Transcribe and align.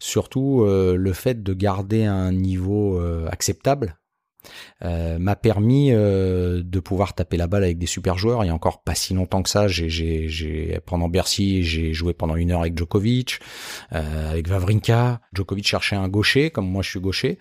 surtout 0.00 0.64
le 0.64 1.12
fait 1.12 1.42
de 1.42 1.54
garder 1.54 2.04
un 2.04 2.32
niveau 2.32 3.00
acceptable 3.30 4.00
euh, 4.82 5.18
m'a 5.18 5.36
permis 5.36 5.92
euh, 5.92 6.62
de 6.64 6.80
pouvoir 6.80 7.14
taper 7.14 7.36
la 7.36 7.46
balle 7.46 7.64
avec 7.64 7.78
des 7.78 7.86
super 7.86 8.16
joueurs. 8.16 8.44
Il 8.44 8.46
y 8.46 8.50
a 8.50 8.54
encore 8.54 8.82
pas 8.82 8.94
si 8.94 9.14
longtemps 9.14 9.42
que 9.42 9.50
ça, 9.50 9.68
j'ai, 9.68 9.88
j'ai, 9.88 10.80
pendant 10.86 11.08
Bercy, 11.08 11.62
j'ai 11.62 11.92
joué 11.92 12.14
pendant 12.14 12.36
une 12.36 12.50
heure 12.50 12.60
avec 12.60 12.76
Djokovic, 12.76 13.40
euh, 13.92 14.30
avec 14.30 14.48
Vavrinka. 14.48 15.20
Djokovic 15.34 15.66
cherchait 15.66 15.96
un 15.96 16.08
gaucher, 16.08 16.50
comme 16.50 16.68
moi 16.68 16.82
je 16.82 16.90
suis 16.90 17.00
gaucher, 17.00 17.38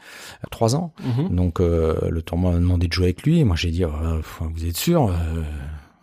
trois 0.51 0.75
ans. 0.75 0.93
Mhm. 1.03 1.35
Donc 1.35 1.59
le 1.59 2.21
tournoi 2.21 2.51
m'a 2.51 2.59
demandé 2.59 2.87
de 2.87 2.93
jouer 2.93 3.05
avec 3.05 3.23
lui. 3.23 3.39
Et 3.39 3.43
moi 3.43 3.55
j'ai 3.55 3.71
dit, 3.71 3.85
oh, 3.85 3.91
vous 4.41 4.65
êtes 4.65 4.77
sûr 4.77 5.13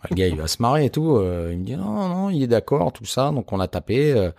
le 0.09 0.15
gars, 0.15 0.27
il 0.27 0.35
va 0.35 0.47
se 0.47 0.61
marrer 0.61 0.85
et 0.85 0.89
tout. 0.89 1.19
il 1.51 1.57
me 1.57 1.63
dit 1.63 1.75
non, 1.75 2.07
non, 2.09 2.29
il 2.29 2.43
est 2.43 2.47
d'accord, 2.47 2.91
tout 2.93 3.05
ça. 3.05 3.31
Donc 3.31 3.51
on 3.51 3.59
a 3.59 3.67
tapé. 3.67 4.29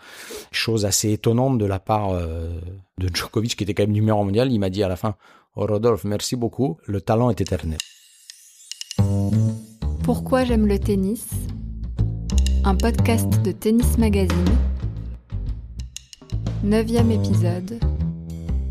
chose 0.51 0.85
assez 0.87 1.13
étonnante 1.13 1.59
de 1.59 1.67
la 1.67 1.79
part 1.79 2.13
de 2.13 3.09
Djokovic, 3.13 3.57
qui 3.57 3.65
était 3.65 3.75
quand 3.75 3.83
même 3.83 3.93
numéro 3.93 4.23
mondial. 4.25 4.53
Il 4.53 4.59
m'a 4.59 4.71
dit 4.71 4.83
à 4.83 4.89
la 4.89 4.97
fin, 4.97 5.17
Oh, 5.61 5.67
Rodolphe, 5.67 6.05
merci 6.05 6.37
beaucoup. 6.37 6.79
Le 6.87 7.01
talent 7.01 7.31
est 7.31 7.41
éternel. 7.41 7.79
Pourquoi 10.05 10.45
j'aime 10.45 10.69
le 10.69 10.79
tennis? 10.79 11.27
Un 12.63 12.77
podcast 12.77 13.43
de 13.43 13.51
Tennis 13.51 13.99
Magazine. 13.99 14.57
Neuvième 16.63 17.11
épisode. 17.11 17.81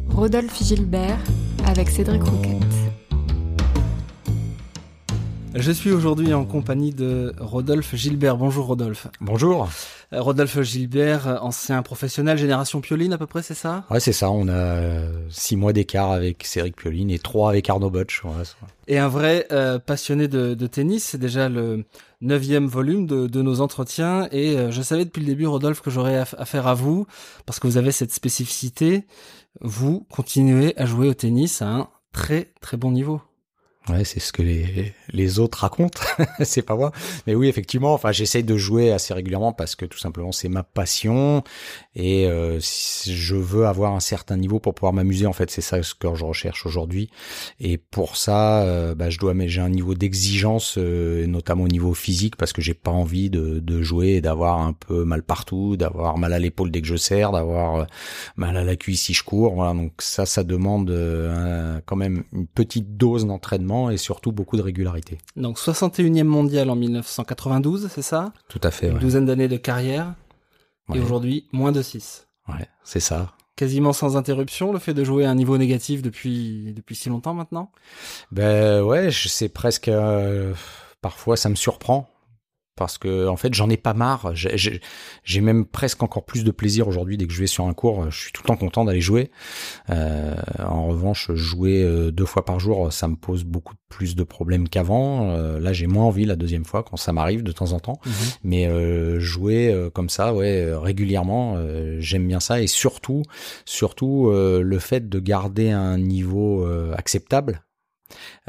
Rodolphe 0.09 0.63
Gilbert 0.63 1.20
avec 1.65 1.90
Cédric 1.90 2.23
Rouquette. 2.23 2.87
Je 5.59 5.71
suis 5.71 5.91
aujourd'hui 5.91 6.35
en 6.35 6.45
compagnie 6.45 6.93
de 6.93 7.34
Rodolphe 7.39 7.95
Gilbert. 7.95 8.38
Bonjour 8.38 8.67
Rodolphe. 8.67 9.07
Bonjour. 9.21 9.67
Euh, 10.13 10.21
Rodolphe 10.21 10.61
Gilbert, 10.61 11.39
ancien 11.41 11.81
professionnel, 11.81 12.38
génération 12.38 12.79
Pioline 12.79 13.11
à 13.13 13.17
peu 13.17 13.25
près, 13.25 13.41
c'est 13.41 13.55
ça? 13.55 13.84
Ouais, 13.89 13.99
c'est 13.99 14.13
ça. 14.13 14.29
On 14.29 14.48
a 14.49 14.51
euh, 14.51 15.09
six 15.31 15.55
mois 15.55 15.73
d'écart 15.73 16.12
avec 16.12 16.43
Cédric 16.45 16.75
Pioline 16.75 17.09
et 17.09 17.17
trois 17.17 17.49
avec 17.49 17.67
Arnaud 17.71 17.90
Butch. 17.90 18.21
et 18.87 18.99
un 18.99 19.07
vrai 19.07 19.48
euh, 19.51 19.79
passionné 19.79 20.27
de, 20.27 20.67
tennis. 20.67 21.04
C'est 21.05 21.17
déjà 21.17 21.49
le 21.49 21.85
neuvième 22.21 22.67
volume 22.67 23.07
de, 23.07 23.41
nos 23.41 23.60
entretiens. 23.60 24.27
Et 24.32 24.55
je 24.70 24.82
savais 24.84 25.05
depuis 25.05 25.21
le 25.21 25.27
début, 25.27 25.48
Rodolphe, 25.48 25.82
que 25.82 25.89
j'aurais 25.89 26.17
affaire 26.17 26.67
à 26.67 26.76
vous 26.76 27.07
parce 27.48 27.60
que 27.60 27.65
vous 27.65 27.77
avez 27.77 27.91
cette 27.91 28.13
spécificité. 28.13 29.05
Vous 29.62 30.05
continuez 30.12 30.77
à 30.77 30.85
jouer 30.85 31.07
au 31.07 31.15
tennis 31.15 31.63
à 31.63 31.67
un 31.67 31.87
très 32.12 32.54
très 32.62 32.77
bon 32.77 32.91
niveau. 32.91 33.21
Ouais, 33.90 34.04
c'est 34.04 34.20
ce 34.20 34.34
que 34.34 34.41
les, 34.41 35.40
autres 35.40 35.60
racontent, 35.60 36.02
c'est 36.41 36.62
pas 36.62 36.76
moi. 36.76 36.91
Mais 37.26 37.35
oui, 37.35 37.48
effectivement, 37.48 37.94
enfin, 37.94 38.12
j'essaye 38.12 38.44
de 38.44 38.57
jouer 38.57 38.91
assez 38.91 39.13
régulièrement 39.13 39.54
parce 39.54 39.76
que 39.76 39.85
tout 39.85 39.98
simplement 39.98 40.34
c'est 40.34 40.49
ma 40.49 40.63
passion 40.63 41.44
et 41.99 42.27
euh, 42.27 42.59
je 42.59 43.35
veux 43.35 43.65
avoir 43.65 43.95
un 43.95 43.99
certain 43.99 44.37
niveau 44.37 44.59
pour 44.59 44.76
pouvoir 44.76 44.93
m'amuser. 44.93 45.26
En 45.26 45.34
fait, 45.34 45.49
c'est 45.49 45.62
ça 45.62 45.81
ce 45.81 45.95
que 45.95 46.13
je 46.13 46.23
recherche 46.23 46.67
aujourd'hui. 46.67 47.09
Et 47.59 47.79
pour 47.79 48.17
ça, 48.17 48.62
euh, 48.62 48.93
bah, 48.93 49.09
je 49.09 49.17
dois, 49.17 49.34
mais 49.34 49.49
j'ai 49.49 49.62
un 49.62 49.70
niveau 49.70 49.95
d'exigence, 49.95 50.76
euh, 50.77 51.26
notamment 51.26 51.63
au 51.63 51.67
niveau 51.67 51.95
physique, 51.95 52.35
parce 52.35 52.54
que 52.54 52.62
j'ai 52.62 52.76
pas 52.76 52.91
envie 52.91 53.31
de, 53.31 53.59
de 53.59 53.81
jouer 53.81 54.09
et 54.09 54.21
d'avoir 54.21 54.62
un 54.62 54.73
peu 54.73 55.05
mal 55.05 55.23
partout, 55.23 55.76
d'avoir 55.76 56.20
mal 56.20 56.34
à 56.34 56.39
l'épaule 56.39 56.70
dès 56.70 56.81
que 56.81 56.87
je 56.87 56.95
sers, 56.95 57.31
d'avoir 57.31 57.87
mal 58.35 58.57
à 58.57 58.63
la 58.63 58.76
cuisse 58.76 59.01
si 59.01 59.15
je 59.15 59.23
cours. 59.23 59.55
Voilà, 59.55 59.73
donc 59.73 59.93
ça, 59.98 60.27
ça 60.27 60.43
demande 60.43 60.93
quand 61.87 61.95
même 61.95 62.26
une 62.32 62.45
petite 62.45 62.95
dose 62.95 63.26
d'entraînement 63.26 63.89
et 63.89 63.98
surtout 63.98 64.31
beaucoup 64.31 64.56
de 64.56 64.61
régularité. 64.61 65.17
Donc 65.35 65.57
61e 65.57 66.25
mondial 66.25 66.69
en 66.69 66.75
1992, 66.75 67.89
c'est 67.91 68.03
ça? 68.03 68.34
Tout 68.50 68.61
à 68.61 68.69
fait. 68.69 68.89
Une 68.89 69.00
douzaine 69.00 69.25
d'années 69.25 69.47
de 69.47 69.57
carrière. 69.57 70.13
Et 70.94 71.00
aujourd'hui, 71.00 71.47
moins 71.52 71.72
de 71.72 71.81
6. 71.81 72.28
Ouais, 72.47 72.68
c'est 72.84 73.00
ça. 73.00 73.34
Quasiment 73.56 73.91
sans 73.91 74.16
interruption, 74.16 74.72
le 74.72 74.80
fait 74.80 74.94
de 74.94 75.03
jouer 75.03 75.25
à 75.25 75.31
un 75.31 75.35
niveau 75.35 75.57
négatif 75.57 76.02
depuis, 76.02 76.74
depuis 76.74 76.96
si 76.96 77.09
longtemps 77.09 77.34
maintenant? 77.34 77.72
Ben 78.31 78.81
ouais, 78.84 79.09
c'est 79.12 79.50
presque... 79.50 79.88
Euh, 79.88 80.53
parfois, 81.02 81.38
ça 81.38 81.50
me 81.50 81.56
surprend 81.56 82.09
parce 82.77 82.97
que 82.97 83.27
en 83.27 83.35
fait 83.35 83.53
j'en 83.53 83.69
ai 83.69 83.77
pas 83.77 83.93
marre. 83.93 84.31
J'ai 84.33 85.41
même 85.41 85.65
presque 85.65 86.03
encore 86.03 86.25
plus 86.25 86.43
de 86.43 86.51
plaisir 86.51 86.88
aujourd'hui 86.88 87.17
dès 87.17 87.27
que 87.27 87.33
je 87.33 87.39
vais 87.39 87.47
sur 87.47 87.65
un 87.65 87.73
cours. 87.73 88.09
Je 88.09 88.17
suis 88.17 88.31
tout 88.31 88.43
le 88.43 88.47
temps 88.47 88.55
content 88.55 88.85
d'aller 88.85 89.01
jouer. 89.01 89.31
Euh, 89.89 90.35
en 90.59 90.87
revanche, 90.87 91.31
jouer 91.33 91.83
euh, 91.83 92.11
deux 92.11 92.25
fois 92.25 92.45
par 92.45 92.59
jour, 92.59 92.93
ça 92.93 93.07
me 93.07 93.16
pose 93.16 93.43
beaucoup 93.43 93.73
plus 93.89 94.16
de 94.16 94.23
problèmes 94.23 94.67
qu'avant. 94.69 95.31
Euh, 95.31 95.59
là, 95.59 95.73
j'ai 95.73 95.87
moins 95.87 96.05
envie 96.05 96.25
la 96.25 96.35
deuxième 96.35 96.66
fois 96.66 96.83
quand 96.83 96.97
ça 96.97 97.13
m'arrive 97.13 97.43
de 97.43 97.51
temps 97.51 97.71
en 97.73 97.79
temps. 97.79 97.99
Mhm. 98.05 98.11
Mais 98.43 98.67
euh, 98.67 99.19
jouer 99.19 99.71
euh, 99.71 99.89
comme 99.89 100.09
ça, 100.09 100.33
ouais, 100.33 100.73
régulièrement, 100.75 101.57
j'aime 101.99 102.27
bien 102.27 102.39
ça 102.39 102.61
et 102.61 102.67
surtout, 102.67 103.23
surtout 103.66 104.31
le 104.31 104.79
fait 104.79 105.09
de 105.09 105.19
garder 105.19 105.71
un 105.71 105.97
niveau 105.97 106.66
acceptable 106.95 107.61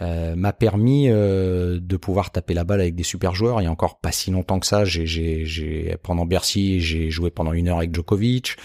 euh, 0.01 0.37
m'a 0.37 0.53
permis 0.53 1.09
euh, 1.09 1.79
de 1.81 1.97
pouvoir 1.97 2.31
taper 2.31 2.55
la 2.55 2.65
balle 2.65 2.81
avec 2.81 2.95
des 2.95 3.03
super 3.03 3.35
joueurs. 3.35 3.61
Il 3.61 3.65
y 3.65 3.67
a 3.67 3.71
encore 3.71 3.99
pas 3.99 4.13
si 4.13 4.31
longtemps 4.31 4.61
que 4.61 4.67
ça, 4.67 4.85
j'ai, 4.85 5.07
j'ai, 5.07 5.45
j'ai 5.45 5.97
pendant 6.03 6.27
Bercy, 6.27 6.81
j'ai 6.81 7.11
joué 7.11 7.31
pendant 7.31 7.53
une 7.53 7.69
heure 7.69 7.79
avec 7.79 7.95
Djokovic, 7.95 8.57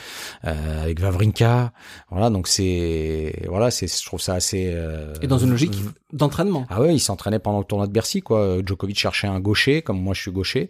euh, 0.46 0.84
avec 0.84 1.00
Vavrinka. 1.00 1.72
Voilà, 2.10 2.30
donc 2.30 2.48
c'est 2.48 3.44
voilà, 3.48 3.72
c'est 3.72 3.88
je 3.88 4.06
trouve 4.06 4.22
ça 4.22 4.36
assez. 4.36 4.72
Euh, 4.74 5.14
Et 5.22 5.28
dans 5.28 5.38
une 5.38 5.52
logique 5.52 5.74
d'entraînement. 6.12 6.66
Ah 6.70 6.82
ouais, 6.82 6.94
il 6.94 7.00
s'entraînait 7.00 7.40
pendant 7.40 7.60
le 7.60 7.66
tournoi 7.66 7.88
de 7.88 7.92
Bercy, 7.92 8.22
quoi. 8.22 8.60
Djokovic 8.66 8.98
cherchait 8.98 9.28
un 9.28 9.40
gaucher, 9.40 9.82
comme 9.82 10.00
moi 10.00 10.14
je 10.14 10.22
suis 10.22 10.32
gaucher, 10.32 10.70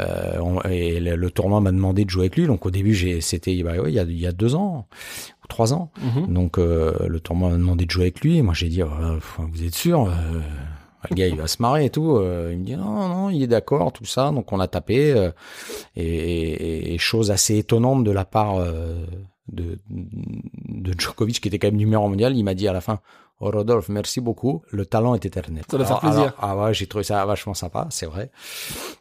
euh, 0.00 0.60
et 0.68 1.00
le, 1.00 1.30
tournoi 1.30 1.60
m'a 1.60 1.72
demandé 1.72 2.04
de 2.04 2.10
jouer 2.10 2.24
avec 2.24 2.36
lui. 2.36 2.46
Donc 2.46 2.66
au 2.66 2.70
début, 2.70 2.94
j'ai, 2.94 3.20
c'était 3.20 3.62
bah, 3.62 3.76
ouais, 3.76 3.90
il 3.90 3.94
y 3.94 3.98
a, 3.98 4.02
il 4.02 4.20
y 4.20 4.26
a 4.26 4.32
deux 4.32 4.54
ans 4.54 4.86
trois 5.48 5.72
ans. 5.72 5.90
Mhm. 6.00 6.32
Donc 6.32 6.58
euh, 6.58 6.94
le 7.08 7.20
tournoi 7.20 7.50
m'a 7.50 7.56
demandé 7.56 7.86
de 7.86 7.90
jouer 7.90 8.04
avec 8.04 8.20
lui. 8.20 8.38
Et 8.38 8.42
moi 8.42 8.54
j'ai 8.54 8.68
dit, 8.68 8.82
oh, 8.82 8.88
vous 9.38 9.64
êtes 9.64 9.74
sûr 9.74 10.06
euh, 10.06 10.40
le 11.10 11.16
gars 11.16 11.26
il 11.26 11.36
va 11.36 11.46
se 11.46 11.60
marrer 11.60 11.86
et 11.86 11.90
tout. 11.90 12.16
Euh, 12.16 12.50
il 12.52 12.60
me 12.60 12.64
dit 12.64 12.76
non 12.76 13.08
non 13.08 13.30
il 13.30 13.42
est 13.42 13.48
d'accord 13.48 13.92
tout 13.92 14.04
ça. 14.04 14.30
Donc 14.30 14.52
on 14.52 14.60
a 14.60 14.68
tapé 14.68 15.30
et, 15.96 16.96
chose 16.98 17.30
assez 17.30 17.58
étonnante 17.58 18.04
de 18.04 18.10
la 18.10 18.24
part 18.24 18.58
de, 19.48 19.78
de 19.90 20.94
Djokovic 20.96 21.40
qui 21.40 21.48
était 21.48 21.58
quand 21.58 21.68
même 21.68 21.76
numéro 21.76 22.08
mondial. 22.08 22.36
Il 22.36 22.44
m'a 22.44 22.54
dit 22.54 22.68
à 22.68 22.72
la 22.72 22.80
fin 22.80 23.00
Oh 23.44 23.50
Rodolphe, 23.50 23.88
merci 23.88 24.20
beaucoup. 24.20 24.62
Le 24.70 24.86
talent 24.86 25.16
est 25.16 25.26
éternel. 25.26 25.64
Ça 25.68 25.76
doit 25.76 25.84
faire 25.84 25.98
plaisir. 25.98 26.32
ah 26.38 26.56
ouais, 26.56 26.72
j'ai 26.72 26.86
trouvé 26.86 27.02
ça 27.02 27.24
vachement 27.26 27.54
sympa, 27.54 27.88
c'est 27.90 28.06
vrai. 28.06 28.30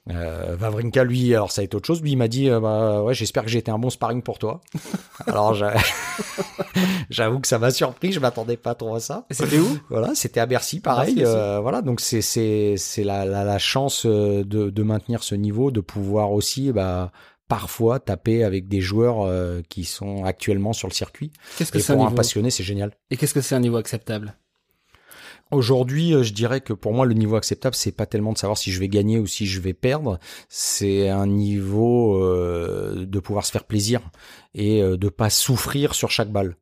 Euh, 0.09 0.56
Vavrinka, 0.57 1.03
lui, 1.03 1.35
alors 1.35 1.52
ça 1.52 1.62
a 1.62 1.63
été 1.63 1.78
autre 1.78 1.85
chose. 1.85 2.02
Lui, 2.02 2.13
il 2.13 2.16
m'a 2.16 2.28
dit, 2.28 2.50
euh, 2.50 2.59
bah 2.59 3.03
ouais, 3.03 3.13
j'espère 3.13 3.44
que 3.44 3.50
j'ai 3.50 3.59
été 3.59 3.69
un 3.69 3.78
bon 3.78 3.91
sparring 3.91 4.24
pour 4.24 4.40
toi. 4.40 4.62
alors 5.28 5.53
j'avoue 7.12 7.40
que 7.40 7.47
ça 7.47 7.59
m'a 7.59 7.69
surpris. 7.69 8.13
Je 8.13 8.19
m'attendais 8.19 8.57
pas 8.57 8.74
trop 8.74 8.96
à 8.96 9.00
ça. 9.00 9.28
C'était 9.30 9.59
où? 9.59 9.78
Voilà, 9.91 10.16
c'était 10.16 10.40
à 10.40 10.47
Bercy, 10.47 10.80
pareil. 10.80 11.24
Euh, 11.24 11.59
voilà, 11.59 11.84
donc 11.84 12.01
c'est 12.01 12.22
c'est 12.24 12.78
c'est 12.78 13.03
la, 13.03 13.25
la, 13.25 13.44
la 13.44 13.59
chance 13.59 14.07
de 14.07 14.44
de 14.44 14.84
maintenir 14.84 15.22
ce 15.22 15.35
niveau, 15.35 15.69
de 15.69 15.81
pouvoir 15.81 16.31
aussi 16.31 16.72
bah 16.72 17.12
parfois 17.51 18.00
taper 18.00 18.45
avec 18.45 18.69
des 18.69 18.79
joueurs 18.79 19.23
euh, 19.23 19.62
qui 19.67 19.84
sont 19.84 20.23
actuellement 20.23 20.72
sur 20.72 20.88
le 20.88 20.94
circuit. 20.94 21.34
Qu'est-ce 21.57 21.73
que 21.73 21.79
c'est 21.79 21.94
pour 21.94 22.07
un, 22.07 22.12
passionné, 22.12 22.50
c'est 22.50 22.63
génial. 22.63 22.94
Et 23.09 23.17
qu'est-ce 23.17 23.34
que 23.34 23.41
c'est 23.41 23.56
un 23.56 23.59
niveau 23.59 23.75
acceptable? 23.75 24.35
Aujourd'hui, 25.51 26.13
euh, 26.13 26.23
je 26.23 26.31
dirais 26.31 26.62
que 26.62 26.72
pour 26.72 26.94
moi, 26.94 27.06
le 27.06 27.13
niveau 27.13 27.35
acceptable, 27.35 27.75
c'est 27.75 27.91
pas 27.91 28.06
tellement 28.06 28.31
de 28.31 28.38
savoir 28.38 28.57
si 28.57 28.72
je 28.72 28.79
vais 28.79 28.88
gagner 28.88 29.19
ou 29.19 29.28
si 29.28 29.47
je 29.47 29.59
vais 29.59 29.73
perdre. 29.73 30.17
C'est 30.47 31.09
un 31.09 31.28
niveau 31.28 32.23
euh, 32.23 33.06
de 33.06 33.19
pouvoir 33.19 33.45
se 33.45 33.51
faire 33.51 33.66
plaisir 33.66 34.00
et 34.53 34.81
de 34.81 35.09
pas 35.09 35.29
souffrir 35.29 35.94
sur 35.94 36.09
chaque 36.09 36.31
balle. 36.31 36.56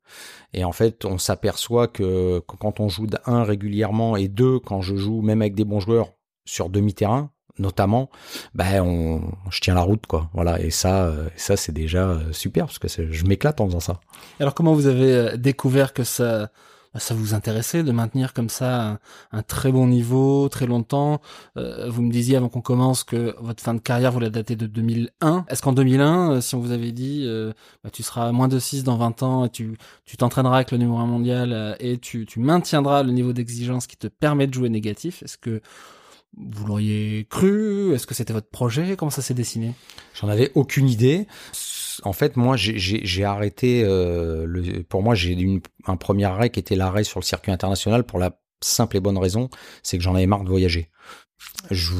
Et 0.54 0.64
en 0.64 0.72
fait, 0.72 1.04
on 1.04 1.18
s'aperçoit 1.18 1.86
que 1.86 2.40
quand 2.40 2.80
on 2.80 2.88
joue 2.88 3.06
d'un 3.06 3.44
régulièrement 3.44 4.16
et 4.16 4.26
deux 4.26 4.58
quand 4.58 4.80
je 4.80 4.96
joue 4.96 5.22
même 5.22 5.40
avec 5.40 5.54
des 5.54 5.64
bons 5.64 5.78
joueurs 5.78 6.14
sur 6.44 6.68
demi-terrain, 6.68 7.30
notamment, 7.60 8.10
ben 8.54 8.82
on, 8.82 9.20
je 9.50 9.60
tiens 9.60 9.74
la 9.74 9.82
route 9.82 10.06
quoi. 10.06 10.30
Voilà 10.34 10.60
et 10.60 10.70
ça, 10.70 11.04
euh, 11.04 11.28
ça 11.36 11.56
c'est 11.56 11.72
déjà 11.72 12.08
euh, 12.08 12.32
super 12.32 12.66
parce 12.66 12.78
que 12.78 12.88
je 12.88 13.24
m'éclate 13.24 13.60
en 13.60 13.66
faisant 13.66 13.80
ça. 13.80 14.00
Alors 14.40 14.54
comment 14.54 14.74
vous 14.74 14.86
avez 14.86 15.12
euh, 15.12 15.36
découvert 15.36 15.92
que 15.92 16.02
ça 16.02 16.50
ça 16.96 17.14
vous 17.14 17.34
intéressait 17.34 17.84
de 17.84 17.92
maintenir 17.92 18.32
comme 18.32 18.48
ça 18.48 18.98
un, 19.30 19.42
très 19.42 19.70
bon 19.70 19.86
niveau 19.86 20.48
très 20.48 20.66
longtemps? 20.66 21.20
Vous 21.54 22.02
me 22.02 22.10
disiez 22.10 22.36
avant 22.36 22.48
qu'on 22.48 22.62
commence 22.62 23.04
que 23.04 23.36
votre 23.38 23.62
fin 23.62 23.74
de 23.74 23.78
carrière 23.78 24.10
vous 24.10 24.18
la 24.18 24.28
datez 24.28 24.56
de 24.56 24.66
2001. 24.66 25.44
Est-ce 25.48 25.62
qu'en 25.62 25.72
2001, 25.72 26.40
si 26.40 26.56
on 26.56 26.58
vous 26.58 26.72
avait 26.72 26.90
dit 26.90 27.28
bah, 27.84 27.90
tu 27.92 28.02
seras 28.02 28.32
moins 28.32 28.48
de 28.48 28.58
6 28.58 28.82
dans 28.82 28.96
20 28.96 29.22
ans 29.22 29.44
et 29.44 29.50
tu 29.50 29.78
tu 30.04 30.16
t'entraîneras 30.16 30.56
avec 30.56 30.72
le 30.72 30.78
numéro 30.78 30.98
1 30.98 31.06
mondial 31.06 31.76
et 31.78 31.96
tu 31.98 32.26
tu 32.26 32.40
maintiendras 32.40 33.04
le 33.04 33.12
niveau 33.12 33.32
d'exigence 33.32 33.86
qui 33.86 33.96
te 33.96 34.08
permet 34.08 34.48
de 34.48 34.54
jouer 34.54 34.68
négatif, 34.68 35.22
est-ce 35.22 35.38
que 35.38 35.62
vous 36.36 36.66
l'auriez 36.66 37.26
cru? 37.28 37.94
Est-ce 37.94 38.06
que 38.06 38.14
c'était 38.14 38.32
votre 38.32 38.50
projet? 38.50 38.96
Comment 38.96 39.10
ça 39.10 39.22
s'est 39.22 39.34
dessiné? 39.34 39.74
J'en 40.14 40.28
avais 40.28 40.50
aucune 40.54 40.88
idée. 40.88 41.26
En 42.02 42.12
fait, 42.12 42.36
moi, 42.36 42.56
j'ai 42.56 43.24
arrêté. 43.24 43.82
Euh, 43.84 44.44
le, 44.46 44.82
pour 44.82 45.02
moi, 45.02 45.14
j'ai 45.14 45.38
eu 45.38 45.60
un 45.86 45.96
premier 45.96 46.24
arrêt 46.24 46.50
qui 46.50 46.60
était 46.60 46.76
l'arrêt 46.76 47.04
sur 47.04 47.20
le 47.20 47.24
circuit 47.24 47.52
international 47.52 48.04
pour 48.04 48.18
la 48.18 48.40
simple 48.62 48.96
et 48.96 49.00
bonne 49.00 49.18
raison, 49.18 49.48
c'est 49.82 49.96
que 49.96 50.04
j'en 50.04 50.14
avais 50.14 50.26
marre 50.26 50.44
de 50.44 50.50
voyager. 50.50 50.90
Je, 51.70 51.92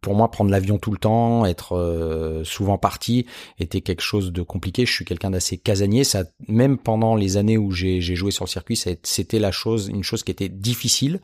pour 0.00 0.14
moi, 0.14 0.30
prendre 0.30 0.50
l'avion 0.50 0.78
tout 0.78 0.90
le 0.90 0.98
temps, 0.98 1.46
être 1.46 1.76
euh, 1.76 2.44
souvent 2.44 2.78
parti, 2.78 3.26
était 3.58 3.80
quelque 3.80 4.02
chose 4.02 4.32
de 4.32 4.42
compliqué. 4.42 4.84
Je 4.84 4.92
suis 4.92 5.04
quelqu'un 5.04 5.30
d'assez 5.30 5.56
casanier. 5.56 6.04
Ça, 6.04 6.24
même 6.48 6.76
pendant 6.76 7.14
les 7.14 7.36
années 7.36 7.56
où 7.56 7.70
j'ai 7.70 8.00
joué 8.00 8.30
sur 8.30 8.44
le 8.44 8.50
circuit, 8.50 8.76
c'était 8.76 9.38
la 9.38 9.52
chose, 9.52 9.88
une 9.88 10.02
chose 10.02 10.22
qui 10.22 10.32
était 10.32 10.48
difficile. 10.48 11.20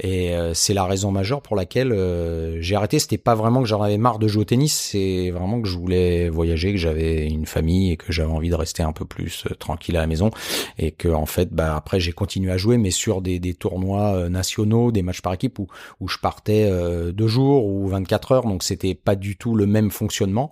Et 0.00 0.34
euh, 0.34 0.54
c'est 0.54 0.74
la 0.74 0.84
raison 0.84 1.10
majeure 1.10 1.42
pour 1.42 1.56
laquelle 1.56 1.92
euh, 1.92 2.60
j'ai 2.60 2.76
arrêté. 2.76 2.98
C'était 2.98 3.18
pas 3.18 3.34
vraiment 3.34 3.62
que 3.62 3.68
j'en 3.68 3.82
avais 3.82 3.98
marre 3.98 4.18
de 4.18 4.28
jouer 4.28 4.42
au 4.42 4.44
tennis, 4.44 4.74
c'est 4.74 5.30
vraiment 5.30 5.60
que 5.60 5.68
je 5.68 5.76
voulais 5.76 6.28
voyager, 6.28 6.72
que 6.72 6.78
j'avais 6.78 7.26
une 7.26 7.46
famille 7.46 7.92
et 7.92 7.96
que 7.96 8.12
j'avais 8.12 8.30
envie 8.30 8.50
de 8.50 8.54
rester 8.54 8.82
un 8.82 8.92
peu 8.92 9.04
plus 9.04 9.44
tranquille 9.58 9.96
à 9.96 10.00
la 10.00 10.06
maison. 10.06 10.30
Et 10.78 10.92
que 10.92 11.08
en 11.08 11.26
fait, 11.26 11.50
bah 11.52 11.76
après, 11.76 12.00
j'ai 12.00 12.12
continué 12.12 12.52
à 12.52 12.56
jouer, 12.56 12.78
mais 12.78 12.90
sur 12.90 13.22
des, 13.22 13.38
des 13.38 13.54
tournois 13.54 14.28
nationaux, 14.28 14.92
des 14.92 15.02
matchs 15.02 15.20
par 15.20 15.34
équipe 15.34 15.58
où 15.58 15.66
où 16.00 16.08
je 16.08 16.18
partais 16.18 16.68
deux 17.12 17.26
jours 17.26 17.66
ou 17.66 17.86
24 17.88 18.32
heures, 18.32 18.44
donc 18.44 18.62
c'était 18.62 18.94
pas 18.94 19.16
du 19.16 19.36
tout 19.36 19.54
le 19.54 19.66
même 19.66 19.90
fonctionnement. 19.90 20.50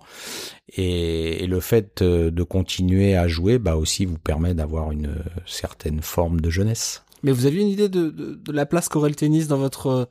Et, 0.75 1.47
le 1.47 1.59
fait 1.61 2.01
euh, 2.01 2.29
de 2.29 2.43
continuer 2.43 3.15
à 3.15 3.27
jouer, 3.27 3.57
bah 3.57 3.77
aussi 3.77 4.05
vous 4.05 4.17
permet 4.17 4.53
d'avoir 4.53 4.91
une 4.91 5.15
certaine 5.45 6.01
forme 6.01 6.41
de 6.41 6.49
jeunesse. 6.49 7.03
Mais 7.23 7.31
vous 7.31 7.45
aviez 7.45 7.61
une 7.61 7.69
idée 7.69 7.89
de, 7.89 8.39
la 8.51 8.65
place 8.65 8.89
qu'aurait 8.89 9.09
le 9.09 9.15
tennis 9.15 9.47
dans 9.47 9.57
votre 9.57 9.87
euh, 9.87 10.05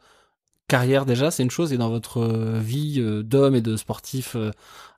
carrière 0.66 1.04
déjà, 1.04 1.30
c'est 1.30 1.42
une 1.42 1.50
chose, 1.50 1.72
et 1.72 1.76
dans 1.76 1.90
votre 1.90 2.18
euh, 2.18 2.58
vie 2.58 3.02
d'homme 3.22 3.54
et 3.54 3.60
de 3.60 3.76
sportif 3.76 4.36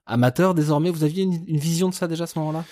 amateur 0.07 0.55
désormais, 0.55 0.91
vous 0.91 1.05
aviez 1.05 1.25
une, 1.25 1.45
une 1.47 1.59
vision 1.59 1.89
de 1.89 1.95
ça 1.95 2.07
déjà 2.07 2.25
à 2.25 2.27
ce 2.27 2.39
moment-là? 2.39 2.65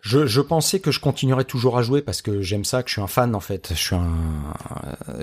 Je, 0.00 0.26
je, 0.26 0.40
pensais 0.40 0.78
que 0.78 0.92
je 0.92 1.00
continuerais 1.00 1.44
toujours 1.44 1.76
à 1.76 1.82
jouer 1.82 2.02
parce 2.02 2.22
que 2.22 2.40
j'aime 2.40 2.64
ça, 2.64 2.84
que 2.84 2.88
je 2.88 2.94
suis 2.94 3.02
un 3.02 3.08
fan 3.08 3.34
en 3.34 3.40
fait. 3.40 3.70
Je 3.70 3.78
suis 3.78 3.96
un, 3.96 4.14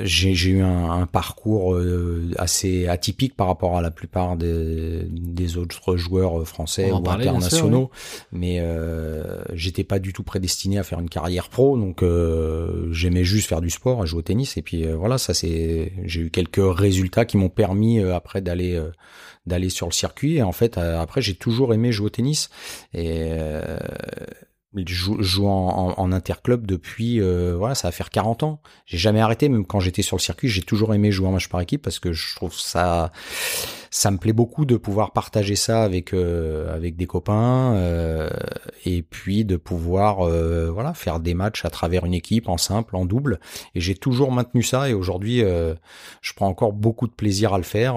j'ai, 0.03 0.49
eu 0.49 0.61
un, 0.61 0.91
un 0.91 1.05
parcours 1.05 1.73
euh, 1.73 2.29
assez 2.37 2.85
atypique 2.87 3.37
par 3.37 3.47
rapport 3.47 3.77
à 3.77 3.81
la 3.81 3.89
plupart 3.89 4.35
des, 4.35 5.03
des 5.09 5.57
autres 5.57 5.95
joueurs 5.95 6.45
français 6.45 6.91
ou 6.91 7.09
internationaux, 7.09 7.89
mais 8.33 8.57
euh, 8.59 9.41
j'étais 9.53 9.85
pas 9.85 9.99
du 9.99 10.11
tout 10.11 10.23
prédestiné 10.23 10.77
à 10.77 10.83
faire 10.83 10.99
une 10.99 11.09
carrière 11.09 11.47
pro, 11.47 11.77
donc 11.77 12.03
euh, 12.03 12.91
j'aimais 12.91 13.23
juste 13.23 13.47
faire 13.47 13.61
du 13.61 13.69
sport, 13.69 14.01
à 14.01 14.05
jouer 14.05 14.19
au 14.19 14.23
tennis. 14.23 14.57
Et 14.57 14.61
puis 14.61 14.85
euh, 14.85 14.95
voilà, 14.97 15.17
ça 15.17 15.33
c'est, 15.33 15.93
j'ai 16.03 16.21
eu 16.21 16.29
quelques 16.31 16.59
résultats 16.59 17.23
qui 17.23 17.37
m'ont 17.37 17.49
permis 17.49 18.01
après 18.01 18.41
d'aller 18.41 18.77
d'aller 19.45 19.69
sur 19.69 19.87
le 19.87 19.93
circuit. 19.93 20.35
Et 20.37 20.43
en 20.43 20.51
fait 20.51 20.77
après 20.77 21.21
j'ai 21.21 21.35
toujours 21.35 21.73
aimé 21.73 21.93
jouer 21.93 22.07
au 22.07 22.09
tennis. 22.09 22.49
Et 22.93 23.29
je 24.85 25.21
joue, 25.21 25.47
en, 25.47 25.93
en, 25.97 26.11
interclub 26.11 26.65
depuis 26.65 27.21
euh, 27.21 27.55
voilà 27.57 27.75
ça 27.75 27.87
va 27.87 27.91
faire 27.91 28.09
40 28.09 28.43
ans. 28.43 28.59
J'ai 28.85 28.97
jamais 28.97 29.21
arrêté 29.21 29.49
même 29.49 29.65
quand 29.65 29.79
j'étais 29.79 30.01
sur 30.01 30.17
le 30.17 30.21
circuit 30.21 30.47
j'ai 30.47 30.61
toujours 30.61 30.93
aimé 30.93 31.11
jouer 31.11 31.27
en 31.27 31.31
match 31.31 31.47
par 31.47 31.61
équipe 31.61 31.81
parce 31.81 31.99
que 31.99 32.13
je 32.13 32.35
trouve 32.35 32.53
ça 32.53 33.11
ça 33.95 34.11
me 34.11 34.17
plaît 34.17 34.33
beaucoup 34.33 34.65
de 34.65 34.75
pouvoir 34.75 35.11
partager 35.11 35.55
ça 35.55 35.81
avec 35.81 36.13
euh, 36.13 36.75
avec 36.75 36.97
des 36.97 37.07
copains 37.07 37.75
euh, 37.75 38.29
et 38.83 39.01
puis 39.01 39.45
de 39.45 39.55
pouvoir 39.55 40.27
euh, 40.27 40.69
voilà 40.69 40.93
faire 40.93 41.21
des 41.21 41.33
matchs 41.33 41.63
à 41.63 41.69
travers 41.69 42.05
une 42.05 42.13
équipe 42.13 42.49
en 42.49 42.57
simple, 42.57 42.97
en 42.97 43.05
double. 43.05 43.39
Et 43.73 43.79
j'ai 43.79 43.95
toujours 43.95 44.33
maintenu 44.33 44.63
ça 44.63 44.89
et 44.89 44.93
aujourd'hui 44.93 45.39
je 45.39 46.33
prends 46.35 46.47
encore 46.47 46.73
beaucoup 46.73 47.07
de 47.07 47.13
plaisir 47.13 47.53
à 47.53 47.57
le 47.57 47.63
faire. 47.63 47.93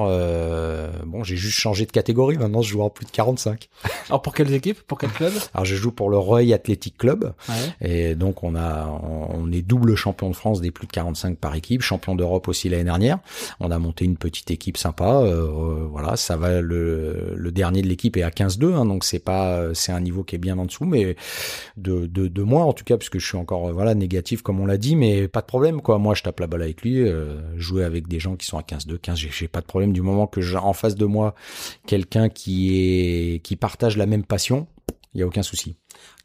bon, 1.05 1.25
j'ai 1.25 1.37
juste 1.37 1.59
changé 1.59 1.85
de 1.85 1.91
catégorie. 1.91 2.39
Maintenant, 2.39 2.63
je 2.63 2.71
joue 2.71 2.83
en 2.83 2.91
plus 2.91 3.05
de 3.05 3.11
45. 3.11 3.69
Alors 4.09 4.23
pour 4.23 4.35
quelles 4.35 4.55
équipes? 4.55 4.81
Pour 4.83 4.99
quel 4.99 5.11
club? 5.11 5.33
Alors 5.53 5.65
je 5.65 5.75
joue 5.75 5.91
pour 5.91 6.11
le 6.11 6.19
Roy 6.19 6.53
Athletic 6.55 6.97
Club 6.97 7.35
et 7.81 8.15
donc 8.15 8.45
on 8.45 8.55
a 8.55 8.87
on 8.87 9.51
est 9.51 9.63
double 9.63 9.97
champion 9.97 10.31
de 10.31 10.37
France 10.37 10.61
des 10.61 10.71
plus 10.71 10.87
de 10.87 10.93
45 10.93 11.39
par 11.39 11.57
équipe, 11.57 11.83
champion 11.83 12.15
d'Europe 12.15 12.47
aussi 12.47 12.69
l'année 12.69 12.85
dernière. 12.85 13.19
On 13.59 13.73
a 13.73 13.79
monté 13.81 14.05
une 14.05 14.17
petite 14.17 14.53
équipe 14.53 14.77
sympa 14.77 15.25
voilà, 15.89 16.17
ça 16.17 16.37
va 16.37 16.61
le, 16.61 17.35
le 17.37 17.53
dernier 17.53 17.83
de 17.83 17.89
l'équipe 17.89 18.17
est 18.17 18.23
à 18.23 18.31
15-2, 18.31 18.75
hein, 18.75 18.85
donc 18.85 19.05
c'est 19.05 19.19
pas 19.19 19.75
c'est 19.75 19.93
un 19.93 20.01
niveau 20.01 20.25
qui 20.25 20.35
est 20.37 20.39
bien 20.39 20.59
en 20.59 20.67
dessous, 20.67 20.85
mais 20.85 21.17
de, 21.77 22.07
de, 22.07 22.29
de 22.29 22.43
moi 22.43 22.65
en 22.65 22.73
tout 22.73 22.85
cas, 22.85 22.97
parce 22.97 23.09
que 23.09 23.19
je 23.19 23.27
suis 23.27 23.37
encore 23.37 23.73
voilà 23.73 23.95
négatif 23.95 24.43
comme 24.43 24.61
on 24.61 24.67
l'a 24.67 24.79
dit, 24.79 24.97
mais 24.97 25.29
pas 25.29 25.41
de 25.41 25.47
problème 25.47 25.81
quoi. 25.81 25.99
Moi 25.99 26.15
je 26.15 26.23
tape 26.23 26.41
la 26.41 26.47
balle 26.47 26.63
avec 26.63 26.83
lui, 26.83 27.01
euh, 27.01 27.59
jouer 27.59 27.85
avec 27.85 28.09
des 28.09 28.21
gens 28.21 28.37
qui 28.37 28.47
sont 28.47 28.59
à 28.59 28.63
15-2, 28.63 28.99
15, 28.99 29.19
j'ai 29.19 29.49
pas 29.49 29.61
de 29.61 29.67
problème 29.67 29.93
du 29.93 30.03
moment 30.03 30.27
que 30.27 30.41
j'ai 30.41 30.57
en 30.57 30.73
face 30.73 30.95
de 30.95 31.07
moi 31.07 31.35
quelqu'un 31.87 32.29
qui 32.29 32.77
est 32.77 33.41
qui 33.41 33.57
partage 33.57 33.97
la 33.97 34.07
même 34.07 34.25
passion, 34.25 34.67
il 35.15 35.21
y 35.21 35.23
a 35.23 35.27
aucun 35.27 35.43
souci. 35.43 35.77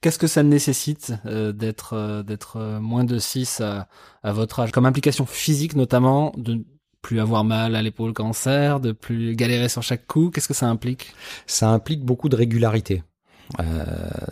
Qu'est-ce 0.01 0.19
que 0.19 0.27
ça 0.27 0.43
nécessite 0.43 1.13
euh, 1.25 1.53
d'être 1.53 1.93
euh, 1.93 2.23
d'être 2.23 2.79
moins 2.79 3.05
de 3.05 3.17
6 3.17 3.61
à, 3.61 3.87
à 4.21 4.33
votre 4.33 4.59
âge? 4.59 4.71
Comme 4.71 4.85
implication 4.85 5.25
physique 5.25 5.75
notamment 5.75 6.33
de 6.37 6.59
plus 7.03 7.19
avoir 7.19 7.43
mal 7.43 7.75
à 7.75 7.83
l'épaule 7.83 8.13
cancer, 8.13 8.79
de 8.79 8.93
plus 8.93 9.35
galérer 9.35 9.69
sur 9.69 9.83
chaque 9.83 10.07
coup 10.07 10.31
Qu'est-ce 10.31 10.47
que 10.47 10.53
ça 10.55 10.67
implique? 10.67 11.13
Ça 11.45 11.69
implique 11.69 12.03
beaucoup 12.03 12.29
de 12.29 12.35
régularité. 12.35 13.03
Euh, 13.59 13.85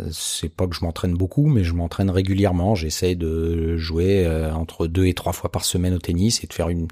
c'est 0.10 0.50
pas 0.50 0.66
que 0.68 0.74
je 0.74 0.84
m'entraîne 0.84 1.14
beaucoup, 1.14 1.46
mais 1.48 1.64
je 1.66 1.74
m'entraîne 1.74 2.10
régulièrement. 2.10 2.74
J'essaie 2.74 3.16
de 3.16 3.76
jouer 3.78 4.26
euh, 4.26 4.52
entre 4.54 4.88
deux 4.88 5.06
et 5.06 5.14
trois 5.14 5.34
fois 5.34 5.52
par 5.52 5.66
semaine 5.66 5.94
au 5.94 6.00
tennis 6.00 6.44
et 6.44 6.48
de 6.48 6.54
faire 6.54 6.70
une 6.70 6.88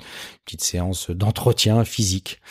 petite 0.46 0.62
séance 0.62 1.10
d'entretien 1.10 1.86
physique. 1.86 2.42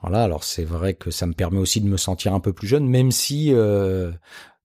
Voilà. 0.00 0.24
Alors 0.24 0.42
c'est 0.42 0.64
vrai 0.64 0.94
que 0.94 1.10
ça 1.10 1.26
me 1.26 1.34
permet 1.34 1.58
aussi 1.58 1.80
de 1.82 1.86
me 1.86 1.98
sentir 1.98 2.32
un 2.34 2.40
peu 2.40 2.54
plus 2.54 2.66
jeune, 2.66 2.88
même 2.88 3.10
si 3.12 3.52
euh, 3.52 4.10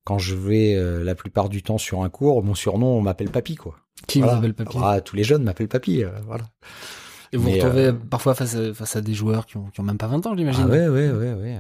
quand 0.06 0.18
je 0.18 0.34
vais 0.34 0.76
la 1.04 1.14
plupart 1.14 1.50
du 1.50 1.62
temps 1.62 1.78
sur 1.78 2.02
un 2.02 2.10
cours, 2.10 2.42
mon 2.42 2.56
surnom 2.56 2.98
on 2.98 3.02
m'appelle 3.02 3.30
Papy 3.30 3.56
quoi. 3.56 3.76
Qui 4.08 4.22
m'appelle 4.22 4.54
Papy? 4.54 4.78
Ah, 4.82 5.02
Tous 5.02 5.16
les 5.18 5.24
jeunes 5.26 5.44
m'appellent 5.44 5.68
Papy. 5.68 6.04
voilà. 6.26 6.46
Et 7.34 7.38
vous 7.38 7.46
vous 7.46 7.52
retrouvez 7.52 7.88
euh, 7.88 7.94
parfois 7.94 8.36
face 8.36 8.56
à, 8.56 8.74
face 8.76 8.96
à 8.96 9.02
des 9.02 9.16
joueurs 9.16 9.48
qui 9.48 9.58
ont, 9.58 9.66
qui 9.66 9.80
ont 9.80 9.84
même 9.84 9.98
pas 9.98 10.06
20 10.06 10.28
ans, 10.28 10.38
j'imagine. 10.38 10.66
Ah 10.68 10.72
ouais, 10.72 10.88
ouais, 10.88 11.10
ouais, 11.10 11.34
ouais. 11.34 11.58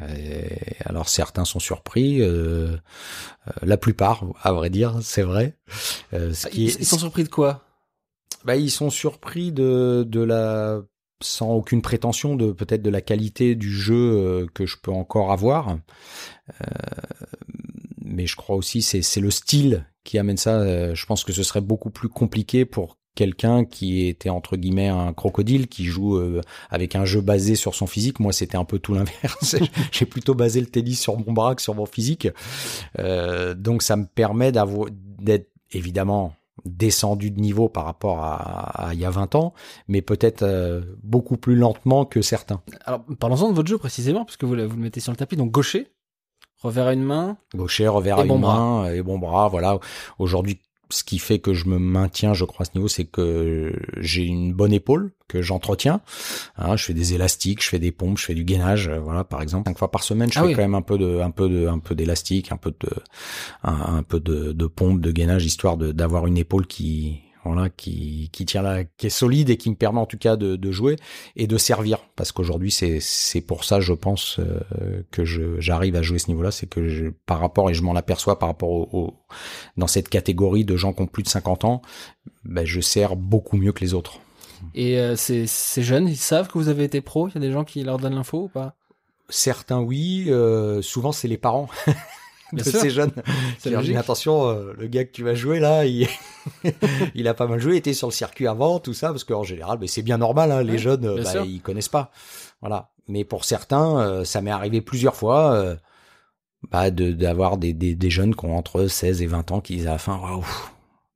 alors 0.85 1.09
certains 1.09 1.45
sont 1.45 1.59
surpris, 1.59 2.21
euh, 2.21 2.27
euh, 2.27 3.51
la 3.63 3.77
plupart, 3.77 4.23
à 4.43 4.53
vrai 4.53 4.69
dire, 4.69 4.99
c'est 5.01 5.23
vrai. 5.23 5.57
Euh, 6.13 6.31
ce 6.31 6.47
qui 6.47 6.65
ils, 6.65 6.75
ils 6.79 6.85
sont 6.85 6.99
surpris 6.99 7.23
de 7.23 7.29
quoi? 7.29 7.65
Bah, 8.45 8.55
ils 8.55 8.69
sont 8.69 8.91
surpris 8.91 9.51
de 9.51 10.05
de 10.07 10.21
la 10.21 10.81
sans 11.23 11.53
aucune 11.53 11.81
prétention 11.81 12.35
de 12.35 12.51
peut-être 12.51 12.83
de 12.83 12.89
la 12.91 13.01
qualité 13.01 13.55
du 13.55 13.71
jeu 13.71 14.45
que 14.53 14.67
je 14.67 14.77
peux 14.77 14.91
encore 14.91 15.31
avoir. 15.31 15.77
mais 18.01 18.27
je 18.27 18.35
crois 18.35 18.57
aussi 18.57 18.81
c'est 18.81 19.01
c'est 19.01 19.21
le 19.21 19.31
style 19.31 19.87
qui 20.03 20.19
amène 20.19 20.35
ça. 20.37 20.93
Je 20.93 21.05
pense 21.05 21.23
que 21.23 21.31
ce 21.31 21.41
serait 21.41 21.61
beaucoup 21.61 21.89
plus 21.89 22.09
compliqué 22.09 22.65
pour 22.65 22.97
quelqu'un 23.15 23.65
qui 23.65 24.07
était 24.07 24.29
entre 24.29 24.57
guillemets 24.57 24.87
un 24.87 25.13
crocodile 25.13 25.67
qui 25.67 25.85
joue 25.85 26.17
euh, 26.17 26.41
avec 26.69 26.95
un 26.95 27.05
jeu 27.05 27.21
basé 27.21 27.55
sur 27.55 27.75
son 27.75 27.87
physique. 27.87 28.19
Moi, 28.19 28.33
c'était 28.33 28.57
un 28.57 28.65
peu 28.65 28.79
tout 28.79 28.93
l'inverse. 28.93 29.55
J'ai 29.91 30.05
plutôt 30.05 30.33
basé 30.33 30.59
le 30.59 30.67
tennis 30.67 30.99
sur 30.99 31.17
mon 31.17 31.33
bras 31.33 31.55
que 31.55 31.61
sur 31.61 31.75
mon 31.75 31.85
physique. 31.85 32.27
Euh, 32.99 33.53
donc, 33.53 33.83
ça 33.83 33.95
me 33.95 34.05
permet 34.05 34.51
d'avoir 34.51 34.89
d'être 34.91 35.49
évidemment 35.71 36.33
descendu 36.65 37.31
de 37.31 37.39
niveau 37.39 37.67
par 37.67 37.85
rapport 37.85 38.19
à, 38.23 38.89
il 38.93 38.99
y 38.99 39.05
a 39.05 39.09
20 39.09 39.35
ans, 39.35 39.53
mais 39.87 40.01
peut-être 40.01 40.43
euh, 40.43 40.81
beaucoup 41.03 41.35
plus 41.35 41.55
lentement 41.55 42.05
que 42.05 42.21
certains. 42.21 42.61
Alors, 42.85 43.03
parlons-en 43.19 43.49
de 43.49 43.55
votre 43.55 43.67
jeu 43.67 43.77
précisément, 43.77 44.23
puisque 44.23 44.43
vous, 44.43 44.51
vous 44.51 44.55
le 44.55 44.67
mettez 44.67 44.99
sur 44.99 45.11
le 45.11 45.17
tapis. 45.17 45.35
Donc, 45.35 45.51
gaucher, 45.51 45.87
revers 46.61 46.87
à 46.87 46.93
une 46.93 47.03
main. 47.03 47.37
Gaucher, 47.55 47.87
revers 47.87 48.19
à 48.19 48.25
une 48.25 48.39
main 48.39 48.91
et 48.91 49.01
bon 49.01 49.17
bras. 49.19 49.49
Voilà. 49.49 49.79
Aujourd'hui, 50.19 50.59
ce 50.93 51.03
qui 51.03 51.19
fait 51.19 51.39
que 51.39 51.53
je 51.53 51.65
me 51.65 51.79
maintiens, 51.79 52.33
je 52.33 52.45
crois, 52.45 52.63
à 52.63 52.65
ce 52.65 52.71
niveau, 52.75 52.87
c'est 52.87 53.05
que 53.05 53.75
j'ai 53.97 54.23
une 54.23 54.53
bonne 54.53 54.71
épaule 54.73 55.11
que 55.27 55.41
j'entretiens. 55.41 56.01
Hein, 56.57 56.75
je 56.75 56.85
fais 56.85 56.93
des 56.93 57.13
élastiques, 57.13 57.63
je 57.63 57.69
fais 57.69 57.79
des 57.79 57.91
pompes, 57.91 58.17
je 58.17 58.25
fais 58.25 58.35
du 58.35 58.43
gainage, 58.43 58.87
euh, 58.87 58.99
voilà, 58.99 59.23
par 59.23 59.41
exemple, 59.41 59.69
cinq 59.69 59.77
fois 59.77 59.89
par 59.89 60.03
semaine, 60.03 60.31
je 60.31 60.39
ah 60.39 60.43
fais 60.43 60.53
quand 60.53 60.61
même 60.61 60.75
un 60.75 60.81
peu 60.81 60.97
de, 60.97 61.19
un 61.19 61.31
peu 61.31 61.49
de, 61.49 61.67
un 61.67 61.79
peu 61.79 61.95
d'élastique, 61.95 62.51
un 62.51 62.57
peu 62.57 62.71
de, 62.79 62.89
un, 63.63 64.03
peu 64.03 64.19
de, 64.19 64.51
de 64.51 64.67
pompe, 64.67 65.01
de 65.01 65.11
gainage, 65.11 65.45
histoire 65.45 65.77
d'avoir 65.77 66.27
une 66.27 66.37
épaule 66.37 66.67
qui 66.67 67.22
voilà, 67.45 67.69
qui, 67.69 68.29
qui 68.31 68.45
tient 68.45 68.61
là, 68.61 68.83
qui 68.83 69.07
est 69.07 69.09
solide 69.09 69.49
et 69.49 69.57
qui 69.57 69.69
me 69.69 69.75
permet 69.75 69.99
en 69.99 70.05
tout 70.05 70.17
cas 70.17 70.35
de, 70.35 70.55
de 70.55 70.71
jouer 70.71 70.95
et 71.35 71.47
de 71.47 71.57
servir. 71.57 71.99
Parce 72.15 72.31
qu'aujourd'hui, 72.31 72.71
c'est, 72.71 72.99
c'est 72.99 73.41
pour 73.41 73.63
ça, 73.63 73.79
je 73.79 73.93
pense, 73.93 74.39
euh, 74.39 75.03
que 75.11 75.25
je, 75.25 75.59
j'arrive 75.59 75.95
à 75.95 76.01
jouer 76.01 76.19
ce 76.19 76.27
niveau-là, 76.29 76.51
c'est 76.51 76.67
que 76.67 76.87
je, 76.87 77.07
par 77.25 77.39
rapport, 77.39 77.69
et 77.69 77.73
je 77.73 77.81
m'en 77.81 77.95
aperçois 77.95 78.39
par 78.39 78.49
rapport 78.49 78.69
au, 78.69 79.13
dans 79.77 79.87
cette 79.87 80.09
catégorie 80.09 80.65
de 80.65 80.75
gens 80.77 80.93
qui 80.93 81.01
ont 81.01 81.07
plus 81.07 81.23
de 81.23 81.29
50 81.29 81.65
ans, 81.65 81.81
ben, 82.45 82.65
je 82.65 82.81
sers 82.81 83.15
beaucoup 83.15 83.57
mieux 83.57 83.71
que 83.71 83.81
les 83.81 83.93
autres. 83.93 84.19
Et 84.75 84.97
euh, 84.99 85.15
ces, 85.15 85.45
ces 85.47 85.83
jeunes, 85.83 86.07
ils 86.07 86.17
savent 86.17 86.47
que 86.47 86.57
vous 86.57 86.69
avez 86.69 86.85
été 86.85 87.01
pro? 87.01 87.27
Il 87.27 87.35
y 87.35 87.37
a 87.37 87.41
des 87.41 87.51
gens 87.51 87.63
qui 87.63 87.83
leur 87.83 87.97
donnent 87.97 88.15
l'info 88.15 88.43
ou 88.43 88.47
pas? 88.47 88.75
Certains 89.29 89.79
oui, 89.79 90.25
euh, 90.27 90.81
souvent 90.81 91.11
c'est 91.11 91.27
les 91.27 91.37
parents. 91.37 91.69
de 92.55 92.63
ces 92.63 92.89
jeunes. 92.89 93.11
Qui 93.61 93.95
attention, 93.95 94.49
euh, 94.49 94.73
le 94.77 94.87
gars 94.87 95.05
que 95.05 95.11
tu 95.11 95.23
vas 95.23 95.35
jouer 95.35 95.59
là, 95.59 95.85
il, 95.85 96.07
il 97.15 97.27
a 97.27 97.33
pas 97.33 97.47
mal 97.47 97.59
joué, 97.59 97.73
il 97.73 97.77
était 97.77 97.93
sur 97.93 98.07
le 98.07 98.13
circuit 98.13 98.47
avant, 98.47 98.79
tout 98.79 98.93
ça, 98.93 99.09
parce 99.09 99.23
qu'en 99.23 99.43
général, 99.43 99.77
mais 99.79 99.87
c'est 99.87 100.01
bien 100.01 100.17
normal, 100.17 100.51
hein, 100.51 100.63
les 100.63 100.77
jeunes, 100.77 101.21
bah, 101.23 101.45
ils 101.45 101.61
connaissent 101.61 101.89
pas. 101.89 102.11
Voilà. 102.61 102.91
Mais 103.07 103.23
pour 103.25 103.43
certains, 103.43 103.99
euh, 103.99 104.23
ça 104.23 104.41
m'est 104.41 104.51
arrivé 104.51 104.81
plusieurs 104.81 105.15
fois, 105.15 105.53
euh, 105.53 105.75
bah, 106.71 106.89
d'avoir 106.91 107.57
des, 107.57 107.73
des, 107.73 107.95
des, 107.95 108.09
jeunes 108.09 108.35
qui 108.35 108.45
ont 108.45 108.57
entre 108.57 108.87
16 108.87 109.21
et 109.21 109.27
20 109.27 109.51
ans 109.51 109.59
qui 109.61 109.75
disent 109.75 109.87
à 109.87 109.91
la 109.91 109.97
fin, 109.97 110.17
waouh, 110.17 110.45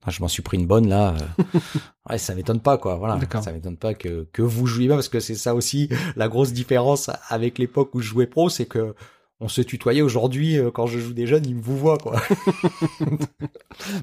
je 0.08 0.22
m'en 0.22 0.28
suis 0.28 0.42
pris 0.42 0.58
une 0.58 0.68
bonne 0.68 0.88
là. 0.88 1.16
euh. 1.40 1.44
ouais, 2.10 2.18
ça 2.18 2.36
m'étonne 2.36 2.60
pas 2.60 2.78
quoi. 2.78 2.96
Voilà, 2.96 3.16
D'accord. 3.16 3.44
ça 3.44 3.52
m'étonne 3.52 3.78
pas 3.78 3.94
que 3.94 4.28
que 4.34 4.42
vous 4.42 4.66
jouiez 4.66 4.88
bien 4.88 4.96
parce 4.96 5.10
que 5.10 5.20
c'est 5.20 5.36
ça 5.36 5.56
aussi 5.56 5.90
la 6.16 6.28
grosse 6.28 6.54
différence 6.54 7.10
avec 7.30 7.58
l'époque 7.58 7.94
où 7.96 8.02
je 8.02 8.08
jouais 8.10 8.28
pro, 8.28 8.50
c'est 8.50 8.66
que 8.66 8.96
on 9.40 9.48
se 9.48 9.62
tutoyait 9.62 10.02
aujourd'hui 10.02 10.58
euh, 10.58 10.72
quand 10.72 10.88
je 10.88 11.00
joue 11.00 11.14
des 11.14 11.28
jeunes, 11.28 11.46
ils 11.46 11.56
me 11.56 11.62
vous 11.62 11.78
voient 11.78 11.98
quoi. 11.98 12.22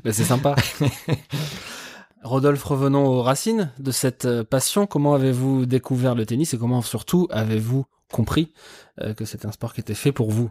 Ben, 0.04 0.12
c'est 0.12 0.24
sympa. 0.24 0.54
Rodolphe, 2.22 2.64
revenons 2.64 3.06
aux 3.06 3.22
racines 3.22 3.72
de 3.78 3.90
cette 3.90 4.24
euh, 4.24 4.44
passion. 4.44 4.86
Comment 4.86 5.14
avez-vous 5.14 5.66
découvert 5.66 6.14
le 6.14 6.24
tennis 6.24 6.54
et 6.54 6.58
comment 6.58 6.80
surtout 6.80 7.26
avez-vous 7.30 7.84
compris 8.12 8.52
euh, 9.00 9.12
que 9.12 9.24
c'était 9.24 9.46
un 9.46 9.52
sport 9.52 9.74
qui 9.74 9.80
était 9.80 9.94
fait 9.94 10.12
pour 10.12 10.30
vous? 10.30 10.50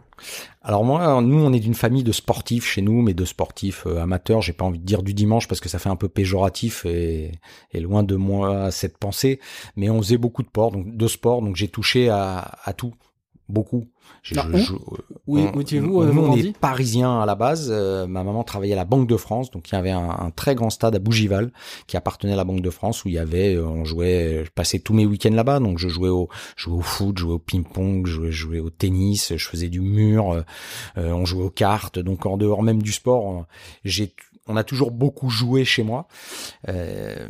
Alors 0.62 0.84
moi, 0.84 1.20
nous, 1.22 1.38
on 1.38 1.52
est 1.52 1.60
d'une 1.60 1.74
famille 1.74 2.04
de 2.04 2.12
sportifs 2.12 2.66
chez 2.66 2.82
nous, 2.82 3.00
mais 3.00 3.14
de 3.14 3.24
sportifs 3.24 3.86
amateurs. 3.86 4.42
J'ai 4.42 4.52
pas 4.52 4.66
envie 4.66 4.78
de 4.78 4.84
dire 4.84 5.02
du 5.02 5.14
dimanche 5.14 5.48
parce 5.48 5.60
que 5.60 5.70
ça 5.70 5.78
fait 5.78 5.88
un 5.88 5.96
peu 5.96 6.08
péjoratif 6.08 6.84
et, 6.84 7.32
et 7.72 7.80
loin 7.80 8.02
de 8.02 8.14
moi 8.14 8.70
cette 8.70 8.98
pensée. 8.98 9.40
Mais 9.76 9.88
on 9.88 10.00
faisait 10.02 10.18
beaucoup 10.18 10.42
de 10.42 10.48
sport, 10.48 10.70
donc 10.70 10.96
de 10.96 11.06
sport, 11.08 11.40
donc 11.40 11.56
j'ai 11.56 11.68
touché 11.68 12.08
à, 12.10 12.58
à 12.62 12.72
tout, 12.74 12.92
beaucoup. 13.48 13.84
Je- 14.22 14.34
je- 14.58 14.72
Oui, 15.26 15.42
on- 15.48 15.52
nous, 15.86 16.00
euh, 16.02 16.12
on 16.22 16.32
est 16.36 16.42
parisiens 16.58 17.20
à 17.20 17.26
la 17.26 17.34
base. 17.34 17.68
Euh, 17.70 18.06
ma 18.06 18.24
maman 18.24 18.42
travaillait 18.44 18.72
à 18.74 18.76
la 18.76 18.84
Banque 18.84 19.06
de 19.08 19.16
France, 19.16 19.50
donc 19.50 19.70
il 19.70 19.74
y 19.74 19.78
avait 19.78 19.90
un, 19.90 20.08
un 20.10 20.30
très 20.30 20.54
grand 20.54 20.70
stade 20.70 20.94
à 20.94 20.98
Bougival 20.98 21.52
qui 21.86 21.96
appartenait 21.96 22.32
à 22.32 22.36
la 22.36 22.44
Banque 22.44 22.60
de 22.62 22.70
France 22.70 23.04
où 23.04 23.08
il 23.08 23.14
y 23.14 23.18
avait, 23.18 23.54
euh, 23.54 23.66
on 23.66 23.84
jouait, 23.84 24.42
je 24.44 24.50
passais 24.50 24.78
tous 24.78 24.94
mes 24.94 25.06
week-ends 25.06 25.30
là-bas, 25.34 25.60
donc 25.60 25.78
je 25.78 25.88
jouais 25.88 26.08
au, 26.10 26.28
jouais 26.56 26.76
au 26.78 26.80
foot, 26.82 27.16
je 27.18 27.22
jouais 27.22 27.34
au 27.34 27.38
ping-pong, 27.38 28.06
je 28.06 28.12
jouais, 28.12 28.30
je 28.32 28.36
jouais 28.36 28.60
au 28.60 28.70
tennis, 28.70 29.34
je 29.36 29.48
faisais 29.48 29.68
du 29.68 29.80
mur, 29.80 30.32
euh, 30.32 30.42
euh, 30.98 31.12
on 31.12 31.24
jouait 31.24 31.44
aux 31.44 31.50
cartes, 31.50 31.98
donc 31.98 32.26
en 32.26 32.36
dehors 32.36 32.62
même 32.62 32.82
du 32.82 32.92
sport, 32.92 33.24
on- 33.24 33.44
j'ai, 33.84 34.14
on 34.46 34.56
a 34.56 34.64
toujours 34.64 34.90
beaucoup 34.90 35.30
joué 35.30 35.64
chez 35.64 35.82
moi. 35.84 36.06
Euh, 36.68 37.28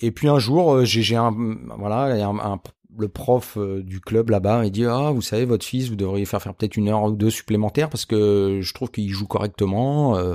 et 0.00 0.10
puis 0.12 0.28
un 0.28 0.38
jour, 0.38 0.72
euh, 0.74 0.84
j'ai, 0.84 1.16
un, 1.16 1.34
voilà, 1.78 2.04
un, 2.26 2.38
un- 2.38 2.60
le 2.98 3.08
prof 3.08 3.56
euh, 3.56 3.82
du 3.82 4.00
club 4.00 4.30
là-bas, 4.30 4.64
il 4.64 4.70
dit 4.70 4.84
ah 4.84 5.10
vous 5.12 5.22
savez 5.22 5.44
votre 5.44 5.64
fils 5.64 5.88
vous 5.88 5.96
devriez 5.96 6.24
faire 6.24 6.42
faire 6.42 6.54
peut-être 6.54 6.76
une 6.76 6.88
heure 6.88 7.02
ou 7.04 7.10
deux 7.12 7.30
supplémentaires 7.30 7.88
parce 7.90 8.04
que 8.06 8.60
je 8.62 8.74
trouve 8.74 8.90
qu'il 8.90 9.08
joue 9.10 9.26
correctement. 9.26 10.16
Euh, 10.16 10.34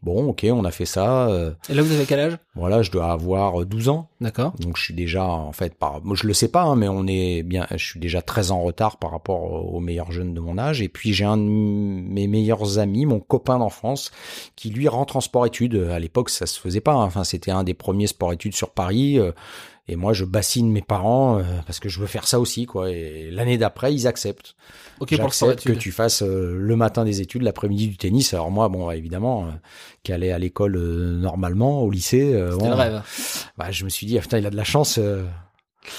bon 0.00 0.28
ok 0.28 0.46
on 0.52 0.64
a 0.64 0.70
fait 0.70 0.84
ça. 0.86 1.28
euh, 1.28 1.50
Et 1.68 1.74
là, 1.74 1.82
vous 1.82 1.92
avez 1.92 2.04
quel 2.06 2.20
âge? 2.20 2.38
Voilà 2.54 2.82
je 2.82 2.90
dois 2.92 3.10
avoir 3.10 3.66
12 3.66 3.88
ans 3.88 4.08
D'accord. 4.20 4.52
donc 4.60 4.76
je 4.76 4.84
suis 4.84 4.94
déjà 4.94 5.24
en 5.24 5.50
fait 5.50 5.74
par 5.74 6.00
moi 6.04 6.14
je 6.16 6.26
le 6.28 6.34
sais 6.34 6.46
pas 6.48 6.62
hein, 6.62 6.76
mais 6.76 6.86
on 6.88 7.04
est 7.08 7.42
bien 7.42 7.66
je 7.72 7.84
suis 7.84 7.98
déjà 7.98 8.22
très 8.22 8.52
en 8.52 8.62
retard 8.62 8.98
par 8.98 9.10
rapport 9.10 9.74
aux 9.74 9.80
meilleurs 9.80 10.12
jeunes 10.12 10.34
de 10.34 10.40
mon 10.40 10.56
âge 10.56 10.82
et 10.82 10.88
puis 10.88 11.12
j'ai 11.14 11.24
un 11.24 11.36
de 11.36 11.42
mes 11.42 12.28
meilleurs 12.28 12.78
amis 12.78 13.06
mon 13.06 13.18
copain 13.18 13.58
d'enfance 13.58 14.12
qui 14.54 14.70
lui 14.70 14.86
rentre 14.86 15.16
en 15.16 15.20
sport 15.20 15.46
études 15.46 15.74
à 15.90 15.98
l'époque 15.98 16.30
ça 16.30 16.46
se 16.46 16.60
faisait 16.60 16.80
pas 16.80 16.92
hein. 16.94 17.04
enfin 17.04 17.24
c'était 17.24 17.50
un 17.50 17.64
des 17.64 17.74
premiers 17.74 18.06
sport 18.06 18.32
études 18.32 18.54
sur 18.54 18.70
Paris 18.70 19.18
et 19.88 19.96
moi 19.96 20.12
je 20.12 20.24
bassine 20.24 20.70
mes 20.70 20.82
parents 20.82 21.38
euh, 21.38 21.42
parce 21.66 21.80
que 21.80 21.88
je 21.88 21.98
veux 21.98 22.06
faire 22.06 22.26
ça 22.26 22.38
aussi 22.38 22.66
quoi 22.66 22.90
et 22.90 23.30
l'année 23.30 23.58
d'après 23.58 23.94
ils 23.94 24.06
acceptent 24.06 24.54
Ok 25.00 25.14
J'accepte 25.14 25.64
que 25.64 25.72
tu 25.72 25.92
fasses 25.92 26.22
euh, 26.22 26.56
le 26.58 26.76
matin 26.76 27.04
des 27.04 27.20
études, 27.20 27.42
l'après-midi 27.42 27.88
du 27.88 27.96
tennis. 27.96 28.34
Alors 28.34 28.50
moi, 28.50 28.68
bon, 28.68 28.90
évidemment, 28.90 29.44
euh, 29.44 29.50
qu'aller 30.02 30.32
à 30.32 30.38
l'école 30.38 30.76
euh, 30.76 31.18
normalement, 31.18 31.82
au 31.82 31.90
lycée, 31.90 32.34
euh, 32.34 32.52
C'était 32.52 32.64
bon, 32.64 32.70
le 32.70 32.74
rêve. 32.74 33.02
bah, 33.56 33.70
je 33.70 33.84
me 33.84 33.88
suis 33.88 34.06
dit, 34.06 34.18
ah, 34.18 34.20
putain, 34.20 34.38
il 34.38 34.46
a 34.46 34.50
de 34.50 34.56
la 34.56 34.64
chance. 34.64 34.98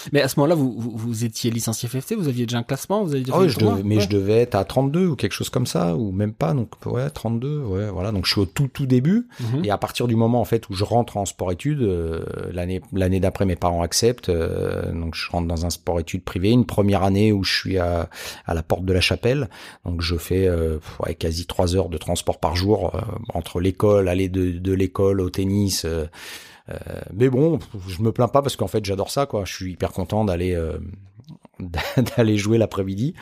Euh. 0.06 0.10
Mais 0.14 0.22
à 0.22 0.28
ce 0.28 0.40
moment-là, 0.40 0.56
vous, 0.56 0.74
vous, 0.78 0.92
vous 0.96 1.24
étiez 1.26 1.52
licencié 1.52 1.90
FFT, 1.90 2.14
vous 2.16 2.28
aviez 2.28 2.46
déjà 2.46 2.58
un 2.60 2.64
classement, 2.64 3.04
vous 3.04 3.12
aviez 3.14 3.26
déjà 3.26 3.38
le 3.40 3.48
je 3.48 3.58
devais- 3.58 3.84
mais 3.84 3.96
Ouais. 3.98 4.02
je 4.02 4.10
devais 4.10 4.38
être 4.40 4.56
à 4.56 4.64
32 4.66 5.08
ou 5.08 5.16
quelque 5.16 5.34
chose 5.34 5.50
comme 5.50 5.66
ça, 5.66 5.96
ou 5.96 6.12
même 6.12 6.34
pas. 6.34 6.54
Donc 6.54 6.70
ouais, 6.86 7.10
32, 7.10 7.60
ouais, 7.60 7.90
voilà. 7.90 8.12
Donc 8.12 8.26
je 8.26 8.32
suis 8.32 8.42
au 8.42 8.46
tout 8.46 8.68
tout 8.68 8.86
début. 8.86 9.28
Mhm. 9.40 9.66
Et 9.66 9.72
à 9.72 9.78
partir 9.78 10.08
du 10.08 10.16
moment 10.16 10.40
en 10.42 10.46
fait 10.46 10.70
où 10.70 10.74
je 10.74 10.84
rentre 10.84 11.18
en 11.18 11.26
sport-études, 11.26 11.82
euh, 11.82 12.24
l'année 12.52 12.82
l'année 12.94 13.20
d'après 13.20 13.46
mes 13.46 13.56
parents 13.56 13.82
acceptent, 13.82 14.30
euh, 14.30 14.92
donc 14.94 15.16
je 15.16 15.30
rentre 15.32 15.48
dans 15.48 15.66
un 15.66 15.70
sport-études 15.70 16.24
privé. 16.24 16.50
Une 16.52 16.66
première 16.66 17.04
année 17.04 17.32
où 17.32 17.44
je 17.44 17.54
suis 17.54 17.78
à, 17.78 18.10
à 18.46 18.54
la 18.54 18.64
porte 18.64 18.86
de 18.86 18.94
la 18.94 19.02
Chapelle, 19.02 19.50
donc 19.86 20.02
je 20.02 20.16
fais 20.16 20.48
euh, 20.48 20.78
ouais, 21.06 21.16
quasi 21.16 21.46
trois 21.46 21.76
heures 21.76 21.90
de 21.90 21.98
transport 21.98 22.40
par 22.40 22.56
jour 22.56 22.94
euh, 22.96 23.00
entre 23.34 23.60
l'école, 23.60 24.08
aller 24.10 24.30
de, 24.30 24.52
de 24.52 24.74
l'école 24.74 25.22
au 25.22 25.30
tennis. 25.30 25.86
Euh, 26.70 26.76
mais 27.14 27.30
bon, 27.30 27.60
je 27.88 28.02
me 28.02 28.12
plains 28.12 28.28
pas 28.28 28.42
parce 28.42 28.56
qu'en 28.56 28.68
fait 28.68 28.84
j'adore 28.86 29.10
ça 29.12 29.26
quoi. 29.26 29.44
Je 29.46 29.54
suis 29.54 29.72
hyper 29.74 29.92
content 29.92 30.26
d'aller 30.26 30.54
euh, 30.54 30.78
d'aller 32.18 32.38
jouer 32.38 32.58
l'après-midi. 32.58 33.14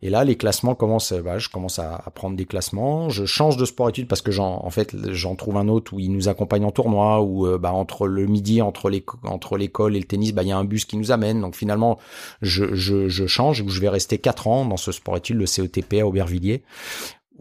Et 0.00 0.10
là, 0.10 0.22
les 0.22 0.36
classements 0.36 0.76
commencent. 0.76 1.10
euh, 1.10 1.22
Bah, 1.22 1.38
je 1.40 1.48
commence 1.48 1.80
à, 1.80 2.04
prendre 2.14 2.36
des 2.36 2.44
classements. 2.44 3.08
Je 3.08 3.24
change 3.24 3.56
de 3.56 3.64
sport-études 3.64 4.06
parce 4.06 4.22
que 4.22 4.30
j'en, 4.30 4.64
en 4.64 4.70
fait, 4.70 4.94
j'en 5.10 5.34
trouve 5.34 5.56
un 5.56 5.66
autre 5.66 5.92
où 5.92 5.98
il 5.98 6.12
nous 6.12 6.28
accompagne 6.28 6.64
en 6.64 6.70
tournoi. 6.70 7.20
Où 7.20 7.58
bah, 7.58 7.72
entre 7.72 8.06
le 8.06 8.26
midi, 8.26 8.62
entre 8.62 8.90
les, 8.90 9.04
entre 9.24 9.56
l'école 9.56 9.96
et 9.96 9.98
le 9.98 10.04
tennis, 10.06 10.32
bah, 10.32 10.44
il 10.44 10.50
y 10.50 10.52
a 10.52 10.56
un 10.56 10.64
bus 10.64 10.84
qui 10.84 10.96
nous 10.96 11.10
amène. 11.10 11.40
Donc 11.40 11.56
finalement, 11.56 11.98
je, 12.42 12.76
je, 12.76 13.08
je 13.08 13.26
change. 13.26 13.60
Où 13.60 13.70
je 13.70 13.80
vais 13.80 13.88
rester 13.88 14.18
quatre 14.18 14.46
ans 14.46 14.64
dans 14.64 14.76
ce 14.76 14.92
sport-études, 14.92 15.36
le 15.38 15.46
CETP 15.46 15.94
à 15.94 16.06
Aubervilliers. 16.06 16.62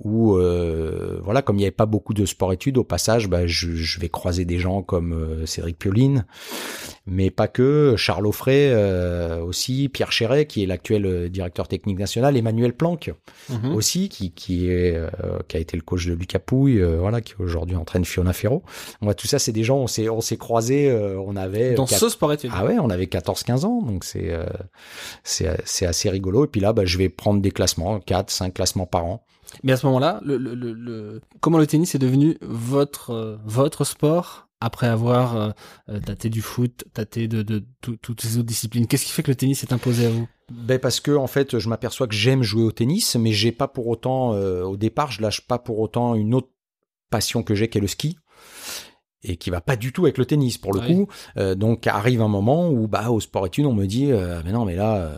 Où 0.04 0.36
euh, 0.36 1.20
voilà, 1.24 1.42
comme 1.42 1.56
il 1.56 1.60
n'y 1.60 1.66
avait 1.66 1.72
pas 1.72 1.88
beaucoup 1.88 2.14
de 2.14 2.26
sport-études, 2.26 2.78
au 2.78 2.84
passage, 2.84 3.28
bah, 3.28 3.48
je, 3.48 3.72
je 3.72 4.00
vais 4.00 4.10
croiser 4.10 4.46
des 4.46 4.60
gens 4.60 4.84
comme 4.84 5.12
euh, 5.14 5.46
Cédric 5.48 5.80
Pioline, 5.80 6.26
mais 7.08 7.32
pas 7.32 7.48
que, 7.48 7.96
Charles 7.98 8.28
Offray 8.28 8.70
euh, 8.72 9.42
aussi, 9.42 9.90
Pierre 9.90 10.12
Chéret, 10.12 10.46
qui 10.46 10.62
est 10.62 10.66
l'actuel 10.68 11.06
euh, 11.08 11.30
directeur 11.30 11.68
technique 11.68 11.98
national, 11.98 12.38
Emmanuel 12.38 12.74
Planck 12.74 13.12
Mhm. 13.50 13.74
aussi, 13.74 14.10
qui, 14.10 14.32
qui 14.32 14.70
est 14.70 14.96
euh, 14.96 15.10
qui 15.48 15.58
a 15.58 15.60
été 15.60 15.76
le 15.78 15.82
coach 15.84 16.06
de 16.06 16.14
Lucas 16.14 16.40
Pouille, 16.40 16.80
euh, 16.80 16.98
voilà, 17.00 17.22
qui 17.22 17.34
aujourd'hui 17.40 17.76
entraîne 17.76 18.06
Fiona 18.06 18.34
Ferro. 18.34 18.62
Moi, 19.02 19.14
tout 19.16 19.26
ça, 19.28 19.40
c'est 19.40 19.52
des 19.52 19.64
gens, 19.64 19.78
on 19.78 19.88
s'est 19.88 20.10
on 20.10 20.22
s'est 20.22 20.38
croisés, 20.38 20.90
euh, 20.92 21.18
on 21.20 21.36
avait 21.36 21.74
Dans 21.74 21.88
ce 21.88 22.10
sport 22.10 22.34
études. 22.34 22.52
ah 22.54 22.66
ouais, 22.66 22.78
on 22.80 22.90
avait 22.92 23.06
14-15 23.06 23.66
ans, 23.66 23.82
donc 23.82 24.04
c'est 24.04 24.32
euh, 24.32 24.46
c'est 25.24 25.50
c'est 25.66 25.86
assez 25.88 26.10
rigolo. 26.10 26.46
Et 26.46 26.48
puis 26.48 26.62
là, 26.62 26.74
bah, 26.74 26.86
je 26.86 26.98
vais 26.98 27.10
prendre 27.10 27.42
des 27.42 27.52
classements, 27.52 28.00
4, 28.00 28.30
5 28.30 28.54
classements 28.54 28.86
par 28.86 29.06
an. 29.06 29.24
Mais 29.64 29.72
à 29.74 29.78
ce 29.78 29.86
moment-là, 29.88 30.22
le, 30.24 30.38
le, 30.38 30.56
le, 30.56 30.74
le- 30.74 31.22
comment 31.40 31.58
le 31.58 31.68
tennis 31.68 31.96
est 31.96 32.00
devenu 32.00 32.38
votre 32.42 33.12
euh, 33.12 33.38
votre 33.46 33.84
sport 33.86 34.48
après 34.60 34.88
avoir 34.88 35.36
euh, 35.38 35.50
euh, 35.90 36.00
tâté 36.00 36.30
du 36.30 36.42
foot, 36.42 36.86
tâté 36.94 37.28
de, 37.28 37.44
de, 37.44 37.64
tout- 37.82 37.98
toutes 37.98 38.22
ces 38.22 38.38
autres 38.38 38.48
disciplines? 38.48 38.88
Qu'est-ce 38.88 39.06
qui 39.06 39.12
fait 39.12 39.24
que 39.24 39.32
le 39.32 39.36
tennis 39.36 39.60
s'est 39.60 39.74
imposé 39.74 40.06
à 40.08 40.10
vous? 40.10 40.28
Ben 40.52 40.80
parce 40.80 41.00
que 41.00 41.12
en 41.12 41.28
fait, 41.28 41.60
je 41.60 41.70
m'aperçois 41.70 42.08
que 42.08 42.16
j'aime 42.16 42.42
jouer 42.42 42.64
au 42.64 42.72
tennis, 42.72 43.16
mais 43.16 43.34
j'ai 43.34 43.52
pas 43.52 43.68
pour 43.68 43.88
autant, 43.88 44.34
euh, 44.34 44.64
au 44.64 44.78
départ, 44.78 45.12
je 45.12 45.22
lâche 45.22 45.46
pas 45.46 45.60
pour 45.60 45.80
autant 45.80 46.16
une 46.16 46.34
autre 46.34 46.50
passion 47.10 47.44
que 47.44 47.54
j'ai, 47.54 47.70
qui 47.70 47.78
est 47.78 47.82
le 47.82 47.88
ski 47.88 48.18
et 49.24 49.36
qui 49.36 49.50
va 49.50 49.62
pas 49.62 49.76
du 49.76 49.92
tout 49.92 50.06
avec 50.06 50.18
le 50.18 50.26
tennis 50.26 50.58
pour 50.58 50.74
le 50.74 50.80
Oui. 50.80 50.88
coup. 50.88 51.08
Euh, 51.38 51.54
donc 51.56 51.86
arrive 51.88 52.22
un 52.22 52.28
moment 52.28 52.70
où 52.70 52.88
bah 52.88 53.10
au 53.12 53.20
sport 53.20 53.46
études, 53.46 53.66
on 53.66 53.74
me 53.74 53.86
dit, 53.86 54.12
euh, 54.12 54.42
mais 54.46 54.52
non, 54.52 54.66
mais 54.66 54.76
là. 54.76 55.18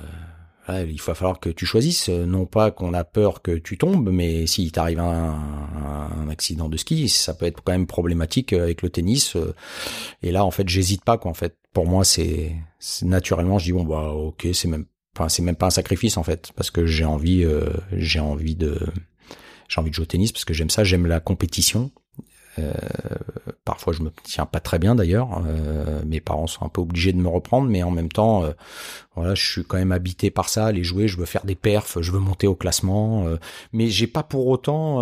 Il 0.77 1.01
va 1.01 1.15
falloir 1.15 1.39
que 1.39 1.49
tu 1.49 1.65
choisisses, 1.65 2.09
euh, 2.09 2.25
non 2.25 2.45
pas 2.45 2.71
qu'on 2.71 2.93
a 2.93 3.03
peur 3.03 3.41
que 3.41 3.51
tu 3.57 3.77
tombes, 3.77 4.09
mais 4.11 4.47
si 4.47 4.71
t'arrive 4.71 4.99
un, 4.99 6.27
accident 6.29 6.69
de 6.69 6.77
ski, 6.77 7.09
ça 7.09 7.33
peut 7.33 7.45
être 7.45 7.61
quand 7.63 7.71
même 7.71 7.87
problématique 7.87 8.53
euh, 8.53 8.63
avec 8.63 8.81
le 8.81 8.89
tennis. 8.89 9.35
euh, 9.35 9.53
Et 10.21 10.31
là, 10.31 10.45
en 10.45 10.51
fait, 10.51 10.69
j'hésite 10.69 11.03
pas. 11.03 11.17
Quoi. 11.17 11.31
En 11.31 11.33
fait, 11.33 11.57
pour 11.73 11.85
moi, 11.85 12.03
c'est 12.05 12.55
naturellement, 13.01 13.57
je 13.57 13.65
dis 13.65 13.71
bon 13.71 13.83
bah 13.83 14.09
ok, 14.09 14.47
c'est 14.53 14.67
même, 14.67 14.85
enfin 15.15 15.29
c'est 15.29 15.41
même 15.41 15.55
pas 15.55 15.67
un 15.67 15.71
sacrifice 15.71 16.17
en 16.17 16.23
fait, 16.23 16.51
parce 16.55 16.71
que 16.71 16.85
j'ai 16.85 17.05
envie, 17.05 17.45
j'ai 17.91 18.19
envie 18.19 18.55
de, 18.55 18.79
j'ai 19.67 19.81
envie 19.81 19.89
de 19.89 19.95
jouer 19.95 20.03
au 20.03 20.07
tennis 20.07 20.31
parce 20.31 20.45
que 20.45 20.53
j'aime 20.53 20.69
ça, 20.69 20.83
j'aime 20.83 21.05
la 21.05 21.19
compétition. 21.19 21.91
Euh, 22.59 22.73
parfois, 23.65 23.93
je 23.93 24.01
me 24.01 24.11
tiens 24.23 24.45
pas 24.45 24.59
très 24.59 24.79
bien 24.79 24.95
d'ailleurs. 24.95 25.41
Euh, 25.45 26.01
mes 26.05 26.19
parents 26.19 26.47
sont 26.47 26.65
un 26.65 26.69
peu 26.69 26.81
obligés 26.81 27.13
de 27.13 27.17
me 27.17 27.27
reprendre, 27.27 27.67
mais 27.67 27.83
en 27.83 27.91
même 27.91 28.11
temps, 28.11 28.43
euh, 28.43 28.51
voilà, 29.15 29.35
je 29.35 29.51
suis 29.51 29.63
quand 29.63 29.77
même 29.77 29.91
habité 29.91 30.31
par 30.31 30.49
ça. 30.49 30.65
Aller 30.65 30.83
jouer, 30.83 31.07
je 31.07 31.17
veux 31.17 31.25
faire 31.25 31.45
des 31.45 31.55
perfs, 31.55 32.01
je 32.01 32.11
veux 32.11 32.19
monter 32.19 32.47
au 32.47 32.55
classement, 32.55 33.25
mais 33.73 33.87
j'ai 33.87 34.07
pas 34.07 34.23
pour 34.23 34.47
autant 34.47 34.99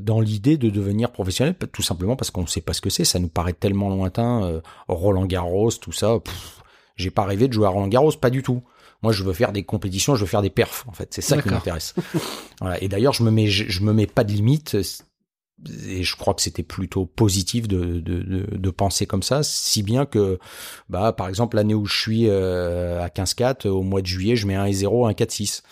dans 0.00 0.20
l'idée 0.20 0.56
de 0.56 0.70
devenir 0.70 1.10
professionnel, 1.10 1.54
tout 1.72 1.82
simplement 1.82 2.16
parce 2.16 2.30
qu'on 2.30 2.46
sait 2.46 2.60
pas 2.60 2.72
ce 2.72 2.80
que 2.80 2.90
c'est. 2.90 3.04
Ça 3.04 3.18
nous 3.18 3.28
paraît 3.28 3.52
tellement 3.52 3.90
lointain. 3.90 4.60
Roland 4.88 5.26
Garros, 5.26 5.70
tout 5.72 5.92
ça. 5.92 6.18
j'ai 6.96 7.10
pas 7.10 7.24
rêvé 7.24 7.48
de 7.48 7.52
jouer 7.52 7.66
à 7.66 7.70
Roland 7.70 7.88
Garros, 7.88 8.12
pas 8.12 8.30
du 8.30 8.42
tout. 8.42 8.62
Moi, 9.02 9.12
je 9.12 9.22
veux 9.22 9.32
faire 9.32 9.52
des 9.52 9.62
compétitions, 9.62 10.16
je 10.16 10.22
veux 10.22 10.26
faire 10.26 10.42
des 10.42 10.50
perfs. 10.50 10.84
En 10.88 10.92
fait, 10.92 11.14
c'est 11.14 11.22
ça 11.22 11.40
qui 11.40 11.48
m'intéresse. 11.48 11.94
voilà. 12.60 12.82
Et 12.82 12.88
d'ailleurs, 12.88 13.12
je 13.12 13.22
me 13.22 13.30
mets, 13.30 13.46
je, 13.46 13.64
je 13.68 13.82
me 13.82 13.92
mets 13.92 14.06
pas 14.06 14.24
de 14.24 14.32
limite. 14.32 14.76
Et 15.88 16.04
je 16.04 16.16
crois 16.16 16.34
que 16.34 16.42
c'était 16.42 16.62
plutôt 16.62 17.04
positif 17.04 17.66
de, 17.66 17.98
de, 18.00 18.22
de, 18.22 18.56
de 18.56 18.70
penser 18.70 19.06
comme 19.06 19.24
ça, 19.24 19.42
si 19.42 19.82
bien 19.82 20.06
que, 20.06 20.38
bah, 20.88 21.12
par 21.12 21.28
exemple, 21.28 21.56
l'année 21.56 21.74
où 21.74 21.84
je 21.84 21.98
suis 22.00 22.28
euh, 22.28 23.02
à 23.02 23.08
15-4, 23.08 23.68
au 23.68 23.82
mois 23.82 24.00
de 24.00 24.06
juillet, 24.06 24.36
je 24.36 24.46
mets 24.46 24.54
un 24.54 24.66
et 24.66 24.72
0, 24.72 25.06
un 25.06 25.12
4-6. 25.12 25.62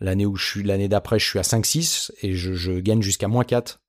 L'année 0.00 0.26
où 0.26 0.36
je 0.36 0.46
suis, 0.46 0.62
l'année 0.62 0.88
d'après, 0.88 1.18
je 1.18 1.26
suis 1.26 1.38
à 1.38 1.42
5-6 1.42 2.12
et 2.22 2.34
je, 2.34 2.54
je 2.54 2.72
gagne 2.72 3.02
jusqu'à 3.02 3.28
moins 3.28 3.44
4. 3.44 3.80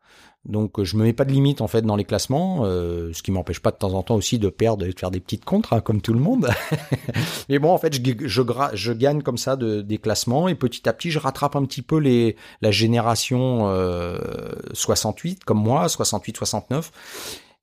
Donc 0.45 0.79
euh, 0.79 0.83
je 0.83 0.97
me 0.97 1.03
mets 1.03 1.13
pas 1.13 1.25
de 1.25 1.31
limite 1.31 1.61
en 1.61 1.67
fait 1.67 1.83
dans 1.83 1.95
les 1.95 2.03
classements, 2.03 2.61
euh, 2.63 3.13
ce 3.13 3.21
qui 3.21 3.31
m'empêche 3.31 3.59
pas 3.59 3.69
de 3.69 3.75
temps 3.75 3.93
en 3.93 4.01
temps 4.01 4.15
aussi 4.15 4.39
de 4.39 4.49
perdre 4.49 4.85
et 4.85 4.91
de 4.91 4.99
faire 4.99 5.11
des 5.11 5.19
petites 5.19 5.45
contres 5.45 5.73
hein, 5.73 5.81
comme 5.81 6.01
tout 6.01 6.13
le 6.13 6.19
monde. 6.19 6.49
Mais 7.49 7.59
bon 7.59 7.69
en 7.69 7.77
fait 7.77 7.93
je, 7.93 8.91
gagne 8.93 9.21
comme 9.21 9.37
ça 9.37 9.55
de, 9.55 9.81
des 9.81 9.99
classements 9.99 10.47
et 10.47 10.55
petit 10.55 10.89
à 10.89 10.93
petit 10.93 11.11
je 11.11 11.19
rattrape 11.19 11.55
un 11.55 11.63
petit 11.65 11.83
peu 11.83 11.99
les 11.99 12.35
la 12.61 12.71
génération 12.71 13.67
euh, 13.69 14.17
68 14.73 15.43
comme 15.43 15.61
moi 15.61 15.87
68 15.87 16.37
69 16.37 16.91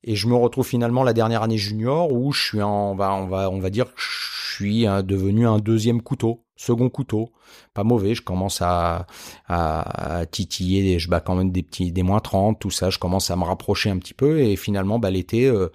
Et 0.05 0.15
je 0.15 0.27
me 0.27 0.35
retrouve 0.35 0.65
finalement 0.65 1.03
la 1.03 1.13
dernière 1.13 1.43
année 1.43 1.57
junior 1.57 2.13
où 2.13 2.31
je 2.31 2.41
suis 2.41 2.61
en, 2.61 2.91
on 2.91 2.95
va, 2.95 3.13
on 3.13 3.27
va, 3.27 3.49
on 3.49 3.59
va 3.59 3.69
dire 3.69 3.93
que 3.93 3.99
je 3.99 4.55
suis 4.55 4.85
devenu 5.03 5.47
un 5.47 5.57
deuxième 5.57 6.01
couteau, 6.01 6.45
second 6.59 6.89
couteau. 6.89 7.31
Pas 7.73 7.83
mauvais, 7.83 8.13
je 8.13 8.21
commence 8.21 8.61
à, 8.61 9.07
à, 9.47 10.25
titiller, 10.29 10.99
je 10.99 11.09
bats 11.09 11.21
quand 11.21 11.35
même 11.35 11.51
des 11.51 11.63
petits, 11.63 11.91
des 11.91 12.03
moins 12.03 12.19
30, 12.19 12.59
tout 12.59 12.69
ça, 12.69 12.89
je 12.89 12.99
commence 12.99 13.31
à 13.31 13.35
me 13.35 13.43
rapprocher 13.43 13.89
un 13.89 13.97
petit 13.97 14.13
peu 14.13 14.41
et 14.41 14.55
finalement, 14.55 14.99
bah, 14.99 15.09
l'été, 15.09 15.45
euh, 15.45 15.69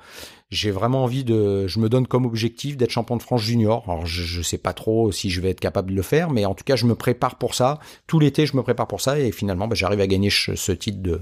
j'ai 0.51 0.71
vraiment 0.71 1.05
envie 1.05 1.25
de, 1.25 1.67
je 1.67 1.79
me 1.81 1.89
donne 1.89 2.07
comme 2.07 2.27
objectif 2.27 2.77
d'être 2.77 2.91
champion 2.91 3.17
de 3.17 3.23
France 3.23 3.41
junior. 3.41 3.83
Alors 3.89 4.07
je, 4.07 4.23
je 4.23 4.43
sais 4.43 4.59
pas 4.59 4.75
trop 4.75 5.11
si 5.11 5.31
je 5.31 5.41
vais 5.41 5.51
être 5.51 5.61
capable 5.61 5.91
de 5.91 5.97
le 5.97 6.03
faire, 6.03 6.31
mais 6.31 6.45
en 6.45 6.55
tout 6.55 6.65
cas 6.65 6.77
je 6.77 6.85
me 6.85 6.95
prépare 6.95 7.39
pour 7.39 7.55
ça. 7.55 7.81
Tout 8.07 8.21
l'été 8.21 8.47
je 8.47 8.57
me 8.57 8.63
prépare 8.63 8.87
pour 8.87 9.01
ça 9.01 9.19
et 9.19 9.33
finalement 9.33 9.67
bah, 9.67 9.75
j'arrive 9.75 10.01
à 10.01 10.07
gagner 10.07 10.31
ce 10.31 10.73
titre 10.73 11.03
de, 11.03 11.21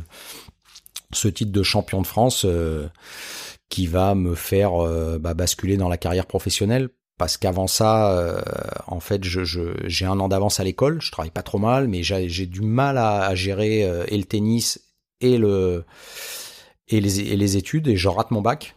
ce 1.12 1.28
titre 1.28 1.52
de 1.52 1.62
champion 1.62 2.02
de 2.02 2.06
France 2.06 2.44
euh, 2.44 2.88
qui 3.68 3.86
va 3.86 4.14
me 4.14 4.34
faire 4.34 4.82
euh, 4.82 5.18
bah, 5.18 5.34
basculer 5.34 5.76
dans 5.76 5.88
la 5.88 5.96
carrière 5.96 6.26
professionnelle 6.26 6.90
parce 7.22 7.36
qu'avant 7.36 7.68
ça, 7.68 8.18
euh, 8.18 8.40
en 8.88 8.98
fait, 8.98 9.22
j'ai 9.22 10.04
un 10.06 10.18
an 10.18 10.26
d'avance 10.26 10.58
à 10.58 10.64
l'école, 10.64 11.00
je 11.00 11.12
travaille 11.12 11.30
pas 11.30 11.44
trop 11.44 11.60
mal, 11.60 11.86
mais 11.86 12.02
j'ai, 12.02 12.46
du 12.46 12.62
mal 12.62 12.98
à, 12.98 13.32
gérer 13.36 13.82
et 14.08 14.18
le 14.18 14.24
tennis 14.24 14.80
et 15.20 15.38
le 15.38 15.84
et 16.88 17.00
les, 17.00 17.20
et 17.20 17.36
les 17.36 17.56
études 17.56 17.86
et 17.86 17.94
je 17.94 18.08
rate 18.08 18.32
mon 18.32 18.42
bac. 18.42 18.74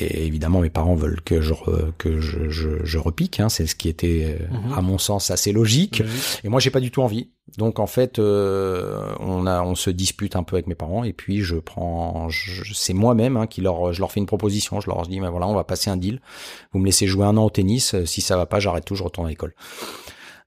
Et 0.00 0.26
évidemment, 0.26 0.60
mes 0.60 0.70
parents 0.70 0.94
veulent 0.94 1.20
que 1.22 1.40
je 1.40 1.54
que 1.98 2.20
je, 2.20 2.48
je, 2.48 2.84
je 2.84 2.98
repique. 2.98 3.40
Hein, 3.40 3.48
c'est 3.48 3.66
ce 3.66 3.74
qui 3.74 3.88
était, 3.88 4.38
mhm. 4.50 4.72
à 4.72 4.80
mon 4.80 4.98
sens, 4.98 5.30
assez 5.30 5.52
logique. 5.52 6.02
Et 6.44 6.48
moi, 6.48 6.60
j'ai 6.60 6.70
pas 6.70 6.80
du 6.80 6.90
tout 6.90 7.02
envie. 7.02 7.30
Donc 7.56 7.78
en 7.78 7.86
fait, 7.86 8.18
euh, 8.18 9.14
on 9.20 9.46
a, 9.46 9.62
on 9.62 9.74
se 9.74 9.90
dispute 9.90 10.36
un 10.36 10.42
peu 10.42 10.56
avec 10.56 10.66
mes 10.66 10.74
parents. 10.74 11.04
Et 11.04 11.12
puis 11.12 11.40
je 11.40 11.56
prends, 11.56 12.28
c'est 12.74 12.92
moi-même 12.92 13.36
hein, 13.36 13.46
qui 13.46 13.60
leur, 13.60 13.92
je 13.92 14.00
leur 14.00 14.12
fais 14.12 14.20
une 14.20 14.26
proposition. 14.26 14.80
Je 14.80 14.88
leur 14.88 15.06
dis, 15.06 15.20
mais 15.20 15.30
voilà, 15.30 15.48
on 15.48 15.54
va 15.54 15.64
passer 15.64 15.90
un 15.90 15.96
deal. 15.96 16.20
Vous 16.72 16.78
me 16.78 16.86
laissez 16.86 17.06
jouer 17.06 17.24
un 17.24 17.36
an 17.36 17.46
au 17.46 17.50
tennis. 17.50 17.96
Si 18.04 18.20
ça 18.20 18.36
va 18.36 18.46
pas, 18.46 18.60
j'arrête 18.60 18.84
tout. 18.84 18.94
Je 18.94 19.02
retourne 19.02 19.26
à 19.26 19.30
l'école. 19.30 19.54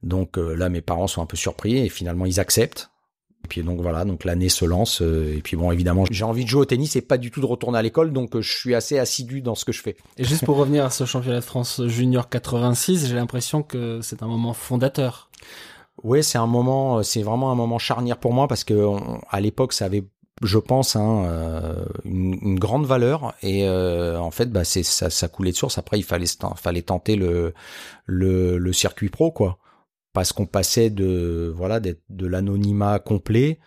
Donc 0.04 0.38
euh, 0.38 0.56
là, 0.56 0.70
mes 0.70 0.82
parents 0.82 1.08
sont 1.08 1.22
un 1.22 1.26
peu 1.26 1.38
surpris 1.38 1.78
et 1.78 1.90
finalement 1.90 2.26
ils 2.26 2.40
acceptent. 2.40 2.91
Et 3.44 3.48
puis 3.48 3.64
donc 3.64 3.82
voilà, 3.82 4.06
donc 4.06 4.24
l'année 4.24 4.50
se 4.50 4.66
lance. 4.66 5.02
Euh, 5.02 5.36
et 5.36 5.42
puis 5.42 5.58
bon, 5.58 5.72
évidemment, 5.72 6.06
j'ai 6.10 6.24
envie 6.24 6.44
de 6.44 6.50
jouer 6.50 6.62
au 6.62 6.66
tennis 6.66 6.96
et 6.96 7.02
pas 7.02 7.18
du 7.18 7.32
tout 7.32 7.42
de 7.42 7.46
retourner 7.46 7.78
à 7.78 7.82
l'école, 7.82 8.14
donc 8.14 8.36
euh, 8.36 8.42
je 8.42 8.52
suis 8.52 8.76
assez 8.76 9.00
assidu 9.00 9.42
dans 9.42 9.56
ce 9.56 9.66
que 9.66 9.72
je 9.72 9.82
fais. 9.82 9.96
Et 10.18 10.24
juste 10.24 10.46
pour 10.46 10.58
revenir 10.58 10.86
à 10.86 10.90
ce 10.90 11.06
championnat 11.06 11.40
de 11.40 11.46
France 11.46 11.82
junior 11.88 12.30
86, 12.30 13.08
j'ai 13.08 13.16
l'impression 13.16 13.64
que 13.64 14.00
c'est 14.02 14.24
un 14.24 14.28
moment 14.28 14.54
fondateur. 14.54 15.30
Oui, 16.04 16.24
c'est 16.24 16.38
un 16.38 16.48
moment, 16.48 17.00
euh, 17.00 17.04
c'est 17.04 17.24
vraiment 17.24 17.52
un 17.52 17.56
moment 17.56 17.80
charnière 17.80 18.18
pour 18.18 18.34
moi 18.34 18.48
parce 18.48 18.64
que 18.64 18.88
à 19.30 19.42
l'époque, 19.42 19.74
ça 19.74 19.86
avait 19.86 20.04
je 20.44 20.58
pense, 20.58 20.96
hein, 20.96 21.76
une, 22.04 22.58
grande 22.58 22.88
valeur 22.88 23.36
et 23.44 23.70
en 23.70 24.32
fait, 24.32 24.48
bah, 24.48 24.64
c'est 24.64 24.82
ça, 24.82 25.12
ça 25.12 25.28
coulait 25.28 25.52
de 25.52 25.56
source. 25.56 25.78
Après, 25.78 26.00
il 26.00 26.04
fallait, 26.04 26.26
fallait 26.56 26.82
tenter 26.82 27.16
le, 27.16 27.54
le, 28.08 28.58
le 28.58 28.74
circuit 28.74 29.10
pro, 29.10 29.30
quoi 29.30 29.60
parce 30.14 30.34
qu'on 30.34 30.46
passait 30.46 30.90
de 30.90 31.54
voilà 31.56 31.80
de 31.80 32.26
l'anonymat 32.26 33.00
complet. 33.00 33.60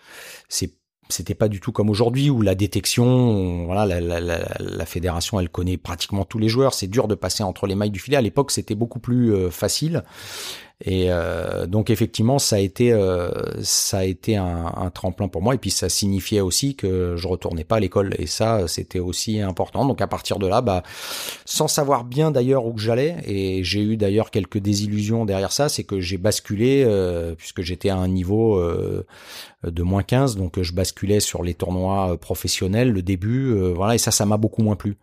C'est 0.48 0.74
c'était 1.10 1.34
pas 1.34 1.48
du 1.48 1.60
tout 1.60 1.70
comme 1.70 1.90
aujourd'hui 1.90 2.30
où 2.30 2.40
la 2.40 2.54
détection 2.54 3.66
voilà 3.66 3.84
la, 3.84 4.00
la, 4.00 4.20
la, 4.20 4.38
la, 4.58 4.86
fédération 4.86 5.38
elle 5.38 5.50
connaît 5.50 5.76
pratiquement 5.76 6.24
tous 6.24 6.38
les 6.38 6.48
joueurs. 6.48 6.74
C'est 6.74 6.86
dur 6.86 7.08
de 7.08 7.14
passer 7.14 7.42
entre 7.42 7.66
les 7.66 7.74
mailles 7.74 7.90
du 7.90 8.00
filet. 8.00 8.16
À 8.16 8.22
l'époque 8.22 8.50
c'était 8.50 8.74
beaucoup 8.74 9.00
plus 9.00 9.34
euh, 9.34 9.50
facile 9.50 10.02
et 10.81 11.07
euh, 11.09 11.66
donc 11.66 11.88
effectivement, 11.88 12.40
ça 12.40 12.57
a 12.57 12.59
été 12.59 12.93
euh, 12.93 13.31
ça 13.62 13.99
a 13.99 14.04
été 14.04 14.37
un, 14.37 14.73
un, 14.76 14.90
tremplin 14.90 15.28
pour 15.28 15.40
moi. 15.40 15.54
Et 15.54 15.59
puis 15.59 15.71
ça 15.71 15.88
signifiait 15.88 16.40
aussi 16.40 16.75
que 16.75 17.14
je 17.16 17.28
retournais 17.28 17.62
pas 17.62 17.76
à 17.76 17.81
l'école. 17.81 18.14
Et 18.19 18.26
ça, 18.26 18.66
c'était 18.66 18.99
aussi 18.99 19.40
important. 19.40 19.87
Donc 19.87 20.00
à 20.00 20.09
partir 20.09 20.38
de 20.38 20.49
là, 20.49 20.62
bah, 20.62 20.83
sans 21.45 21.69
savoir 21.69 22.04
bien 22.04 22.33
d'ailleurs 22.33 22.66
où 22.66 22.76
j'allais, 22.76 23.16
et 23.25 23.62
j'ai 23.62 23.83
eu 23.83 23.97
d'ailleurs 23.97 24.33
quelques 24.33 24.59
désillusions 24.59 25.25
derrière 25.25 25.52
ça, 25.52 25.69
c'est 25.69 25.85
que 25.85 26.00
j'ai 26.00 26.19
basculé 26.19 26.83
euh, 26.85 27.35
puisque 27.37 27.62
j'étais 27.62 27.90
à 27.90 27.97
un 27.97 28.09
niveau 28.09 28.57
euh, 28.57 29.07
de 29.62 29.83
moins 29.85 30.02
15, 30.02 30.37
donc 30.37 30.61
je 30.61 30.73
basculais 30.73 31.21
sur 31.21 31.45
les 31.45 31.54
tournois 31.54 32.19
professionnels, 32.19 32.90
le 32.90 33.02
début, 33.02 33.54
voilà. 33.75 33.95
Et 33.95 33.99
ça, 33.99 34.11
ça 34.11 34.26
m'a 34.26 34.37
beaucoup 34.37 34.62
moins 34.62 34.76
plu. 34.76 34.99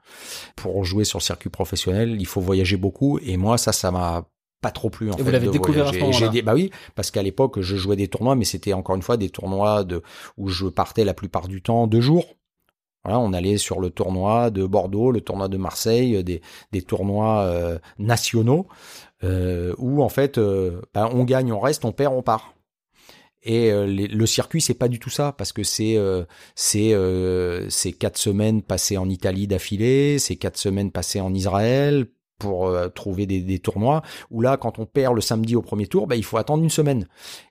Pour 0.56 0.84
jouer 0.84 1.06
sur 1.06 1.18
le 1.20 1.24
circuit 1.24 1.50
professionnel, 1.50 2.18
il 2.20 2.28
faut 2.28 2.42
voyager 2.42 2.78
beaucoup. 2.78 3.20
Et 3.26 3.38
moi, 3.38 3.58
ça, 3.58 3.72
ça 3.72 3.90
m'a 3.90 4.26
pas 4.62 4.72
trop 4.72 4.90
plus 4.90 5.12
en 5.12 5.18
Et 5.18 5.22
Vous 5.22 5.32
l'avez 5.32 5.50
découvert 5.50 5.88
à 5.88 5.94
ce 5.94 6.00
moment-là. 6.00 6.42
Bah 6.44 6.54
oui, 6.54 6.72
parce 6.96 7.12
qu'à 7.12 7.24
l'époque 7.24 7.60
je 7.62 7.76
jouais 7.76 7.96
des 7.96 8.08
tournois, 8.08 8.36
mais 8.36 8.46
c'était 8.46 8.74
encore 8.74 8.96
une 8.96 9.02
fois 9.02 9.18
des 9.18 9.30
tournois 9.30 9.84
de 9.84 10.02
où 10.38 10.50
je 10.50 10.68
partais 10.68 11.04
la 11.04 11.14
plupart 11.14 11.48
du 11.48 11.62
temps 11.62 11.88
deux 11.88 12.02
jours. 12.02 12.26
Voilà, 13.04 13.20
on 13.20 13.34
allait 13.34 13.58
sur 13.58 13.80
le 13.80 13.90
tournoi 13.90 14.52
de 14.52 14.64
Bordeaux, 14.64 15.10
le 15.10 15.22
tournoi 15.22 15.48
de 15.48 15.58
Marseille, 15.58 16.24
des, 16.24 16.42
des 16.72 16.84
tournois 16.84 17.42
euh, 17.42 17.80
nationaux 17.98 18.68
euh, 19.24 19.76
où 19.78 20.02
en 20.02 20.10
fait 20.10 20.38
euh, 20.38 20.82
bah, 20.94 21.10
on 21.14 21.24
gagne, 21.24 21.52
on 21.52 21.60
reste, 21.60 21.86
on 21.86 21.92
perd, 21.92 22.14
on 22.14 22.24
part. 22.24 22.56
Et 23.44 23.72
euh, 23.72 23.88
le 23.88 24.26
circuit, 24.28 24.62
c'est 24.62 24.76
pas 24.76 24.88
du 24.88 25.00
tout 25.00 25.10
ça, 25.10 25.32
parce 25.32 25.52
que 25.52 25.64
c'est 25.64 25.98
c'est 26.56 26.96
c'est 27.70 27.92
quatre 27.92 28.18
semaines 28.18 28.62
passées 28.62 28.98
en 28.98 29.10
Italie 29.10 29.48
d'affilée, 29.48 30.20
c'est 30.20 30.36
quatre 30.36 30.58
semaines 30.58 30.92
passées 30.92 31.22
en 31.22 31.34
Israël, 31.34 32.08
pour 32.42 32.68
euh, 32.68 32.90
trouver 32.90 33.28
des, 33.28 33.42
des, 33.42 33.60
tournois, 33.60 34.02
où 34.32 34.42
là, 34.42 34.58
quand 34.58 34.80
on 34.80 34.86
perd 34.88 35.14
le 35.14 35.22
samedi 35.22 35.56
au 35.56 35.62
premier 35.62 35.86
tour, 35.86 36.08
bah, 36.08 36.16
il 36.16 36.24
faut 36.24 36.38
attendre 36.38 36.64
une 36.64 36.72
semaine. 36.72 37.08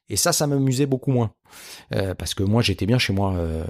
Et 0.09 0.17
ça, 0.17 0.33
ça 0.33 0.49
m'amusait 0.49 0.87
beaucoup 0.87 1.13
moins. 1.13 1.31
Euh, 1.95 2.15
parce 2.15 2.35
que 2.35 2.43
moi, 2.43 2.63
j'étais 2.63 2.87
bien 2.87 2.99
chez 2.99 3.13
moi. 3.13 3.35
Euh, 3.37 3.65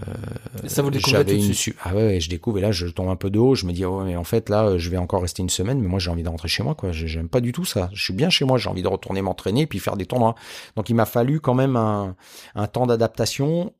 ça 0.66 0.80
vous 0.80 0.90
découvrez 0.90 1.20
une 1.36 1.52
Ah 1.84 1.94
ouais, 1.94 2.18
je 2.20 2.30
découvre 2.30 2.56
et 2.58 2.62
là, 2.62 2.72
je 2.72 2.86
tombe 2.86 3.10
un 3.10 3.16
peu 3.16 3.28
de 3.28 3.38
haut. 3.38 3.54
Je 3.54 3.66
me 3.66 3.72
dis, 3.72 3.84
oh, 3.84 4.00
mais 4.02 4.16
en 4.16 4.24
fait, 4.24 4.48
là, 4.48 4.78
je 4.78 4.88
vais 4.88 4.96
encore 4.96 5.20
rester 5.20 5.42
une 5.42 5.50
semaine, 5.50 5.78
mais 5.80 5.88
moi, 5.88 5.98
j'ai 5.98 6.10
envie 6.10 6.22
de 6.22 6.28
rentrer 6.28 6.48
chez 6.48 6.62
moi, 6.62 6.74
quoi. 6.74 6.92
J'aime 6.92 7.28
pas 7.28 7.40
du 7.40 7.52
tout 7.52 7.66
ça. 7.66 7.90
Je 7.92 8.02
suis 8.02 8.14
bien 8.14 8.30
chez 8.30 8.46
moi. 8.46 8.56
J'ai 8.56 8.70
envie 8.70 8.82
de 8.82 8.88
retourner 8.88 9.20
m'entraîner 9.20 9.66
puis 9.66 9.78
faire 9.78 9.98
des 9.98 10.06
tournois. 10.06 10.34
Donc, 10.76 10.88
il 10.88 10.94
m'a 10.94 11.06
fallu 11.06 11.40
quand 11.40 11.54
même 11.54 11.76
un, 11.76 12.16
un 12.54 12.66
temps 12.66 12.86
d'adaptation 12.86 13.74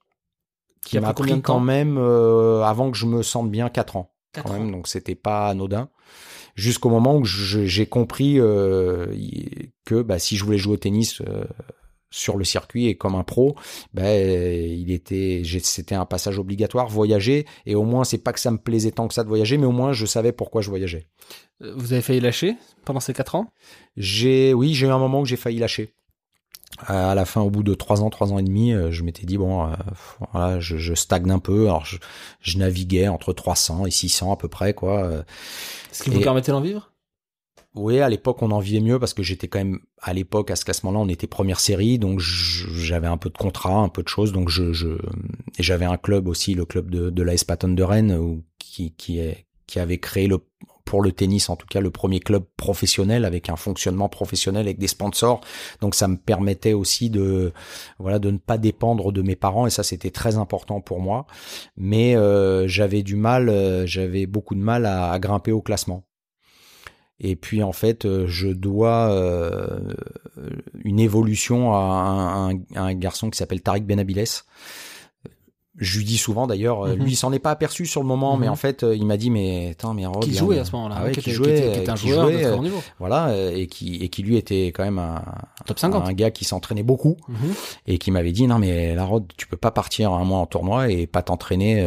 qui 0.84 1.00
m'a 1.00 1.14
pris 1.14 1.40
quand 1.40 1.60
même 1.60 1.96
euh, 1.98 2.62
avant 2.62 2.90
que 2.90 2.96
je 2.98 3.06
me 3.06 3.22
sente 3.22 3.50
bien 3.50 3.70
quatre 3.70 3.96
ans. 3.96 4.12
quand 4.34 4.52
même, 4.52 4.70
donc 4.70 4.86
c'était 4.86 5.14
pas 5.14 5.48
anodin 5.48 5.88
jusqu'au 6.54 6.88
moment 6.88 7.16
où 7.16 7.24
j'ai 7.24 7.86
compris 7.86 8.38
euh, 8.38 9.06
que 9.84 10.02
bah, 10.02 10.18
si 10.18 10.36
je 10.36 10.44
voulais 10.44 10.58
jouer 10.58 10.74
au 10.74 10.78
tennis 10.78 11.20
euh, 11.20 11.44
sur 12.10 12.36
le 12.36 12.44
circuit 12.44 12.86
et 12.86 12.96
comme 12.96 13.14
un 13.14 13.22
pro, 13.22 13.56
bah, 13.94 14.16
il 14.16 14.90
était, 14.90 15.42
c'était 15.62 15.94
un 15.94 16.06
passage 16.06 16.38
obligatoire, 16.38 16.88
voyager. 16.88 17.46
Et 17.66 17.74
au 17.74 17.84
moins, 17.84 18.04
c'est 18.04 18.18
pas 18.18 18.32
que 18.32 18.40
ça 18.40 18.50
me 18.50 18.58
plaisait 18.58 18.90
tant 18.90 19.08
que 19.08 19.14
ça 19.14 19.22
de 19.22 19.28
voyager, 19.28 19.58
mais 19.58 19.66
au 19.66 19.72
moins 19.72 19.92
je 19.92 20.06
savais 20.06 20.32
pourquoi 20.32 20.60
je 20.60 20.70
voyageais. 20.70 21.06
Euh, 21.62 21.74
vous 21.76 21.92
avez 21.92 22.02
failli 22.02 22.20
lâcher 22.20 22.56
pendant 22.84 23.00
ces 23.00 23.14
quatre 23.14 23.34
ans? 23.34 23.52
J'ai, 23.96 24.52
oui, 24.52 24.74
j'ai 24.74 24.86
eu 24.86 24.90
un 24.90 24.98
moment 24.98 25.20
où 25.20 25.24
j'ai 25.24 25.36
failli 25.36 25.58
lâcher 25.58 25.94
à 26.90 27.14
la 27.14 27.24
fin, 27.24 27.40
au 27.40 27.50
bout 27.50 27.62
de 27.62 27.74
trois 27.74 28.02
ans, 28.02 28.10
trois 28.10 28.32
ans 28.32 28.38
et 28.38 28.42
demi, 28.42 28.72
euh, 28.72 28.90
je 28.90 29.02
m'étais 29.02 29.26
dit 29.26 29.38
bon, 29.38 29.66
euh, 29.66 29.74
voilà, 30.32 30.60
je, 30.60 30.76
je, 30.76 30.94
stagne 30.94 31.30
un 31.30 31.38
peu. 31.38 31.64
Alors, 31.64 31.84
je, 31.84 31.96
je, 32.40 32.58
naviguais 32.58 33.08
entre 33.08 33.32
300 33.32 33.86
et 33.86 33.90
600 33.90 34.32
à 34.32 34.36
peu 34.36 34.48
près, 34.48 34.74
quoi. 34.74 35.04
Euh. 35.04 35.22
Est-ce 35.90 36.02
qui 36.02 36.10
vous 36.10 36.20
permettait 36.20 36.52
d'en 36.52 36.60
vivre? 36.60 36.92
Oui, 37.76 38.00
à 38.00 38.08
l'époque, 38.08 38.42
on 38.42 38.50
en 38.50 38.58
vivait 38.58 38.80
mieux 38.80 38.98
parce 38.98 39.14
que 39.14 39.22
j'étais 39.22 39.46
quand 39.46 39.60
même 39.60 39.78
à 40.02 40.12
l'époque 40.12 40.50
à 40.50 40.56
ce 40.56 40.64
classement-là, 40.64 40.98
on 40.98 41.08
était 41.08 41.28
première 41.28 41.60
série, 41.60 42.00
donc 42.00 42.18
j'avais 42.18 43.06
un 43.06 43.16
peu 43.16 43.30
de 43.30 43.38
contrat, 43.38 43.76
un 43.76 43.88
peu 43.88 44.02
de 44.02 44.08
choses, 44.08 44.32
donc 44.32 44.48
je, 44.48 44.72
je 44.72 44.88
et 45.58 45.62
j'avais 45.62 45.84
un 45.84 45.96
club 45.96 46.26
aussi, 46.26 46.54
le 46.54 46.64
club 46.64 46.90
de, 46.90 47.10
de 47.10 47.22
l'AS 47.22 47.44
Patton 47.44 47.68
de 47.68 47.82
Rennes, 47.84 48.12
où, 48.12 48.42
qui, 48.58 48.92
qui 48.92 49.20
est 49.20 49.46
qui 49.68 49.78
avait 49.78 49.98
créé 49.98 50.26
le 50.26 50.38
pour 50.90 51.02
le 51.02 51.12
tennis 51.12 51.48
en 51.50 51.54
tout 51.54 51.68
cas 51.68 51.80
le 51.80 51.92
premier 51.92 52.18
club 52.18 52.42
professionnel 52.56 53.24
avec 53.24 53.48
un 53.48 53.54
fonctionnement 53.54 54.08
professionnel 54.08 54.62
avec 54.66 54.80
des 54.80 54.88
sponsors. 54.88 55.40
Donc 55.80 55.94
ça 55.94 56.08
me 56.08 56.16
permettait 56.16 56.72
aussi 56.72 57.10
de 57.10 57.52
voilà 58.00 58.18
de 58.18 58.32
ne 58.32 58.38
pas 58.38 58.58
dépendre 58.58 59.12
de 59.12 59.22
mes 59.22 59.36
parents 59.36 59.68
et 59.68 59.70
ça 59.70 59.84
c'était 59.84 60.10
très 60.10 60.36
important 60.36 60.80
pour 60.80 60.98
moi. 60.98 61.28
Mais 61.76 62.16
euh, 62.16 62.66
j'avais 62.66 63.04
du 63.04 63.14
mal 63.14 63.48
euh, 63.50 63.86
j'avais 63.86 64.26
beaucoup 64.26 64.56
de 64.56 64.62
mal 64.62 64.84
à, 64.84 65.16
grimper 65.20 65.52
au 65.52 65.62
classement. 65.62 66.02
Et 67.20 67.36
puis 67.36 67.62
en 67.62 67.72
fait, 67.72 68.04
euh, 68.04 68.26
je 68.26 68.48
dois 68.48 69.14
une 70.84 70.98
évolution 70.98 71.72
à 71.72 72.50
un, 72.74 72.94
garçon 72.94 73.30
qui 73.30 73.38
s'appelle 73.38 73.62
Tariq 73.62 73.84
Benabiles, 73.84 74.42
je 75.80 75.98
lui 75.98 76.04
dis 76.04 76.18
souvent 76.18 76.46
d'ailleurs, 76.46 76.82
euh, 76.82 76.94
mhm. 76.94 77.04
lui 77.04 77.12
il 77.12 77.16
s'en 77.16 77.32
est 77.32 77.38
pas 77.38 77.50
aperçu 77.50 77.86
sur 77.86 78.02
le 78.02 78.06
moment, 78.06 78.36
mais 78.36 78.46
mhm. 78.46 78.52
en 78.52 78.56
fait 78.56 78.82
euh, 78.82 78.94
il 78.94 79.06
m'a 79.06 79.16
dit 79.16 79.30
mais 79.30 79.70
attends 79.70 79.94
mais 79.94 80.04
qui 80.20 80.34
jouait 80.34 80.58
à 80.58 80.64
ce 80.64 80.72
moment-là, 80.72 81.02
ah 81.06 81.10
qui, 81.10 81.30
jouait, 81.30 81.54
qui, 81.54 81.78
était, 81.80 81.90
un 81.90 81.96
joueur 81.96 82.30
de 82.30 82.36
très 82.36 82.52
haut 82.52 82.62
niveau, 82.62 82.82
voilà 82.98 83.28
euh, 83.28 83.56
et 83.56 83.66
qui 83.66 83.96
et 83.96 84.10
qui 84.10 84.22
lui 84.22 84.36
était 84.36 84.66
quand 84.66 84.84
même 84.84 84.98
un 84.98 85.22
top 85.66 85.78
50, 85.78 86.06
un 86.06 86.12
gars 86.12 86.30
qui 86.30 86.44
s'entraînait 86.44 86.82
beaucoup 86.82 87.16
mhm. 87.28 87.54
et 87.86 87.98
qui 87.98 88.10
m'avait 88.10 88.32
dit 88.32 88.46
non 88.46 88.58
mais 88.58 88.94
Larod 88.94 89.32
tu 89.36 89.46
peux 89.46 89.56
pas 89.56 89.70
partir 89.70 90.12
un 90.12 90.24
mois 90.24 90.38
en 90.38 90.46
tournoi 90.46 90.90
et 90.90 91.06
pas 91.06 91.22
t'entraîner 91.22 91.86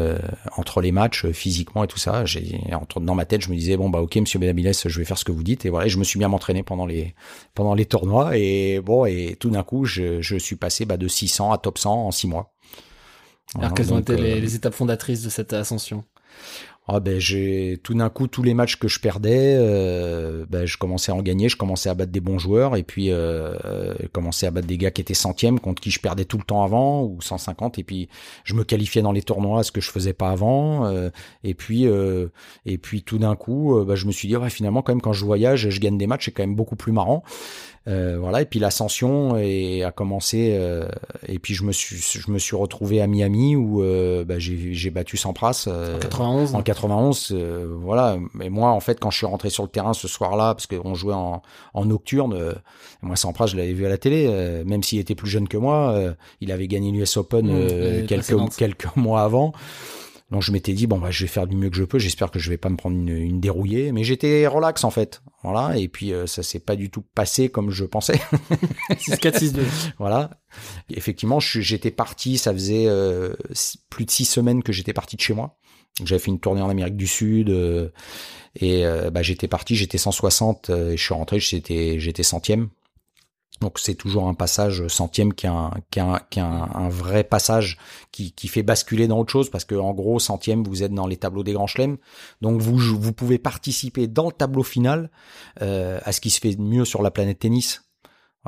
entre 0.57 0.81
les 0.81 0.91
matchs 0.91 1.27
physiquement 1.27 1.83
et 1.83 1.87
tout 1.87 1.99
ça. 1.99 2.25
J'ai 2.25 2.61
dans 2.99 3.15
ma 3.15 3.25
tête 3.25 3.41
je 3.41 3.49
me 3.49 3.55
disais 3.55 3.77
bon 3.77 3.89
bah 3.89 4.01
ok 4.01 4.15
Monsieur 4.15 4.39
Benabiles 4.39 4.71
je 4.73 4.99
vais 4.99 5.05
faire 5.05 5.17
ce 5.17 5.25
que 5.25 5.31
vous 5.31 5.43
dites 5.43 5.65
et 5.65 5.69
voilà 5.69 5.87
je 5.87 5.97
me 5.97 6.03
suis 6.03 6.17
bien 6.17 6.29
m'entraîner 6.29 6.63
pendant 6.63 6.85
les 6.85 7.13
pendant 7.53 7.75
les 7.75 7.85
tournois 7.85 8.37
et 8.37 8.79
bon 8.79 9.05
et 9.05 9.37
tout 9.39 9.51
d'un 9.51 9.63
coup 9.63 9.85
je, 9.85 10.21
je 10.21 10.35
suis 10.37 10.55
passé 10.55 10.85
bah, 10.85 10.97
de 10.97 11.07
600 11.07 11.51
à 11.51 11.57
top 11.57 11.77
100 11.77 12.07
en 12.07 12.11
6 12.11 12.27
mois. 12.27 12.53
Alors, 13.55 13.73
quelles 13.73 13.93
ont 13.93 13.99
été 13.99 14.15
les, 14.15 14.37
euh, 14.37 14.39
les, 14.39 14.55
étapes 14.55 14.73
fondatrices 14.73 15.21
de 15.23 15.29
cette 15.29 15.53
ascension? 15.53 16.03
Ah 16.85 16.99
ben 16.99 17.17
j'ai 17.17 17.79
tout 17.81 17.93
d'un 17.93 18.09
coup 18.09 18.27
tous 18.27 18.43
les 18.43 18.53
matchs 18.53 18.75
que 18.75 18.89
je 18.89 18.99
perdais, 18.99 19.55
euh, 19.57 20.45
ben, 20.49 20.65
je 20.65 20.77
commençais 20.77 21.13
à 21.13 21.15
en 21.15 21.21
gagner, 21.21 21.47
je 21.47 21.55
commençais 21.55 21.87
à 21.87 21.93
battre 21.93 22.11
des 22.11 22.19
bons 22.19 22.39
joueurs 22.39 22.75
et 22.75 22.83
puis 22.83 23.09
euh, 23.09 23.55
euh 23.63 23.93
commençais 24.11 24.47
à 24.47 24.51
battre 24.51 24.67
des 24.67 24.77
gars 24.77 24.91
qui 24.91 24.99
étaient 24.99 25.13
centièmes 25.13 25.61
contre 25.61 25.81
qui 25.81 25.91
je 25.91 26.01
perdais 26.01 26.25
tout 26.25 26.37
le 26.37 26.43
temps 26.43 26.61
avant 26.61 27.03
ou 27.03 27.21
150 27.21 27.79
et 27.79 27.85
puis 27.85 28.09
je 28.43 28.53
me 28.53 28.65
qualifiais 28.65 29.01
dans 29.01 29.13
les 29.13 29.21
tournois 29.21 29.63
ce 29.63 29.71
que 29.71 29.79
je 29.79 29.89
faisais 29.91 30.11
pas 30.11 30.29
avant 30.29 30.85
euh, 30.85 31.09
et 31.45 31.53
puis 31.53 31.87
euh, 31.87 32.27
et 32.65 32.77
puis 32.77 33.01
tout 33.01 33.17
d'un 33.17 33.37
coup 33.37 33.81
ben, 33.85 33.95
je 33.95 34.05
me 34.05 34.11
suis 34.11 34.27
dit 34.27 34.35
ouais 34.35 34.49
finalement 34.49 34.81
quand 34.81 34.91
même 34.91 35.01
quand 35.01 35.13
je 35.13 35.23
voyage 35.23 35.69
je 35.69 35.79
gagne 35.79 35.97
des 35.97 36.07
matchs 36.07 36.25
c'est 36.25 36.31
quand 36.31 36.43
même 36.43 36.55
beaucoup 36.55 36.75
plus 36.75 36.91
marrant 36.91 37.23
euh, 37.85 38.17
voilà 38.17 38.41
et 38.41 38.45
puis 38.45 38.59
l'ascension 38.61 39.35
a 39.35 39.91
commencé 39.91 40.55
euh, 40.57 40.87
et 41.27 41.37
puis 41.37 41.53
je 41.53 41.63
me 41.63 41.73
suis 41.73 41.97
je 41.97 42.31
me 42.31 42.39
suis 42.39 42.55
retrouvé 42.55 43.01
à 43.01 43.07
Miami 43.07 43.57
où 43.57 43.83
euh, 43.83 44.23
bah, 44.23 44.35
j'ai 44.37 44.89
battu 44.89 45.17
Sampras 45.17 45.67
en 45.67 45.99
91 45.99 46.55
en 46.55 46.61
91 46.61 47.33
voilà. 47.81 48.17
Mais 48.33 48.49
moi 48.49 48.69
en 48.69 48.79
fait 48.79 49.01
quand 49.01 49.11
je 49.11 49.17
suis 49.17 49.25
rentré 49.25 49.49
sur 49.49 49.63
le 49.63 49.69
terrain 49.69 49.93
ce 49.93 50.07
soir-là 50.07 50.55
parce 50.55 50.65
qu'on 50.65 50.95
jouait 50.95 51.13
en, 51.13 51.41
en 51.73 51.85
nocturne 51.85 52.55
moi 53.01 53.17
Sampras 53.17 53.47
je 53.47 53.57
l'avais 53.57 53.73
vu 53.73 53.85
à 53.85 53.89
la 53.89 53.97
télé 53.97 54.63
même 54.65 54.81
s'il 54.81 54.99
était 54.99 55.15
plus 55.15 55.29
jeune 55.29 55.49
que 55.49 55.57
moi 55.57 56.13
il 56.39 56.53
avait 56.53 56.67
gagné 56.67 56.91
l'US 56.91 57.17
Open 57.17 57.47
mmh, 57.47 58.05
quelques 58.05 58.55
quelques 58.55 58.87
mois 58.95 59.23
avant 59.23 59.51
donc 60.33 60.41
je 60.41 60.51
m'étais 60.51 60.73
dit 60.73 60.87
bon 60.87 60.97
bah 60.97 61.11
je 61.11 61.23
vais 61.23 61.27
faire 61.27 61.45
du 61.45 61.55
mieux 61.55 61.69
que 61.69 61.77
je 61.77 61.83
peux. 61.83 61.99
J'espère 61.99 62.31
que 62.31 62.39
je 62.39 62.49
vais 62.49 62.57
pas 62.57 62.69
me 62.69 62.75
prendre 62.75 62.97
une, 62.97 63.09
une 63.09 63.39
dérouillée, 63.39 63.91
mais 63.91 64.03
j'étais 64.03 64.47
relax 64.47 64.83
en 64.83 64.89
fait. 64.89 65.21
Voilà 65.43 65.77
et 65.77 65.87
puis 65.87 66.11
euh, 66.11 66.25
ça 66.25 66.41
s'est 66.41 66.59
pas 66.59 66.75
du 66.75 66.89
tout 66.89 67.03
passé 67.13 67.49
comme 67.49 67.69
je 67.69 67.85
pensais. 67.85 68.19
6-4 68.89 69.37
6-2. 69.37 69.59
voilà. 69.99 70.31
Effectivement, 70.89 71.39
j'étais 71.39 71.91
parti, 71.91 72.39
ça 72.39 72.51
faisait 72.51 72.87
euh, 72.87 73.35
plus 73.91 74.05
de 74.05 74.09
six 74.11 74.25
semaines 74.25 74.63
que 74.63 74.73
j'étais 74.73 74.93
parti 74.93 75.17
de 75.17 75.21
chez 75.21 75.35
moi. 75.35 75.59
J'avais 76.03 76.19
fait 76.19 76.31
une 76.31 76.39
tournée 76.39 76.61
en 76.61 76.69
Amérique 76.69 76.97
du 76.97 77.05
Sud 77.05 77.51
euh, 77.51 77.89
et 78.59 78.85
bah 79.11 79.21
j'étais 79.21 79.47
parti, 79.47 79.75
j'étais 79.75 79.99
160 79.99 80.71
et 80.71 80.97
je 80.97 81.03
suis 81.03 81.13
rentré, 81.13 81.39
j'étais 81.39 81.99
j'étais 81.99 82.23
centième 82.23 82.69
donc 83.61 83.79
c'est 83.79 83.95
toujours 83.95 84.27
un 84.27 84.33
passage 84.33 84.87
centième 84.87 85.33
qui 85.33 85.45
est 85.45 85.49
un, 85.99 86.89
vrai 86.89 87.23
passage 87.23 87.77
qui, 88.11 88.31
qui 88.33 88.47
fait 88.47 88.63
basculer 88.63 89.07
dans 89.07 89.19
autre 89.19 89.31
chose 89.31 89.49
parce 89.49 89.63
que 89.63 89.75
en 89.75 89.93
gros 89.93 90.19
centième 90.19 90.63
vous 90.63 90.83
êtes 90.83 90.93
dans 90.93 91.07
les 91.07 91.17
tableaux 91.17 91.43
des 91.43 91.53
grands 91.53 91.67
chelems. 91.67 91.97
Donc 92.41 92.61
vous 92.61 92.77
vous 92.77 93.13
pouvez 93.13 93.37
participer 93.37 94.07
dans 94.07 94.25
le 94.25 94.31
tableau 94.33 94.63
final 94.63 95.09
euh, 95.61 95.99
à 96.03 96.11
ce 96.11 96.19
qui 96.19 96.29
se 96.29 96.39
fait 96.39 96.57
mieux 96.57 96.85
sur 96.85 97.01
la 97.03 97.11
planète 97.11 97.39
tennis 97.39 97.82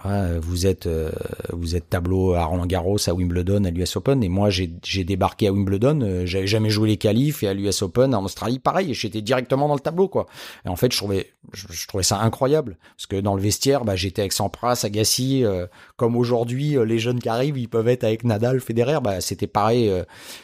vous 0.03 0.65
êtes 0.67 0.87
euh, 0.87 1.11
vous 1.53 1.75
êtes 1.75 1.89
tableau 1.89 2.33
à 2.33 2.43
Roland 2.43 2.65
Garros, 2.65 2.97
à 3.07 3.13
Wimbledon, 3.13 3.63
à 3.63 3.71
l'US 3.71 3.95
Open, 3.95 4.23
et 4.23 4.29
moi 4.29 4.49
j'ai 4.49 5.03
débarqué 5.03 5.47
à 5.47 5.53
Wimbledon, 5.53 6.01
euh, 6.01 6.25
j'avais 6.25 6.47
jamais 6.47 6.69
joué 6.69 6.89
les 6.89 6.97
qualifs, 6.97 7.43
et 7.43 7.47
à 7.47 7.53
l'US 7.53 7.81
Open 7.81 8.13
en 8.13 8.23
Australie, 8.23 8.59
pareil, 8.59 8.93
j'étais 8.93 9.21
directement 9.21 9.67
dans 9.67 9.73
le 9.73 9.79
tableau 9.79 10.09
quoi. 10.09 10.25
Et 10.65 10.69
en 10.69 10.75
fait, 10.75 10.91
je 10.91 10.97
trouvais 10.97 11.31
je, 11.53 11.87
trouvais 11.87 12.03
ça 12.03 12.19
incroyable 12.19 12.77
parce 12.97 13.07
que 13.07 13.15
dans 13.15 13.35
le 13.35 13.41
vestiaire, 13.41 13.85
bah, 13.85 13.95
j'étais 13.95 14.21
avec 14.21 14.33
Sampras, 14.33 14.81
Agassi, 14.83 15.45
euh, 15.45 15.65
comme 15.95 16.17
aujourd'hui 16.17 16.75
les 16.85 16.99
jeunes 16.99 17.19
qui 17.19 17.29
arrivent, 17.29 17.57
ils 17.57 17.69
peuvent 17.69 17.87
être 17.87 18.03
avec 18.03 18.25
Nadal, 18.25 18.59
Federer, 18.59 18.99
bah 19.01 19.21
c'était 19.21 19.47
pareil, 19.47 19.91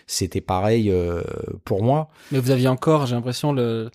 c'était 0.07 0.41
pareil 0.41 0.93
pour 1.65 1.83
moi. 1.83 2.09
Mais 2.31 2.39
vous 2.39 2.51
aviez 2.51 2.69
encore, 2.69 3.05
j'ai 3.05 3.15
l'impression 3.15 3.51
le 3.51 3.91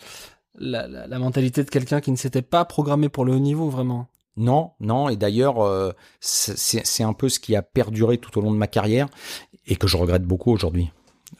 la, 0.58 0.86
la, 0.86 1.06
la 1.06 1.18
mentalité 1.18 1.64
de 1.64 1.70
quelqu'un 1.70 2.00
qui 2.00 2.10
ne 2.10 2.16
s'était 2.16 2.42
pas 2.42 2.64
programmé 2.64 3.08
pour 3.08 3.24
le 3.24 3.32
haut 3.32 3.38
niveau 3.38 3.68
vraiment. 3.68 4.08
Non, 4.36 4.72
non, 4.80 5.08
et 5.08 5.16
d'ailleurs, 5.16 5.60
euh, 5.60 5.92
c'est 6.20 7.02
un 7.02 7.14
peu 7.14 7.28
ce 7.28 7.40
qui 7.40 7.56
a 7.56 7.62
perduré 7.62 8.18
tout 8.18 8.38
au 8.38 8.42
long 8.42 8.52
de 8.52 8.58
ma 8.58 8.66
carrière 8.66 9.08
et 9.66 9.76
que 9.76 9.86
je 9.86 9.96
regrette 9.96 10.24
beaucoup 10.24 10.52
aujourd'hui. 10.52 10.90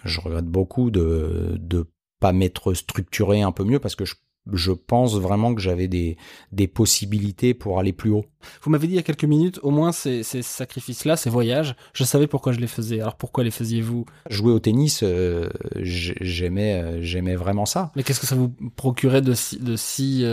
Je 0.04 0.20
regrette 0.20 0.46
beaucoup 0.46 0.90
de 0.90 1.56
de 1.59 1.87
pas 2.18 2.32
m'être 2.32 2.72
structuré 2.72 3.42
un 3.42 3.52
peu 3.52 3.64
mieux 3.64 3.78
parce 3.78 3.94
que 3.94 4.06
je, 4.06 4.14
je 4.52 4.72
pense 4.72 5.14
vraiment 5.16 5.54
que 5.54 5.61
j'avais 5.61 5.88
des, 5.88 6.16
des 6.52 6.66
possibilités 6.66 7.52
pour 7.52 7.78
aller 7.78 7.92
plus 7.92 8.11
haut. 8.11 8.24
Vous 8.62 8.70
m'avez 8.70 8.87
dit 8.87 8.94
il 8.94 8.96
y 8.96 9.00
a 9.00 9.02
quelques 9.02 9.24
minutes, 9.24 9.61
au 9.62 9.70
moins 9.70 9.92
ces, 9.92 10.22
ces 10.22 10.40
sacrifices-là, 10.40 11.16
ces 11.16 11.28
voyages, 11.28 11.76
je 11.92 12.04
savais 12.04 12.26
pourquoi 12.26 12.52
je 12.52 12.61
les 12.61 12.66
faisais. 12.66 13.00
Alors 13.00 13.16
pourquoi 13.16 13.44
les 13.44 13.50
faisiez-vous? 13.50 14.06
Jouer 14.30 14.52
au 14.52 14.59
tennis, 14.59 15.00
euh, 15.02 15.50
j'aimais 15.76 16.80
euh, 16.80 17.02
j'aimais 17.02 17.37
vraiment 17.37 17.66
ça. 17.66 17.92
Mais 17.94 18.02
qu'est-ce 18.02 18.20
que 18.20 18.26
ça 18.26 18.37
vous 18.37 18.54
procurait 18.76 19.22
de 19.22 19.35
si, 19.35 19.59
de 19.59 19.76
si 19.76 20.24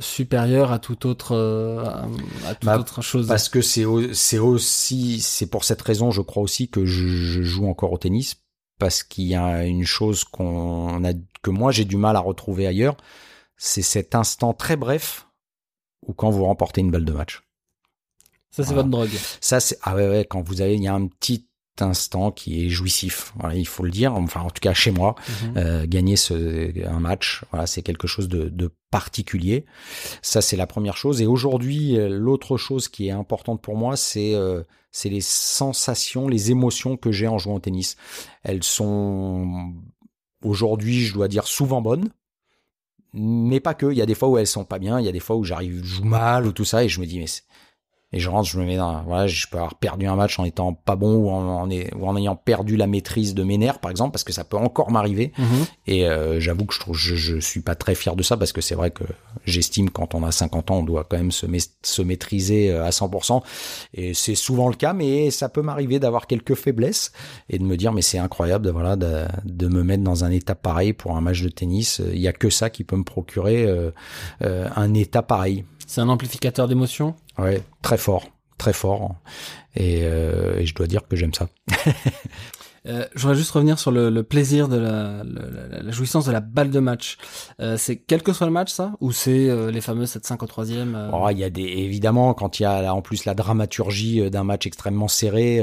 supérieur 0.00 0.72
à 0.72 0.78
toute 0.78 1.04
autre 1.04 1.32
euh, 1.34 1.84
à 2.46 2.54
toute 2.54 2.64
bah, 2.64 2.78
autre 2.78 3.02
chose. 3.02 3.26
parce 3.26 3.48
que 3.48 3.60
c'est 3.60 3.84
c'est 4.12 4.38
aussi 4.38 5.20
c'est 5.20 5.46
pour 5.46 5.64
cette 5.64 5.82
raison 5.82 6.10
je 6.10 6.20
crois 6.20 6.42
aussi 6.42 6.68
que 6.68 6.84
je, 6.84 7.42
joue 7.42 7.66
encore 7.68 7.92
au 7.92 7.98
tennis 7.98 8.36
parce 8.78 9.02
qu'il 9.02 9.24
y 9.24 9.34
a 9.34 9.64
une 9.64 9.84
chose 9.84 10.24
qu'on 10.24 11.04
a 11.04 11.12
que 11.42 11.50
moi 11.50 11.70
j'ai 11.70 11.84
du 11.84 11.96
mal 11.96 12.16
à 12.16 12.20
retrouver 12.20 12.66
ailleurs 12.66 12.96
c'est 13.56 13.82
cet 13.82 14.14
instant 14.14 14.52
très 14.52 14.76
bref 14.76 15.26
où 16.06 16.12
quand 16.12 16.30
vous 16.30 16.44
remportez 16.44 16.80
une 16.80 16.90
balle 16.90 17.04
de 17.04 17.12
match. 17.12 17.42
Ça 18.50 18.62
c'est 18.62 18.74
votre 18.74 18.88
drogue. 18.88 19.10
Ça 19.40 19.60
c'est 19.60 19.78
ah 19.82 19.94
ouais 19.96 20.08
ouais 20.08 20.26
quand 20.28 20.42
vous 20.42 20.60
avez 20.60 20.74
il 20.74 20.82
y 20.82 20.88
a 20.88 20.94
un 20.94 21.06
petit 21.06 21.48
instant 21.80 22.30
qui 22.30 22.64
est 22.64 22.68
jouissif. 22.68 23.32
Voilà, 23.38 23.56
il 23.56 23.66
faut 23.66 23.82
le 23.82 23.90
dire. 23.90 24.14
Enfin, 24.14 24.40
en 24.40 24.50
tout 24.50 24.60
cas, 24.60 24.74
chez 24.74 24.90
moi, 24.90 25.14
mhm. 25.28 25.54
euh, 25.56 25.86
gagner 25.86 26.16
ce, 26.16 26.86
un 26.86 27.00
match, 27.00 27.44
voilà, 27.50 27.66
c'est 27.66 27.82
quelque 27.82 28.06
chose 28.06 28.28
de, 28.28 28.48
de 28.48 28.70
particulier. 28.90 29.64
Ça, 30.22 30.40
c'est 30.40 30.56
la 30.56 30.66
première 30.66 30.96
chose. 30.96 31.20
Et 31.20 31.26
aujourd'hui, 31.26 31.98
euh, 31.98 32.08
l'autre 32.08 32.56
chose 32.56 32.88
qui 32.88 33.08
est 33.08 33.12
importante 33.12 33.60
pour 33.60 33.76
moi, 33.76 33.96
c'est 33.96 34.34
euh, 34.34 34.62
c'est 34.92 35.08
les 35.08 35.20
sensations, 35.20 36.28
les 36.28 36.52
émotions 36.52 36.96
que 36.96 37.10
j'ai 37.10 37.26
en 37.26 37.38
jouant 37.38 37.56
au 37.56 37.60
tennis. 37.60 37.96
Elles 38.44 38.62
sont 38.62 39.74
aujourd'hui, 40.44 41.00
je 41.00 41.14
dois 41.14 41.26
dire, 41.26 41.48
souvent 41.48 41.82
bonnes. 41.82 42.10
Mais 43.12 43.60
pas 43.60 43.74
que. 43.74 43.90
Il 43.90 43.98
y 43.98 44.02
a 44.02 44.06
des 44.06 44.14
fois 44.14 44.28
où 44.28 44.38
elles 44.38 44.46
sont 44.46 44.64
pas 44.64 44.78
bien. 44.78 45.00
Il 45.00 45.06
y 45.06 45.08
a 45.08 45.12
des 45.12 45.20
fois 45.20 45.36
où 45.36 45.44
j'arrive, 45.44 45.80
je 45.82 45.96
joue 45.96 46.04
mal 46.04 46.46
ou 46.46 46.52
tout 46.52 46.64
ça, 46.64 46.84
et 46.84 46.88
je 46.88 47.00
me 47.00 47.06
dis 47.06 47.18
mais 47.18 47.26
et 48.14 48.20
je 48.20 48.30
rentre, 48.30 48.48
je 48.48 48.60
me 48.60 48.64
mets 48.64 48.76
dans, 48.76 49.02
voilà, 49.02 49.26
je 49.26 49.44
peux 49.48 49.56
avoir 49.56 49.74
perdu 49.74 50.06
un 50.06 50.14
match 50.14 50.38
en 50.38 50.44
étant 50.44 50.72
pas 50.72 50.94
bon 50.94 51.16
ou 51.16 51.30
en, 51.30 51.68
ou 51.68 52.06
en 52.06 52.16
ayant 52.16 52.36
perdu 52.36 52.76
la 52.76 52.86
maîtrise 52.86 53.34
de 53.34 53.42
mes 53.42 53.58
nerfs, 53.58 53.80
par 53.80 53.90
exemple, 53.90 54.12
parce 54.12 54.22
que 54.22 54.32
ça 54.32 54.44
peut 54.44 54.56
encore 54.56 54.92
m'arriver. 54.92 55.32
Mhm. 55.36 55.46
Et 55.88 56.06
euh, 56.06 56.38
j'avoue 56.38 56.64
que 56.64 56.74
je 56.74 56.78
trouve, 56.78 56.96
je, 56.96 57.16
je 57.16 57.38
suis 57.40 57.60
pas 57.60 57.74
très 57.74 57.96
fier 57.96 58.14
de 58.14 58.22
ça 58.22 58.36
parce 58.36 58.52
que 58.52 58.60
c'est 58.60 58.76
vrai 58.76 58.92
que 58.92 59.02
j'estime 59.46 59.90
quand 59.90 60.14
on 60.14 60.22
a 60.22 60.30
50 60.30 60.70
ans, 60.70 60.76
on 60.76 60.82
doit 60.84 61.02
quand 61.02 61.16
même 61.16 61.32
se, 61.32 61.46
se 61.82 62.02
maîtriser 62.02 62.70
euh, 62.70 62.84
à 62.84 62.90
100%. 62.90 63.42
Et 63.94 64.14
c'est 64.14 64.36
souvent 64.36 64.68
le 64.68 64.76
cas, 64.76 64.92
mais 64.92 65.32
ça 65.32 65.48
peut 65.48 65.62
m'arriver 65.62 65.98
d'avoir 65.98 66.28
quelques 66.28 66.54
faiblesses 66.54 67.10
et 67.50 67.58
de 67.58 67.64
me 67.64 67.76
dire, 67.76 67.92
mais 67.92 68.02
c'est 68.02 68.18
incroyable, 68.18 68.64
de, 68.64 68.70
voilà, 68.70 68.94
de, 68.94 69.24
de, 69.44 69.66
me 69.66 69.82
mettre 69.82 70.04
dans 70.04 70.22
un 70.22 70.30
état 70.30 70.54
pareil 70.54 70.92
pour 70.92 71.16
un 71.16 71.20
match 71.20 71.42
de 71.42 71.48
tennis. 71.48 72.00
Il 72.12 72.20
y 72.20 72.28
a 72.28 72.32
que 72.32 72.48
ça 72.48 72.70
qui 72.70 72.84
peut 72.84 72.96
me 72.96 73.02
procurer 73.02 73.64
euh, 73.64 73.90
euh 74.42 74.68
un 74.76 74.94
état 74.94 75.22
pareil. 75.22 75.64
C'est 75.86 76.00
un 76.00 76.08
amplificateur 76.08 76.68
d'émotions? 76.68 77.14
Ouais, 77.38 77.62
très 77.82 77.98
fort, 77.98 78.26
très 78.58 78.72
fort. 78.72 79.16
Et, 79.76 80.00
euh, 80.04 80.58
et 80.58 80.66
je 80.66 80.74
dois 80.74 80.86
dire 80.86 81.06
que 81.08 81.16
j'aime 81.16 81.34
ça. 81.34 81.48
euh, 82.86 83.04
je 83.14 83.22
voudrais 83.22 83.36
juste 83.36 83.50
revenir 83.50 83.78
sur 83.78 83.90
le, 83.90 84.08
le 84.08 84.22
plaisir 84.22 84.68
de 84.68 84.76
la, 84.76 85.90
jouissance 85.90 86.26
de 86.26 86.32
la 86.32 86.40
balle 86.40 86.70
de 86.70 86.78
match. 86.78 87.18
Euh, 87.60 87.76
c'est 87.76 87.96
quel 87.96 88.22
que 88.22 88.32
soit 88.32 88.46
le 88.46 88.52
match, 88.52 88.70
ça? 88.70 88.92
Ou 89.00 89.10
c'est 89.10 89.50
euh, 89.50 89.72
les 89.72 89.80
fameux 89.80 90.04
7-5 90.04 90.44
au 90.44 90.46
troisième 90.46 90.94
euh? 90.94 91.10
Oh, 91.12 91.28
Il 91.30 91.38
y 91.38 91.44
a 91.44 91.50
des, 91.50 91.62
évidemment, 91.62 92.34
quand 92.34 92.60
il 92.60 92.62
y 92.62 92.66
a 92.66 92.94
en 92.94 93.02
plus 93.02 93.24
la 93.24 93.34
dramaturgie 93.34 94.30
d'un 94.30 94.44
match 94.44 94.66
extrêmement 94.66 95.08
serré, 95.08 95.60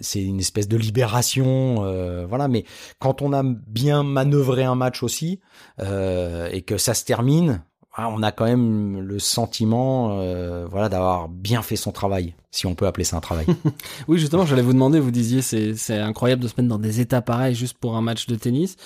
c'est 0.00 0.22
une 0.22 0.40
espèce 0.40 0.66
de 0.66 0.76
libération. 0.76 2.26
voilà, 2.28 2.48
mais 2.48 2.64
quand 2.98 3.22
on 3.22 3.32
a 3.32 3.42
bien 3.44 4.02
manœuvré 4.02 4.64
un 4.64 4.74
match 4.74 5.04
aussi, 5.04 5.40
et 5.80 6.62
que 6.62 6.76
ça 6.76 6.94
se 6.94 7.04
termine, 7.04 7.62
on 8.06 8.22
a 8.22 8.30
quand 8.30 8.44
même 8.44 9.00
le 9.00 9.18
sentiment 9.18 10.20
euh, 10.20 10.66
voilà 10.70 10.88
d'avoir 10.88 11.28
bien 11.28 11.62
fait 11.62 11.76
son 11.76 11.90
travail 11.90 12.34
si 12.50 12.66
on 12.66 12.74
peut 12.74 12.86
appeler 12.86 13.04
ça 13.04 13.16
un 13.16 13.20
travail. 13.20 13.46
oui, 14.08 14.18
justement, 14.18 14.46
j'allais 14.46 14.62
vous 14.62 14.72
demander, 14.72 15.00
vous 15.00 15.10
disiez 15.10 15.42
c'est 15.42 15.74
c'est 15.74 15.98
incroyable 15.98 16.42
de 16.42 16.48
se 16.48 16.54
mettre 16.56 16.68
dans 16.68 16.78
des 16.78 17.00
états 17.00 17.22
pareils 17.22 17.54
juste 17.54 17.76
pour 17.76 17.96
un 17.96 18.00
match 18.00 18.26
de 18.26 18.36
tennis. 18.36 18.76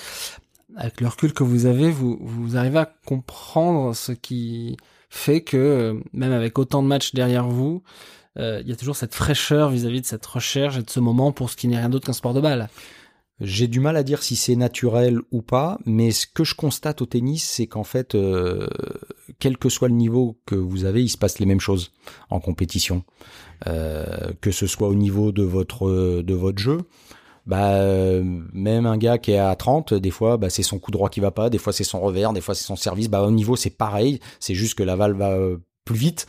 Avec 0.76 1.00
le 1.00 1.08
recul 1.08 1.34
que 1.34 1.44
vous 1.44 1.66
avez, 1.66 1.90
vous 1.90 2.18
vous 2.20 2.56
arrivez 2.56 2.78
à 2.78 2.90
comprendre 3.06 3.94
ce 3.94 4.12
qui 4.12 4.78
fait 5.10 5.42
que 5.42 5.56
euh, 5.56 5.94
même 6.14 6.32
avec 6.32 6.58
autant 6.58 6.82
de 6.82 6.88
matchs 6.88 7.12
derrière 7.12 7.46
vous, 7.46 7.82
euh, 8.38 8.62
il 8.62 8.70
y 8.70 8.72
a 8.72 8.76
toujours 8.76 8.96
cette 8.96 9.14
fraîcheur 9.14 9.68
vis-à-vis 9.68 9.98
-vis 9.98 10.02
de 10.02 10.06
cette 10.06 10.24
recherche 10.24 10.78
et 10.78 10.82
de 10.82 10.90
ce 10.90 11.00
moment 11.00 11.32
pour 11.32 11.50
ce 11.50 11.56
qui 11.56 11.68
n'est 11.68 11.76
rien 11.76 11.90
d'autre 11.90 12.06
qu'un 12.06 12.14
sport 12.14 12.32
de 12.32 12.40
balle. 12.40 12.70
J'ai 13.40 13.66
du 13.66 13.80
mal 13.80 13.96
à 13.96 14.02
dire 14.02 14.22
si 14.22 14.36
c'est 14.36 14.54
naturel 14.54 15.18
ou 15.32 15.42
pas, 15.42 15.78
mais 15.84 16.12
ce 16.12 16.26
que 16.26 16.44
je 16.44 16.54
constate 16.54 17.02
au 17.02 17.06
tennis, 17.06 17.42
c'est 17.42 17.66
qu'en 17.66 17.82
fait, 17.82 18.14
euh, 18.14 18.68
quel 19.40 19.58
que 19.58 19.68
soit 19.68 19.88
le 19.88 19.94
niveau 19.94 20.38
que 20.46 20.54
vous 20.54 20.84
avez, 20.84 21.02
il 21.02 21.08
se 21.08 21.18
passe 21.18 21.38
les 21.38 21.46
mêmes 21.46 21.60
choses 21.60 21.92
en 22.30 22.38
compétition. 22.38 23.04
Euh, 23.66 24.32
que 24.40 24.50
ce 24.50 24.66
soit 24.66 24.88
au 24.88 24.94
niveau 24.94 25.32
de 25.32 25.42
votre 25.42 26.22
de 26.22 26.34
votre 26.34 26.58
jeu, 26.58 26.82
bah 27.46 27.80
même 28.52 28.86
un 28.86 28.96
gars 28.96 29.18
qui 29.18 29.32
est 29.32 29.38
à 29.38 29.54
30, 29.56 29.94
des 29.94 30.10
fois 30.10 30.36
bah, 30.36 30.50
c'est 30.50 30.62
son 30.62 30.78
coup 30.78 30.90
droit 30.90 31.08
qui 31.08 31.20
va 31.20 31.30
pas, 31.30 31.50
des 31.50 31.58
fois 31.58 31.72
c'est 31.72 31.84
son 31.84 32.00
revers, 32.00 32.32
des 32.32 32.40
fois 32.40 32.54
c'est 32.54 32.64
son 32.64 32.76
service, 32.76 33.08
bah 33.08 33.22
au 33.22 33.30
niveau 33.30 33.56
c'est 33.56 33.70
pareil, 33.70 34.20
c'est 34.40 34.54
juste 34.54 34.74
que 34.74 34.82
la 34.82 34.96
balle 34.96 35.14
va 35.14 35.36
plus 35.84 35.96
vite, 35.96 36.26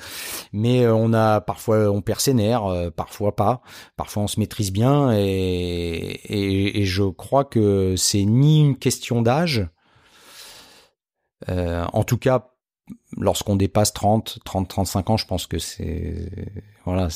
mais 0.51 0.87
on 0.87 1.13
a 1.13 1.41
parfois 1.41 1.89
on 1.91 2.01
perd 2.01 2.19
ses 2.19 2.33
nerfs, 2.33 2.91
parfois 2.95 3.35
pas, 3.35 3.61
parfois 3.95 4.23
on 4.23 4.27
se 4.27 4.39
maîtrise 4.39 4.71
bien. 4.71 5.11
Et, 5.15 6.79
et, 6.79 6.85
je 6.85 7.03
crois 7.03 7.45
que 7.45 7.95
c'est 7.95 8.23
ni 8.25 8.61
une 8.61 8.77
question 8.77 9.21
d'âge, 9.21 9.67
en 11.47 12.03
tout 12.03 12.17
cas 12.17 12.53
lorsqu'on 13.17 13.55
dépasse 13.55 13.93
30, 13.93 14.39
30, 14.43 14.67
35 14.67 15.09
ans, 15.09 15.17
je 15.17 15.25
pense 15.25 15.47
que 15.47 15.59
c'est 15.59 16.29
voilà, 16.85 17.07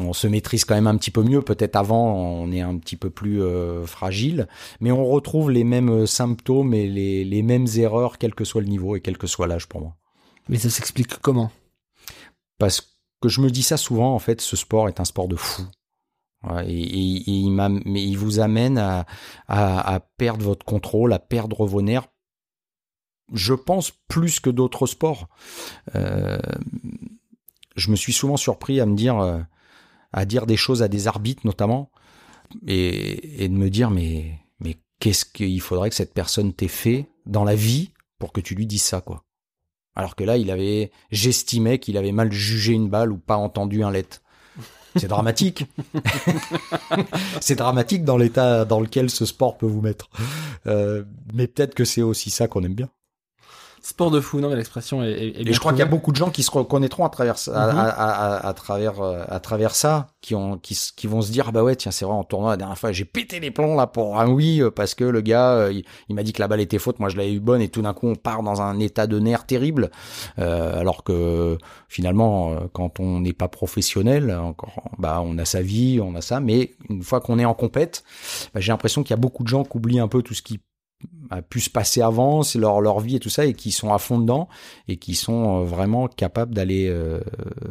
on 0.00 0.12
se 0.12 0.26
maîtrise 0.26 0.64
quand 0.64 0.74
même 0.74 0.86
un 0.86 0.96
petit 0.96 1.10
peu 1.10 1.22
mieux. 1.22 1.42
Peut-être 1.42 1.76
avant, 1.76 2.14
on 2.14 2.50
est 2.50 2.60
un 2.60 2.76
petit 2.78 2.96
peu 2.96 3.10
plus 3.10 3.42
euh, 3.42 3.86
fragile, 3.86 4.48
mais 4.80 4.90
on 4.90 5.04
retrouve 5.04 5.50
les 5.50 5.64
mêmes 5.64 5.90
euh, 5.90 6.06
symptômes 6.06 6.74
et 6.74 6.88
les, 6.88 7.24
les 7.24 7.42
mêmes 7.42 7.66
erreurs, 7.76 8.18
quel 8.18 8.34
que 8.34 8.44
soit 8.44 8.60
le 8.60 8.68
niveau 8.68 8.96
et 8.96 9.00
quel 9.00 9.18
que 9.18 9.26
soit 9.26 9.46
l'âge 9.46 9.68
pour 9.68 9.80
moi. 9.80 9.96
Mais 10.48 10.58
ça 10.58 10.70
s'explique 10.70 11.18
comment? 11.20 11.50
Parce 12.58 12.96
que 13.20 13.28
je 13.28 13.40
me 13.40 13.50
dis 13.50 13.62
ça 13.62 13.76
souvent. 13.76 14.14
En 14.14 14.18
fait, 14.18 14.40
ce 14.40 14.56
sport 14.56 14.88
est 14.88 15.00
un 15.00 15.04
sport 15.04 15.28
de 15.28 15.36
fou. 15.36 15.62
et, 16.66 16.76
il 16.76 18.16
vous 18.16 18.40
amène 18.40 18.78
à 18.78 20.00
perdre 20.16 20.44
votre 20.44 20.64
contrôle, 20.64 21.12
à 21.12 21.18
perdre 21.18 21.66
vos 21.66 21.82
nerfs 21.82 22.08
je 23.32 23.54
pense 23.54 23.90
plus 24.08 24.40
que 24.40 24.50
d'autres 24.50 24.86
sports. 24.86 25.28
Euh, 25.94 26.38
je 27.76 27.90
me 27.90 27.96
suis 27.96 28.12
souvent 28.12 28.36
surpris 28.36 28.80
à 28.80 28.86
me 28.86 28.96
dire, 28.96 29.18
euh, 29.18 29.40
à 30.12 30.24
dire 30.24 30.46
des 30.46 30.56
choses 30.56 30.82
à 30.82 30.88
des 30.88 31.08
arbitres 31.08 31.42
notamment, 31.44 31.90
et, 32.66 33.48
de 33.48 33.54
me 33.54 33.70
dire 33.70 33.90
mais 33.90 34.38
mais 34.60 34.76
qu'est-ce 35.00 35.24
qu'il 35.24 35.60
faudrait 35.60 35.90
que 35.90 35.96
cette 35.96 36.14
personne 36.14 36.52
t'ait 36.52 36.68
fait 36.68 37.06
dans 37.26 37.44
la 37.44 37.54
vie 37.54 37.90
pour 38.18 38.32
que 38.32 38.40
tu 38.40 38.54
lui 38.54 38.66
dises 38.66 38.82
ça 38.82 39.00
quoi. 39.00 39.23
Alors 39.96 40.16
que 40.16 40.24
là, 40.24 40.36
il 40.36 40.50
avait, 40.50 40.90
j'estimais 41.10 41.78
qu'il 41.78 41.96
avait 41.96 42.12
mal 42.12 42.32
jugé 42.32 42.72
une 42.72 42.88
balle 42.88 43.12
ou 43.12 43.18
pas 43.18 43.36
entendu 43.36 43.82
un 43.84 43.90
let. 43.90 44.20
C'est 44.96 45.08
dramatique. 45.08 45.66
c'est 47.40 47.56
dramatique 47.56 48.04
dans 48.04 48.16
l'état 48.16 48.64
dans 48.64 48.80
lequel 48.80 49.10
ce 49.10 49.26
sport 49.26 49.58
peut 49.58 49.66
vous 49.66 49.80
mettre. 49.80 50.08
Euh, 50.66 51.04
mais 51.32 51.46
peut-être 51.46 51.74
que 51.74 51.84
c'est 51.84 52.02
aussi 52.02 52.30
ça 52.30 52.46
qu'on 52.46 52.62
aime 52.62 52.74
bien. 52.74 52.88
Sport 53.84 54.10
de 54.10 54.20
fou, 54.20 54.40
non 54.40 54.48
mais 54.48 54.56
l'expression 54.56 55.04
est, 55.04 55.10
est, 55.10 55.46
Et 55.46 55.52
je 55.52 55.60
crois 55.60 55.72
qu'il 55.72 55.80
y 55.80 55.82
a 55.82 55.86
beaucoup 55.86 56.10
de 56.10 56.16
gens 56.16 56.30
qui 56.30 56.42
se 56.42 56.50
reconnaîtront 56.50 57.04
à 57.04 57.10
travers 57.10 57.34
à, 57.48 57.66
mhm. 57.70 57.78
à, 57.78 57.88
à, 57.90 58.48
à, 58.48 58.54
travers 58.54 59.02
euh, 59.02 59.24
à 59.28 59.40
travers 59.40 59.74
ça, 59.74 60.06
qui 60.22 60.34
ont 60.34 60.56
qui, 60.56 60.74
qui 60.96 61.06
vont 61.06 61.20
se 61.20 61.30
dire 61.30 61.44
ah 61.48 61.52
bah 61.52 61.62
ouais 61.62 61.76
tiens 61.76 61.90
c'est 61.90 62.06
vrai 62.06 62.14
en 62.14 62.24
tournoi 62.24 62.52
la 62.52 62.56
dernière 62.56 62.78
fois 62.78 62.92
j'ai 62.92 63.04
pété 63.04 63.40
les 63.40 63.50
plombs 63.50 63.76
là 63.76 63.86
pour 63.86 64.18
un 64.18 64.26
oui 64.26 64.62
euh, 64.62 64.70
parce 64.70 64.94
que 64.94 65.04
le 65.04 65.20
gars 65.20 65.50
euh, 65.50 65.82
il, 66.08 66.14
m'a 66.14 66.22
dit 66.22 66.32
que 66.32 66.40
la 66.40 66.48
balle 66.48 66.62
était 66.62 66.78
faute, 66.78 66.98
moi 66.98 67.10
je 67.10 67.18
l'avais 67.18 67.34
eu 67.34 67.40
bonne 67.40 67.60
et 67.60 67.68
tout 67.68 67.82
d'un 67.82 67.92
coup 67.92 68.06
on 68.06 68.14
part 68.14 68.42
dans 68.42 68.62
un 68.62 68.80
état 68.80 69.06
de 69.06 69.18
nerf 69.18 69.44
terrible, 69.44 69.90
euh, 70.38 70.80
alors 70.80 71.04
que 71.04 71.58
finalement 71.88 72.56
quand 72.72 73.00
on 73.00 73.20
n'est 73.20 73.34
pas 73.34 73.48
professionnel 73.48 74.34
encore 74.34 74.92
bah 74.98 75.20
on 75.22 75.36
a 75.36 75.44
sa 75.44 75.60
vie, 75.60 76.00
on 76.02 76.14
a 76.14 76.22
ça, 76.22 76.40
mais 76.40 76.74
une 76.88 77.02
fois 77.02 77.20
qu'on 77.20 77.38
est 77.38 77.44
en 77.44 77.54
compète, 77.54 78.02
bah, 78.54 78.60
j'ai 78.60 78.72
l'impression 78.72 79.02
qu'il 79.02 79.10
y 79.10 79.18
a 79.18 79.18
beaucoup 79.18 79.42
de 79.42 79.48
gens 79.48 79.62
qui 79.62 79.76
oublient 79.76 80.00
un 80.00 80.08
peu 80.08 80.22
tout 80.22 80.32
ce 80.32 80.40
qui 80.40 80.58
a 81.30 81.42
pu 81.42 81.60
se 81.60 81.70
passer 81.70 82.00
avant, 82.00 82.42
c'est 82.42 82.58
leur, 82.58 82.80
leur 82.80 83.00
vie 83.00 83.16
et 83.16 83.20
tout 83.20 83.30
ça, 83.30 83.44
et 83.46 83.54
qui 83.54 83.72
sont 83.72 83.92
à 83.92 83.98
fond 83.98 84.18
dedans, 84.18 84.48
et 84.88 84.96
qui 84.96 85.14
sont 85.14 85.60
euh, 85.60 85.64
vraiment 85.64 86.08
capables 86.08 86.54
d'aller 86.54 86.86
euh, 86.88 87.20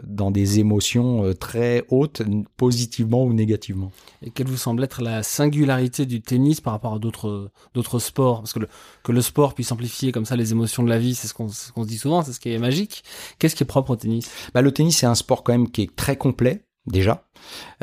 dans 0.05 0.31
des 0.31 0.59
émotions 0.59 1.23
euh, 1.23 1.33
très 1.33 1.83
hautes, 1.89 2.21
positivement 2.57 3.23
ou 3.23 3.33
négativement. 3.33 3.91
Et 4.21 4.31
quelle 4.31 4.47
vous 4.47 4.57
semble 4.57 4.83
être 4.83 5.01
la 5.01 5.23
singularité 5.23 6.05
du 6.05 6.21
tennis 6.21 6.62
par 6.62 6.73
rapport 6.73 6.93
à 6.93 6.99
d'autres 6.99 7.51
d'autres 7.73 7.99
sports? 7.99 8.41
Parce 8.41 8.53
que 8.53 8.59
le, 8.59 8.67
que 9.03 9.12
le 9.12 9.21
sport 9.21 9.53
puisse 9.53 9.71
amplifier 9.71 10.12
comme 10.12 10.25
ça 10.25 10.36
les 10.36 10.51
émotions 10.51 10.83
de 10.83 10.89
la 10.89 10.99
vie, 10.99 11.15
c'est 11.15 11.27
ce 11.27 11.33
qu'on 11.33 11.49
se 11.49 11.88
dit 11.88 11.97
souvent, 11.97 12.21
c'est 12.23 12.33
ce 12.33 12.39
qui 12.39 12.51
est 12.51 12.59
magique. 12.59 13.03
Qu'est-ce 13.39 13.55
qui 13.55 13.63
est 13.63 13.67
propre 13.67 13.91
au 13.91 13.95
tennis? 13.95 14.29
Bah, 14.53 14.62
Le 14.62 14.71
tennis, 14.71 14.97
c'est 14.97 15.05
un 15.05 15.15
sport 15.15 15.43
quand 15.43 15.53
même 15.53 15.69
qui 15.69 15.83
est 15.83 15.95
très 15.95 16.17
complet, 16.17 16.63
déjà. 16.88 17.24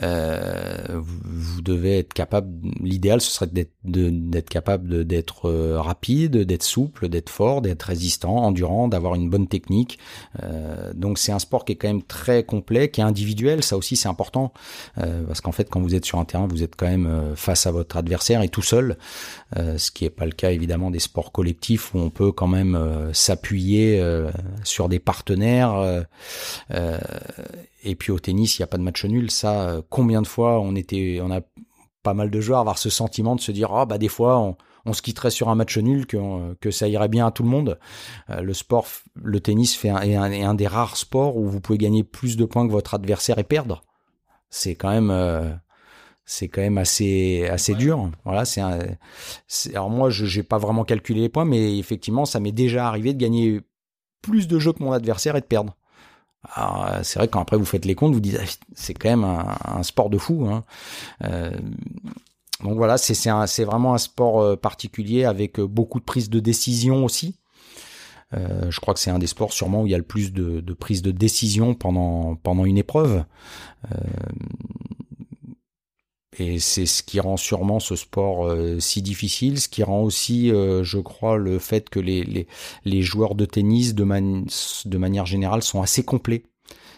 Euh, 0.03 1.01
vous, 1.01 1.63
devez 1.63 1.99
être 1.99 2.15
capable. 2.15 2.51
L'idéal, 2.81 3.21
ce 3.21 3.31
serait 3.31 3.49
d'être 3.49 4.49
capable 4.49 5.05
d'être 5.05 5.49
euh, 5.49 5.81
rapide, 5.81 6.39
d'être 6.39 6.63
souple, 6.63 7.09
d'être 7.09 7.29
fort, 7.29 7.61
d'être 7.61 7.83
résistant, 7.83 8.37
endurant, 8.37 8.89
d'avoir 8.89 9.15
une 9.15 9.29
bonne 9.29 9.47
technique. 9.47 9.99
Euh, 10.43 10.93
donc 10.95 11.19
c'est 11.19 11.33
un 11.33 11.39
sport 11.39 11.65
qui 11.65 11.73
est 11.73 11.77
quand 11.77 11.89
même 11.89 12.03
très 12.03 12.45
complet, 12.45 12.91
qui 12.91 13.01
est 13.01 13.05
individuel. 13.05 13.63
Ça 13.63 13.77
aussi 13.77 13.97
c'est 13.97 14.09
important 14.09 14.53
euh, 14.99 15.25
parce 15.27 15.41
qu'en 15.41 15.53
fait 15.53 15.69
quand 15.69 15.81
vous 15.81 15.95
êtes 15.95 16.05
sur 16.05 16.19
un 16.19 16.25
terrain, 16.25 16.47
vous 16.47 16.63
êtes 16.63 16.77
quand 16.77 16.89
même 16.89 17.07
euh, 17.07 17.37
face 17.37 17.67
à 17.67 17.73
votre 17.73 17.97
adversaire 17.97 18.43
et 18.43 18.49
tout 18.49 18.63
seul, 18.63 18.97
ce 19.55 19.91
qui 19.91 20.05
est 20.05 20.11
pas 20.11 20.27
le 20.27 20.33
cas 20.33 20.51
évidemment 20.51 20.91
des 20.91 20.99
sports 20.99 21.33
collectifs 21.33 21.95
où 21.95 21.99
on 21.99 22.11
peut 22.11 22.33
quand 22.33 22.47
même 22.47 22.79
s'appuyer 23.13 24.03
sur 24.65 24.89
des 24.89 24.99
partenaires. 24.99 26.05
Et 27.83 27.95
puis 27.97 28.13
au 28.13 28.19
tennis, 28.19 28.59
il 28.59 28.63
n'y 28.63 28.65
a 28.65 28.67
pas 28.67 28.79
de 28.79 28.83
match 28.83 29.05
nul. 29.05 29.31
Ça 29.31 29.69
euh, 29.69 29.83
combien 29.89 30.23
de 30.23 30.27
fois 30.27 30.61
on 30.61 30.75
était, 30.75 31.21
on 31.23 31.31
a 31.31 31.41
pas 32.03 32.15
mal 32.15 32.31
de 32.31 32.41
joueurs 32.41 32.61
avoir 32.61 32.79
ce 32.79 32.91
sentiment 32.91 33.37
de 33.37 33.41
se 33.41 33.53
dire 33.53 33.73
ah 33.73 33.85
bah 33.85 33.99
des 33.99 34.09
fois 34.09 34.57
on, 34.87 34.93
se 34.93 35.03
quitterait 35.03 35.31
sur 35.31 35.51
un 35.51 35.55
match 35.55 35.77
nul 35.77 36.07
que, 36.07 36.55
que 36.55 36.71
ça 36.71 36.89
irait 36.89 37.09
bien 37.09 37.27
à 37.27 37.31
tout 37.31 37.43
le 37.43 37.49
monde. 37.49 37.79
Euh, 38.31 38.41
le 38.41 38.55
sport, 38.55 38.87
le 39.15 39.39
tennis 39.39 39.77
fait 39.77 39.91
un, 39.91 40.01
est, 40.01 40.43
un, 40.43 40.55
des 40.55 40.67
rares 40.67 40.97
sports 40.97 41.37
où 41.37 41.47
vous 41.47 41.61
pouvez 41.61 41.79
gagner 41.79 42.03
plus 42.03 42.37
de 42.37 42.45
points 42.45 42.67
que 42.67 42.73
votre 42.73 42.95
adversaire 42.95 43.39
et 43.39 43.45
perdre. 43.45 43.85
C'est 44.49 44.75
quand 44.75 44.91
même 44.91 45.11
euh, 45.11 45.51
c'est 46.25 46.49
quand 46.49 46.63
même 46.63 46.79
assez 46.79 47.47
assez 47.49 47.75
dur. 47.75 48.11
Voilà, 48.25 48.45
c'est 48.45 48.63
alors 49.71 49.91
moi 49.91 50.11
je 50.11 50.25
j'ai 50.27 50.43
pas 50.43 50.59
vraiment 50.59 50.85
calculé 50.85 51.21
les 51.21 51.29
points, 51.29 51.45
mais 51.45 51.79
effectivement 51.79 52.25
ça 52.25 52.41
m'est 52.41 52.53
déjà 52.53 52.89
arrivé 52.89 53.13
de 53.13 53.19
gagner 53.19 53.61
plus 54.23 54.49
de 54.49 54.59
jeux 54.59 54.73
que 54.73 54.83
mon 54.83 54.93
adversaire 54.93 55.37
et 55.37 55.41
de 55.41 55.47
perdre. 55.47 55.77
Euh, 56.59 57.01
c'est 57.03 57.19
vrai 57.19 57.29
que 57.29 57.33
quand 57.33 57.41
après 57.41 57.57
vous 57.57 57.65
faites 57.65 57.85
les 57.85 57.95
comptes, 57.95 58.15
vous 58.15 58.21
dites 58.21 58.39
ah, 58.41 58.47
c'est 58.75 58.95
quand 58.95 59.11
même 59.11 59.25
un, 59.25 59.83
sport 59.83 60.11
de 60.11 60.19
fou. 60.19 60.47
Hein. 60.47 60.65
Euh, 61.25 61.51
donc 62.63 62.77
voilà, 62.77 62.99
c'est 62.99 63.65
vraiment 63.65 63.95
un 63.95 63.99
sport 63.99 64.41
euh, 64.41 64.57
particulier 64.57 65.25
avec 65.25 65.61
beaucoup 65.61 66.01
de 66.01 66.05
prise 66.05 66.31
de 66.31 66.41
décision 66.41 67.05
aussi. 67.05 67.37
Euh, 68.35 68.71
je 68.71 68.81
crois 68.81 68.95
que 68.95 69.01
c'est 69.01 69.11
un 69.11 69.19
des 69.19 69.27
sports 69.27 69.53
sûrement 69.53 69.83
où 69.83 69.87
il 69.87 69.91
y 69.91 69.95
a 69.95 69.99
le 69.99 70.05
plus 70.05 70.33
de, 70.33 70.61
de 70.61 70.73
prise 70.73 71.03
de 71.03 71.11
décision 71.11 71.75
pendant 71.75 72.65
une 72.65 72.79
épreuve. 72.79 73.25
Euh, 73.93 73.97
et 76.39 76.61
c'est 76.61 76.87
ce 76.87 77.03
qui 77.03 77.19
rend 77.19 77.37
sûrement 77.37 77.81
ce 77.81 77.97
sport 77.97 78.47
euh, 78.47 78.79
si 78.79 79.03
difficile, 79.03 79.61
ce 79.61 79.69
qui 79.69 79.83
rend 79.83 80.03
aussi, 80.03 80.53
euh, 80.53 80.85
je 80.85 80.99
crois, 80.99 81.37
le 81.37 81.59
fait 81.59 81.91
que 81.91 81.99
les, 81.99 82.47
joueurs 83.03 83.35
de 83.35 83.45
tennis, 83.45 83.95
de, 83.95 84.05
manière 84.05 85.27
générale, 85.27 85.63
sont 85.63 85.83
assez 85.83 86.05
complets 86.05 86.45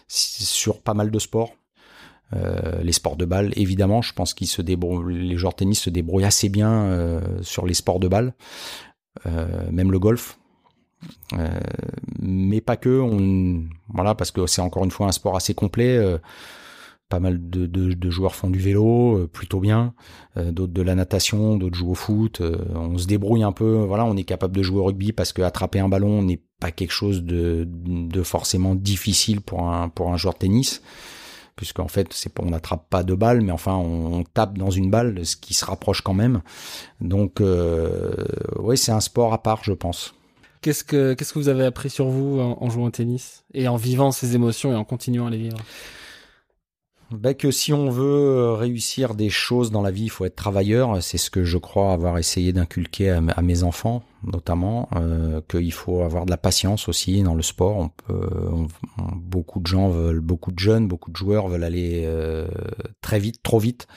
sur 0.07 0.81
pas 0.81 0.93
mal 0.93 1.09
de 1.09 1.19
sports. 1.19 1.53
Euh, 2.33 2.81
les 2.83 2.91
sports 2.91 3.15
de 3.15 3.25
balle, 3.25 3.53
évidemment, 3.55 4.03
je 4.03 4.13
pense 4.13 4.35
qu'ils 4.35 4.47
se 4.47 4.61
débrouillent, 4.61 5.27
les 5.27 5.37
joueurs 5.37 5.53
de 5.53 5.57
tennis 5.57 5.81
se 5.81 5.89
débrouillent 5.89 6.25
assez 6.25 6.49
bien 6.49 7.21
sur 7.41 7.65
les 7.65 7.73
sports 7.73 7.99
de 7.99 8.07
balle, 8.07 8.33
même 9.25 9.91
le 9.91 9.99
golf. 9.99 10.37
mais 12.19 12.61
pas 12.61 12.77
que, 12.77 13.01
voilà, 13.89 14.13
parce 14.13 14.29
que 14.29 14.45
c'est 14.45 14.61
encore 14.61 14.83
une 14.83 14.91
fois 14.91 15.07
un 15.07 15.11
sport 15.11 15.35
assez 15.35 15.55
complet 15.55 16.19
pas 17.13 17.19
mal 17.19 17.37
de, 17.39 18.09
joueurs 18.09 18.33
font 18.33 18.49
du 18.49 18.57
vélo 18.57 19.19
euh, 19.19 19.27
plutôt 19.27 19.59
bien, 19.59 19.93
euh, 20.35 20.51
d'autres 20.51 20.73
de 20.73 20.81
la 20.81 20.95
natation, 20.95 21.57
d'autres 21.57 21.75
jouent 21.75 21.91
au 21.91 21.95
foot. 21.95 22.41
Euh, 22.41 22.57
on 22.73 22.97
se 22.97 23.05
débrouille 23.05 23.43
un 23.43 23.51
peu. 23.51 23.83
Voilà, 23.87 24.03
on 24.03 24.17
est 24.17 24.23
capable 24.23 24.57
de 24.57 24.63
jouer 24.63 24.79
au 24.79 24.85
rugby 24.85 25.11
parce 25.11 25.31
que 25.31 25.43
attraper 25.43 25.79
un 25.79 25.89
ballon 25.89 26.23
n'est 26.23 26.41
pas 26.59 26.71
quelque 26.71 26.91
chose 26.91 27.21
de, 27.21 27.67
forcément 28.23 28.73
difficile 28.73 29.41
pour 29.41 29.61
un 29.61 30.17
joueur 30.17 30.33
de 30.33 30.39
tennis 30.39 30.81
puisqu'en 31.55 31.87
fait 31.87 32.07
c'est 32.13 32.33
on 32.39 32.49
n'attrape 32.49 32.89
pas 32.89 33.03
de 33.03 33.13
balles 33.13 33.41
mais 33.41 33.51
enfin 33.51 33.75
on, 33.75 34.23
tape 34.23 34.57
dans 34.57 34.71
une 34.71 34.89
balle 34.89 35.23
ce 35.23 35.35
qui 35.35 35.53
se 35.53 35.65
rapproche 35.65 36.01
quand 36.01 36.15
même 36.15 36.41
donc 36.99 37.41
euh, 37.41 38.15
oui 38.57 38.75
c'est 38.75 38.91
un 38.91 38.99
sport 38.99 39.33
à 39.33 39.43
part 39.43 39.63
je 39.63 39.73
pense 39.73 40.15
qu'est-ce 40.61 40.83
que 40.83 41.13
qu'est-ce 41.13 41.31
que 41.31 41.37
vous 41.37 41.49
avez 41.49 41.65
appris 41.65 41.91
sur 41.91 42.07
vous 42.07 42.39
en, 42.39 42.57
en 42.59 42.69
jouant 42.71 42.85
au 42.85 42.89
tennis 42.89 43.43
et 43.53 43.67
en 43.67 43.75
vivant 43.75 44.11
ces 44.11 44.33
émotions 44.33 44.71
et 44.71 44.75
en 44.75 44.83
continuant 44.83 45.27
à 45.27 45.29
les 45.29 45.37
vivre? 45.37 45.57
Ben 47.13 47.33
que 47.33 47.51
si 47.51 47.73
on 47.73 47.89
veut 47.89 48.03
euh, 48.03 48.53
réussir 48.53 49.15
des 49.15 49.29
choses 49.29 49.71
dans 49.71 49.81
la 49.81 49.91
vie, 49.91 50.05
il 50.05 50.09
faut 50.09 50.25
être 50.25 50.35
travailleur. 50.35 51.01
C'est 51.01 51.17
ce 51.17 51.29
que 51.29 51.43
je 51.43 51.57
crois 51.57 51.93
avoir 51.93 52.17
essayé 52.17 52.53
d'inculquer 52.53 53.09
à, 53.09 53.41
mes 53.41 53.63
enfants 53.63 54.03
notamment 54.31 54.89
euh, 54.95 55.41
qu'il 55.49 55.73
faut 55.73 56.01
avoir 56.01 56.25
de 56.25 56.31
la 56.31 56.37
patience 56.37 56.87
aussi 56.87 57.23
dans 57.23 57.35
le 57.35 57.41
sport. 57.41 57.89
Beaucoup 59.15 59.59
de 59.59 59.67
gens 59.67 59.89
veulent, 59.89 60.19
beaucoup 60.19 60.51
de 60.51 60.59
jeunes, 60.59 60.87
beaucoup 60.87 61.11
de 61.11 61.15
joueurs 61.15 61.47
veulent 61.47 61.63
aller 61.63 62.03
euh, 62.05 62.47
très 63.01 63.19
vite, 63.19 63.41
trop 63.43 63.59
vite, 63.59 63.87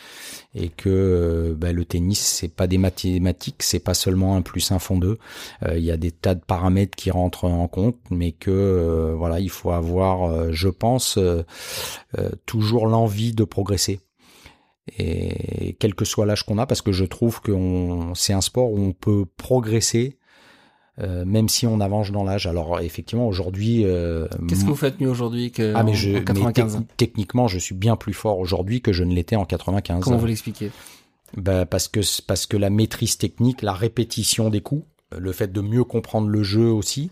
et 0.54 0.68
que 0.68 0.88
euh, 0.88 1.54
ben, 1.54 1.74
le 1.74 1.84
tennis 1.84 2.18
c'est 2.20 2.48
pas 2.54 2.66
des 2.66 2.78
mathématiques, 2.78 3.62
c'est 3.62 3.78
pas 3.78 3.94
seulement 3.94 4.36
un 4.36 4.42
plus 4.42 4.72
un 4.72 4.78
fond 4.78 4.98
deux. 4.98 5.18
Euh, 5.62 5.78
il 5.78 5.84
y 5.84 5.90
a 5.90 5.96
des 5.96 6.10
tas 6.10 6.34
de 6.34 6.40
paramètres 6.40 6.96
qui 6.96 7.10
rentrent 7.10 7.44
en 7.44 7.68
compte, 7.68 7.98
mais 8.10 8.32
que 8.32 9.14
voilà, 9.16 9.40
il 9.40 9.50
faut 9.50 9.70
avoir, 9.70 10.52
je 10.52 10.68
pense, 10.68 11.18
toujours 12.46 12.86
l'envie 12.86 13.32
de 13.32 13.44
progresser 13.44 14.00
et 14.98 15.76
quel 15.78 15.94
que 15.94 16.04
soit 16.04 16.26
l'âge 16.26 16.44
qu'on 16.44 16.58
a, 16.58 16.66
parce 16.66 16.82
que 16.82 16.92
je 16.92 17.04
trouve 17.04 17.40
que 17.40 17.52
c'est 18.14 18.32
un 18.32 18.40
sport 18.40 18.70
où 18.70 18.78
on 18.78 18.92
peut 18.92 19.24
progresser 19.36 20.18
euh, 20.98 21.26
même 21.26 21.48
si 21.48 21.66
on 21.66 21.80
avance 21.80 22.10
dans 22.10 22.24
l'âge. 22.24 22.46
Alors 22.46 22.80
effectivement, 22.80 23.28
aujourd'hui. 23.28 23.84
Euh, 23.84 24.26
Qu'est-ce 24.48 24.64
que 24.64 24.70
vous 24.70 24.76
faites 24.76 24.98
mieux 24.98 25.10
aujourd'hui 25.10 25.50
que 25.50 25.74
ah, 25.74 25.82
mais 25.82 25.92
en, 25.92 25.94
je, 25.94 26.16
en 26.16 26.24
95 26.24 26.76
mais 26.78 26.86
techniquement, 26.96 27.48
je 27.48 27.58
suis 27.58 27.74
bien 27.74 27.96
plus 27.96 28.14
fort 28.14 28.38
aujourd'hui 28.38 28.80
que 28.80 28.92
je 28.92 29.04
ne 29.04 29.14
l'étais 29.14 29.36
en 29.36 29.44
95. 29.44 30.02
Comment 30.02 30.16
vous 30.16 30.26
l'expliquez? 30.26 30.70
Bah, 31.36 31.66
parce 31.66 31.88
que 31.88 32.00
parce 32.26 32.46
que 32.46 32.56
la 32.56 32.70
maîtrise 32.70 33.18
technique, 33.18 33.60
la 33.60 33.74
répétition 33.74 34.48
des 34.48 34.62
coups, 34.62 34.86
le 35.16 35.32
fait 35.32 35.52
de 35.52 35.60
mieux 35.60 35.84
comprendre 35.84 36.28
le 36.28 36.42
jeu 36.42 36.70
aussi, 36.70 37.10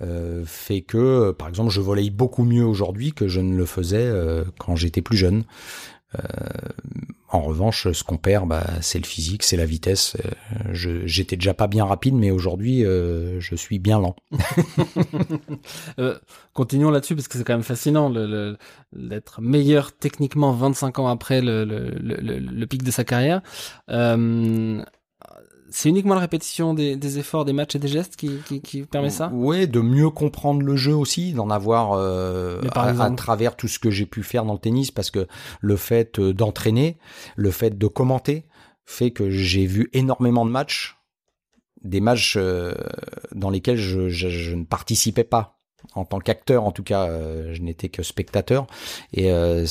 euh, 0.00 0.42
fait 0.46 0.80
que, 0.80 1.32
par 1.32 1.48
exemple, 1.48 1.70
je 1.70 1.80
voleille 1.80 2.10
beaucoup 2.10 2.44
mieux 2.44 2.64
aujourd'hui 2.64 3.12
que 3.12 3.28
je 3.28 3.40
ne 3.40 3.56
le 3.56 3.66
faisais 3.66 3.96
euh, 3.98 4.44
quand 4.58 4.74
j'étais 4.74 5.02
plus 5.02 5.16
jeune. 5.16 5.44
Euh, 6.14 6.20
en 7.30 7.42
revanche, 7.42 7.92
ce 7.92 8.04
qu'on 8.04 8.16
perd, 8.16 8.48
bah, 8.48 8.64
c'est 8.80 8.98
le 8.98 9.04
physique, 9.04 9.42
c'est 9.42 9.58
la 9.58 9.66
vitesse. 9.66 10.16
Euh, 10.24 10.72
j'étais 11.04 11.36
déjà 11.36 11.52
pas 11.52 11.66
bien 11.66 11.84
rapide, 11.84 12.14
mais 12.14 12.30
aujourd'hui, 12.30 12.86
euh, 12.86 13.38
je 13.38 13.54
suis 13.54 13.78
bien 13.78 14.00
lent. 14.00 14.16
euh, 15.98 16.18
continuons 16.54 16.90
là-dessus 16.90 17.14
parce 17.14 17.28
que 17.28 17.36
c'est 17.36 17.44
quand 17.44 17.52
même 17.52 17.62
fascinant 17.62 18.10
d'être 18.92 19.42
meilleur 19.42 19.92
techniquement 19.92 20.52
25 20.52 21.00
ans 21.00 21.08
après 21.08 21.42
le, 21.42 21.64
le, 21.64 21.90
le, 22.00 22.38
le 22.38 22.66
pic 22.66 22.82
de 22.82 22.90
sa 22.90 23.04
carrière. 23.04 23.42
Euh, 23.90 24.82
c'est 25.70 25.88
uniquement 25.88 26.14
la 26.14 26.20
répétition 26.20 26.74
des, 26.74 26.96
des, 26.96 27.18
efforts, 27.18 27.44
des 27.44 27.52
matchs 27.52 27.76
et 27.76 27.78
des 27.78 27.88
gestes 27.88 28.16
qui, 28.16 28.38
qui, 28.46 28.60
qui 28.60 28.82
permet 28.82 29.10
ça? 29.10 29.30
Oui, 29.32 29.68
de 29.68 29.80
mieux 29.80 30.10
comprendre 30.10 30.62
le 30.62 30.76
jeu 30.76 30.94
aussi, 30.94 31.32
d'en 31.32 31.50
avoir 31.50 31.92
euh, 31.92 32.60
à, 32.74 33.04
à, 33.04 33.10
travers 33.10 33.56
tout 33.56 33.68
ce 33.68 33.78
que 33.78 33.90
j'ai 33.90 34.06
pu 34.06 34.22
faire 34.22 34.44
dans 34.44 34.54
le 34.54 34.58
tennis, 34.58 34.90
parce 34.90 35.10
que 35.10 35.26
le 35.60 35.76
fait 35.76 36.18
euh, 36.18 36.32
d'entraîner, 36.32 36.98
le 37.36 37.50
fait 37.50 37.76
de 37.76 37.86
commenter, 37.86 38.46
fait 38.84 39.10
que 39.10 39.30
j'ai 39.30 39.66
vu 39.66 39.90
énormément 39.92 40.46
de 40.46 40.50
matchs, 40.50 40.96
des 41.82 42.00
matchs 42.00 42.36
euh, 42.36 42.74
dans 43.32 43.50
lesquels 43.50 43.76
je, 43.76 44.08
je, 44.08 44.28
je 44.28 44.54
ne 44.54 44.64
participais 44.64 45.24
pas 45.24 45.57
en 45.94 46.04
tant 46.04 46.18
qu'acteur 46.18 46.64
en 46.64 46.72
tout 46.72 46.82
cas 46.82 47.08
euh, 47.08 47.54
je 47.54 47.62
n'étais 47.62 47.88
que 47.88 48.02
spectateur. 48.02 48.66
Et 49.12 49.30
euh, 49.32 49.66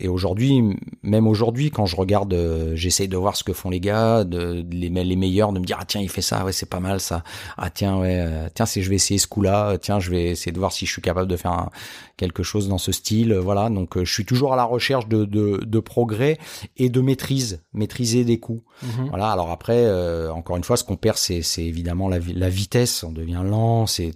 et 0.00 0.08
aujourd'hui 0.08 0.76
même 1.02 1.26
aujourd'hui 1.26 1.70
quand 1.70 1.86
je 1.86 1.96
regarde 1.96 2.34
euh, 2.34 2.74
j'essaye 2.76 3.08
de 3.08 3.16
voir 3.16 3.36
ce 3.36 3.44
que 3.44 3.52
font 3.52 3.70
les 3.70 3.80
gars 3.80 4.24
de, 4.24 4.62
de, 4.62 4.74
les 4.74 4.88
les 4.88 5.16
meilleurs 5.16 5.52
de 5.52 5.60
me 5.60 5.64
dire 5.64 5.78
ah 5.80 5.84
tiens 5.84 6.00
il 6.00 6.08
fait 6.10 6.22
ça 6.22 6.44
ouais 6.44 6.52
c'est 6.52 6.68
pas 6.68 6.80
mal 6.80 7.00
ça. 7.00 7.22
Ah 7.56 7.70
tiens 7.70 7.98
ouais 7.98 8.18
euh, 8.20 8.48
tiens 8.52 8.66
si 8.66 8.82
je 8.82 8.90
vais 8.90 8.96
essayer 8.96 9.18
ce 9.18 9.26
coup 9.26 9.42
là 9.42 9.78
tiens 9.78 10.00
je 10.00 10.10
vais 10.10 10.24
essayer 10.26 10.52
de 10.52 10.58
voir 10.58 10.72
si 10.72 10.86
je 10.86 10.92
suis 10.92 11.02
capable 11.02 11.28
de 11.28 11.36
faire 11.36 11.52
un, 11.52 11.70
quelque 12.16 12.42
chose 12.42 12.68
dans 12.68 12.78
ce 12.78 12.92
style 12.92 13.34
voilà. 13.34 13.70
Donc 13.70 14.02
je 14.02 14.12
suis 14.12 14.24
toujours 14.24 14.52
à 14.52 14.56
la 14.56 14.64
recherche 14.64 15.08
de, 15.08 15.24
de, 15.24 15.60
de 15.64 15.80
progrès 15.80 16.38
et 16.76 16.88
de 16.88 17.00
maîtrise 17.00 17.62
maîtriser 17.72 18.24
des 18.24 18.38
coups. 18.38 18.62
Mmh. 18.82 19.08
voilà. 19.10 19.30
Alors 19.30 19.50
après 19.50 19.88
encore 20.30 20.56
une 20.56 20.64
fois 20.64 20.76
ce 20.76 20.84
qu'on 20.84 20.96
perd 20.96 21.16
c'est 21.16 21.42
c'est 21.42 21.64
évidemment 21.64 22.08
la, 22.08 22.18
la 22.34 22.48
vitesse. 22.48 23.04
On 23.04 23.12
devient 23.12 23.42
lent 23.44 23.86
c'est 23.86 24.12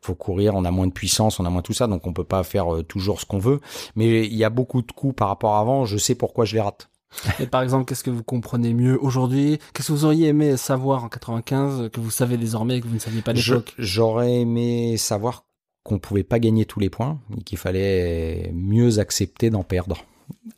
faut 0.00 0.14
courir, 0.14 0.54
on 0.54 0.64
a 0.64 0.70
moins 0.70 0.86
de 0.86 0.92
puissance, 0.92 1.40
on 1.40 1.44
a 1.44 1.50
moins 1.50 1.62
tout 1.62 1.72
ça, 1.72 1.86
donc 1.86 2.06
on 2.06 2.12
peut 2.12 2.24
pas 2.24 2.42
faire 2.44 2.74
euh, 2.74 2.82
toujours 2.82 3.20
ce 3.20 3.26
qu'on 3.26 3.38
veut. 3.38 3.60
Mais 3.96 4.26
il 4.26 4.36
y 4.36 4.44
a 4.44 4.50
beaucoup 4.50 4.82
de 4.82 4.92
coups 4.92 5.14
par 5.14 5.28
rapport 5.28 5.54
à 5.54 5.60
avant, 5.60 5.84
je 5.84 5.96
sais 5.96 6.14
pourquoi 6.14 6.44
je 6.44 6.54
les 6.54 6.60
rate. 6.60 6.88
Et 7.40 7.46
par 7.46 7.62
exemple, 7.62 7.86
qu'est-ce 7.86 8.04
que 8.04 8.10
vous 8.10 8.22
comprenez 8.22 8.74
mieux 8.74 9.02
aujourd'hui? 9.02 9.58
Qu'est-ce 9.72 9.88
que 9.88 9.92
vous 9.92 10.04
auriez 10.04 10.28
aimé 10.28 10.56
savoir 10.56 11.04
en 11.04 11.08
95 11.08 11.90
que 11.90 12.00
vous 12.00 12.10
savez 12.10 12.36
désormais 12.36 12.78
et 12.78 12.80
que 12.80 12.86
vous 12.86 12.94
ne 12.94 12.98
saviez 12.98 13.22
pas 13.22 13.30
à 13.30 13.34
l'époque? 13.34 13.74
J'aurais 13.78 14.34
aimé 14.40 14.96
savoir 14.98 15.44
qu'on 15.84 15.98
pouvait 15.98 16.24
pas 16.24 16.38
gagner 16.38 16.66
tous 16.66 16.80
les 16.80 16.90
points 16.90 17.18
et 17.36 17.42
qu'il 17.42 17.58
fallait 17.58 18.50
mieux 18.52 18.98
accepter 18.98 19.48
d'en 19.48 19.64
perdre. 19.64 20.04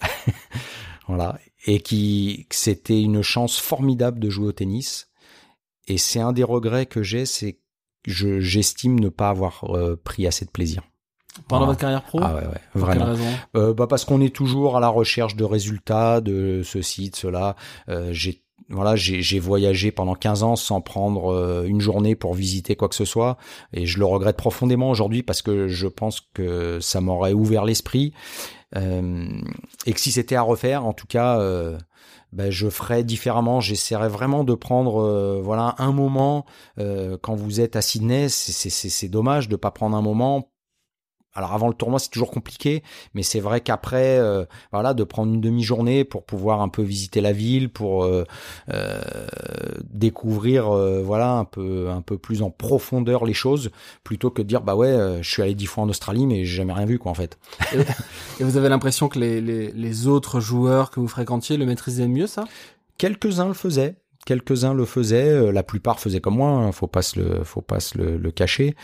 voilà. 1.08 1.38
Et 1.66 1.80
qui 1.80 2.46
que 2.48 2.56
c'était 2.56 3.00
une 3.00 3.22
chance 3.22 3.58
formidable 3.58 4.18
de 4.18 4.28
jouer 4.28 4.46
au 4.46 4.52
tennis. 4.52 5.08
Et 5.86 5.98
c'est 5.98 6.20
un 6.20 6.32
des 6.32 6.44
regrets 6.44 6.86
que 6.86 7.02
j'ai, 7.02 7.26
c'est 7.26 7.59
je 8.06 8.40
j'estime 8.40 8.98
ne 8.98 9.08
pas 9.08 9.28
avoir 9.28 9.64
euh, 9.74 10.00
pris 10.02 10.26
assez 10.26 10.44
de 10.44 10.50
plaisir. 10.50 10.82
Pendant 11.48 11.66
votre 11.66 11.78
carrière 11.78 12.02
pro 12.02 12.18
Ah 12.22 12.34
ouais, 12.34 12.46
ouais 12.46 12.60
vraiment. 12.74 13.04
Quelle 13.04 13.10
raison? 13.10 13.38
Euh, 13.56 13.72
bah 13.72 13.86
parce 13.86 14.04
qu'on 14.04 14.20
est 14.20 14.34
toujours 14.34 14.76
à 14.76 14.80
la 14.80 14.88
recherche 14.88 15.36
de 15.36 15.44
résultats, 15.44 16.20
de 16.20 16.62
ceci, 16.64 17.10
de 17.10 17.16
cela. 17.16 17.56
Euh, 17.88 18.12
j'ai 18.12 18.42
voilà, 18.68 18.94
j'ai 18.94 19.40
voyagé 19.40 19.90
pendant 19.90 20.14
15 20.14 20.42
ans 20.44 20.54
sans 20.54 20.80
prendre 20.80 21.32
euh, 21.32 21.64
une 21.66 21.80
journée 21.80 22.14
pour 22.14 22.34
visiter 22.34 22.76
quoi 22.76 22.88
que 22.88 22.94
ce 22.94 23.04
soit, 23.04 23.36
et 23.72 23.84
je 23.84 23.98
le 23.98 24.04
regrette 24.04 24.36
profondément 24.36 24.90
aujourd'hui 24.90 25.24
parce 25.24 25.42
que 25.42 25.66
je 25.66 25.88
pense 25.88 26.20
que 26.34 26.78
ça 26.80 27.00
m'aurait 27.00 27.32
ouvert 27.32 27.64
l'esprit, 27.64 28.12
euh, 28.76 29.28
et 29.86 29.92
que 29.92 30.00
si 30.00 30.12
c'était 30.12 30.36
à 30.36 30.42
refaire, 30.42 30.86
en 30.86 30.92
tout 30.92 31.08
cas, 31.08 31.40
euh, 31.40 31.78
ben, 32.32 32.50
je 32.50 32.68
ferais 32.68 33.04
différemment. 33.04 33.60
J'essaierais 33.60 34.08
vraiment 34.08 34.44
de 34.44 34.54
prendre 34.54 35.02
euh, 35.02 35.40
voilà 35.42 35.74
un 35.78 35.92
moment 35.92 36.44
euh, 36.78 37.16
quand 37.20 37.34
vous 37.34 37.60
êtes 37.60 37.76
à 37.76 37.82
Sydney. 37.82 38.28
C'est 38.28 39.08
dommage 39.08 39.48
de 39.48 39.56
pas 39.56 39.70
prendre 39.70 39.96
un 39.96 40.02
moment 40.02 40.49
alors 41.34 41.52
avant 41.52 41.68
le 41.68 41.74
tournoi 41.74 41.98
c'est 41.98 42.10
toujours 42.10 42.30
compliqué, 42.30 42.82
mais 43.14 43.22
c'est 43.22 43.40
vrai 43.40 43.60
qu'après, 43.60 44.18
euh, 44.18 44.44
voilà, 44.72 44.94
de 44.94 45.04
prendre 45.04 45.32
une 45.32 45.40
demi-journée 45.40 46.04
pour 46.04 46.24
pouvoir 46.24 46.60
un 46.60 46.68
peu 46.68 46.82
visiter 46.82 47.20
la 47.20 47.32
ville, 47.32 47.68
pour 47.68 48.04
euh, 48.04 48.24
euh, 48.72 49.00
découvrir, 49.84 50.70
voilà, 51.02 51.32
un 51.32 51.44
peu, 51.44 51.88
un 51.90 52.02
peu 52.02 52.18
plus 52.18 52.42
en 52.42 52.50
profondeur 52.50 53.24
les 53.24 53.34
choses, 53.34 53.70
plutôt 54.04 54.30
que 54.30 54.42
de 54.42 54.48
dire 54.48 54.62
bah 54.62 54.74
ouais, 54.74 55.18
je 55.22 55.28
suis 55.30 55.42
allé 55.42 55.54
dix 55.54 55.66
fois 55.66 55.84
en 55.84 55.88
Australie, 55.88 56.26
mais 56.26 56.44
j'ai 56.44 56.56
jamais 56.56 56.72
rien 56.72 56.86
vu 56.86 56.98
quoi 56.98 57.12
en 57.12 57.14
fait. 57.14 57.38
Et, 58.40 58.44
vous 58.44 58.56
avez 58.56 58.68
l'impression 58.68 59.08
que 59.08 59.18
les, 59.18 59.40
les, 59.40 59.70
les 59.72 60.06
autres 60.06 60.40
joueurs 60.40 60.90
que 60.90 61.00
vous 61.00 61.08
fréquentiez 61.08 61.56
le 61.56 61.66
maîtrisaient 61.66 62.08
mieux 62.08 62.26
ça? 62.26 62.44
Quelques-uns 62.98 63.48
le 63.48 63.54
faisaient, 63.54 63.94
quelques-uns 64.30 64.74
le 64.74 64.84
faisaient, 64.84 65.28
euh, 65.28 65.50
la 65.50 65.64
plupart 65.64 65.98
faisaient 65.98 66.20
comme 66.20 66.36
moi, 66.36 66.50
hein, 66.50 66.70
faut 66.70 66.88
le, 67.16 67.42
faut 67.42 67.62
pas 67.62 67.80
se 67.80 67.98
le, 67.98 68.30
cacher. 68.30 68.76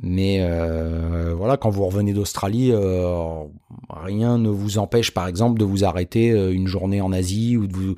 Mais 0.00 0.38
euh, 0.40 1.34
voilà, 1.36 1.56
quand 1.56 1.70
vous 1.70 1.84
revenez 1.84 2.12
d'Australie, 2.12 2.70
euh, 2.70 3.42
rien 3.90 4.38
ne 4.38 4.48
vous 4.48 4.78
empêche, 4.78 5.10
par 5.10 5.26
exemple, 5.26 5.58
de 5.58 5.64
vous 5.64 5.84
arrêter 5.84 6.28
une 6.28 6.68
journée 6.68 7.00
en 7.00 7.12
Asie 7.12 7.56
ou 7.56 7.66
de 7.66 7.96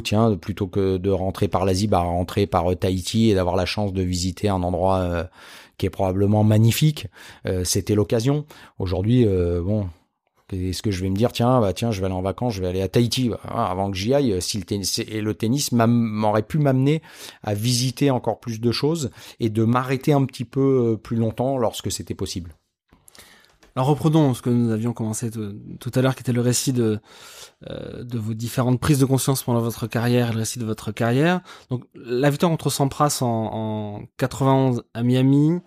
tiens, 0.00 0.36
plutôt 0.36 0.68
que 0.68 0.96
de 0.96 1.10
rentrer 1.10 1.48
par 1.48 1.64
l'Asie, 1.64 1.88
bah 1.88 1.98
rentrer 1.98 2.46
par 2.46 2.76
Tahiti 2.76 3.30
et 3.30 3.34
d'avoir 3.34 3.56
la 3.56 3.66
chance 3.66 3.92
de 3.92 4.02
visiter 4.02 4.48
un 4.48 4.62
endroit 4.62 5.28
qui 5.76 5.86
est 5.86 5.90
probablement 5.90 6.44
magnifique. 6.44 7.08
C'était 7.64 7.96
l'occasion. 7.96 8.44
Aujourd'hui, 8.78 9.26
bon 9.26 9.88
est-ce 10.54 10.82
que 10.82 10.90
je 10.90 11.02
vais 11.02 11.10
me 11.10 11.16
dire 11.16 11.32
tiens 11.32 11.60
bah 11.60 11.72
tiens 11.72 11.90
je 11.90 12.00
vais 12.00 12.06
aller 12.06 12.14
en 12.14 12.22
vacances 12.22 12.54
je 12.54 12.60
vais 12.60 12.68
aller 12.68 12.82
à 12.82 12.88
Tahiti 12.88 13.28
bah, 13.28 13.40
avant 13.44 13.90
que 13.90 13.96
j'y 13.96 14.14
aille 14.14 14.40
si 14.40 14.58
le 14.58 14.64
tennis 14.64 14.98
et 14.98 15.20
le 15.20 15.34
tennis 15.34 15.72
m'aurait 15.72 16.42
pu 16.42 16.58
m'amener 16.58 17.02
à 17.42 17.54
visiter 17.54 18.10
encore 18.10 18.40
plus 18.40 18.60
de 18.60 18.72
choses 18.72 19.10
et 19.40 19.50
de 19.50 19.64
m'arrêter 19.64 20.12
un 20.12 20.24
petit 20.24 20.44
peu 20.44 20.92
euh, 20.92 20.96
plus 20.96 21.16
longtemps 21.16 21.58
lorsque 21.58 21.90
c'était 21.90 22.14
possible. 22.14 22.56
Alors 23.76 23.88
reprenons 23.88 24.34
ce 24.34 24.42
que 24.42 24.50
nous 24.50 24.70
avions 24.70 24.92
commencé 24.92 25.30
tout 25.30 25.90
à 25.94 26.00
l'heure, 26.00 26.14
qui 26.14 26.20
était 26.20 26.32
le 26.32 26.40
récit 26.40 26.72
de 26.72 27.00
euh, 27.68 28.04
de 28.04 28.18
vos 28.18 28.34
différentes 28.34 28.78
prises 28.78 29.00
de 29.00 29.04
conscience 29.04 29.42
pendant 29.42 29.60
votre 29.60 29.88
carrière, 29.88 30.32
le 30.32 30.38
récit 30.38 30.60
de 30.60 30.64
votre 30.64 30.92
carrière. 30.92 31.40
Donc 31.70 31.84
la 31.94 32.30
victoire 32.30 32.52
contre 32.52 32.70
Sampras 32.70 33.18
en, 33.22 33.26
en 33.26 34.02
91 34.18 34.84
à 34.94 35.02
Miami, 35.02 35.58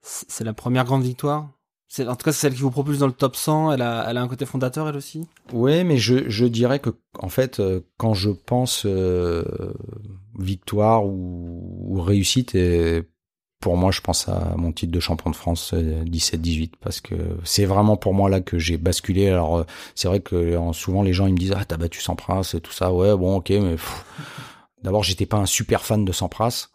c'est 0.00 0.44
la 0.44 0.54
première 0.54 0.84
grande 0.84 1.02
victoire? 1.02 1.50
C'est, 1.94 2.08
en 2.08 2.16
tout 2.16 2.24
cas, 2.24 2.32
c'est 2.32 2.40
celle 2.40 2.54
qui 2.54 2.62
vous 2.62 2.70
propulse 2.70 3.00
dans 3.00 3.06
le 3.06 3.12
top 3.12 3.36
100. 3.36 3.72
Elle 3.72 3.82
a, 3.82 4.08
un 4.08 4.26
côté 4.26 4.46
fondateur, 4.46 4.88
elle 4.88 4.96
aussi? 4.96 5.28
Oui, 5.52 5.84
mais 5.84 5.98
je, 5.98 6.46
dirais 6.46 6.78
que, 6.78 6.88
en 7.18 7.28
fait, 7.28 7.60
euh, 7.60 7.80
quand 7.98 8.14
je 8.14 8.30
pense 8.30 8.86
euh, 8.86 9.44
victoire 10.38 11.04
ou, 11.04 12.00
réussite, 12.00 12.56
pour 13.60 13.76
moi, 13.76 13.90
je 13.90 14.00
pense 14.00 14.26
à 14.26 14.54
mon 14.56 14.72
titre 14.72 14.90
de 14.90 15.00
champion 15.00 15.28
de 15.28 15.36
France 15.36 15.74
17-18 15.74 16.62
euh, 16.62 16.68
parce 16.80 17.02
que 17.02 17.14
c'est 17.44 17.66
vraiment 17.66 17.98
pour 17.98 18.14
moi 18.14 18.30
là 18.30 18.40
que 18.40 18.58
j'ai 18.58 18.78
basculé. 18.78 19.28
Alors, 19.28 19.66
c'est 19.94 20.08
vrai 20.08 20.20
que 20.20 20.56
souvent 20.72 21.02
les 21.02 21.12
gens 21.12 21.26
ils 21.26 21.34
me 21.34 21.38
disent 21.38 21.54
ah 21.54 21.66
t'as 21.66 21.76
battu 21.76 22.00
Sampras 22.00 22.54
et 22.54 22.62
tout 22.62 22.72
ça. 22.72 22.90
Ouais, 22.90 23.14
bon, 23.14 23.36
ok, 23.36 23.50
mais 23.50 23.76
d'abord 24.82 25.04
j'étais 25.04 25.26
pas 25.26 25.36
un 25.36 25.46
super 25.46 25.84
fan 25.84 26.06
de 26.06 26.12
Sampras. 26.12 26.70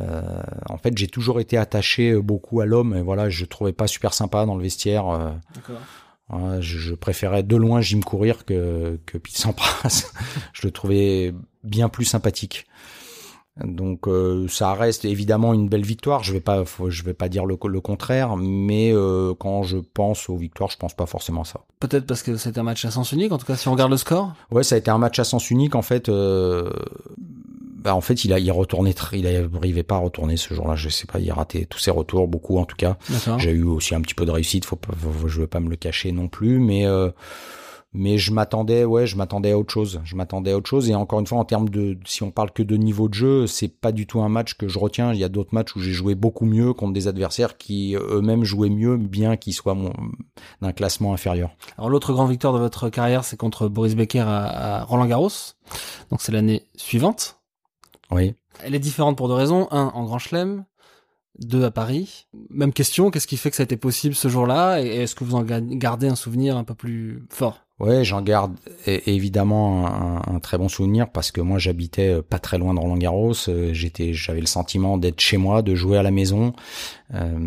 Euh, 0.00 0.42
en 0.68 0.78
fait, 0.78 0.96
j'ai 0.96 1.08
toujours 1.08 1.40
été 1.40 1.58
attaché 1.58 2.12
euh, 2.12 2.22
beaucoup 2.22 2.60
à 2.60 2.66
l'homme 2.66 2.94
et 2.96 3.02
voilà, 3.02 3.28
je 3.28 3.44
trouvais 3.44 3.72
pas 3.72 3.86
super 3.86 4.14
sympa 4.14 4.46
dans 4.46 4.56
le 4.56 4.62
vestiaire. 4.62 5.08
Euh, 5.08 6.60
je, 6.60 6.78
je, 6.78 6.94
préférais 6.94 7.42
de 7.42 7.56
loin 7.56 7.82
Jim 7.82 8.00
Courir 8.00 8.46
que 8.46 8.98
que 9.04 9.18
Pete 9.18 9.36
Sampras. 9.36 10.10
je 10.54 10.66
le 10.66 10.70
trouvais 10.70 11.34
bien 11.62 11.88
plus 11.90 12.06
sympathique. 12.06 12.66
Donc 13.62 14.08
euh, 14.08 14.48
ça 14.48 14.72
reste 14.72 15.04
évidemment 15.04 15.52
une 15.52 15.68
belle 15.68 15.84
victoire. 15.84 16.24
Je 16.24 16.32
vais 16.32 16.40
pas, 16.40 16.64
je 16.88 17.02
vais 17.02 17.12
pas 17.12 17.28
dire 17.28 17.44
le, 17.44 17.58
le 17.62 17.80
contraire, 17.80 18.36
mais 18.36 18.92
euh, 18.94 19.34
quand 19.38 19.62
je 19.62 19.76
pense 19.76 20.30
aux 20.30 20.36
victoires, 20.36 20.70
je 20.70 20.78
pense 20.78 20.94
pas 20.94 21.04
forcément 21.04 21.42
à 21.42 21.44
ça. 21.44 21.60
Peut-être 21.78 22.06
parce 22.06 22.22
que 22.22 22.36
c'était 22.38 22.60
un 22.60 22.62
match 22.62 22.84
à 22.86 22.90
sens 22.90 23.12
unique. 23.12 23.30
En 23.30 23.36
tout 23.36 23.44
cas, 23.44 23.56
si 23.56 23.68
on 23.68 23.72
regarde 23.72 23.90
le 23.90 23.98
score. 23.98 24.32
Ouais, 24.50 24.62
ça 24.62 24.76
a 24.76 24.78
été 24.78 24.90
un 24.90 24.96
match 24.96 25.18
à 25.18 25.24
sens 25.24 25.50
unique. 25.50 25.74
En 25.74 25.82
fait, 25.82 26.08
euh, 26.08 26.70
bah 27.82 27.94
en 27.94 28.00
fait, 28.00 28.24
il 28.24 28.32
a, 28.32 28.38
il 28.38 28.50
retourné, 28.52 28.94
il 29.12 29.22
n'arrivait 29.52 29.82
pas 29.82 29.96
à 29.96 29.98
retourner 29.98 30.36
ce 30.36 30.54
jour-là. 30.54 30.76
Je 30.76 30.88
sais 30.88 31.06
pas, 31.06 31.18
il 31.18 31.30
a 31.30 31.34
raté 31.34 31.66
tous 31.66 31.78
ses 31.78 31.90
retours, 31.90 32.28
beaucoup 32.28 32.58
en 32.58 32.64
tout 32.64 32.76
cas. 32.76 32.96
J'ai 33.38 33.50
eu 33.50 33.64
aussi 33.64 33.94
un 33.94 34.00
petit 34.00 34.14
peu 34.14 34.24
de 34.24 34.30
réussite. 34.30 34.64
Faut, 34.64 34.78
faut, 34.96 35.28
je 35.28 35.40
veux 35.40 35.46
pas 35.46 35.60
me 35.60 35.68
le 35.68 35.76
cacher 35.76 36.12
non 36.12 36.28
plus, 36.28 36.58
mais 36.58 36.86
euh, 36.86 37.10
mais 37.94 38.16
je 38.16 38.32
m'attendais, 38.32 38.84
ouais, 38.84 39.06
je 39.06 39.16
m'attendais 39.16 39.52
à 39.52 39.58
autre 39.58 39.72
chose. 39.72 40.00
Je 40.04 40.16
m'attendais 40.16 40.52
à 40.52 40.56
autre 40.56 40.68
chose. 40.68 40.88
Et 40.88 40.94
encore 40.94 41.20
une 41.20 41.26
fois, 41.26 41.38
en 41.38 41.44
termes 41.44 41.68
de, 41.68 41.98
si 42.06 42.22
on 42.22 42.30
parle 42.30 42.50
que 42.50 42.62
de 42.62 42.76
niveau 42.76 43.08
de 43.08 43.14
jeu, 43.14 43.46
c'est 43.46 43.68
pas 43.68 43.92
du 43.92 44.06
tout 44.06 44.22
un 44.22 44.30
match 44.30 44.54
que 44.54 44.66
je 44.66 44.78
retiens. 44.78 45.12
Il 45.12 45.20
y 45.20 45.24
a 45.24 45.28
d'autres 45.28 45.54
matchs 45.54 45.76
où 45.76 45.80
j'ai 45.80 45.92
joué 45.92 46.14
beaucoup 46.14 46.46
mieux 46.46 46.72
contre 46.72 46.94
des 46.94 47.06
adversaires 47.06 47.58
qui 47.58 47.94
eux-mêmes 47.94 48.44
jouaient 48.44 48.70
mieux, 48.70 48.96
bien 48.96 49.36
qu'ils 49.36 49.52
soient 49.52 49.76
d'un 50.62 50.72
classement 50.72 51.12
inférieur. 51.12 51.50
Alors 51.76 51.90
l'autre 51.90 52.12
grande 52.14 52.30
victoire 52.30 52.54
de 52.54 52.58
votre 52.58 52.88
carrière, 52.88 53.24
c'est 53.24 53.36
contre 53.36 53.68
Boris 53.68 53.94
Becker 53.94 54.24
à, 54.26 54.84
Roland 54.84 55.06
Garros. 55.06 55.28
Donc 56.10 56.22
c'est 56.22 56.32
l'année 56.32 56.62
suivante. 56.76 57.41
Oui. 58.12 58.34
Elle 58.62 58.74
est 58.74 58.80
différente 58.80 59.16
pour 59.16 59.28
deux 59.28 59.34
raisons. 59.34 59.68
Un, 59.70 59.90
en 59.94 60.04
Grand 60.04 60.18
Chelem. 60.18 60.64
Deux, 61.38 61.64
à 61.64 61.70
Paris. 61.70 62.26
Même 62.50 62.72
question, 62.72 63.10
qu'est-ce 63.10 63.26
qui 63.26 63.38
fait 63.38 63.50
que 63.50 63.56
ça 63.56 63.62
a 63.62 63.64
été 63.64 63.78
possible 63.78 64.14
ce 64.14 64.28
jour-là 64.28 64.82
Et 64.82 64.88
est-ce 64.88 65.14
que 65.14 65.24
vous 65.24 65.34
en 65.34 65.42
gardez 65.42 66.08
un 66.08 66.14
souvenir 66.14 66.56
un 66.58 66.64
peu 66.64 66.74
plus 66.74 67.24
fort? 67.30 67.64
Ouais, 67.80 68.04
j'en 68.04 68.20
garde 68.20 68.54
évidemment 68.86 69.86
un, 70.28 70.38
très 70.40 70.58
bon 70.58 70.68
souvenir 70.68 71.10
parce 71.10 71.32
que 71.32 71.40
moi 71.40 71.58
j'habitais 71.58 72.10
euh, 72.10 72.22
pas 72.22 72.38
très 72.38 72.58
loin 72.58 72.74
de 72.74 72.78
Roland 72.78 72.98
Garros. 72.98 73.32
Euh, 73.48 73.72
j'étais, 73.72 74.12
j'avais 74.12 74.40
le 74.40 74.46
sentiment 74.46 74.98
d'être 74.98 75.20
chez 75.20 75.36
moi, 75.36 75.62
de 75.62 75.74
jouer 75.74 75.96
à 75.96 76.02
la 76.02 76.12
maison. 76.12 76.52
Euh, 77.14 77.38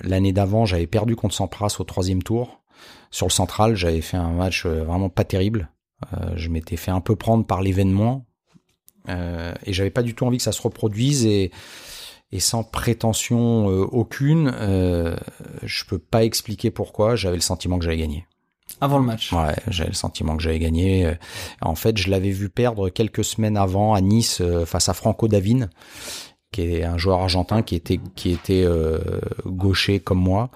L'année 0.00 0.32
d'avant, 0.32 0.64
j'avais 0.64 0.86
perdu 0.86 1.16
contre 1.16 1.34
Sampras 1.34 1.76
au 1.80 1.84
troisième 1.84 2.22
tour. 2.22 2.62
Sur 3.10 3.26
le 3.26 3.32
central, 3.32 3.74
j'avais 3.74 4.00
fait 4.00 4.16
un 4.16 4.30
match 4.30 4.64
vraiment 4.64 5.10
pas 5.10 5.24
terrible. 5.24 5.70
Euh, 6.12 6.32
je 6.36 6.48
m'étais 6.48 6.76
fait 6.76 6.90
un 6.90 7.00
peu 7.00 7.16
prendre 7.16 7.44
par 7.44 7.62
l'événement 7.62 8.24
euh, 9.08 9.52
et 9.64 9.72
j'avais 9.72 9.90
pas 9.90 10.02
du 10.02 10.14
tout 10.14 10.26
envie 10.26 10.38
que 10.38 10.42
ça 10.42 10.52
se 10.52 10.62
reproduise 10.62 11.26
et 11.26 11.50
et 12.30 12.40
sans 12.40 12.62
prétention 12.62 13.68
aucune, 13.68 14.52
euh, 14.54 15.16
je 15.62 15.84
peux 15.86 15.98
pas 15.98 16.24
expliquer 16.24 16.70
pourquoi. 16.70 17.16
J'avais 17.16 17.36
le 17.36 17.40
sentiment 17.40 17.78
que 17.78 17.86
j'allais 17.86 17.96
gagner. 17.96 18.26
Avant 18.80 18.98
le 18.98 19.04
match. 19.04 19.32
Ouais, 19.32 19.56
j'avais 19.66 19.90
le 19.90 19.94
sentiment 19.94 20.36
que 20.36 20.42
j'avais 20.42 20.58
gagné. 20.58 21.06
Euh, 21.06 21.14
en 21.60 21.74
fait, 21.74 21.96
je 21.96 22.10
l'avais 22.10 22.30
vu 22.30 22.48
perdre 22.48 22.90
quelques 22.90 23.24
semaines 23.24 23.56
avant 23.56 23.94
à 23.94 24.00
Nice 24.00 24.40
euh, 24.40 24.64
face 24.66 24.88
à 24.88 24.94
Franco 24.94 25.26
Davin, 25.26 25.68
qui 26.52 26.62
est 26.62 26.84
un 26.84 26.96
joueur 26.96 27.20
argentin 27.20 27.62
qui 27.62 27.74
était 27.74 27.98
qui 28.14 28.30
était 28.30 28.62
euh, 28.64 28.98
gaucher 29.46 30.00
comme 30.00 30.20
moi. 30.20 30.50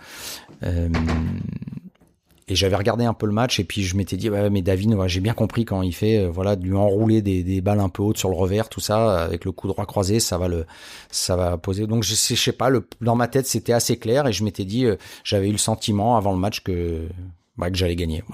Euh, 2.53 2.55
et 2.55 2.57
j'avais 2.57 2.77
regardé 2.77 3.05
un 3.05 3.15
peu 3.15 3.27
le 3.27 3.33
match 3.33 3.61
et 3.61 3.65
puis 3.65 3.83
je 3.83 3.97
m'étais 3.97 4.17
dit 4.17 4.29
ouais 4.29 4.51
mais 4.51 4.63
Davin 4.63 4.93
ouais, 4.93 5.09
j'ai 5.09 5.21
bien 5.21 5.35
compris 5.35 5.65
quand 5.65 5.83
il 5.83 5.95
fait 5.95 6.27
voilà 6.27 6.57
de 6.57 6.65
lui 6.65 6.75
enrouler 6.75 7.23
des, 7.23 7.43
des 7.43 7.61
balles 7.61 7.81
un 7.81 7.89
peu 7.89 8.03
hautes 8.03 8.19
sur 8.19 8.29
le 8.29 8.37
revers 8.37 8.69
tout 8.69 8.81
ça 8.81 9.23
avec 9.23 9.45
le 9.45 9.53
coup 9.53 9.69
droit 9.69 9.87
croisé 9.87 10.21
ça 10.21 10.39
va 10.39 10.49
le 10.49 10.67
ça 11.11 11.37
va 11.37 11.57
poser 11.57 11.87
donc 11.87 12.03
je 12.03 12.15
sais, 12.15 12.35
je 12.35 12.43
sais 12.43 12.53
pas 12.53 12.69
le 12.69 12.87
dans 13.01 13.17
ma 13.17 13.29
tête 13.29 13.47
c'était 13.47 13.73
assez 13.73 13.97
clair 13.97 14.27
et 14.27 14.33
je 14.33 14.45
m'étais 14.45 14.65
dit 14.65 14.87
j'avais 15.25 15.49
eu 15.49 15.53
le 15.53 15.59
sentiment 15.59 16.17
avant 16.17 16.33
le 16.33 16.39
match 16.39 16.63
que 16.63 17.09
bah, 17.57 17.71
que 17.71 17.77
j'allais 17.77 17.97
gagner. 17.97 18.25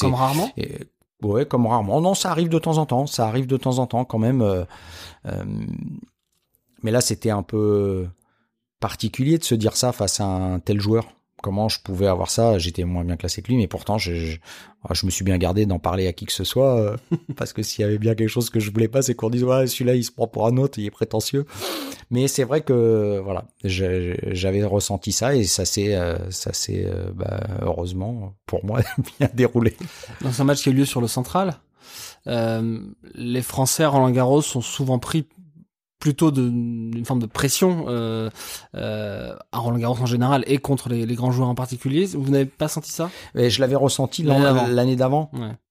comme, 0.00 0.14
rarement 0.14 0.50
Ouais, 1.22 1.46
comme 1.46 1.66
rarement. 1.66 2.00
Non, 2.00 2.14
ça 2.14 2.30
arrive 2.30 2.48
de 2.48 2.58
temps 2.58 2.78
en 2.78 2.86
temps. 2.86 3.06
Ça 3.06 3.26
arrive 3.26 3.46
de 3.46 3.56
temps 3.56 3.78
en 3.78 3.86
temps 3.86 4.04
quand 4.04 4.18
même. 4.18 4.42
Euh, 4.42 4.64
euh, 5.26 5.44
mais 6.82 6.90
là, 6.90 7.00
c'était 7.00 7.30
un 7.30 7.42
peu 7.42 8.06
particulier 8.80 9.38
de 9.38 9.44
se 9.44 9.54
dire 9.54 9.76
ça 9.76 9.92
face 9.92 10.20
à 10.20 10.24
un 10.24 10.58
tel 10.58 10.80
joueur 10.80 11.06
comment 11.44 11.68
je 11.68 11.78
pouvais 11.78 12.06
avoir 12.06 12.30
ça. 12.30 12.58
J'étais 12.58 12.84
moins 12.84 13.04
bien 13.04 13.18
classé 13.18 13.42
que 13.42 13.48
lui, 13.48 13.58
mais 13.58 13.66
pourtant, 13.66 13.98
je, 13.98 14.14
je, 14.14 14.38
ah, 14.88 14.94
me 15.04 15.10
suis 15.10 15.24
bien 15.26 15.36
gardé 15.36 15.66
d'en 15.66 15.78
parler 15.78 16.06
à 16.06 16.14
qui 16.14 16.24
que 16.24 16.32
ce 16.32 16.42
soit, 16.42 16.80
euh, 16.80 16.96
parce 17.36 17.52
que 17.52 17.62
s'il 17.62 17.82
y 17.82 17.84
avait 17.84 17.98
bien 17.98 18.14
quelque 18.14 18.30
chose 18.30 18.48
que 18.48 18.60
je 18.60 18.70
voulais 18.70 18.88
pas, 18.88 19.02
c'est 19.02 19.14
qu'on 19.14 19.28
dise 19.28 19.44
ouais, 19.44 19.66
celui-là, 19.66 19.94
il 19.94 20.04
se 20.04 20.10
prend 20.10 20.26
pour 20.26 20.46
un 20.46 20.56
autre, 20.56 20.78
il 20.78 20.86
est 20.86 20.90
prétentieux. 20.90 21.44
Mais 22.10 22.28
c'est 22.28 22.44
vrai 22.44 22.62
que 22.62 23.20
voilà, 23.22 23.44
j'avais 23.62 24.64
ressenti 24.64 25.12
ça 25.12 25.34
et 25.34 25.44
ça 25.44 25.66
s'est, 25.66 25.94
euh, 25.94 26.16
ça 26.30 26.54
s'est 26.54 26.86
euh, 26.86 27.10
bah, 27.14 27.40
heureusement 27.60 28.34
pour 28.46 28.64
moi 28.64 28.80
bien 29.18 29.28
déroulé. 29.34 29.76
Dans 30.22 30.40
un 30.40 30.44
match 30.44 30.62
qui 30.62 30.70
a 30.70 30.72
eu 30.72 30.76
lieu 30.76 30.86
sur 30.86 31.02
le 31.02 31.08
central, 31.08 31.58
les 32.26 33.42
Français 33.42 33.82
à 33.84 33.90
Roland 33.90 34.10
Garros 34.10 34.40
sont 34.40 34.62
souvent 34.62 34.98
pris 34.98 35.26
plutôt 36.04 36.30
d'une 36.30 37.02
forme 37.06 37.20
de 37.20 37.24
pression 37.24 37.86
euh, 37.88 38.28
euh, 38.74 39.34
à 39.52 39.58
Roland 39.58 39.78
Garros 39.78 40.02
en 40.02 40.04
général 40.04 40.44
et 40.46 40.58
contre 40.58 40.90
les, 40.90 41.06
les 41.06 41.14
grands 41.14 41.30
joueurs 41.30 41.48
en 41.48 41.54
particulier. 41.54 42.04
Vous 42.04 42.30
n'avez 42.30 42.44
pas 42.44 42.68
senti 42.68 42.90
ça? 42.90 43.10
Je 43.34 43.58
l'avais 43.58 43.74
ressenti 43.74 44.22
l'année 44.22 44.96
d'avant. 44.96 45.30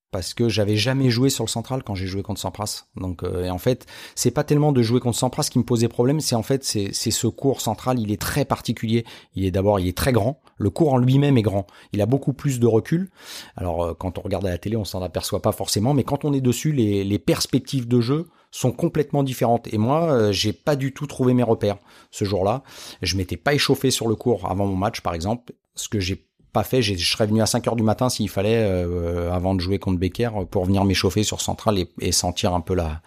Parce 0.09 0.33
que 0.33 0.49
j'avais 0.49 0.75
jamais 0.75 1.09
joué 1.09 1.29
sur 1.29 1.43
le 1.43 1.49
central 1.49 1.83
quand 1.83 1.95
j'ai 1.95 2.05
joué 2.05 2.21
contre 2.21 2.39
Sampras. 2.39 2.85
Donc, 2.95 3.23
euh, 3.23 3.45
et 3.45 3.49
en 3.49 3.57
fait, 3.57 3.87
c'est 4.13 4.29
pas 4.29 4.43
tellement 4.43 4.71
de 4.71 4.81
jouer 4.83 4.99
contre 4.99 5.17
Sampras 5.17 5.47
qui 5.51 5.57
me 5.57 5.63
posait 5.63 5.87
problème, 5.87 6.19
c'est 6.19 6.35
en 6.35 6.43
fait 6.43 6.63
c'est 6.63 6.91
ce 6.93 7.27
cours 7.27 7.61
central, 7.61 7.99
il 7.99 8.11
est 8.11 8.21
très 8.21 8.45
particulier. 8.45 9.05
Il 9.35 9.43
est 9.43 9.51
d'abord, 9.51 9.79
il 9.79 9.87
est 9.87 9.97
très 9.97 10.13
grand. 10.13 10.39
Le 10.57 10.69
cours 10.69 10.93
en 10.93 10.97
lui-même 10.97 11.37
est 11.37 11.41
grand. 11.41 11.65
Il 11.93 12.01
a 12.01 12.05
beaucoup 12.07 12.33
plus 12.33 12.59
de 12.59 12.67
recul. 12.67 13.09
Alors, 13.55 13.83
euh, 13.83 13.93
quand 13.95 14.19
on 14.19 14.21
regarde 14.21 14.45
à 14.45 14.51
la 14.51 14.59
télé, 14.59 14.77
on 14.77 14.85
s'en 14.85 15.01
aperçoit 15.01 15.41
pas 15.41 15.51
forcément, 15.51 15.95
mais 15.95 16.03
quand 16.03 16.25
on 16.25 16.33
est 16.33 16.41
dessus, 16.41 16.73
les, 16.73 17.03
les 17.03 17.19
perspectives 17.19 17.87
de 17.87 17.99
jeu 17.99 18.27
sont 18.53 18.71
complètement 18.71 19.23
différentes. 19.23 19.67
Et 19.73 19.77
moi, 19.79 20.11
euh, 20.11 20.31
j'ai 20.31 20.53
pas 20.53 20.75
du 20.75 20.93
tout 20.93 21.07
trouvé 21.07 21.33
mes 21.33 21.43
repères 21.43 21.79
ce 22.11 22.23
jour-là. 22.23 22.61
Je 23.01 23.17
m'étais 23.17 23.35
pas 23.35 23.55
échauffé 23.55 23.89
sur 23.89 24.07
le 24.07 24.15
cours 24.15 24.49
avant 24.49 24.67
mon 24.67 24.75
match, 24.75 25.01
par 25.01 25.15
exemple, 25.15 25.53
ce 25.73 25.89
que 25.89 25.99
j'ai 25.99 26.23
pas 26.53 26.63
fait. 26.63 26.83
Je 26.83 26.95
serais 26.95 27.25
venu 27.25 27.41
à 27.41 27.47
5 27.47 27.67
heures 27.67 27.75
du 27.75 27.81
matin 27.81 28.09
s'il 28.09 28.29
fallait, 28.29 28.63
euh, 28.63 29.31
avant 29.33 29.55
de 29.55 29.59
jouer 29.59 29.79
contre 29.79 29.97
Becker, 29.97 30.29
pour 30.51 30.65
venir 30.65 30.85
m'échauffer 30.85 31.23
sur 31.23 31.41
Central 31.41 31.79
et, 31.79 31.89
et, 31.99 32.11
sentir 32.11 32.53
un 32.53 32.61
peu 32.61 32.75
la, 32.75 33.01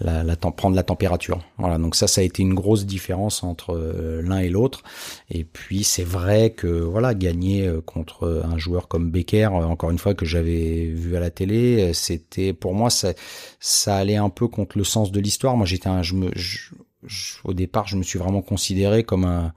la, 0.00 0.22
la 0.24 0.36
prendre 0.36 0.74
la 0.74 0.82
température. 0.82 1.40
Voilà, 1.58 1.78
donc 1.78 1.94
ça, 1.94 2.06
ça 2.06 2.20
a 2.20 2.24
été 2.24 2.42
une 2.42 2.54
grosse 2.54 2.86
différence 2.86 3.42
entre 3.44 3.76
euh, 3.76 4.22
l'un 4.22 4.38
et 4.38 4.48
l'autre. 4.48 4.82
Et 5.30 5.44
puis 5.44 5.84
c'est 5.84 6.04
vrai 6.04 6.50
que 6.50 6.66
voilà, 6.66 7.14
gagner 7.14 7.66
euh, 7.66 7.80
contre 7.80 8.42
un 8.44 8.58
joueur 8.58 8.88
comme 8.88 9.10
Becker, 9.10 9.50
euh, 9.52 9.64
encore 9.64 9.90
une 9.90 9.98
fois 9.98 10.14
que 10.14 10.24
j'avais 10.24 10.86
vu 10.86 11.16
à 11.16 11.20
la 11.20 11.30
télé, 11.30 11.92
c'était 11.94 12.52
pour 12.52 12.74
moi 12.74 12.90
ça, 12.90 13.12
ça 13.60 13.96
allait 13.96 14.16
un 14.16 14.30
peu 14.30 14.48
contre 14.48 14.78
le 14.78 14.84
sens 14.84 15.12
de 15.12 15.20
l'histoire. 15.20 15.56
Moi, 15.56 15.66
j'étais 15.66 15.88
un, 15.88 16.02
je 16.02 16.14
me, 16.14 16.30
au 17.44 17.52
départ, 17.52 17.86
je 17.86 17.96
me 17.96 18.02
suis 18.02 18.18
vraiment 18.18 18.42
considéré 18.42 19.04
comme 19.04 19.24
un 19.24 19.52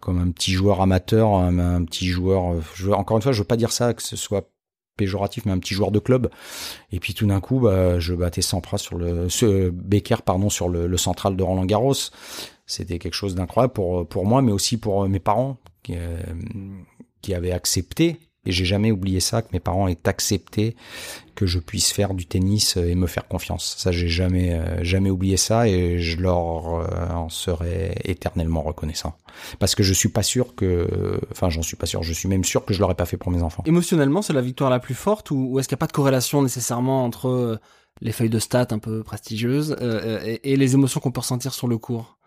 comme 0.00 0.18
un 0.18 0.30
petit 0.32 0.52
joueur 0.52 0.82
amateur, 0.82 1.30
un, 1.34 1.58
un 1.58 1.82
petit 1.84 2.08
joueur. 2.08 2.60
Je, 2.74 2.90
encore 2.90 3.16
une 3.16 3.22
fois, 3.22 3.32
je 3.32 3.38
veux 3.38 3.46
pas 3.46 3.56
dire 3.56 3.72
ça 3.72 3.94
que 3.94 4.02
ce 4.02 4.16
soit 4.16 4.50
péjoratif, 4.96 5.44
mais 5.46 5.52
un 5.52 5.58
petit 5.58 5.74
joueur 5.74 5.90
de 5.90 5.98
club. 5.98 6.30
Et 6.92 7.00
puis 7.00 7.14
tout 7.14 7.26
d'un 7.26 7.40
coup, 7.40 7.60
bah, 7.60 7.98
je 7.98 8.14
battais 8.14 8.42
Sampras 8.42 8.78
sur 8.78 8.96
le, 8.96 9.28
ce 9.28 9.72
pardon, 10.24 10.50
sur 10.50 10.68
le, 10.68 10.96
central 10.96 11.36
de 11.36 11.42
Roland 11.42 11.64
Garros. 11.64 11.94
C'était 12.66 12.98
quelque 12.98 13.14
chose 13.14 13.34
d'incroyable 13.34 13.72
pour 13.72 14.08
pour 14.08 14.24
moi, 14.24 14.40
mais 14.40 14.52
aussi 14.52 14.78
pour 14.78 15.06
mes 15.08 15.20
parents 15.20 15.58
qui, 15.82 15.94
euh, 15.96 16.16
qui 17.20 17.34
avaient 17.34 17.52
accepté 17.52 18.18
et 18.46 18.52
j'ai 18.52 18.64
jamais 18.64 18.90
oublié 18.90 19.20
ça, 19.20 19.42
que 19.42 19.48
mes 19.52 19.60
parents 19.60 19.88
aient 19.88 20.08
accepté 20.08 20.76
que 21.34 21.46
je 21.46 21.58
puisse 21.58 21.92
faire 21.92 22.14
du 22.14 22.26
tennis 22.26 22.76
et 22.76 22.94
me 22.94 23.06
faire 23.06 23.26
confiance. 23.26 23.74
Ça, 23.78 23.92
j'ai 23.92 24.08
jamais, 24.08 24.52
euh, 24.52 24.82
jamais 24.82 25.10
oublié 25.10 25.36
ça 25.36 25.68
et 25.68 25.98
je 25.98 26.20
leur 26.20 26.74
euh, 26.74 26.84
en 27.14 27.28
serai 27.28 27.94
éternellement 28.04 28.62
reconnaissant. 28.62 29.16
Parce 29.58 29.74
que 29.74 29.82
je 29.82 29.92
suis 29.92 30.08
pas 30.08 30.22
sûr 30.22 30.54
que, 30.54 31.20
enfin, 31.30 31.50
j'en 31.50 31.62
suis 31.62 31.76
pas 31.76 31.86
sûr. 31.86 32.02
Je 32.02 32.12
suis 32.12 32.28
même 32.28 32.44
sûr 32.44 32.64
que 32.64 32.72
je 32.72 32.80
l'aurais 32.80 32.94
pas 32.94 33.06
fait 33.06 33.16
pour 33.16 33.32
mes 33.32 33.42
enfants. 33.42 33.62
Émotionnellement, 33.66 34.22
c'est 34.22 34.32
la 34.32 34.40
victoire 34.40 34.70
la 34.70 34.78
plus 34.78 34.94
forte 34.94 35.30
ou, 35.30 35.58
est-ce 35.58 35.68
qu'il 35.68 35.74
n'y 35.74 35.78
a 35.78 35.84
pas 35.84 35.86
de 35.86 35.92
corrélation 35.92 36.42
nécessairement 36.42 37.04
entre 37.04 37.28
euh, 37.28 37.58
les 38.00 38.12
feuilles 38.12 38.30
de 38.30 38.38
stats 38.38 38.68
un 38.70 38.78
peu 38.78 39.02
prestigieuses 39.02 39.76
et, 40.24 40.52
et 40.52 40.56
les 40.56 40.74
émotions 40.74 41.00
qu'on 41.00 41.12
peut 41.12 41.20
ressentir 41.20 41.54
sur 41.54 41.68
le 41.68 41.78
cours 41.78 42.18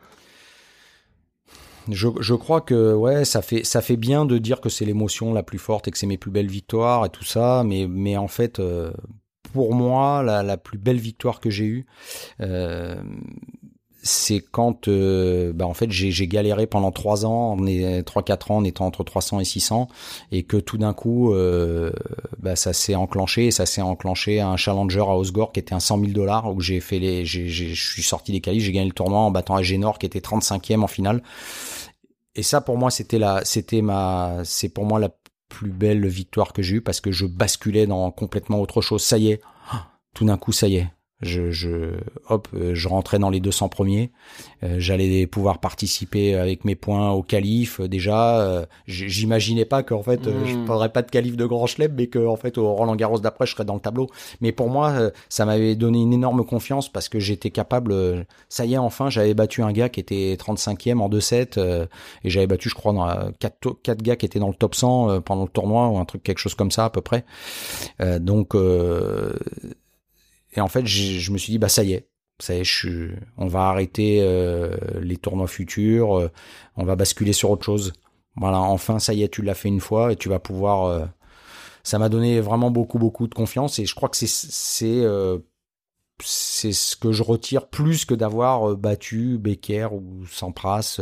je, 1.90 2.08
je, 2.20 2.34
crois 2.34 2.62
que 2.62 2.94
ouais, 2.94 3.26
ça 3.26 3.42
fait 3.42 3.64
ça 3.64 3.82
fait 3.82 3.98
bien 3.98 4.26
de 4.26 4.38
dire 4.38 4.62
que 4.62 4.70
c'est 4.70 4.86
l'émotion 4.86 5.34
la 5.34 5.44
plus 5.44 5.58
forte 5.58 5.88
et 5.88 5.92
que 5.92 5.98
c'est 5.98 6.08
mes 6.08 6.18
plus 6.18 6.32
belles 6.32 6.50
victoires 6.50 7.06
et 7.06 7.10
tout 7.10 7.24
ça, 7.24 7.64
mais 7.66 7.88
mais 7.88 8.18
en 8.18 8.28
fait, 8.28 8.60
euh, 8.60 8.92
pour 9.54 9.74
moi, 9.74 10.24
la, 10.24 10.44
la, 10.44 10.58
plus 10.58 10.78
belle 10.78 11.00
victoire 11.00 11.40
que 11.40 11.50
j'ai 11.50 11.66
eue, 11.66 11.86
euh, 12.42 13.02
c'est 14.08 14.40
quand 14.40 14.88
euh, 14.88 15.52
bah 15.54 15.68
en 15.68 15.74
fait 15.74 15.92
j'ai 15.92 16.28
galéré 16.28 16.66
pendant 16.66 16.92
trois 16.92 17.26
ans, 17.26 17.58
trois 18.06 18.24
quatre 18.24 18.52
ans 18.52 18.58
en 18.58 18.64
étant 18.64 18.86
entre 18.86 19.04
300 19.04 19.42
et 19.42 19.46
600 19.46 19.88
et 20.32 20.44
que 20.44 20.58
tout 20.58 20.78
d'un 20.78 20.94
coup 20.94 21.34
euh, 21.34 21.92
bah, 22.40 22.56
ça 22.56 22.74
s'est 22.74 22.96
enclenché 22.96 23.48
et 23.48 23.52
ça 23.52 23.66
s'est 23.66 23.82
enclenché 23.82 24.40
à 24.40 24.48
un 24.48 24.58
challenger 24.58 25.02
à 25.02 25.18
Osgore 25.18 25.52
qui 25.52 25.60
était 25.60 25.74
un 25.74 25.80
100 25.80 26.00
000 26.00 26.12
dollars 26.14 26.54
où 26.54 26.62
j'ai 26.62 26.80
fait 26.80 27.00
les 27.00 27.26
je 27.26 27.74
suis 27.74 28.04
sorti 28.04 28.32
des 28.32 28.42
qualifs, 28.42 28.64
j'ai 28.64 28.72
gagné 28.72 28.88
le 28.88 28.94
tournoi 28.94 29.20
en 29.20 29.32
battant 29.32 29.56
Agenor 29.56 30.00
qui 30.00 30.06
était 30.06 30.20
35e 30.20 30.82
en 30.82 30.88
finale. 30.88 31.22
Et 32.36 32.44
ça 32.44 32.62
pour 32.62 32.78
moi 32.78 32.90
c'était 32.90 33.20
la 33.20 33.44
c'était 33.44 33.82
ma 33.82 34.38
c'est 34.46 34.70
pour 34.70 34.86
moi 34.86 35.00
la 35.00 35.10
plus 35.50 35.72
belle 35.72 36.08
victoire 36.08 36.54
que 36.54 36.62
j'ai 36.62 36.78
eue 36.78 36.82
parce 36.82 37.02
que 37.02 37.12
je 37.12 37.26
basculais 37.26 37.88
dans 37.88 38.10
complètement 38.12 38.62
autre 38.62 38.82
chose. 38.82 39.04
Ça 39.04 39.18
y 39.18 39.32
est, 39.32 39.42
tout 40.14 40.26
d'un 40.26 40.38
coup 40.38 40.52
ça 40.52 40.68
y 40.68 40.78
est, 40.78 40.88
Je, 41.22 41.50
je, 41.50 41.96
hop, 42.30 42.48
euh, 42.54 42.76
je 42.76 42.88
rentrais 42.88 43.18
dans 43.18 43.32
les 43.32 43.40
200 43.40 43.70
premiers. 43.70 44.12
Euh, 44.64 44.76
j'allais 44.78 45.26
pouvoir 45.26 45.60
participer 45.60 46.36
avec 46.36 46.64
mes 46.64 46.76
points 46.76 47.10
au 47.10 47.24
qualif. 47.24 47.82
Déjà, 47.82 48.40
euh, 48.40 48.66
j'imaginais 48.86 49.66
pas 49.66 49.82
qu'en 49.82 50.04
fait, 50.04 50.26
je 50.26 50.46
je 50.46 50.56
hmm. 50.56 50.66
prendrais 50.66 50.90
pas 50.90 51.02
de 51.02 51.10
qualif 51.10 51.36
de 51.36 51.46
Grand 51.46 51.66
Chelem, 51.66 51.94
mais 51.98 52.06
que 52.06 52.24
en 52.24 52.36
fait, 52.36 52.60
au 52.60 52.72
Roland 52.74 52.96
Garros 52.96 53.20
d'après, 53.20 53.48
je 53.48 53.54
serais 53.54 53.66
dans 53.66 53.74
le 53.74 53.80
tableau. 53.80 54.08
Mais 54.42 54.52
pour 54.52 54.70
moi, 54.70 55.12
ça 55.28 55.46
m'avait 55.46 55.76
donné 55.76 56.00
une 56.02 56.14
énorme 56.14 56.46
confiance 56.46 56.88
parce 56.88 57.10
que 57.10 57.20
j'étais 57.20 57.50
capable. 57.50 58.26
ça 58.48 58.66
y 58.66 58.76
est, 58.76 58.78
enfin, 58.78 59.10
j'avais 59.10 59.34
battu 59.34 59.64
un 59.64 59.72
gars 59.72 59.90
qui 59.90 60.00
était 60.00 60.36
35e 60.36 61.00
en 61.00 61.10
2-7 61.10 61.60
et 62.24 62.30
j'avais 62.30 62.48
battu, 62.48 62.70
je 62.70 62.76
crois, 62.76 62.94
dans 62.94 63.32
quatre, 63.40 63.82
quatre 63.82 64.04
gars 64.04 64.16
qui 64.16 64.26
étaient 64.26 64.40
dans 64.40 64.50
le 64.50 64.54
top 64.54 64.76
100 64.76 65.22
pendant 65.22 65.44
le 65.44 65.50
tournoi 65.50 65.88
ou 65.90 65.98
un 65.98 66.06
truc 66.06 66.22
quelque 66.24 66.40
chose 66.40 66.56
comme 66.56 66.72
ça 66.72 66.86
à 66.86 66.90
peu 66.90 67.02
près. 67.02 67.26
donc 68.20 68.56
et 70.54 70.62
en 70.62 70.68
fait, 70.68 70.86
je 70.86 71.32
me 71.32 71.38
suis 71.38 71.52
dit, 71.52 71.58
bah 71.60 71.70
ça 71.70 71.84
y 71.84 71.94
est, 71.94 72.08
ça 72.40 72.56
y 72.56 72.60
est, 72.60 72.86
on 73.38 73.48
va 73.48 73.70
arrêter 73.70 74.20
euh, 74.22 74.76
les 75.02 75.18
tournois 75.18 75.48
futurs, 75.48 76.18
euh, 76.18 76.32
on 76.76 76.86
va 76.86 76.96
basculer 76.96 77.34
sur 77.34 77.50
autre 77.50 77.66
chose. 77.66 77.94
Voilà, 78.36 78.60
enfin, 78.60 79.00
ça 79.00 79.14
y 79.14 79.24
est, 79.24 79.30
tu 79.30 79.42
l'as 79.42 79.56
fait 79.56 79.70
une 79.70 79.82
fois 79.82 80.12
et 80.12 80.16
tu 80.16 80.30
vas 80.30 80.40
pouvoir. 80.40 80.86
Euh, 80.86 81.06
ça 81.84 82.00
m'a 82.00 82.10
donné 82.10 82.42
vraiment 82.42 82.70
beaucoup, 82.70 83.00
beaucoup 83.00 83.28
de 83.28 83.34
confiance 83.34 83.80
et 83.80 83.86
je 83.86 83.96
crois 83.96 84.10
que 84.10 84.18
c'est 84.18 84.28
c'est 84.28 85.04
c'est 86.24 86.74
ce 86.74 86.96
que 86.96 87.12
je 87.12 87.24
retire 87.24 87.68
plus 87.68 88.06
que 88.06 88.14
d'avoir 88.14 88.76
battu 88.76 89.38
Becker 89.38 89.88
ou 89.94 90.26
Sampras 90.26 91.00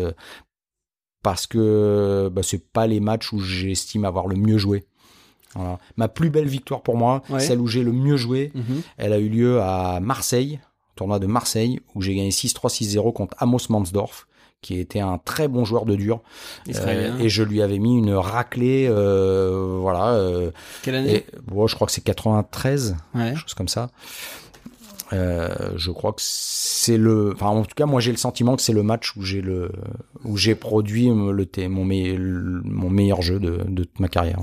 parce 1.23 1.47
que 1.47 2.29
bah, 2.31 2.43
c'est 2.43 2.71
pas 2.71 2.85
les 2.85 2.99
matchs 2.99 3.33
où 3.33 3.39
j'estime 3.39 4.05
avoir 4.05 4.27
le 4.27 4.35
mieux 4.35 4.59
joué. 4.59 4.85
Ma 5.97 6.07
plus 6.07 6.29
belle 6.29 6.47
victoire 6.47 6.81
pour 6.81 6.97
moi, 6.97 7.21
celle 7.39 7.59
où 7.59 7.67
j'ai 7.67 7.83
le 7.83 7.91
mieux 7.91 8.17
joué, 8.17 8.51
mhm. 8.53 8.81
elle 8.97 9.13
a 9.13 9.19
eu 9.19 9.29
lieu 9.29 9.61
à 9.61 9.99
Marseille, 10.01 10.59
tournoi 10.95 11.19
de 11.19 11.27
Marseille, 11.27 11.79
où 11.93 12.01
j'ai 12.01 12.15
gagné 12.15 12.29
6-3, 12.29 12.69
6-0 12.69 13.13
contre 13.13 13.35
Amos 13.39 13.67
Mansdorf 13.69 14.27
qui 14.65 14.79
était 14.79 14.99
un 14.99 15.19
très 15.19 15.47
bon 15.47 15.63
joueur 15.63 15.85
de 15.85 15.95
dur. 15.95 16.21
Euh, 16.73 17.19
et 17.19 17.29
je 17.29 17.43
lui 17.43 17.61
avais 17.61 17.77
mis 17.77 17.99
une 17.99 18.13
raclée 18.13 18.87
euh, 18.89 19.77
voilà 19.79 20.13
euh, 20.13 20.49
quelle 20.81 20.95
année 20.95 21.23
je 21.67 21.75
crois 21.75 21.85
que 21.85 21.93
c'est 21.93 22.01
93 22.01 22.95
ouais. 23.13 23.35
chose 23.35 23.53
comme 23.53 23.67
ça. 23.67 23.91
Je 25.11 25.91
crois 25.91 26.13
que 26.13 26.21
c'est 26.21 26.97
le 26.97 27.33
enfin 27.35 27.47
en 27.47 27.63
tout 27.63 27.75
cas 27.75 27.85
moi 27.85 28.01
j'ai 28.01 28.09
le 28.09 28.17
sentiment 28.17 28.55
que 28.55 28.63
c'est 28.63 28.73
le 28.73 28.81
match 28.81 29.15
où 29.15 29.21
j'ai 29.21 29.41
le 29.41 29.71
où 30.23 30.35
j'ai 30.35 30.55
produit 30.55 31.09
le 31.09 31.47
mon, 31.67 31.85
mon 31.85 32.89
meilleur 32.89 33.21
jeu 33.21 33.39
de, 33.39 33.63
de 33.67 33.87
ma 33.99 34.07
carrière 34.07 34.39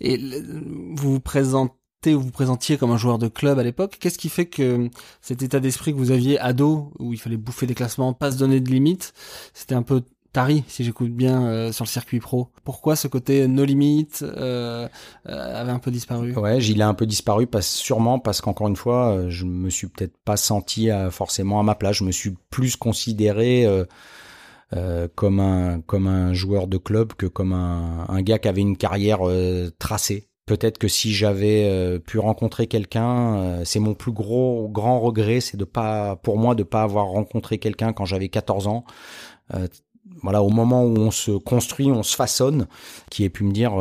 et 0.00 0.18
vous 0.18 1.12
vous 1.12 1.20
présentez 1.20 1.74
ou 2.14 2.20
vous 2.20 2.30
présentiez 2.30 2.76
comme 2.76 2.90
un 2.90 2.98
joueur 2.98 3.18
de 3.18 3.28
club 3.28 3.58
à 3.58 3.62
l'époque. 3.62 3.96
Qu'est-ce 3.98 4.18
qui 4.18 4.28
fait 4.28 4.46
que 4.46 4.90
cet 5.22 5.42
état 5.42 5.60
d'esprit 5.60 5.92
que 5.92 5.98
vous 5.98 6.10
aviez 6.10 6.38
ado, 6.38 6.92
où 6.98 7.14
il 7.14 7.18
fallait 7.18 7.38
bouffer 7.38 7.66
des 7.66 7.74
classements, 7.74 8.12
pas 8.12 8.32
se 8.32 8.36
donner 8.36 8.60
de 8.60 8.70
limites, 8.70 9.14
c'était 9.54 9.74
un 9.74 9.82
peu 9.82 10.02
tari, 10.34 10.64
si 10.68 10.84
j'écoute 10.84 11.12
bien, 11.12 11.44
euh, 11.44 11.72
sur 11.72 11.84
le 11.84 11.88
circuit 11.88 12.20
pro. 12.20 12.48
Pourquoi 12.64 12.96
ce 12.96 13.08
côté 13.08 13.46
no 13.46 13.64
limit 13.64 14.08
euh, 14.20 14.86
euh, 15.28 15.60
avait 15.60 15.70
un 15.70 15.78
peu 15.78 15.90
disparu? 15.90 16.34
Ouais, 16.34 16.58
il 16.58 16.82
a 16.82 16.88
un 16.88 16.94
peu 16.94 17.06
disparu, 17.06 17.46
parce, 17.46 17.68
sûrement 17.68 18.18
parce 18.18 18.42
qu'encore 18.42 18.68
une 18.68 18.76
fois, 18.76 19.28
je 19.28 19.46
me 19.46 19.70
suis 19.70 19.86
peut-être 19.86 20.16
pas 20.24 20.36
senti 20.36 20.88
forcément 21.10 21.60
à 21.60 21.62
ma 21.62 21.74
place. 21.74 21.96
Je 21.96 22.04
me 22.04 22.12
suis 22.12 22.34
plus 22.50 22.76
considéré 22.76 23.66
euh, 24.74 25.06
comme 25.14 25.38
un 25.38 25.82
comme 25.82 26.08
un 26.08 26.32
joueur 26.32 26.66
de 26.66 26.78
club 26.78 27.12
que 27.12 27.26
comme 27.26 27.52
un, 27.52 28.06
un 28.08 28.22
gars 28.22 28.38
qui 28.38 28.48
avait 28.48 28.60
une 28.60 28.76
carrière 28.76 29.20
euh, 29.22 29.70
tracée. 29.78 30.28
Peut-être 30.46 30.78
que 30.78 30.88
si 30.88 31.12
j'avais 31.12 31.68
euh, 31.68 31.98
pu 32.00 32.18
rencontrer 32.18 32.66
quelqu'un, 32.66 33.64
c'est 33.64 33.78
mon 33.78 33.94
plus 33.94 34.12
gros 34.12 34.68
grand 34.68 35.00
regret, 35.00 35.40
c'est 35.40 35.56
de 35.56 35.64
pas 35.64 36.16
pour 36.16 36.38
moi 36.38 36.54
de 36.54 36.64
pas 36.64 36.82
avoir 36.82 37.06
rencontré 37.06 37.58
quelqu'un 37.58 37.92
quand 37.92 38.04
j'avais 38.04 38.28
14 38.28 38.66
ans. 38.66 38.84
voilà, 40.22 40.42
au 40.42 40.50
moment 40.50 40.84
où 40.84 40.96
on 40.98 41.10
se 41.10 41.30
construit, 41.30 41.90
on 41.90 42.02
se 42.02 42.16
façonne, 42.16 42.66
qui 43.10 43.24
ait 43.24 43.30
pu 43.30 43.44
me 43.44 43.52
dire 43.52 43.74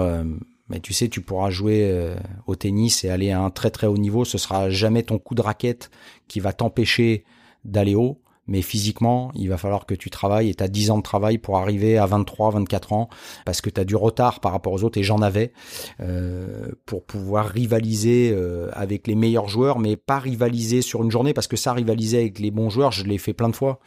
mais 0.69 0.79
tu 0.79 0.93
sais, 0.93 1.09
tu 1.09 1.21
pourras 1.21 1.49
jouer 1.49 2.15
au 2.47 2.55
tennis 2.55 3.03
et 3.03 3.09
aller 3.09 3.31
à 3.31 3.41
un 3.41 3.49
très 3.49 3.71
très 3.71 3.87
haut 3.87 3.97
niveau. 3.97 4.25
Ce 4.25 4.37
sera 4.37 4.69
jamais 4.69 5.03
ton 5.03 5.19
coup 5.19 5.35
de 5.35 5.41
raquette 5.41 5.89
qui 6.27 6.39
va 6.39 6.53
t'empêcher 6.53 7.25
d'aller 7.65 7.95
haut 7.95 8.22
mais 8.47 8.61
physiquement, 8.61 9.31
il 9.35 9.47
va 9.49 9.57
falloir 9.57 9.85
que 9.85 9.95
tu 9.95 10.09
travailles 10.09 10.49
et 10.49 10.55
tu 10.55 10.63
as 10.63 10.67
10 10.67 10.91
ans 10.91 10.97
de 10.97 11.03
travail 11.03 11.37
pour 11.37 11.57
arriver 11.57 11.97
à 11.97 12.05
23, 12.05 12.51
24 12.51 12.93
ans 12.93 13.09
parce 13.45 13.61
que 13.61 13.69
tu 13.69 13.79
as 13.79 13.85
du 13.85 13.95
retard 13.95 14.41
par 14.41 14.51
rapport 14.51 14.73
aux 14.73 14.83
autres 14.83 14.97
et 14.97 15.03
j'en 15.03 15.21
avais 15.21 15.53
euh, 16.01 16.67
pour 16.85 17.05
pouvoir 17.05 17.47
rivaliser 17.47 18.31
euh, 18.33 18.69
avec 18.73 19.07
les 19.07 19.15
meilleurs 19.15 19.47
joueurs 19.47 19.79
mais 19.79 19.95
pas 19.95 20.19
rivaliser 20.19 20.81
sur 20.81 21.03
une 21.03 21.11
journée 21.11 21.33
parce 21.33 21.47
que 21.47 21.55
ça 21.55 21.73
rivaliser 21.73 22.19
avec 22.19 22.39
les 22.39 22.51
bons 22.51 22.69
joueurs, 22.69 22.91
je 22.91 23.05
l'ai 23.05 23.17
fait 23.17 23.33
plein 23.33 23.49
de 23.49 23.55
fois. 23.55 23.79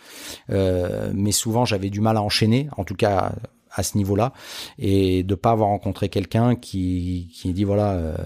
Euh, 0.51 1.13
mais 1.15 1.33
souvent, 1.33 1.65
j'avais 1.65 1.91
du 1.91 2.01
mal 2.01 2.17
à 2.17 2.23
enchaîner, 2.23 2.69
en 2.77 2.85
tout 2.85 2.95
cas 2.95 3.33
à 3.71 3.83
ce 3.83 3.99
niveau-là 3.99 4.33
et 4.79 5.23
de 5.23 5.35
pas 5.35 5.51
avoir 5.51 5.69
rencontré 5.69 6.09
quelqu'un 6.09 6.57
qui 6.57 7.31
qui 7.35 7.53
dit 7.53 7.65
voilà 7.65 8.17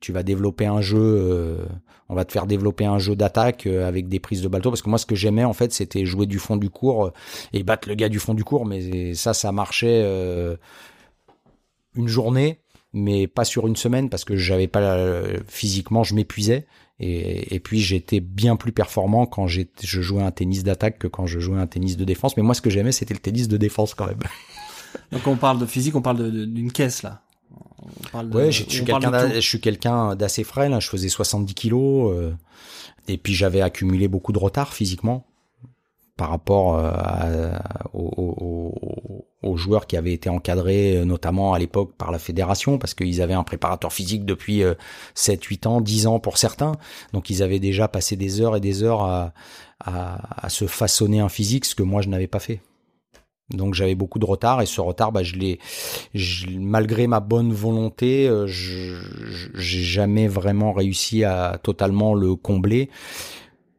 tu 0.00 0.12
vas 0.12 0.22
développer 0.22 0.66
un 0.66 0.82
jeu 0.82 1.66
on 2.08 2.14
va 2.14 2.24
te 2.24 2.32
faire 2.32 2.46
développer 2.46 2.84
un 2.84 2.98
jeu 2.98 3.16
d'attaque 3.16 3.66
euh, 3.66 3.86
avec 3.86 4.08
des 4.08 4.20
prises 4.20 4.42
de 4.42 4.48
bateau 4.48 4.70
parce 4.70 4.82
que 4.82 4.88
moi 4.88 4.98
ce 4.98 5.06
que 5.06 5.14
j'aimais 5.14 5.44
en 5.44 5.52
fait 5.52 5.72
c'était 5.72 6.04
jouer 6.04 6.26
du 6.26 6.38
fond 6.38 6.56
du 6.56 6.70
cours 6.70 7.12
et 7.52 7.62
battre 7.62 7.88
le 7.88 7.94
gars 7.94 8.08
du 8.08 8.18
fond 8.18 8.34
du 8.34 8.44
cours. 8.44 8.66
Mais 8.66 9.14
ça 9.14 9.34
ça 9.34 9.52
marchait 9.52 10.04
une 11.94 12.08
journée 12.08 12.60
mais 12.94 13.26
pas 13.26 13.44
sur 13.44 13.66
une 13.66 13.76
semaine 13.76 14.08
parce 14.08 14.24
que 14.24 14.36
j'avais 14.36 14.68
pas 14.68 15.22
physiquement 15.46 16.04
je 16.04 16.14
m'épuisais. 16.14 16.66
Et, 17.00 17.54
et, 17.54 17.60
puis 17.60 17.78
j'étais 17.78 18.18
bien 18.18 18.56
plus 18.56 18.72
performant 18.72 19.24
quand 19.26 19.46
je 19.46 19.66
jouais 19.80 20.22
un 20.22 20.32
tennis 20.32 20.64
d'attaque 20.64 20.98
que 20.98 21.06
quand 21.06 21.26
je 21.26 21.38
jouais 21.38 21.60
un 21.60 21.68
tennis 21.68 21.96
de 21.96 22.04
défense. 22.04 22.36
Mais 22.36 22.42
moi 22.42 22.54
ce 22.54 22.60
que 22.60 22.70
j'aimais 22.70 22.90
c'était 22.90 23.14
le 23.14 23.20
tennis 23.20 23.46
de 23.46 23.56
défense 23.56 23.94
quand 23.94 24.06
même. 24.06 24.18
Donc 25.12 25.26
on 25.26 25.36
parle 25.36 25.58
de 25.58 25.66
physique, 25.66 25.94
on 25.94 26.02
parle 26.02 26.30
d'une 26.30 26.72
caisse 26.72 27.02
là. 27.02 27.22
Ouais, 28.14 28.52
je 28.52 28.64
suis 28.68 28.84
quelqu'un, 28.84 29.34
je 29.34 29.40
suis 29.40 29.60
quelqu'un 29.60 30.16
d'assez 30.16 30.44
frêle. 30.44 30.72
Hein. 30.72 30.80
je 30.80 30.88
faisais 30.88 31.08
70 31.08 31.54
kilos 31.54 32.12
euh, 32.12 32.32
et 33.06 33.18
puis 33.18 33.34
j'avais 33.34 33.60
accumulé 33.60 34.08
beaucoup 34.08 34.32
de 34.32 34.38
retard 34.38 34.72
physiquement 34.72 35.24
par 36.16 36.30
rapport 36.30 36.76
euh, 36.76 37.56
aux, 37.94 39.56
joueurs 39.56 39.86
qui 39.86 39.96
avaient 39.96 40.12
été 40.12 40.28
encadrés 40.28 40.96
euh, 40.96 41.04
notamment 41.04 41.54
à 41.54 41.58
l'époque 41.58 41.94
par 41.96 42.10
la 42.10 42.18
fédération 42.18 42.78
parce 42.78 42.94
qu'ils 42.94 43.22
avaient 43.22 43.34
un 43.34 43.44
préparateur 43.44 43.92
physique 43.92 44.24
depuis 44.24 44.62
7 45.14 45.42
8 45.42 45.66
ans, 45.66 45.80
10 45.80 46.06
ans 46.06 46.20
pour 46.20 46.38
certains. 46.38 46.72
Donc 47.12 47.30
ils 47.30 47.42
avaient 47.42 47.60
déjà 47.60 47.88
passé 47.88 48.16
des 48.16 48.40
heures 48.40 48.56
et 48.56 48.60
des 48.60 48.82
heures 48.82 49.02
à, 49.02 49.32
à 49.80 50.48
se 50.48 50.66
façonner 50.66 51.20
un 51.20 51.28
physique 51.28 51.64
ce 51.64 51.74
que 51.74 51.82
moi 51.82 52.02
je 52.02 52.08
n'avais 52.08 52.26
pas 52.26 52.40
fait. 52.40 52.60
Donc 53.50 53.74
j'avais 53.74 53.94
beaucoup 53.94 54.18
de 54.18 54.26
retard 54.26 54.60
et 54.60 54.66
ce 54.66 54.80
retard, 54.80 55.10
bah, 55.10 55.22
je 55.22 55.36
l'ai, 55.36 55.58
malgré 56.58 57.06
ma 57.06 57.20
bonne 57.20 57.52
volonté, 57.52 58.28
euh, 58.28 58.46
je 58.46 58.96
j'ai 59.54 59.82
jamais 59.82 60.28
vraiment 60.28 60.72
réussi 60.72 61.24
à 61.24 61.58
totalement 61.62 62.14
le 62.14 62.34
combler 62.36 62.90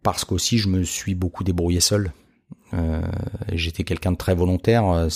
parce 0.02 0.26
qu'aussi 0.26 0.58
je 0.58 0.70
me 0.70 0.84
suis 0.84 1.14
beaucoup 1.14 1.44
débrouillé 1.44 1.82
seul. 1.82 2.12
Euh, 2.74 3.02
j'étais 3.52 3.84
quelqu'un 3.84 4.12
de 4.12 4.18
très 4.18 4.34
volontaire. 4.34 4.88
Euh, 4.90 5.08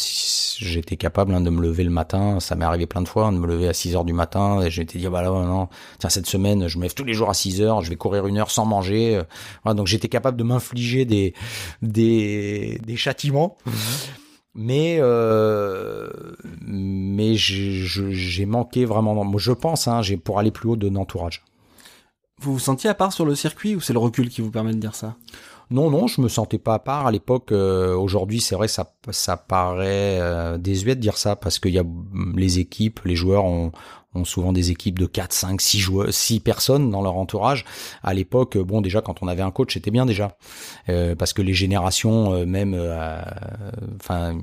j'étais 0.58 0.97
capable 0.97 1.34
hein, 1.34 1.41
de 1.41 1.49
me 1.49 1.62
lever 1.62 1.84
le 1.84 1.89
matin. 1.89 2.39
Ça 2.39 2.56
m'est 2.56 2.66
arrivé 2.66 2.86
plein 2.86 3.01
de 3.01 3.08
fois 3.08 3.28
hein, 3.28 3.34
de 3.34 3.38
me 3.38 3.47
lever 3.47 3.68
à 3.68 3.74
6 3.74 3.95
heures 3.95 4.06
du 4.06 4.14
matin. 4.14 4.62
Et 4.62 4.70
j'étais 4.70 4.99
dit, 4.99 5.08
bah 5.08 5.22
là, 5.24 5.30
non, 5.30 5.68
tiens, 5.99 6.10
cette 6.10 6.28
semaine, 6.28 6.68
je 6.68 6.78
me 6.78 6.84
lève 6.84 6.93
tous 6.93 7.04
les 7.04 7.14
jours 7.14 7.30
à 7.30 7.34
6 7.34 7.62
heures. 7.62 7.82
Je 7.82 7.89
vais 7.89 7.95
courir 7.95 8.28
une 8.28 8.38
heure 8.38 8.51
sans 8.51 8.66
manger. 8.66 9.22
Voilà, 9.64 9.76
donc 9.76 9.88
j'étais 9.88 10.10
capable 10.10 10.38
de 10.38 10.43
m'infliger 10.43 11.06
des, 11.06 11.34
des, 11.82 12.80
des 12.86 12.97
châtiments. 12.97 13.58
Mmh 13.66 13.72
mais 14.56 14.97
euh, 14.99 16.10
mais 16.62 17.36
j'ai 17.36 18.45
manqué 18.45 18.86
vraiment 18.86 19.38
je 19.38 19.51
pense 19.51 19.88
hein, 19.88 20.01
j'ai 20.01 20.18
pour 20.18 20.39
aller 20.39 20.51
plus 20.51 20.70
haut 20.70 20.76
de 20.76 20.88
l'entourage. 20.88 21.43
Vous 22.39 22.54
vous 22.54 22.60
sentiez 22.60 22.89
à 22.89 22.93
part 22.93 23.14
sur 23.14 23.26
le 23.26 23.36
circuit 23.36 23.76
ou 23.76 23.82
c'est 23.82 23.93
le 23.93 23.99
recul 23.99 24.30
qui 24.30 24.41
vous 24.41 24.51
permet 24.51 24.74
de 24.74 24.80
dire 24.80 24.95
ça? 24.95 25.16
Non 25.72 25.89
non 25.89 26.07
je 26.07 26.22
me 26.22 26.28
sentais 26.28 26.57
pas 26.57 26.76
à 26.76 26.80
part 26.80 27.07
à 27.07 27.11
l'époque 27.11 27.51
euh, 27.51 27.95
aujourd'hui 27.95 28.41
c'est 28.41 28.55
vrai 28.55 28.68
ça 28.68 28.93
ça 29.11 29.38
paraît 29.38 30.20
euh, 30.20 30.57
désuet 30.57 30.95
de 30.95 31.01
dire 31.01 31.18
ça 31.18 31.36
parce 31.36 31.59
qu'il 31.59 31.74
y 31.74 31.80
a 31.80 31.84
les 32.36 32.59
équipes 32.59 33.01
les 33.05 33.16
joueurs 33.16 33.45
ont 33.45 33.72
souvent 34.26 34.53
des 34.53 34.70
équipes 34.70 34.99
de 34.99 35.07
4, 35.07 35.34
5, 35.34 35.59
6 35.59 35.80
joueurs, 35.80 36.14
6 36.14 36.39
personnes 36.39 36.91
dans 36.91 37.01
leur 37.01 37.16
entourage. 37.16 37.66
À 38.03 38.14
l'époque, 38.14 38.59
bon 38.59 38.80
déjà 38.80 39.01
quand 39.01 39.24
on 39.24 39.28
avait 39.28 39.41
un 39.41 39.49
coach, 39.49 39.74
c'était 39.74 39.89
bien 39.89 40.05
déjà. 40.05 40.38
Euh, 40.89 41.16
parce 41.16 41.34
que 41.34 41.41
les 41.41 41.55
générations 41.55 42.45
même 42.45 42.80
enfin 43.95 44.39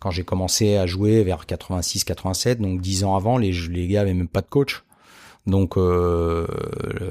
quand 0.00 0.10
j'ai 0.10 0.22
commencé 0.24 0.76
à 0.76 0.84
jouer 0.84 1.24
vers 1.24 1.46
86 1.46 2.04
87 2.04 2.60
donc 2.60 2.82
10 2.82 3.04
ans 3.04 3.16
avant, 3.16 3.38
les 3.38 3.52
les 3.52 3.88
gars 3.88 4.02
avaient 4.02 4.12
même 4.12 4.28
pas 4.28 4.42
de 4.42 4.48
coach. 4.48 4.84
Donc 5.46 5.78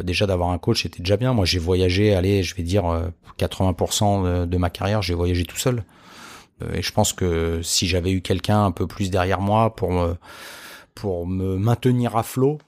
déjà 0.04 0.26
d'avoir 0.28 0.50
un 0.50 0.58
coach 0.58 0.84
c'était 0.84 1.00
déjà 1.00 1.18
bien. 1.18 1.34
Moi 1.34 1.46
j'ai 1.46 1.60
voyagé, 1.60 2.14
allez, 2.14 2.44
je 2.44 2.56
vais 2.56 2.64
dire 2.64 2.84
80% 3.40 4.42
de, 4.42 4.46
de 4.46 4.58
ma 4.58 4.70
carrière, 4.70 5.02
j'ai 5.02 5.14
voyagé 5.14 5.46
tout 5.46 5.58
seul. 5.58 5.84
Et 6.74 6.82
je 6.82 6.92
pense 6.92 7.14
que 7.14 7.62
si 7.64 7.88
j'avais 7.88 8.12
eu 8.12 8.22
quelqu'un 8.22 8.66
un 8.66 8.72
peu 8.72 8.88
plus 8.88 9.10
derrière 9.10 9.42
moi 9.42 9.76
pour 9.76 9.92
me 9.92 10.16
pour 10.96 11.28
me 11.28 11.58
maintenir 11.58 12.16
à 12.16 12.24
flot, 12.24 12.60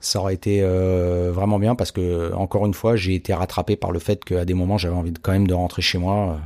ça 0.00 0.20
aurait 0.20 0.34
été 0.34 0.60
euh, 0.62 1.30
vraiment 1.32 1.58
bien 1.58 1.74
parce 1.74 1.92
que 1.92 2.32
encore 2.34 2.66
une 2.66 2.74
fois 2.74 2.96
j'ai 2.96 3.14
été 3.14 3.34
rattrapé 3.34 3.76
par 3.76 3.92
le 3.92 3.98
fait 3.98 4.24
qu'à 4.24 4.44
des 4.44 4.54
moments 4.54 4.78
j'avais 4.78 4.94
envie 4.94 5.12
de, 5.12 5.18
quand 5.18 5.32
même 5.32 5.46
de 5.46 5.54
rentrer 5.54 5.82
chez 5.82 5.98
moi 5.98 6.30
euh, 6.30 6.38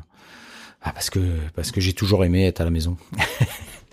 ah, 0.82 0.92
parce 0.92 1.10
que 1.10 1.20
parce 1.54 1.70
que 1.70 1.80
j'ai 1.80 1.92
toujours 1.92 2.24
aimé 2.24 2.46
être 2.46 2.60
à 2.60 2.64
la 2.64 2.70
maison. 2.70 2.96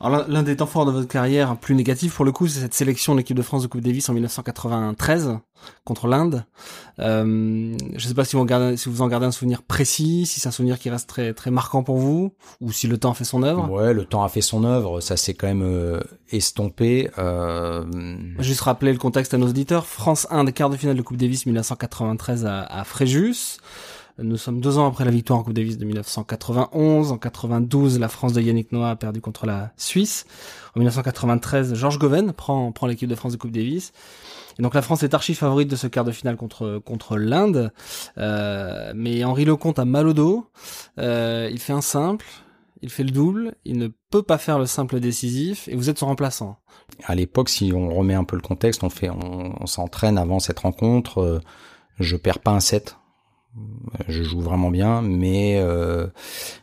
Alors 0.00 0.26
l'un 0.28 0.42
des 0.42 0.56
temps 0.56 0.66
forts 0.66 0.86
de 0.86 0.92
votre 0.92 1.08
carrière, 1.08 1.56
plus 1.56 1.74
négatif 1.74 2.14
pour 2.14 2.24
le 2.24 2.32
coup, 2.32 2.46
c'est 2.46 2.60
cette 2.60 2.74
sélection 2.74 3.14
de 3.14 3.18
l'équipe 3.18 3.36
de 3.36 3.42
France 3.42 3.62
de 3.62 3.66
Coupe 3.66 3.80
Davis 3.80 4.08
en 4.08 4.12
1993 4.12 5.38
contre 5.84 6.06
l'Inde. 6.06 6.44
Euh, 7.00 7.76
je 7.96 8.04
ne 8.04 8.08
sais 8.08 8.14
pas 8.14 8.24
si 8.24 8.36
vous, 8.36 8.42
regardez, 8.42 8.76
si 8.76 8.88
vous 8.88 9.02
en 9.02 9.08
gardez 9.08 9.26
un 9.26 9.32
souvenir 9.32 9.62
précis, 9.62 10.24
si 10.26 10.38
c'est 10.38 10.48
un 10.48 10.52
souvenir 10.52 10.78
qui 10.78 10.88
reste 10.88 11.08
très 11.08 11.34
très 11.34 11.50
marquant 11.50 11.82
pour 11.82 11.98
vous, 11.98 12.32
ou 12.60 12.70
si 12.70 12.86
le 12.86 12.96
temps 12.96 13.10
a 13.10 13.14
fait 13.14 13.24
son 13.24 13.42
œuvre. 13.42 13.68
Ouais, 13.70 13.92
le 13.92 14.04
temps 14.04 14.22
a 14.22 14.28
fait 14.28 14.40
son 14.40 14.62
œuvre, 14.62 15.00
ça 15.00 15.16
s'est 15.16 15.34
quand 15.34 15.48
même 15.48 15.62
euh, 15.62 16.00
estompé. 16.30 17.10
Euh... 17.18 17.84
Juste 18.38 18.60
rappeler 18.60 18.92
le 18.92 18.98
contexte 18.98 19.34
à 19.34 19.38
nos 19.38 19.48
auditeurs. 19.48 19.86
France 19.86 20.28
1 20.30 20.44
des 20.44 20.52
quarts 20.52 20.70
de 20.70 20.76
finale 20.76 20.96
de 20.96 21.02
Coupe 21.02 21.16
Davis 21.16 21.44
1993 21.46 22.46
à, 22.46 22.60
à 22.62 22.84
Fréjus. 22.84 23.58
Nous 24.20 24.36
sommes 24.36 24.60
deux 24.60 24.78
ans 24.78 24.88
après 24.88 25.04
la 25.04 25.12
victoire 25.12 25.38
en 25.38 25.42
Coupe 25.44 25.54
Davis 25.54 25.78
de 25.78 25.84
1991. 25.84 27.12
En 27.12 27.18
92, 27.18 28.00
la 28.00 28.08
France 28.08 28.32
de 28.32 28.40
Yannick 28.40 28.72
Noah 28.72 28.90
a 28.90 28.96
perdu 28.96 29.20
contre 29.20 29.46
la 29.46 29.70
Suisse. 29.76 30.26
En 30.74 30.80
1993, 30.80 31.74
Georges 31.74 32.00
Goven 32.00 32.32
prend, 32.32 32.72
prend 32.72 32.88
l'équipe 32.88 33.08
de 33.08 33.14
France 33.14 33.32
de 33.32 33.36
Coupe 33.36 33.52
Davis. 33.52 33.92
Et 34.58 34.62
donc 34.62 34.74
la 34.74 34.82
France 34.82 35.04
est 35.04 35.14
archi 35.14 35.34
favorite 35.34 35.70
de 35.70 35.76
ce 35.76 35.86
quart 35.86 36.04
de 36.04 36.10
finale 36.10 36.36
contre 36.36 36.80
contre 36.84 37.16
l'Inde. 37.16 37.72
Euh, 38.18 38.92
mais 38.96 39.22
Henri 39.22 39.44
Lecomte 39.44 39.78
a 39.78 39.84
mal 39.84 40.08
au 40.08 40.12
dos. 40.12 40.50
Euh, 40.98 41.48
il 41.52 41.60
fait 41.60 41.72
un 41.72 41.80
simple, 41.80 42.26
il 42.82 42.90
fait 42.90 43.04
le 43.04 43.10
double, 43.10 43.54
il 43.64 43.78
ne 43.78 43.88
peut 44.10 44.24
pas 44.24 44.38
faire 44.38 44.58
le 44.58 44.66
simple 44.66 44.98
décisif 44.98 45.68
et 45.68 45.76
vous 45.76 45.90
êtes 45.90 45.98
son 45.98 46.06
remplaçant. 46.06 46.58
À 47.04 47.14
l'époque, 47.14 47.50
si 47.50 47.72
on 47.72 47.94
remet 47.94 48.14
un 48.14 48.24
peu 48.24 48.34
le 48.34 48.42
contexte, 48.42 48.82
on 48.82 48.90
fait, 48.90 49.10
on, 49.10 49.66
s'entraîne 49.66 50.18
avant 50.18 50.40
cette 50.40 50.58
rencontre. 50.58 51.18
Euh, 51.18 51.40
je 52.00 52.16
perds 52.16 52.40
pas 52.40 52.52
un 52.52 52.60
set 52.60 52.97
je 54.08 54.22
joue 54.22 54.40
vraiment 54.40 54.70
bien, 54.70 55.02
mais 55.02 55.56
euh, 55.58 56.06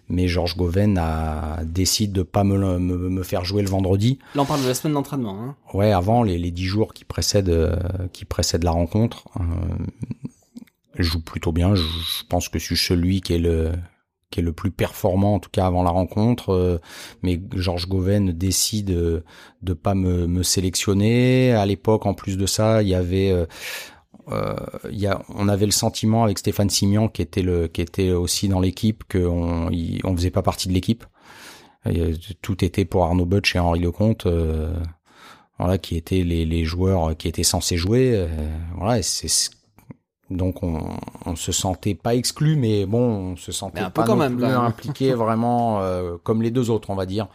mais 0.10 0.28
Georges 0.28 0.56
Goven 0.56 0.98
a 0.98 1.64
décide 1.64 2.12
de 2.12 2.24
pas 2.24 2.44
me, 2.44 2.80
me, 2.80 3.24
faire 3.24 3.46
jouer 3.46 3.62
le 3.62 3.70
vendredi. 3.70 4.20
Là, 4.36 4.44
on 4.44 4.46
parle 4.46 4.64
de 4.64 4.68
la 4.68 4.74
semaine 4.74 4.94
d'entraînement. 4.94 5.38
Hein. 5.42 5.56
Ouais, 5.74 5.92
avant 5.92 6.24
les 6.24 6.38
les 6.38 6.52
dix 6.52 6.66
jours 6.66 6.94
qui 6.94 7.06
précèdent 7.06 7.50
euh, 7.50 7.76
qui 8.14 8.26
précèdent 8.26 8.64
la 8.64 8.72
rencontre, 8.72 9.26
euh, 9.40 9.44
je 10.96 11.04
joue 11.04 11.22
plutôt 11.22 11.52
bien. 11.52 11.76
Je, 11.76 11.84
pense 12.30 12.50
que 12.50 12.60
je 12.60 12.66
suis 12.66 12.78
celui 12.78 13.22
qui 13.22 13.34
est 13.34 13.40
le 13.40 13.72
qui 14.32 14.40
est 14.40 14.44
le 14.44 14.54
plus 14.54 14.72
performant 14.72 15.36
en 15.36 15.40
tout 15.40 15.52
cas 15.52 15.66
avant 15.66 15.84
la 15.84 15.92
rencontre. 15.92 16.82
Mais 17.22 17.42
Georges 17.54 17.88
Goven 17.88 18.32
décide 18.32 18.88
de 18.88 19.74
pas 19.74 19.96
me, 19.96 20.28
me 20.28 20.44
sélectionner. 20.44 21.54
À 21.54 21.66
l'époque, 21.66 22.06
en 22.06 22.14
plus 22.14 22.38
de 22.38 22.46
ça, 22.46 22.82
il 22.82 22.90
y 22.90 22.96
avait 22.96 23.34
y 24.92 25.08
a, 25.08 25.22
on 25.30 25.48
avait 25.48 25.66
le 25.66 25.72
sentiment 25.72 26.24
avec 26.24 26.40
Stéphane 26.40 26.70
Simian 26.70 27.08
qui 27.08 27.22
était 27.22 27.42
le, 27.42 27.68
qui 27.68 27.82
était 27.82 28.12
aussi 28.12 28.48
dans 28.48 28.60
l'équipe 28.60 29.04
qu'on 29.12 29.70
on 30.04 30.16
faisait 30.16 30.32
pas 30.32 30.42
partie 30.42 30.68
de 30.68 30.74
l'équipe. 30.74 31.06
Tout 32.42 32.66
était 32.66 32.86
pour 32.86 33.04
Arnaud 33.04 33.26
Butch 33.26 33.56
et 33.56 33.60
Henri 33.60 33.80
Lecomte, 33.80 34.26
euh, 34.26 34.74
voilà, 35.60 35.78
qui 35.78 35.98
étaient 35.98 36.24
les, 36.24 36.44
les 36.44 36.64
joueurs 36.64 37.16
qui 37.16 37.28
étaient 37.28 37.44
censés 37.44 37.78
jouer. 37.78 38.12
Euh, 38.16 38.28
voilà, 38.76 39.04
c'est 39.04 39.52
donc 40.32 40.64
on, 40.64 40.82
on 41.28 41.36
se 41.36 41.52
sentait 41.52 41.94
pas 41.94 42.16
exclu, 42.16 42.56
mais 42.56 42.88
bon, 42.88 43.34
on 43.34 43.36
se 43.36 43.52
sentait 43.52 43.82
un 43.82 43.92
pas 43.92 44.02
peu 44.02 44.08
quand 44.08 44.16
même, 44.16 44.44
impliqué 44.44 45.14
vraiment 45.14 45.82
euh, 45.82 46.18
comme 46.24 46.42
les 46.42 46.50
deux 46.50 46.72
autres, 46.72 46.90
on 46.90 46.96
va 46.96 47.06
dire. 47.06 47.28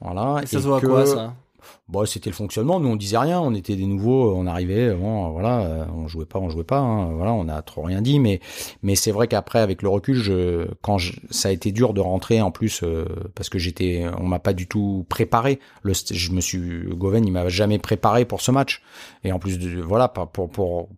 Voilà. 0.00 0.40
Et 0.42 0.46
ça 0.46 0.62
se 0.62 0.66
voit 0.66 0.80
quoi 0.80 1.04
ça? 1.04 1.34
Bon, 1.88 2.06
c'était 2.06 2.30
le 2.30 2.34
fonctionnement. 2.34 2.80
Nous, 2.80 2.88
on 2.88 2.96
disait 2.96 3.18
rien. 3.18 3.40
On 3.40 3.54
était 3.54 3.76
des 3.76 3.86
nouveaux. 3.86 4.34
On 4.34 4.46
arrivait. 4.46 4.94
Bon, 4.94 5.30
voilà, 5.30 5.60
euh, 5.62 5.84
on 5.94 6.06
jouait 6.08 6.26
pas, 6.26 6.38
on 6.38 6.48
jouait 6.48 6.64
pas. 6.64 6.78
Hein, 6.78 7.12
voilà, 7.12 7.32
on 7.32 7.48
a 7.48 7.62
trop 7.62 7.82
rien 7.82 8.02
dit. 8.02 8.18
Mais, 8.18 8.40
mais 8.82 8.94
c'est 8.94 9.10
vrai 9.10 9.28
qu'après, 9.28 9.60
avec 9.60 9.82
le 9.82 9.88
recul, 9.88 10.16
je, 10.16 10.66
quand 10.82 10.98
je, 10.98 11.12
ça 11.30 11.48
a 11.48 11.52
été 11.52 11.72
dur 11.72 11.94
de 11.94 12.00
rentrer 12.00 12.40
en 12.40 12.50
plus 12.50 12.82
euh, 12.82 13.04
parce 13.34 13.48
que 13.48 13.58
j'étais, 13.58 14.04
on 14.18 14.26
m'a 14.26 14.38
pas 14.38 14.52
du 14.52 14.66
tout 14.66 15.06
préparé. 15.08 15.60
Le, 15.82 15.92
je 15.94 16.32
me 16.32 16.40
suis, 16.40 16.84
Goven, 16.94 17.26
il 17.26 17.32
m'a 17.32 17.48
jamais 17.48 17.78
préparé 17.78 18.24
pour 18.24 18.40
ce 18.40 18.50
match. 18.50 18.82
Et 19.24 19.32
en 19.32 19.38
plus, 19.38 19.58
de, 19.58 19.80
voilà, 19.80 20.08
pour 20.08 20.50
pour 20.50 20.88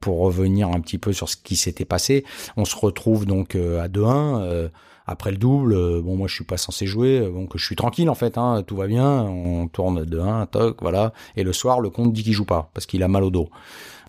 pour 0.00 0.18
revenir 0.18 0.68
un 0.68 0.80
petit 0.80 0.98
peu 0.98 1.12
sur 1.12 1.28
ce 1.28 1.36
qui 1.36 1.54
s'était 1.54 1.84
passé, 1.84 2.24
on 2.56 2.64
se 2.64 2.74
retrouve 2.74 3.24
donc 3.24 3.54
euh, 3.54 3.80
à 3.80 3.88
2-1. 3.88 4.70
Après 5.12 5.30
le 5.30 5.36
double, 5.36 5.74
euh, 5.74 6.00
bon 6.00 6.16
moi 6.16 6.26
je 6.26 6.34
suis 6.34 6.44
pas 6.44 6.56
censé 6.56 6.86
jouer, 6.86 7.18
euh, 7.18 7.30
donc 7.30 7.50
je 7.54 7.62
suis 7.62 7.76
tranquille 7.76 8.08
en 8.08 8.14
fait, 8.14 8.38
hein, 8.38 8.64
tout 8.66 8.76
va 8.76 8.86
bien, 8.86 9.24
on 9.24 9.68
tourne 9.68 10.06
de 10.06 10.18
1, 10.18 10.46
toc, 10.46 10.78
voilà. 10.80 11.12
Et 11.36 11.42
le 11.42 11.52
soir, 11.52 11.80
le 11.80 11.90
compte 11.90 12.14
dit 12.14 12.24
qu'il 12.24 12.32
joue 12.32 12.46
pas 12.46 12.70
parce 12.72 12.86
qu'il 12.86 13.02
a 13.02 13.08
mal 13.08 13.22
au 13.22 13.30
dos. 13.30 13.50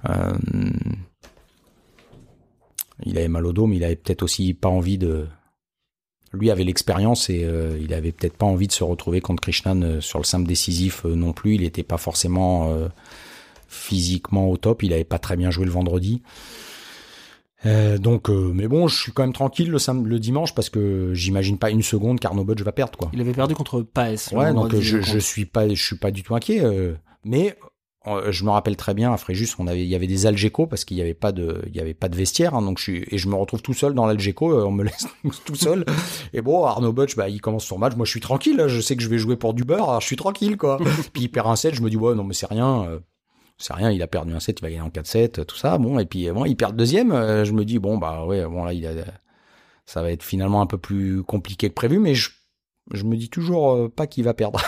Euh, 0.09 0.31
il 3.05 3.17
avait 3.17 3.27
mal 3.27 3.45
au 3.45 3.51
dos, 3.51 3.67
mais 3.67 3.75
il 3.75 3.83
avait 3.83 3.97
peut-être 3.97 4.23
aussi 4.23 4.53
pas 4.53 4.69
envie 4.69 4.97
de. 4.97 5.27
Lui 6.31 6.49
avait 6.49 6.63
l'expérience 6.63 7.29
et 7.29 7.47
il 7.79 7.93
avait 7.93 8.11
peut-être 8.11 8.37
pas 8.37 8.47
envie 8.47 8.65
de 8.65 8.71
se 8.71 8.83
retrouver 8.83 9.21
contre 9.21 9.41
Krishnan 9.41 10.01
sur 10.01 10.17
le 10.17 10.23
simple 10.23 10.47
décisif 10.47 11.05
non 11.05 11.31
plus. 11.31 11.53
Il 11.53 11.61
n'était 11.61 11.83
pas 11.83 11.97
forcément 11.97 12.75
physiquement 13.67 14.49
au 14.49 14.57
top. 14.57 14.81
Il 14.81 14.93
avait 14.93 15.03
pas 15.03 15.19
très 15.19 15.35
bien 15.35 15.51
joué 15.51 15.65
le 15.65 15.71
vendredi. 15.71 16.23
Euh, 17.65 17.97
donc, 17.97 18.29
euh, 18.29 18.51
mais 18.53 18.67
bon, 18.67 18.87
je 18.87 19.01
suis 19.01 19.11
quand 19.11 19.23
même 19.23 19.33
tranquille 19.33 19.71
le, 19.71 19.77
le 20.03 20.19
dimanche 20.19 20.53
parce 20.53 20.69
que 20.69 21.13
j'imagine 21.13 21.57
pas 21.57 21.69
une 21.69 21.83
seconde 21.83 22.19
qu'Arnaud 22.19 22.43
Budge 22.43 22.61
va 22.63 22.71
perdre 22.71 22.97
quoi. 22.97 23.09
Il 23.13 23.21
avait 23.21 23.33
perdu 23.33 23.55
contre 23.55 23.81
Paes. 23.81 24.33
Ouais, 24.33 24.53
donc 24.53 24.75
je, 24.75 25.01
je 25.01 25.19
suis 25.19 25.45
pas, 25.45 25.67
je 25.67 25.81
suis 25.81 25.97
pas 25.97 26.11
du 26.11 26.23
tout 26.23 26.35
inquiet. 26.35 26.61
Euh, 26.63 26.93
mais 27.23 27.57
je 28.31 28.43
me 28.43 28.49
rappelle 28.49 28.75
très 28.75 28.93
bien 28.93 29.13
à 29.13 29.17
Fréjus, 29.17 29.47
on 29.59 29.67
avait, 29.67 29.81
il 29.81 29.87
y 29.87 29.95
avait 29.95 30.07
des 30.07 30.25
Algeco 30.25 30.67
parce 30.67 30.83
qu'il 30.83 30.97
y 30.97 31.01
avait 31.01 31.13
pas 31.13 31.31
de, 31.31 31.61
il 31.67 31.75
y 31.75 31.79
avait 31.79 31.93
pas 31.93 32.09
de 32.09 32.17
vestiaire, 32.17 32.53
hein, 32.53 32.61
donc 32.61 32.77
je 32.77 32.83
suis 32.83 33.05
et 33.09 33.17
je 33.17 33.29
me 33.29 33.35
retrouve 33.35 33.61
tout 33.61 33.73
seul 33.73 33.93
dans 33.93 34.05
l'Algeco, 34.05 34.53
on 34.65 34.71
me 34.71 34.83
laisse 34.83 35.07
tout 35.45 35.55
seul. 35.55 35.85
et 36.33 36.41
bon, 36.41 36.65
Arnaud 36.65 36.91
Butch, 36.91 37.15
bah 37.15 37.29
il 37.29 37.39
commence 37.39 37.63
son 37.63 37.77
match, 37.77 37.95
moi 37.95 38.05
je 38.05 38.11
suis 38.11 38.19
tranquille, 38.19 38.61
je 38.67 38.81
sais 38.81 38.97
que 38.97 39.01
je 39.01 39.07
vais 39.07 39.17
jouer 39.19 39.37
pour 39.37 39.53
du 39.53 39.63
beurre, 39.63 39.87
alors 39.89 40.01
je 40.01 40.07
suis 40.07 40.17
tranquille 40.17 40.57
quoi. 40.57 40.79
Puis 41.13 41.23
il 41.23 41.29
perd 41.29 41.47
un 41.47 41.55
set, 41.55 41.75
je 41.75 41.81
me 41.81 41.89
dis 41.89 41.95
ouais 41.95 42.13
non 42.13 42.25
mais 42.25 42.33
c'est 42.33 42.49
rien, 42.49 42.99
c'est 43.57 43.73
rien, 43.73 43.91
il 43.91 44.01
a 44.01 44.07
perdu 44.07 44.33
un 44.33 44.39
set, 44.39 44.59
il 44.59 44.61
va 44.61 44.69
gagner 44.69 44.81
en 44.81 44.89
4-7, 44.89 45.45
tout 45.45 45.55
ça. 45.55 45.77
Bon, 45.77 45.99
et 45.99 46.05
puis 46.05 46.29
bon, 46.31 46.45
il 46.45 46.55
perd 46.55 46.71
le 46.71 46.77
deuxième. 46.77 47.11
Euh, 47.11 47.45
je 47.45 47.53
me 47.53 47.65
dis 47.65 47.79
bon 47.79 47.97
bah 47.97 48.25
ouais, 48.25 48.45
bon 48.45 48.63
là 48.65 48.73
il 48.73 48.85
a, 48.85 48.91
ça 49.85 50.01
va 50.01 50.11
être 50.11 50.23
finalement 50.23 50.61
un 50.61 50.65
peu 50.65 50.77
plus 50.77 51.23
compliqué 51.23 51.69
que 51.69 51.73
prévu, 51.73 51.99
mais 51.99 52.15
je 52.15 52.29
je 52.91 53.05
me 53.05 53.15
dis 53.15 53.29
toujours 53.29 53.71
euh, 53.71 53.87
pas 53.87 54.07
qu'il 54.07 54.25
va 54.25 54.33
perdre. 54.33 54.61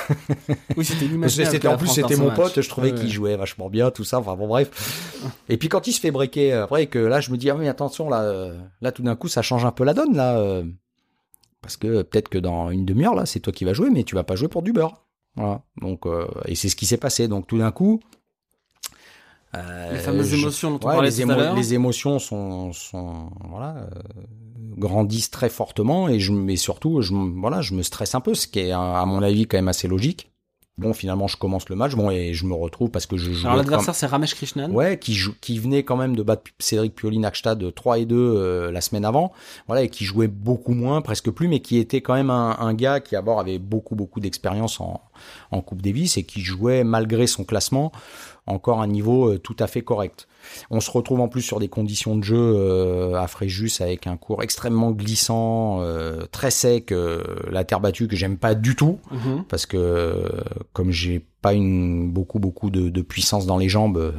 oui, 0.77 0.85
c'était 0.85 1.05
C'était 1.45 1.67
en 1.67 1.75
plus 1.75 1.89
c'était 1.89 2.15
mon 2.15 2.33
pote, 2.33 2.61
je 2.61 2.69
trouvais 2.69 2.93
qu'il 2.93 3.11
jouait 3.11 3.35
vachement 3.35 3.69
bien, 3.69 3.91
tout 3.91 4.05
ça. 4.05 4.19
Enfin 4.19 4.37
bon 4.37 4.47
bref. 4.47 5.19
et 5.49 5.57
puis 5.57 5.67
quand 5.67 5.87
il 5.87 5.91
se 5.91 5.99
fait 5.99 6.11
breaker 6.11 6.53
après 6.53 6.87
que 6.87 6.99
là 6.99 7.19
je 7.19 7.31
me 7.31 7.37
dis 7.37 7.49
ah 7.49 7.55
mais 7.55 7.67
attention 7.67 8.09
là 8.09 8.21
euh, 8.21 8.57
là 8.79 8.93
tout 8.93 9.03
d'un 9.03 9.17
coup 9.17 9.27
ça 9.27 9.41
change 9.41 9.65
un 9.65 9.71
peu 9.71 9.83
la 9.83 9.93
donne 9.93 10.15
là 10.15 10.61
parce 11.61 11.75
que 11.75 12.03
peut-être 12.03 12.29
que 12.29 12.37
dans 12.37 12.69
une 12.69 12.85
demi-heure 12.85 13.15
là 13.15 13.25
c'est 13.25 13.41
toi 13.41 13.51
qui 13.51 13.65
vas 13.65 13.73
jouer 13.73 13.89
mais 13.89 14.03
tu 14.03 14.15
vas 14.15 14.23
pas 14.23 14.35
jouer 14.37 14.47
pour 14.47 14.61
du 14.61 14.71
beurre. 14.71 15.03
Voilà. 15.35 15.63
Donc 15.81 16.05
et 16.45 16.55
c'est 16.55 16.69
ce 16.69 16.77
qui 16.77 16.85
s'est 16.85 16.95
passé. 16.95 17.27
Donc 17.27 17.47
tout 17.47 17.57
d'un 17.57 17.71
coup 17.71 17.99
euh, 17.99 18.24
les 19.91 19.99
fameuses 19.99 20.33
émotions 20.33 20.71
dont 20.71 20.75
on 20.75 20.79
parlait 20.79 21.09
les, 21.09 21.23
tout 21.23 21.31
à 21.31 21.53
les 21.53 21.73
émotions 21.73 22.19
sont, 22.19 22.73
sont 22.73 23.29
voilà, 23.49 23.75
euh, 23.77 24.21
grandissent 24.77 25.31
très 25.31 25.49
fortement 25.49 26.09
et 26.09 26.19
je, 26.19 26.31
mais 26.31 26.55
surtout, 26.55 27.01
je, 27.01 27.13
voilà, 27.13 27.61
je 27.61 27.73
me 27.73 27.81
stresse 27.81 28.15
un 28.15 28.21
peu, 28.21 28.33
ce 28.33 28.47
qui 28.47 28.59
est 28.59 28.71
à 28.71 29.05
mon 29.05 29.21
avis 29.21 29.47
quand 29.47 29.57
même 29.57 29.67
assez 29.67 29.87
logique. 29.87 30.31
Bon, 30.77 30.91
finalement, 30.91 31.27
je 31.27 31.37
commence 31.37 31.69
le 31.69 31.77
match, 31.77 31.95
bon, 31.95 32.11
et 32.11 32.33
je 32.33 32.45
me 32.45 32.53
retrouve 32.53 32.89
parce 32.89 33.05
que 33.05 33.15
je 33.15 33.31
joue. 33.31 33.47
Alors 33.47 33.55
l'adversaire, 33.55 33.95
c'est 33.95 34.07
Ramesh 34.07 34.35
Krishnan. 34.35 34.69
Ouais, 34.71 34.99
qui 34.99 35.13
joue, 35.13 35.33
qui 35.39 35.57
venait 35.57 35.83
quand 35.83 35.95
même 35.95 36.17
de 36.17 36.21
battre 36.21 36.51
Cédric 36.59 36.93
Pioli 36.93 37.17
Nakstad 37.17 37.73
3 37.73 37.99
et 37.99 38.05
2 38.05 38.15
euh, 38.17 38.71
la 38.73 38.81
semaine 38.81 39.05
avant. 39.05 39.31
Voilà, 39.67 39.83
et 39.83 39.89
qui 39.89 40.03
jouait 40.03 40.27
beaucoup 40.27 40.73
moins, 40.73 41.01
presque 41.01 41.31
plus, 41.31 41.47
mais 41.47 41.61
qui 41.61 41.77
était 41.77 42.01
quand 42.01 42.13
même 42.13 42.29
un, 42.29 42.57
un 42.59 42.73
gars 42.73 42.99
qui 42.99 43.15
d'abord 43.15 43.39
avait 43.39 43.57
beaucoup 43.57 43.95
beaucoup 43.95 44.19
d'expérience 44.19 44.81
en, 44.81 45.01
en 45.51 45.61
Coupe 45.61 45.81
Davis 45.81 46.17
et 46.17 46.23
qui 46.23 46.41
jouait 46.41 46.83
malgré 46.83 47.25
son 47.25 47.45
classement 47.45 47.93
encore 48.47 48.81
un 48.81 48.87
niveau 48.87 49.31
euh, 49.31 49.39
tout 49.39 49.55
à 49.59 49.67
fait 49.67 49.81
correct. 49.81 50.27
On 50.69 50.79
se 50.79 50.91
retrouve 50.91 51.21
en 51.21 51.27
plus 51.27 51.41
sur 51.41 51.59
des 51.59 51.67
conditions 51.67 52.15
de 52.15 52.23
jeu 52.23 52.37
euh, 52.37 53.15
à 53.15 53.27
Fréjus 53.27 53.71
avec 53.79 54.05
un 54.05 54.17
cours 54.17 54.43
extrêmement 54.43 54.91
glissant, 54.91 55.79
euh, 55.81 56.25
très 56.31 56.51
sec, 56.51 56.93
la 57.49 57.63
terre 57.63 57.79
battue 57.79 58.07
que 58.07 58.15
j'aime 58.15 58.37
pas 58.37 58.53
du 58.53 58.75
tout 58.75 58.99
mhm. 59.11 59.45
parce 59.49 59.65
que 59.65 60.29
comme 60.73 60.91
j'ai 60.91 61.25
pas 61.45 61.53
une 61.53 62.11
beaucoup 62.11 62.39
beaucoup 62.39 62.71
de, 62.71 63.01
puissance 63.01 63.45
dans 63.45 63.57
les 63.57 63.69
jambes, 63.69 64.13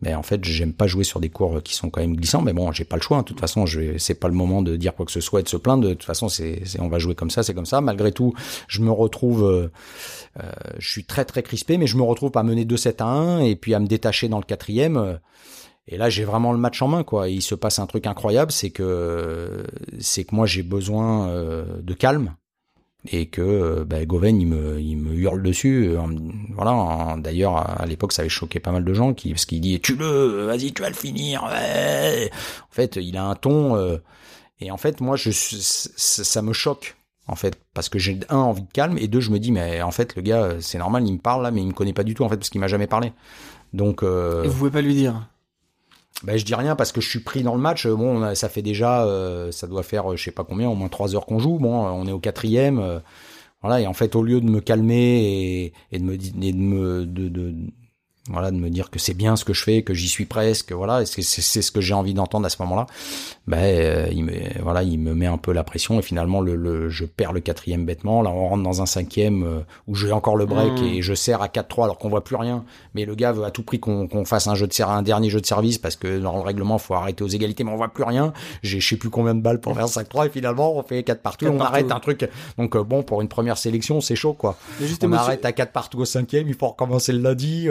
mais 0.00 0.14
en 0.16 0.24
fait 0.24 0.44
j'aime 0.44 0.72
pas 0.72 0.88
jouer 0.88 1.04
sur 1.04 1.20
des 1.20 1.28
cours 1.28 1.62
qui 1.62 1.74
sont 1.74 1.90
quand 1.90 2.00
même 2.00 2.16
glissants. 2.16 2.42
Mais 2.42 2.52
bon, 2.52 2.72
j'ai 2.72 2.84
pas 2.84 2.96
le 2.96 3.02
choix. 3.02 3.18
De 3.18 3.22
toute 3.22 3.38
façon, 3.38 3.66
je 3.66 3.98
c'est 3.98 4.18
pas 4.18 4.26
le 4.26 4.34
moment 4.34 4.62
de 4.62 4.74
dire 4.74 4.94
quoi 4.94 5.06
que 5.06 5.12
ce 5.12 5.20
soit 5.20 5.40
et 5.40 5.42
de 5.44 5.48
se 5.48 5.56
plaindre. 5.56 5.84
De 5.84 5.94
toute 5.94 6.02
façon, 6.02 6.28
c'est 6.28 6.62
on 6.80 6.88
va 6.88 6.98
jouer 6.98 7.14
comme 7.14 7.30
ça, 7.30 7.44
c'est 7.44 7.54
comme 7.54 7.66
ça. 7.66 7.80
Malgré 7.80 8.10
tout, 8.10 8.34
je 8.66 8.80
me 8.82 8.90
retrouve 8.90 9.70
euh, 10.42 10.50
je 10.78 10.88
suis 10.88 11.04
très 11.04 11.24
très 11.24 11.42
crispé, 11.42 11.78
mais 11.78 11.86
je 11.86 11.96
me 11.96 12.02
retrouve 12.02 12.32
à 12.34 12.42
mener 12.42 12.64
2-7 12.64 13.02
à 13.02 13.06
1 13.06 13.40
et 13.40 13.56
puis 13.56 13.74
à 13.74 13.80
me 13.80 13.86
détacher 13.86 14.28
dans 14.28 14.38
le 14.38 14.44
quatrième. 14.44 14.96
Euh, 14.96 15.14
et 15.88 15.96
là, 15.96 16.10
j'ai 16.10 16.24
vraiment 16.24 16.52
le 16.52 16.58
match 16.58 16.82
en 16.82 16.88
main, 16.88 17.04
quoi. 17.04 17.28
il 17.28 17.42
se 17.42 17.54
passe 17.54 17.78
un 17.78 17.86
truc 17.86 18.06
incroyable, 18.06 18.50
c'est 18.50 18.70
que 18.70 19.64
c'est 20.00 20.24
que 20.24 20.34
moi 20.34 20.46
j'ai 20.46 20.64
besoin 20.64 21.28
euh, 21.28 21.80
de 21.80 21.94
calme. 21.94 22.34
Et 23.12 23.26
que 23.26 23.84
bah, 23.84 24.04
Goven 24.04 24.40
il 24.40 24.46
me 24.46 25.14
hurle 25.14 25.42
dessus 25.42 25.94
voilà 26.54 27.16
d'ailleurs 27.18 27.56
à 27.56 27.86
l'époque 27.86 28.12
ça 28.12 28.22
avait 28.22 28.28
choqué 28.28 28.60
pas 28.60 28.72
mal 28.72 28.84
de 28.84 28.94
gens 28.94 29.14
qui 29.14 29.30
parce 29.30 29.44
qu'il 29.44 29.60
dit 29.60 29.80
tu 29.80 29.96
le 29.96 30.46
vas-y 30.46 30.72
tu 30.72 30.82
vas 30.82 30.88
le 30.88 30.94
finir 30.94 31.44
en 31.44 32.72
fait 32.72 32.96
il 32.96 33.16
a 33.16 33.24
un 33.24 33.34
ton 33.34 33.98
et 34.60 34.70
en 34.70 34.76
fait 34.76 35.00
moi 35.00 35.16
ça 35.16 36.42
me 36.42 36.52
choque 36.52 36.96
en 37.28 37.36
fait 37.36 37.58
parce 37.74 37.88
que 37.88 37.98
j'ai 37.98 38.20
un 38.28 38.36
envie 38.36 38.62
de 38.62 38.72
calme 38.72 38.98
et 38.98 39.08
deux 39.08 39.20
je 39.20 39.30
me 39.30 39.38
dis 39.38 39.52
mais 39.52 39.82
en 39.82 39.90
fait 39.90 40.14
le 40.16 40.22
gars 40.22 40.56
c'est 40.60 40.78
normal 40.78 41.06
il 41.06 41.14
me 41.14 41.18
parle 41.18 41.42
là 41.42 41.50
mais 41.50 41.60
il 41.60 41.68
me 41.68 41.72
connaît 41.72 41.92
pas 41.92 42.04
du 42.04 42.14
tout 42.14 42.24
en 42.24 42.28
fait 42.28 42.36
parce 42.36 42.50
qu'il 42.50 42.60
m'a 42.60 42.68
jamais 42.68 42.86
parlé. 42.86 43.12
Donc 43.72 44.02
euh, 44.02 44.44
et 44.44 44.48
vous 44.48 44.58
pouvez 44.58 44.70
pas 44.70 44.80
lui 44.80 44.94
dire 44.94 45.28
ben, 46.22 46.38
je 46.38 46.44
dis 46.44 46.54
rien 46.54 46.76
parce 46.76 46.92
que 46.92 47.00
je 47.00 47.08
suis 47.08 47.20
pris 47.20 47.42
dans 47.42 47.54
le 47.54 47.60
match. 47.60 47.86
Bon 47.86 48.34
ça 48.34 48.48
fait 48.48 48.62
déjà 48.62 49.04
euh, 49.04 49.52
ça 49.52 49.66
doit 49.66 49.82
faire 49.82 50.16
je 50.16 50.22
sais 50.22 50.30
pas 50.30 50.44
combien 50.44 50.68
au 50.68 50.74
moins 50.74 50.88
trois 50.88 51.14
heures 51.14 51.26
qu'on 51.26 51.38
joue. 51.38 51.58
Bon 51.58 51.86
on 51.86 52.06
est 52.06 52.12
au 52.12 52.18
quatrième 52.18 52.78
euh, 52.78 52.98
voilà. 53.62 53.80
Et 53.80 53.86
en 53.86 53.92
fait 53.92 54.16
au 54.16 54.22
lieu 54.22 54.40
de 54.40 54.48
me 54.48 54.60
calmer 54.60 55.72
et, 55.92 55.98
de 55.98 56.04
me 56.04 56.14
et 56.14 56.52
de 56.52 56.56
me 56.56 57.06
de 57.06 57.54
voilà 58.28 58.50
de 58.50 58.56
me 58.56 58.70
dire 58.70 58.90
que 58.90 58.98
c'est 58.98 59.14
bien 59.14 59.36
ce 59.36 59.44
que 59.44 59.52
je 59.52 59.62
fais 59.62 59.82
que 59.82 59.94
j'y 59.94 60.08
suis 60.08 60.24
presque 60.24 60.72
voilà 60.72 61.04
c'est 61.06 61.22
c'est 61.22 61.62
ce 61.62 61.70
que 61.70 61.80
j'ai 61.80 61.94
envie 61.94 62.14
d'entendre 62.14 62.46
à 62.46 62.48
ce 62.48 62.60
moment-là. 62.62 62.86
Ben 63.46 63.58
euh, 63.58 64.08
il 64.10 64.24
me 64.24 64.32
voilà 64.62 64.82
il 64.82 64.98
me 64.98 65.14
met 65.14 65.26
un 65.26 65.38
peu 65.38 65.52
la 65.52 65.62
pression 65.62 65.98
et 65.98 66.02
finalement 66.02 66.40
le, 66.40 66.56
le 66.56 66.88
je 66.88 67.04
perds 67.04 67.32
le 67.32 67.40
quatrième 67.40 67.84
bêtement. 67.84 68.22
Là 68.22 68.30
on 68.30 68.48
rentre 68.48 68.62
dans 68.62 68.82
un 68.82 68.86
cinquième 68.86 69.44
euh, 69.44 69.60
où 69.86 69.94
j'ai 69.94 70.12
encore 70.12 70.36
le 70.36 70.46
break 70.46 70.80
mmh. 70.80 70.84
et 70.84 71.02
je 71.02 71.14
sers 71.14 71.40
à 71.42 71.48
4-3 71.48 71.84
alors 71.84 71.98
qu'on 71.98 72.08
voit 72.08 72.24
plus 72.24 72.36
rien. 72.36 72.64
Mais 72.94 73.04
le 73.04 73.14
gars 73.14 73.32
veut 73.32 73.44
à 73.44 73.50
tout 73.50 73.62
prix 73.62 73.78
qu'on 73.78 74.08
qu'on 74.08 74.24
fasse 74.24 74.46
un 74.46 74.54
jeu 74.54 74.66
de 74.66 74.82
un 74.82 75.02
dernier 75.02 75.30
jeu 75.30 75.40
de 75.40 75.46
service 75.46 75.78
parce 75.78 75.96
que 75.96 76.18
dans 76.18 76.34
le 76.36 76.42
règlement 76.42 76.78
faut 76.78 76.94
arrêter 76.94 77.24
aux 77.24 77.28
égalités 77.28 77.64
mais 77.64 77.72
on 77.72 77.76
voit 77.76 77.88
plus 77.88 78.04
rien. 78.04 78.32
J'ai 78.62 78.80
je 78.80 78.88
sais 78.88 78.96
plus 78.96 79.10
combien 79.10 79.34
de 79.34 79.40
balles 79.40 79.60
pour 79.60 79.74
faire 79.74 79.86
5-3 79.86 80.26
et 80.26 80.30
finalement 80.30 80.76
on 80.76 80.82
fait 80.82 81.02
4 81.02 81.20
partout 81.20 81.46
on 81.46 81.60
arrête 81.60 81.90
un 81.92 82.00
truc. 82.00 82.28
Donc 82.58 82.76
euh, 82.76 82.82
bon 82.82 83.02
pour 83.02 83.22
une 83.22 83.28
première 83.28 83.58
sélection 83.58 84.00
c'est 84.00 84.16
chaud 84.16 84.34
quoi. 84.34 84.56
On 85.02 85.12
arrête 85.12 85.44
à 85.44 85.52
4 85.52 85.72
partout 85.72 85.98
au 85.98 86.04
cinquième 86.04 86.48
il 86.48 86.54
faut 86.54 86.68
recommencer 86.68 87.12
le 87.12 87.20
lundi 87.20 87.68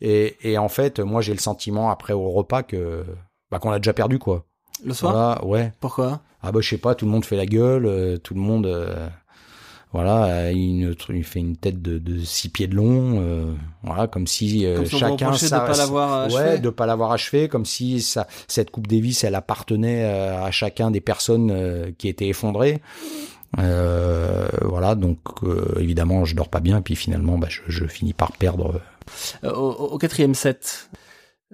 et, 0.00 0.36
et 0.42 0.58
en 0.58 0.68
fait, 0.68 1.00
moi, 1.00 1.20
j'ai 1.20 1.32
le 1.32 1.40
sentiment 1.40 1.90
après 1.90 2.12
au 2.12 2.30
repas 2.30 2.62
que 2.62 3.04
bah, 3.50 3.58
qu'on 3.58 3.70
a 3.70 3.78
déjà 3.78 3.92
perdu 3.92 4.18
quoi. 4.18 4.44
Le 4.84 4.94
soir? 4.94 5.46
ouais. 5.46 5.72
Pourquoi? 5.80 6.20
Ah 6.42 6.52
bah 6.52 6.60
je 6.60 6.68
sais 6.68 6.78
pas, 6.78 6.94
tout 6.94 7.04
le 7.04 7.10
monde 7.10 7.24
fait 7.24 7.36
la 7.36 7.46
gueule, 7.46 7.86
euh, 7.86 8.16
tout 8.16 8.34
le 8.34 8.40
monde. 8.40 8.66
Euh, 8.66 9.08
voilà, 9.92 10.52
il, 10.52 10.94
il, 11.08 11.24
fait 11.24 11.40
une 11.40 11.56
tête 11.56 11.80
de, 11.80 11.98
de 11.98 12.18
six 12.18 12.50
pieds 12.50 12.66
de 12.66 12.74
long, 12.74 13.22
euh, 13.22 13.54
voilà, 13.82 14.06
comme 14.06 14.26
si 14.26 14.66
comme 14.76 14.84
chacun 14.84 15.32
ça, 15.32 15.60
de 15.60 15.66
pas 15.66 15.76
l'avoir 15.78 16.30
ouais, 16.30 16.58
de 16.58 16.68
pas 16.68 16.84
l'avoir 16.84 17.10
achevé, 17.10 17.48
comme 17.48 17.64
si 17.64 18.02
ça, 18.02 18.26
cette 18.48 18.70
coupe 18.70 18.86
Davis, 18.86 19.24
elle 19.24 19.34
appartenait 19.34 20.04
à 20.04 20.50
chacun 20.50 20.90
des 20.90 21.00
personnes 21.00 21.94
qui 21.96 22.08
étaient 22.08 22.28
effondrées. 22.28 22.82
voilà, 23.56 24.94
donc 24.94 25.20
évidemment, 25.80 26.26
je 26.26 26.36
dors 26.36 26.50
pas 26.50 26.60
bien, 26.60 26.78
et 26.78 26.82
puis 26.82 26.94
finalement, 26.94 27.38
bah, 27.38 27.48
je, 27.48 27.62
je 27.66 27.86
finis 27.86 28.12
par 28.12 28.32
perdre 28.32 28.82
euh, 29.44 29.52
au, 29.52 29.98
quatrième 29.98 30.34
set, 30.34 30.90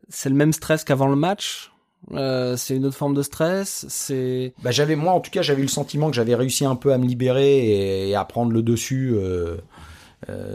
c'est 0.09 0.29
le 0.29 0.35
même 0.35 0.53
stress 0.53 0.85
qu'avant 0.85 1.09
le 1.09 1.17
match? 1.17 1.71
Euh, 2.13 2.57
c'est 2.57 2.77
une 2.77 2.85
autre 2.85 2.97
forme 2.97 3.15
de 3.15 3.23
stress? 3.23 3.87
C'est. 3.89 4.53
Bah 4.63 4.71
j'avais 4.71 4.97
moi 4.97 5.13
en 5.13 5.21
tout 5.21 5.31
cas 5.31 5.43
j'avais 5.43 5.63
le 5.63 5.69
sentiment 5.69 6.11
que 6.11 6.17
j'avais 6.17 6.35
réussi 6.35 6.65
un 6.67 6.77
peu 6.77 6.93
à 6.93 6.99
me 6.99 7.07
libérer 7.07 8.09
et, 8.09 8.15
à 8.15 8.25
prendre 8.25 8.53
le 8.53 8.63
dessus 8.63 9.15
euh, 9.15 9.57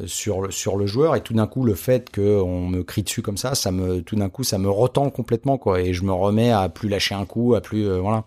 sur 0.06 0.42
le 0.42 0.52
sur 0.52 0.78
le 0.78 0.86
joueur 0.86 1.16
et 1.16 1.22
tout 1.22 1.34
d'un 1.34 1.48
coup 1.48 1.64
le 1.64 1.74
fait 1.74 2.14
qu'on 2.14 2.68
me 2.68 2.84
crie 2.84 3.02
dessus 3.02 3.24
comme 3.24 3.38
ça, 3.38 3.56
ça 3.56 3.72
me 3.72 4.02
tout 4.02 4.16
d'un 4.16 4.30
coup 4.30 4.44
ça 4.44 4.60
me 4.60 4.70
retend 4.70 5.10
complètement 5.10 5.58
quoi 5.58 5.82
et 5.82 5.94
je 5.94 6.04
me 6.04 6.14
remets 6.14 6.52
à 6.52 6.70
plus 6.70 6.88
lâcher 6.88 7.16
un 7.16 7.26
coup, 7.26 7.56
à 7.56 7.62
plus 7.62 7.90
voilà 7.98 8.26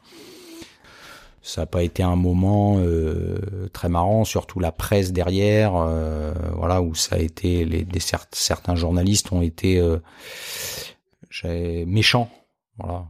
ça 1.42 1.62
n'a 1.62 1.66
pas 1.66 1.82
été 1.82 2.02
un 2.04 2.14
moment 2.14 2.76
euh, 2.78 3.68
très 3.72 3.88
marrant, 3.88 4.24
surtout 4.24 4.60
la 4.60 4.70
presse 4.70 5.12
derrière, 5.12 5.74
euh, 5.74 6.32
voilà 6.56 6.80
où 6.80 6.94
ça 6.94 7.16
a 7.16 7.18
été 7.18 7.64
les 7.64 7.84
des, 7.84 8.00
certains 8.00 8.76
journalistes 8.76 9.32
ont 9.32 9.42
été 9.42 9.78
euh, 9.78 9.98
méchants, 11.86 12.30
voilà. 12.78 13.06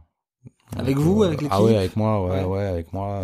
Avec 0.75 0.97
vous, 0.97 1.21
avec 1.21 1.41
l'équipe. 1.41 1.53
Ah 1.55 1.61
ouais, 1.61 1.77
avec 1.77 1.95
moi, 1.95 2.25
ouais, 2.25 2.43
ouais, 2.43 2.65
avec 2.65 2.93
moi. 2.93 3.21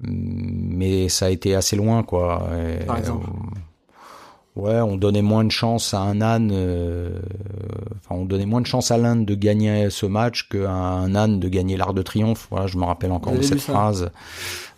mais 0.00 1.08
ça 1.08 1.26
a 1.26 1.30
été 1.30 1.54
assez 1.54 1.76
loin, 1.76 2.02
quoi. 2.02 2.48
Par 2.84 2.98
exemple. 2.98 3.28
Ouais, 4.54 4.80
on 4.80 4.96
donnait 4.96 5.22
moins 5.22 5.44
de 5.44 5.50
chance 5.50 5.94
à 5.94 6.00
un 6.00 6.20
âne. 6.20 6.50
Euh, 6.52 7.18
enfin, 7.96 8.20
on 8.20 8.26
donnait 8.26 8.44
moins 8.44 8.60
de 8.60 8.66
chance 8.66 8.90
à 8.90 8.98
l'Inde 8.98 9.24
de 9.24 9.34
gagner 9.34 9.88
ce 9.88 10.04
match 10.04 10.48
qu'à 10.50 10.70
un 10.70 11.14
âne 11.14 11.40
de 11.40 11.48
gagner 11.48 11.78
l'Arc 11.78 11.94
de 11.94 12.02
Triomphe. 12.02 12.48
Voilà, 12.50 12.66
je 12.66 12.76
me 12.76 12.84
rappelle 12.84 13.12
encore 13.12 13.32
de 13.32 13.40
cette 13.40 13.60
phrase 13.60 14.10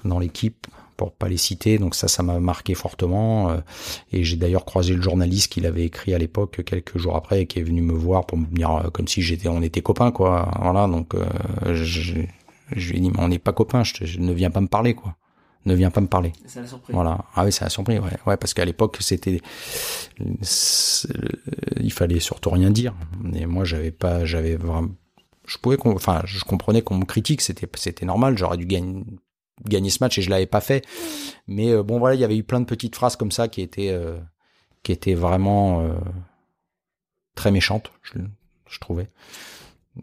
dans 0.04 0.20
l'équipe 0.20 0.68
pour 0.96 1.10
pas 1.10 1.28
les 1.28 1.36
citer. 1.36 1.78
Donc 1.78 1.96
ça, 1.96 2.06
ça 2.06 2.22
m'a 2.22 2.38
marqué 2.38 2.74
fortement. 2.74 3.50
Euh, 3.50 3.56
et 4.12 4.22
j'ai 4.22 4.36
d'ailleurs 4.36 4.64
croisé 4.64 4.94
le 4.94 5.02
journaliste 5.02 5.52
qui 5.52 5.60
l'avait 5.60 5.86
écrit 5.86 6.14
à 6.14 6.18
l'époque 6.18 6.62
quelques 6.64 6.96
jours 6.96 7.16
après 7.16 7.42
et 7.42 7.46
qui 7.46 7.58
est 7.58 7.64
venu 7.64 7.82
me 7.82 7.94
voir 7.94 8.26
pour 8.26 8.38
me 8.38 8.46
dire 8.46 8.70
euh, 8.70 8.90
comme 8.90 9.08
si 9.08 9.22
j'étais, 9.22 9.48
on 9.48 9.60
était 9.60 9.82
copains, 9.82 10.12
quoi. 10.12 10.52
Voilà, 10.62 10.86
donc 10.86 11.16
je, 11.66 11.74
je, 11.74 12.12
lui 12.92 12.96
ai 12.96 13.00
dit, 13.00 13.10
mais 13.10 13.18
on 13.18 13.26
n'est 13.26 13.40
pas 13.40 13.52
copains. 13.52 13.82
Je, 13.82 14.04
je 14.04 14.20
ne 14.20 14.32
viens 14.32 14.52
pas 14.52 14.60
me 14.60 14.68
parler, 14.68 14.94
quoi 14.94 15.16
ne 15.66 15.74
viens 15.74 15.90
pas 15.90 16.00
me 16.00 16.06
parler. 16.06 16.32
Ça 16.46 16.60
l'a 16.60 16.66
surpris. 16.66 16.92
Voilà. 16.92 17.24
Ah 17.34 17.44
oui, 17.44 17.52
ça 17.52 17.66
a 17.66 17.68
surpris, 17.68 17.98
ouais. 17.98 18.10
Ouais, 18.26 18.36
parce 18.36 18.54
qu'à 18.54 18.64
l'époque, 18.64 18.98
c'était, 19.00 19.40
il 20.20 21.92
fallait 21.92 22.20
surtout 22.20 22.50
rien 22.50 22.70
dire. 22.70 22.94
Et 23.34 23.46
moi, 23.46 23.64
j'avais 23.64 23.90
pas, 23.90 24.24
j'avais 24.24 24.56
vraiment, 24.56 24.88
je 25.46 25.58
pouvais, 25.58 25.76
enfin, 25.84 26.22
je 26.24 26.42
comprenais 26.44 26.82
qu'on 26.82 26.98
me 26.98 27.04
critique, 27.04 27.40
c'était, 27.40 27.68
c'était 27.74 28.06
normal. 28.06 28.36
J'aurais 28.36 28.56
dû 28.56 28.66
gagner, 28.66 29.04
gagner 29.66 29.90
ce 29.90 29.98
match 30.02 30.18
et 30.18 30.22
je 30.22 30.30
l'avais 30.30 30.46
pas 30.46 30.60
fait. 30.60 30.84
Mais 31.46 31.70
euh, 31.70 31.82
bon, 31.82 31.98
voilà, 31.98 32.14
il 32.14 32.20
y 32.20 32.24
avait 32.24 32.36
eu 32.36 32.44
plein 32.44 32.60
de 32.60 32.66
petites 32.66 32.96
phrases 32.96 33.16
comme 33.16 33.32
ça 33.32 33.48
qui 33.48 33.60
étaient, 33.62 33.90
euh, 33.90 34.18
qui 34.82 34.92
étaient 34.92 35.14
vraiment 35.14 35.80
euh, 35.80 35.94
très 37.34 37.50
méchantes, 37.50 37.90
je, 38.02 38.18
je 38.68 38.78
trouvais 38.78 39.08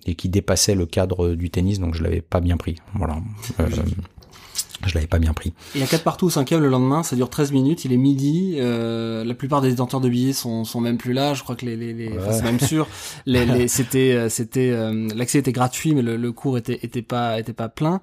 et 0.05 0.15
qui 0.15 0.29
dépassaient 0.29 0.75
le 0.75 0.85
cadre 0.85 1.31
du 1.31 1.49
tennis, 1.49 1.79
donc 1.79 1.95
je 1.95 2.03
l'avais 2.03 2.21
pas 2.21 2.39
bien 2.39 2.57
pris. 2.57 2.77
Voilà. 2.95 3.17
Je 4.85 4.95
l'avais 4.95 5.07
pas 5.07 5.19
bien 5.19 5.33
pris. 5.33 5.53
Il 5.75 5.81
y 5.81 5.83
a 5.83 5.87
4 5.87 6.03
partout 6.03 6.25
au 6.25 6.29
cinquième 6.29 6.61
le 6.61 6.69
lendemain, 6.69 7.03
ça 7.03 7.15
dure 7.15 7.29
13 7.29 7.51
minutes, 7.51 7.85
il 7.85 7.93
est 7.93 7.97
midi, 7.97 8.55
euh, 8.57 9.23
la 9.23 9.33
plupart 9.33 9.61
des 9.61 9.69
détenteurs 9.69 10.01
de 10.01 10.09
billets 10.09 10.33
sont, 10.33 10.63
sont 10.65 10.81
même 10.81 10.97
plus 10.97 11.13
là, 11.13 11.33
je 11.33 11.43
crois 11.43 11.55
que 11.55 11.65
les, 11.65 11.75
les, 11.75 11.93
les 11.93 12.17
enfin, 12.17 12.31
c'est 12.31 12.43
même 12.43 12.59
sûr, 12.59 12.87
les, 13.25 13.45
les, 13.45 13.67
c'était, 13.67 14.13
euh, 14.13 14.29
c'était, 14.29 14.71
euh, 14.71 15.09
l'accès 15.15 15.39
était 15.39 15.51
gratuit 15.51 15.93
mais 15.93 16.01
le, 16.01 16.17
le 16.17 16.31
cours 16.31 16.57
était, 16.57 16.79
était 16.83 17.01
pas, 17.01 17.39
était 17.39 17.53
pas 17.53 17.69
plein. 17.69 18.01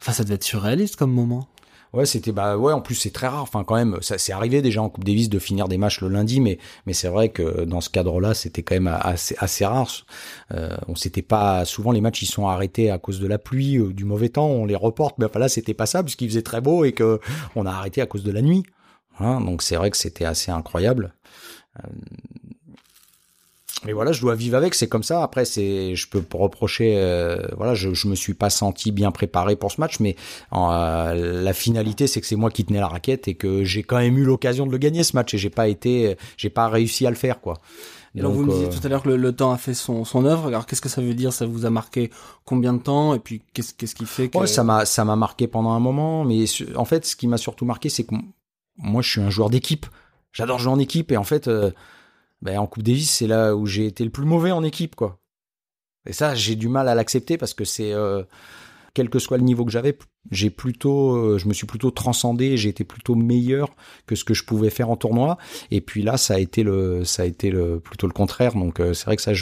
Enfin, 0.00 0.12
ça 0.12 0.24
devait 0.24 0.34
être 0.34 0.44
surréaliste 0.44 0.96
comme 0.96 1.12
moment. 1.12 1.46
Ouais, 1.92 2.06
c'était 2.06 2.32
bah 2.32 2.56
ouais. 2.56 2.72
En 2.72 2.80
plus, 2.80 2.94
c'est 2.94 3.10
très 3.10 3.28
rare. 3.28 3.42
Enfin, 3.42 3.64
quand 3.64 3.74
même, 3.74 3.98
ça 4.00 4.16
c'est 4.16 4.32
arrivé 4.32 4.62
déjà 4.62 4.80
en 4.80 4.88
Coupe 4.88 5.04
Davis 5.04 5.28
de 5.28 5.38
finir 5.38 5.68
des 5.68 5.76
matchs 5.76 6.00
le 6.00 6.08
lundi, 6.08 6.40
mais 6.40 6.58
mais 6.86 6.94
c'est 6.94 7.08
vrai 7.08 7.28
que 7.28 7.64
dans 7.64 7.82
ce 7.82 7.90
cadre-là, 7.90 8.32
c'était 8.32 8.62
quand 8.62 8.74
même 8.74 8.86
assez 8.88 9.36
assez 9.38 9.66
rare. 9.66 9.90
Euh, 10.54 10.74
on 10.88 10.94
s'était 10.94 11.20
pas 11.22 11.66
souvent 11.66 11.92
les 11.92 12.00
matchs 12.00 12.22
ils 12.22 12.26
sont 12.26 12.46
arrêtés 12.48 12.90
à 12.90 12.98
cause 12.98 13.20
de 13.20 13.26
la 13.26 13.38
pluie, 13.38 13.78
ou 13.78 13.92
du 13.92 14.04
mauvais 14.06 14.30
temps, 14.30 14.46
on 14.46 14.64
les 14.64 14.76
reporte. 14.76 15.18
Mais 15.18 15.26
enfin 15.26 15.38
là, 15.38 15.48
c'était 15.50 15.74
pas 15.74 15.86
ça 15.86 16.02
puisqu'il 16.02 16.28
faisait 16.28 16.42
très 16.42 16.62
beau 16.62 16.84
et 16.84 16.92
que 16.92 17.20
on 17.56 17.66
a 17.66 17.70
arrêté 17.70 18.00
à 18.00 18.06
cause 18.06 18.24
de 18.24 18.32
la 18.32 18.40
nuit. 18.40 18.62
Hein, 19.18 19.40
donc 19.42 19.62
c'est 19.62 19.76
vrai 19.76 19.90
que 19.90 19.96
c'était 19.98 20.24
assez 20.24 20.50
incroyable. 20.50 21.14
Euh, 21.84 21.88
mais 23.84 23.92
voilà, 23.92 24.12
je 24.12 24.20
dois 24.20 24.34
vivre 24.34 24.56
avec, 24.56 24.74
c'est 24.74 24.88
comme 24.88 25.02
ça. 25.02 25.22
Après, 25.22 25.44
c'est, 25.44 25.94
je 25.94 26.08
peux 26.08 26.22
reprocher, 26.32 26.94
euh, 26.96 27.36
voilà, 27.56 27.74
je, 27.74 27.94
je 27.94 28.08
me 28.08 28.14
suis 28.14 28.34
pas 28.34 28.50
senti 28.50 28.92
bien 28.92 29.10
préparé 29.10 29.56
pour 29.56 29.70
ce 29.70 29.80
match, 29.80 30.00
mais 30.00 30.16
euh, 30.52 31.42
la 31.42 31.52
finalité, 31.52 32.06
c'est 32.06 32.20
que 32.20 32.26
c'est 32.26 32.36
moi 32.36 32.50
qui 32.50 32.64
tenais 32.64 32.80
la 32.80 32.88
raquette 32.88 33.28
et 33.28 33.34
que 33.34 33.64
j'ai 33.64 33.82
quand 33.82 33.98
même 33.98 34.16
eu 34.18 34.24
l'occasion 34.24 34.66
de 34.66 34.72
le 34.72 34.78
gagner 34.78 35.02
ce 35.02 35.16
match 35.16 35.34
et 35.34 35.38
j'ai 35.38 35.50
pas 35.50 35.68
été, 35.68 36.16
j'ai 36.36 36.50
pas 36.50 36.68
réussi 36.68 37.06
à 37.06 37.10
le 37.10 37.16
faire, 37.16 37.40
quoi. 37.40 37.58
Et 38.14 38.20
donc, 38.20 38.34
vous 38.34 38.44
me 38.44 38.50
disiez 38.50 38.66
euh, 38.66 38.70
tout 38.70 38.86
à 38.86 38.90
l'heure 38.90 39.02
que 39.02 39.08
le, 39.08 39.32
temps 39.32 39.52
a 39.52 39.56
fait 39.56 39.72
son, 39.72 40.04
son 40.04 40.26
œuvre. 40.26 40.48
Alors 40.48 40.66
qu'est-ce 40.66 40.82
que 40.82 40.88
ça 40.88 41.00
veut 41.00 41.14
dire? 41.14 41.32
Ça 41.32 41.46
vous 41.46 41.64
a 41.64 41.70
marqué 41.70 42.10
combien 42.44 42.74
de 42.74 42.82
temps? 42.82 43.14
Et 43.14 43.18
puis 43.18 43.42
qu'est-ce 43.54 43.72
qu'est-ce 43.72 43.94
qui 43.94 44.04
fait 44.04 44.28
que 44.28 44.38
ouais, 44.38 44.46
ça 44.46 44.64
m'a 44.64 44.84
ça 44.84 45.04
m'a 45.04 45.16
marqué 45.16 45.46
pendant 45.46 45.70
un 45.70 45.80
moment. 45.80 46.24
Mais 46.24 46.44
en 46.76 46.84
fait, 46.84 47.06
ce 47.06 47.16
qui 47.16 47.26
m'a 47.26 47.38
surtout 47.38 47.64
marqué, 47.64 47.88
c'est 47.88 48.04
que 48.04 48.14
moi, 48.76 49.00
je 49.00 49.10
suis 49.10 49.20
un 49.20 49.30
joueur 49.30 49.48
d'équipe. 49.48 49.86
J'adore 50.32 50.58
jouer 50.58 50.72
en 50.72 50.78
équipe 50.78 51.10
et 51.10 51.16
en 51.16 51.24
fait, 51.24 51.48
euh, 51.48 51.70
ben, 52.42 52.58
en 52.58 52.66
Coupe 52.66 52.82
Davis, 52.82 53.10
c'est 53.10 53.26
là 53.26 53.54
où 53.56 53.66
j'ai 53.66 53.86
été 53.86 54.04
le 54.04 54.10
plus 54.10 54.24
mauvais 54.24 54.50
en 54.50 54.62
équipe, 54.64 54.96
quoi. 54.96 55.18
Et 56.06 56.12
ça, 56.12 56.34
j'ai 56.34 56.56
du 56.56 56.68
mal 56.68 56.88
à 56.88 56.94
l'accepter 56.94 57.38
parce 57.38 57.54
que 57.54 57.64
c'est, 57.64 57.92
euh, 57.92 58.24
quel 58.94 59.08
que 59.08 59.18
soit 59.18 59.38
le 59.38 59.44
niveau 59.44 59.64
que 59.64 59.70
j'avais, 59.70 59.96
j'ai 60.30 60.50
plutôt, 60.50 61.14
euh, 61.14 61.38
je 61.38 61.46
me 61.48 61.54
suis 61.54 61.66
plutôt 61.66 61.90
transcendé, 61.90 62.56
j'ai 62.56 62.68
été 62.68 62.84
plutôt 62.84 63.14
meilleur 63.14 63.70
que 64.06 64.16
ce 64.16 64.24
que 64.24 64.34
je 64.34 64.44
pouvais 64.44 64.70
faire 64.70 64.90
en 64.90 64.96
tournoi. 64.96 65.38
Et 65.70 65.80
puis 65.80 66.02
là, 66.02 66.16
ça 66.16 66.34
a 66.34 66.38
été 66.38 66.64
le, 66.64 67.04
ça 67.04 67.22
a 67.22 67.26
été 67.26 67.50
le 67.50 67.80
plutôt 67.80 68.08
le 68.08 68.12
contraire. 68.12 68.54
Donc 68.54 68.80
euh, 68.80 68.92
c'est 68.92 69.06
vrai 69.06 69.16
que 69.16 69.22
ça, 69.22 69.32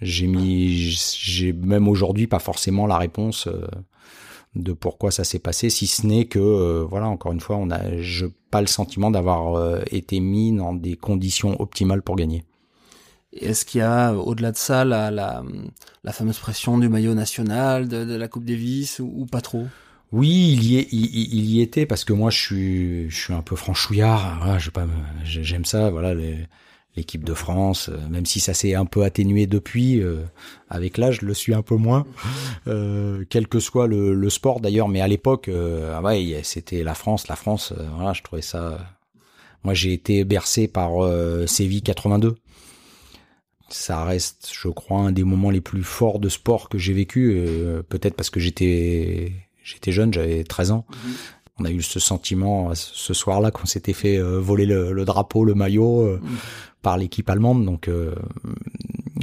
j'ai 0.00 0.26
mis, 0.26 0.96
j'ai 1.20 1.52
même 1.52 1.86
aujourd'hui 1.88 2.26
pas 2.26 2.38
forcément 2.38 2.86
la 2.86 2.98
réponse 2.98 3.48
de 4.54 4.72
pourquoi 4.72 5.10
ça 5.10 5.24
s'est 5.24 5.38
passé, 5.38 5.70
si 5.70 5.86
ce 5.86 6.06
n'est 6.06 6.26
que, 6.26 6.38
euh, 6.38 6.84
voilà, 6.88 7.08
encore 7.08 7.32
une 7.32 7.40
fois, 7.40 7.56
on 7.56 7.70
a 7.70 8.00
je, 8.00 8.26
pas 8.50 8.60
le 8.60 8.66
sentiment 8.66 9.10
d'avoir 9.10 9.54
euh, 9.54 9.80
été 9.90 10.20
mis 10.20 10.52
dans 10.52 10.72
des 10.72 10.96
conditions 10.96 11.60
optimales 11.60 12.02
pour 12.02 12.16
gagner. 12.16 12.44
Est-ce 13.32 13.64
qu'il 13.64 13.80
y 13.80 13.84
a, 13.84 14.14
au-delà 14.14 14.52
de 14.52 14.56
ça, 14.56 14.84
la, 14.84 15.10
la, 15.10 15.42
la, 16.02 16.12
fameuse 16.12 16.38
pression 16.38 16.78
du 16.78 16.88
maillot 16.88 17.14
national, 17.14 17.86
de, 17.86 18.04
de 18.04 18.14
la 18.14 18.26
Coupe 18.26 18.44
Davis, 18.44 19.00
ou, 19.00 19.12
ou 19.14 19.26
pas 19.26 19.42
trop? 19.42 19.66
Oui, 20.10 20.54
il 20.54 20.64
y, 20.64 20.78
est, 20.78 20.88
il, 20.90 21.04
il 21.04 21.44
y 21.44 21.60
était 21.60 21.84
parce 21.84 22.04
que 22.04 22.14
moi 22.14 22.30
je 22.30 22.38
suis, 22.38 23.10
je 23.10 23.16
suis 23.24 23.34
un 23.34 23.42
peu 23.42 23.56
franchouillard. 23.56 24.38
Voilà, 24.38 24.58
je 24.58 24.70
pas, 24.70 24.86
j'aime 25.24 25.66
ça. 25.66 25.90
Voilà, 25.90 26.14
l'équipe 26.96 27.24
de 27.24 27.34
France, 27.34 27.88
euh, 27.88 28.08
même 28.08 28.26
si 28.26 28.40
ça 28.40 28.54
s'est 28.54 28.74
un 28.74 28.84
peu 28.84 29.04
atténué 29.04 29.46
depuis, 29.46 30.02
euh, 30.02 30.22
avec 30.68 30.98
l'âge, 30.98 31.18
je 31.20 31.26
le 31.26 31.34
suis 31.34 31.54
un 31.54 31.62
peu 31.62 31.76
moins. 31.76 32.06
Euh, 32.66 33.24
quel 33.30 33.48
que 33.48 33.60
soit 33.60 33.86
le, 33.86 34.28
sport 34.30 34.60
d'ailleurs, 34.60 34.88
mais 34.88 35.00
à 35.00 35.08
l'époque, 35.08 35.48
ah 35.50 36.02
c'était 36.42 36.82
la 36.82 36.94
France, 36.94 37.28
la 37.28 37.36
France. 37.36 37.72
voilà, 37.94 38.12
je 38.12 38.22
trouvais 38.22 38.42
ça. 38.42 38.78
Moi, 39.64 39.72
j'ai 39.72 39.92
été 39.92 40.24
bercé 40.24 40.68
par 40.68 40.90
Séville 41.46 41.82
82 41.82 42.36
ça 43.70 44.02
reste, 44.02 44.50
je 44.50 44.68
crois, 44.68 45.00
un 45.00 45.12
des 45.12 45.24
moments 45.24 45.50
les 45.50 45.60
plus 45.60 45.82
forts 45.82 46.20
de 46.20 46.30
sport 46.30 46.70
que 46.70 46.78
j'ai 46.78 46.94
vécu. 46.94 47.38
Peut-être 47.90 48.14
parce 48.14 48.30
que 48.30 48.40
j'étais 48.40 49.32
j'étais 49.62 49.92
jeune, 49.92 50.12
j'avais 50.12 50.44
13 50.44 50.70
ans. 50.70 50.86
On 51.58 51.64
a 51.64 51.70
eu 51.70 51.82
ce 51.82 51.98
sentiment 52.00 52.70
euh, 52.70 52.74
ce 52.74 53.14
soir-là 53.14 53.50
qu'on 53.50 53.66
s'était 53.66 53.92
fait 53.92 54.16
euh, 54.16 54.38
voler 54.40 54.66
le, 54.66 54.92
le 54.92 55.04
drapeau, 55.04 55.44
le 55.44 55.54
maillot 55.54 56.00
euh, 56.02 56.20
par 56.82 56.96
l'équipe 56.96 57.28
allemande. 57.28 57.64
Donc 57.64 57.88
euh, 57.88 58.14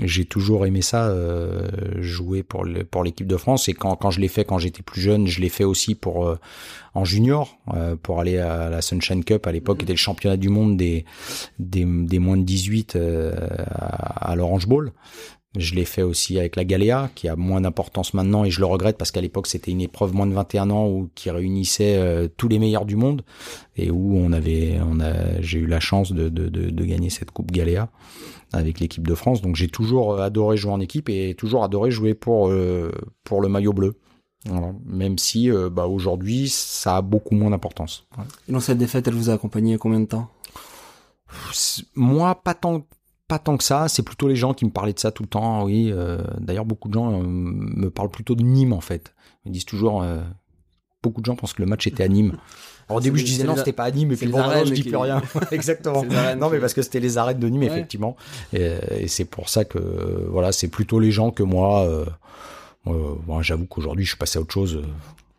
j'ai 0.03 0.25
toujours 0.25 0.65
aimé 0.65 0.81
ça, 0.81 1.07
euh, 1.07 1.67
jouer 2.01 2.43
pour 2.43 2.65
le, 2.65 2.83
pour 2.83 3.03
l'équipe 3.03 3.27
de 3.27 3.38
France. 3.38 3.69
Et 3.69 3.73
quand 3.73 3.95
quand 3.95 4.11
je 4.11 4.19
l'ai 4.19 4.27
fait 4.27 4.43
quand 4.43 4.57
j'étais 4.57 4.83
plus 4.83 5.01
jeune, 5.01 5.27
je 5.27 5.39
l'ai 5.39 5.49
fait 5.49 5.63
aussi 5.63 5.95
pour 5.95 6.27
euh, 6.27 6.38
en 6.93 7.05
junior 7.05 7.57
euh, 7.73 7.95
pour 7.95 8.19
aller 8.19 8.38
à 8.38 8.69
la 8.69 8.81
Sunshine 8.81 9.23
Cup 9.23 9.47
à 9.47 9.51
l'époque, 9.51 9.77
qui 9.79 9.83
était 9.83 9.93
le 9.93 9.97
championnat 9.97 10.38
du 10.38 10.49
monde 10.49 10.77
des 10.77 11.05
des, 11.59 11.86
des 11.86 12.19
moins 12.19 12.38
de 12.38 12.43
18 12.43 12.95
euh, 12.95 13.33
à, 13.69 14.31
à 14.31 14.36
l'Orange 14.36 14.67
Bowl. 14.67 14.91
Je 15.58 15.76
l'ai 15.76 15.86
fait 15.86 16.01
aussi 16.01 16.38
avec 16.39 16.56
la 16.56 16.66
Galéa, 16.66 17.10
qui 17.16 17.28
a 17.28 17.36
moins 17.36 17.62
d'importance 17.62 18.14
maintenant, 18.14 18.43
et 18.43 18.51
je 18.51 18.60
le 18.60 18.66
regrette 18.66 18.97
parce 18.97 19.12
qu'à 19.12 19.22
l'époque 19.22 19.47
c'était 19.47 19.72
une 19.72 19.82
épreuve 19.82 20.14
moins 20.14 20.28
de 20.28 20.34
21 20.34 20.70
ans 20.70 20.88
où 20.88 21.10
qui 21.16 21.30
réunissait 21.30 21.95
euh, 21.97 22.28
tous 22.36 22.47
les 22.47 22.60
meilleurs 22.60 22.86
du 22.86 22.95
monde 22.95 23.24
et 23.78 23.91
où 23.91 24.18
on 24.18 24.32
avait, 24.32 24.80
on 24.86 24.99
a, 24.99 25.41
j'ai 25.41 25.60
eu 25.60 25.68
la 25.68 25.80
chance 25.80 26.12
de, 26.12 26.30
de, 26.30 26.49
de, 26.49 26.70
de 26.70 26.86
gagner 26.86 27.10
cette 27.10 27.32
coupe 27.32 27.51
Galéa 27.51 27.89
avec 28.53 28.80
l'équipe 28.80 29.08
de 29.08 29.16
France. 29.16 29.41
Donc 29.41 29.56
j'ai 29.56 29.68
toujours 29.68 30.20
adoré 30.20 30.58
jouer 30.58 30.72
en 30.72 30.80
équipe 30.80 31.10
et 31.10 31.36
toujours 31.36 31.64
adoré 31.64 31.91
jouer 31.91 32.14
pour 32.14 32.49
euh, 32.49 32.91
pour 33.24 33.41
le 33.41 33.49
maillot 33.49 33.74
bleu. 33.74 33.97
Voilà. 34.45 34.74
Même 34.86 35.18
si 35.18 35.49
euh, 35.49 35.70
bah, 35.70 35.88
aujourd'hui 35.88 36.49
ça 36.49 36.97
a 36.97 37.01
beaucoup 37.01 37.36
moins 37.36 37.49
d'importance. 37.49 38.06
Ouais. 38.18 38.24
Et 38.47 38.51
dans 38.51 38.60
cette 38.60 38.78
défaite, 38.78 39.08
elle 39.08 39.16
vous 39.16 39.30
a 39.30 39.34
accompagné 39.34 39.78
combien 39.78 39.99
de 39.99 40.06
temps? 40.06 40.30
Moi, 41.95 42.36
pas 42.36 42.53
tant 42.53 42.86
pas 43.28 43.39
tant 43.39 43.57
que 43.57 43.63
ça, 43.63 43.88
c'est 43.88 44.03
plutôt 44.03 44.28
les 44.28 44.36
gens 44.36 44.53
qui 44.53 44.65
me 44.65 44.71
parlaient 44.71 44.93
de 44.93 44.99
ça 44.99 45.11
tout 45.11 45.23
le 45.23 45.30
temps. 45.30 45.63
Oui, 45.63 45.91
euh, 45.91 46.19
d'ailleurs 46.39 46.65
beaucoup 46.65 46.89
de 46.89 46.93
gens 46.93 47.11
euh, 47.11 47.23
me 47.23 47.89
parlent 47.89 48.11
plutôt 48.11 48.36
de 48.36 48.43
Nîmes 48.43 48.73
en 48.73 48.82
fait. 48.82 49.13
Ils 49.45 49.49
me 49.49 49.53
disent 49.53 49.65
toujours 49.65 50.03
euh, 50.03 50.21
beaucoup 51.01 51.21
de 51.21 51.26
gens 51.26 51.36
pensent 51.36 51.53
que 51.53 51.61
le 51.61 51.67
match 51.67 51.88
était 51.88 52.03
à 52.03 52.07
Nîmes. 52.07 52.38
Alors, 52.88 52.99
au 52.99 53.01
début, 53.01 53.17
je 53.17 53.26
disais 53.26 53.43
non, 53.43 53.55
c'était 53.55 53.73
pas 53.73 53.86
à 53.86 53.91
Nîmes, 53.91 54.11
et 54.11 54.15
puis 54.15 54.28
bon, 54.28 54.39
je 54.63 54.71
dis 54.71 54.84
plus 54.84 54.95
rien. 54.95 55.19
Exactement. 55.51 56.03
Non, 56.38 56.51
mais 56.51 56.59
parce 56.59 56.76
que 56.76 56.84
c'était 56.84 56.99
les 56.99 57.17
arènes 57.17 57.39
de 57.39 57.49
Nîmes, 57.49 57.61
ouais. 57.61 57.67
effectivement. 57.67 58.15
Et, 58.53 58.73
et 58.91 59.07
c'est 59.07 59.26
pour 59.26 59.49
ça 59.49 59.65
que, 59.65 59.80
voilà, 60.30 60.51
c'est 60.51 60.67
plutôt 60.67 60.99
les 60.99 61.09
gens 61.09 61.32
que 61.32 61.41
moi. 61.41 62.05
Bon, 62.86 63.41
J'avoue 63.41 63.65
qu'aujourd'hui, 63.65 64.05
je 64.05 64.11
suis 64.11 64.19
passé 64.19 64.38
à 64.38 64.41
autre 64.43 64.53
chose. 64.53 64.84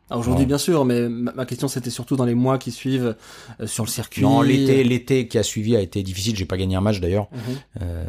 Ah, 0.08 0.18
Aujourd'hui, 0.18 0.42
ouais. 0.42 0.46
bien 0.46 0.58
sûr, 0.58 0.84
mais 0.84 1.08
ma, 1.08 1.46
question 1.46 1.66
c'était 1.66 1.90
surtout 1.90 2.16
dans 2.16 2.24
les 2.24 2.34
mois 2.34 2.58
qui 2.58 2.70
suivent 2.70 3.16
euh, 3.60 3.66
sur 3.66 3.84
le 3.84 3.90
circuit. 3.90 4.22
Non, 4.22 4.40
l'été, 4.40 4.84
l'été 4.84 5.26
qui 5.26 5.36
a 5.36 5.42
suivi 5.42 5.74
a 5.74 5.80
été 5.80 6.02
difficile. 6.02 6.36
J'ai 6.36 6.44
pas 6.44 6.56
gagné 6.56 6.76
un 6.76 6.80
match 6.80 7.00
d'ailleurs. 7.00 7.28
-hmm. 7.32 7.82
euh... 7.82 8.04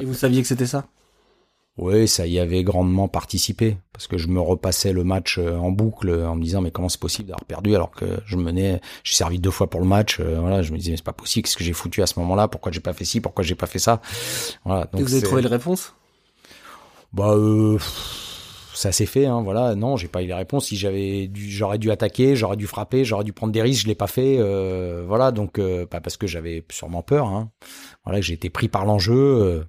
Et 0.00 0.04
vous 0.04 0.14
saviez 0.14 0.40
que 0.40 0.48
c'était 0.48 0.66
ça? 0.66 0.86
Oui, 1.76 2.06
ça 2.06 2.24
y 2.26 2.38
avait 2.38 2.62
grandement 2.62 3.08
participé 3.08 3.76
parce 3.92 4.06
que 4.06 4.16
je 4.16 4.28
me 4.28 4.40
repassais 4.40 4.92
le 4.92 5.02
match 5.02 5.38
euh, 5.38 5.56
en 5.56 5.72
boucle 5.72 6.08
en 6.08 6.36
me 6.36 6.42
disant 6.42 6.60
mais 6.60 6.70
comment 6.70 6.88
c'est 6.88 7.00
possible 7.00 7.28
d'avoir 7.28 7.44
perdu 7.44 7.74
alors 7.74 7.90
que 7.90 8.04
je 8.26 8.36
menais, 8.36 8.80
j'ai 9.02 9.16
servi 9.16 9.40
deux 9.40 9.50
fois 9.50 9.68
pour 9.68 9.80
le 9.80 9.86
match, 9.86 10.20
euh, 10.20 10.38
voilà, 10.38 10.62
je 10.62 10.72
me 10.72 10.78
disais 10.78 10.92
mais 10.92 10.96
c'est 10.96 11.04
pas 11.04 11.12
possible, 11.12 11.44
qu'est-ce 11.44 11.56
que 11.56 11.64
j'ai 11.64 11.72
foutu 11.72 12.00
à 12.00 12.06
ce 12.06 12.20
moment-là, 12.20 12.46
pourquoi 12.46 12.70
j'ai 12.70 12.78
pas 12.78 12.92
fait 12.92 13.04
ci, 13.04 13.20
pourquoi 13.20 13.42
j'ai 13.42 13.56
pas 13.56 13.66
fait 13.66 13.80
ça, 13.80 14.00
voilà. 14.64 14.84
Donc 14.92 15.00
Et 15.00 15.04
vous 15.04 15.14
avez 15.14 15.22
trouvé 15.22 15.42
les 15.42 15.48
réponses? 15.48 15.94
Bah 17.12 17.32
euh, 17.32 17.78
ça 18.74 18.92
s'est 18.92 19.06
fait, 19.06 19.26
hein, 19.26 19.42
voilà. 19.42 19.74
Non, 19.74 19.96
j'ai 19.96 20.08
pas 20.08 20.22
eu 20.22 20.26
les 20.26 20.34
réponses. 20.34 20.66
Si 20.66 20.76
j'avais 20.76 21.28
dû, 21.28 21.50
j'aurais 21.50 21.78
dû 21.78 21.90
attaquer, 21.90 22.36
j'aurais 22.36 22.56
dû 22.56 22.66
frapper, 22.66 23.04
j'aurais 23.04 23.24
dû 23.24 23.32
prendre 23.32 23.52
des 23.52 23.62
risques. 23.62 23.82
Je 23.82 23.88
l'ai 23.88 23.94
pas 23.94 24.06
fait, 24.06 24.36
euh, 24.38 25.04
voilà. 25.06 25.32
Donc, 25.32 25.58
euh, 25.58 25.86
pas 25.86 26.00
parce 26.00 26.16
que 26.16 26.26
j'avais 26.26 26.64
sûrement 26.70 27.02
peur. 27.02 27.26
Hein. 27.26 27.50
Voilà, 28.04 28.20
j'ai 28.20 28.34
été 28.34 28.50
pris 28.50 28.68
par 28.68 28.84
l'enjeu 28.84 29.14
euh, 29.14 29.64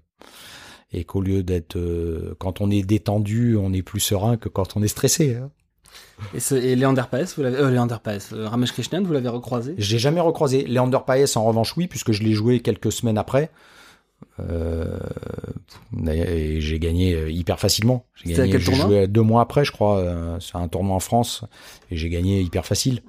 et 0.91 1.03
qu'au 1.03 1.21
lieu 1.21 1.43
d'être, 1.43 1.77
euh, 1.77 2.35
quand 2.39 2.61
on 2.61 2.69
est 2.69 2.83
détendu, 2.83 3.57
on 3.57 3.73
est 3.73 3.81
plus 3.81 3.99
serein 3.99 4.37
que 4.37 4.49
quand 4.49 4.77
on 4.77 4.83
est 4.83 4.87
stressé. 4.87 5.35
Hein. 5.35 5.51
Et, 6.33 6.39
ce, 6.39 6.55
et 6.55 6.75
Leander 6.75 7.03
Paes, 7.09 7.33
vous 7.35 7.43
l'avez, 7.43 7.57
euh, 7.57 7.69
Leander 7.69 7.97
Paes, 8.03 8.33
euh, 8.33 8.47
Ramesh 8.47 8.71
Krishnan, 8.71 9.03
vous 9.03 9.13
l'avez 9.13 9.29
recroisé? 9.29 9.75
J'ai 9.77 9.99
jamais 9.99 10.19
recroisé. 10.19 10.65
Leander 10.65 10.99
Paes, 11.05 11.37
en 11.37 11.45
revanche, 11.45 11.75
oui, 11.77 11.87
puisque 11.87 12.11
je 12.11 12.23
l'ai 12.23 12.33
joué 12.33 12.59
quelques 12.59 12.91
semaines 12.91 13.17
après. 13.17 13.49
Euh, 14.39 14.99
et 16.07 16.59
j'ai 16.59 16.79
gagné 16.79 17.29
hyper 17.29 17.59
facilement. 17.59 18.05
J'ai 18.15 18.33
gagné. 18.33 18.51
Quel 18.51 18.61
j'ai 18.61 18.73
joué 18.73 19.07
deux 19.07 19.21
mois 19.21 19.41
après, 19.41 19.65
je 19.65 19.71
crois, 19.71 19.97
euh, 19.97 20.39
sur 20.39 20.59
un 20.59 20.67
tournoi 20.67 20.95
en 20.95 20.99
France, 20.99 21.43
et 21.91 21.95
j'ai 21.95 22.09
gagné 22.09 22.41
hyper 22.41 22.65
facile. 22.65 23.01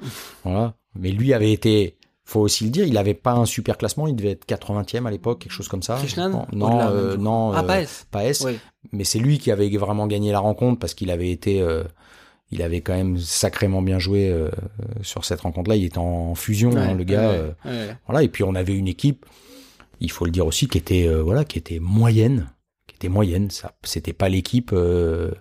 voilà. 0.44 0.74
Mais 0.98 1.10
lui 1.10 1.34
avait 1.34 1.52
été, 1.52 1.96
faut 2.24 2.40
aussi 2.40 2.64
le 2.64 2.70
dire, 2.70 2.86
il 2.86 2.96
avait 2.96 3.14
pas 3.14 3.32
un 3.32 3.44
super 3.44 3.76
classement, 3.76 4.06
il 4.06 4.16
devait 4.16 4.30
être 4.30 4.46
80e 4.46 5.06
à 5.06 5.10
l'époque, 5.10 5.40
quelque 5.40 5.52
chose 5.52 5.68
comme 5.68 5.82
ça. 5.82 5.98
Non, 6.16 6.46
euh, 6.52 7.16
non, 7.16 7.52
ah. 7.52 7.62
Paes. 7.62 8.44
Oui. 8.44 8.58
Mais 8.92 9.04
c'est 9.04 9.18
lui 9.18 9.38
qui 9.38 9.50
avait 9.50 9.68
vraiment 9.76 10.06
gagné 10.06 10.32
la 10.32 10.38
rencontre 10.38 10.78
parce 10.78 10.94
qu'il 10.94 11.10
avait 11.10 11.30
été 11.30 11.62
il 12.52 12.62
avait 12.62 12.80
quand 12.80 12.94
même 12.94 13.18
sacrément 13.18 13.82
bien 13.82 13.98
joué 13.98 14.28
euh, 14.30 14.50
sur 15.02 15.24
cette 15.24 15.40
rencontre-là. 15.40 15.76
Il 15.76 15.84
était 15.84 15.98
en 15.98 16.34
fusion, 16.34 16.70
ouais, 16.70 16.80
hein, 16.80 16.94
le 16.94 17.04
gars. 17.04 17.30
Ouais, 17.30 17.52
euh, 17.66 17.92
voilà. 18.06 18.22
Et 18.22 18.28
puis 18.28 18.44
on 18.44 18.54
avait 18.54 18.74
une 18.74 18.88
équipe, 18.88 19.26
il 20.00 20.10
faut 20.10 20.24
le 20.24 20.30
dire 20.30 20.46
aussi, 20.46 20.68
qui 20.68 20.78
était 20.78 21.06
euh, 21.08 21.22
voilà, 21.22 21.44
qui 21.44 21.58
était 21.58 21.78
moyenne, 21.78 22.50
qui 22.86 22.96
était 22.96 23.08
moyenne. 23.08 23.50
Ça, 23.50 23.72
c'était 23.82 24.12
pas 24.12 24.28
l'équipe 24.28 24.70
euh, 24.72 25.32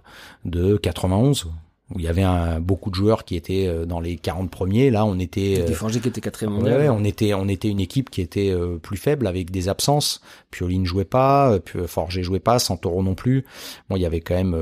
de 0.46 0.78
91 0.78 1.52
où 1.94 2.00
il 2.00 2.06
y 2.06 2.08
avait 2.08 2.24
un, 2.24 2.60
beaucoup 2.60 2.90
de 2.90 2.96
joueurs 2.96 3.26
qui 3.26 3.36
étaient 3.36 3.68
euh, 3.68 3.86
dans 3.86 4.00
les 4.00 4.16
40 4.16 4.50
premiers. 4.50 4.90
Là, 4.90 5.06
on 5.06 5.20
était. 5.20 5.62
Euh, 5.62 5.90
qui 6.00 6.08
était 6.08 6.22
quatrième 6.22 6.54
mondial. 6.54 6.80
Ouais, 6.80 6.90
on 6.90 7.04
était, 7.04 7.34
on 7.36 7.48
était 7.48 7.70
une 7.70 7.80
équipe 7.80 8.10
qui 8.10 8.22
était 8.22 8.50
euh, 8.50 8.78
plus 8.78 8.98
faible 8.98 9.28
avec 9.28 9.52
des 9.52 9.70
absences. 9.70 10.22
Pioline 10.50 10.86
jouait 10.86 11.06
pas, 11.06 11.60
Forger 11.86 12.24
jouait 12.24 12.40
pas, 12.40 12.58
Santoro 12.58 13.04
non 13.04 13.14
plus. 13.14 13.46
Bon, 13.90 13.98
il 13.98 14.02
y 14.02 14.06
avait 14.06 14.22
quand 14.22 14.36
même 14.36 14.58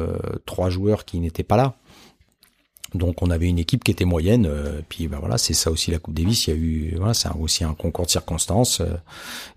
trois 0.45 0.69
joueurs 0.69 1.05
qui 1.05 1.19
n'étaient 1.19 1.43
pas 1.43 1.57
là. 1.57 1.75
Donc 2.95 3.21
on 3.21 3.29
avait 3.29 3.47
une 3.47 3.59
équipe 3.59 3.83
qui 3.83 3.91
était 3.91 4.05
moyenne, 4.05 4.45
euh, 4.45 4.81
puis 4.87 5.07
ben 5.07 5.17
voilà, 5.19 5.37
c'est 5.37 5.53
ça 5.53 5.71
aussi 5.71 5.91
la 5.91 5.99
Coupe 5.99 6.13
Davis. 6.13 6.47
Il 6.47 6.49
y 6.51 6.53
a 6.53 6.59
eu, 6.59 6.95
voilà, 6.97 7.13
c'est 7.13 7.29
aussi 7.39 7.63
un 7.63 7.73
concours 7.73 8.05
de 8.05 8.11
circonstances, 8.11 8.81
euh, 8.81 8.95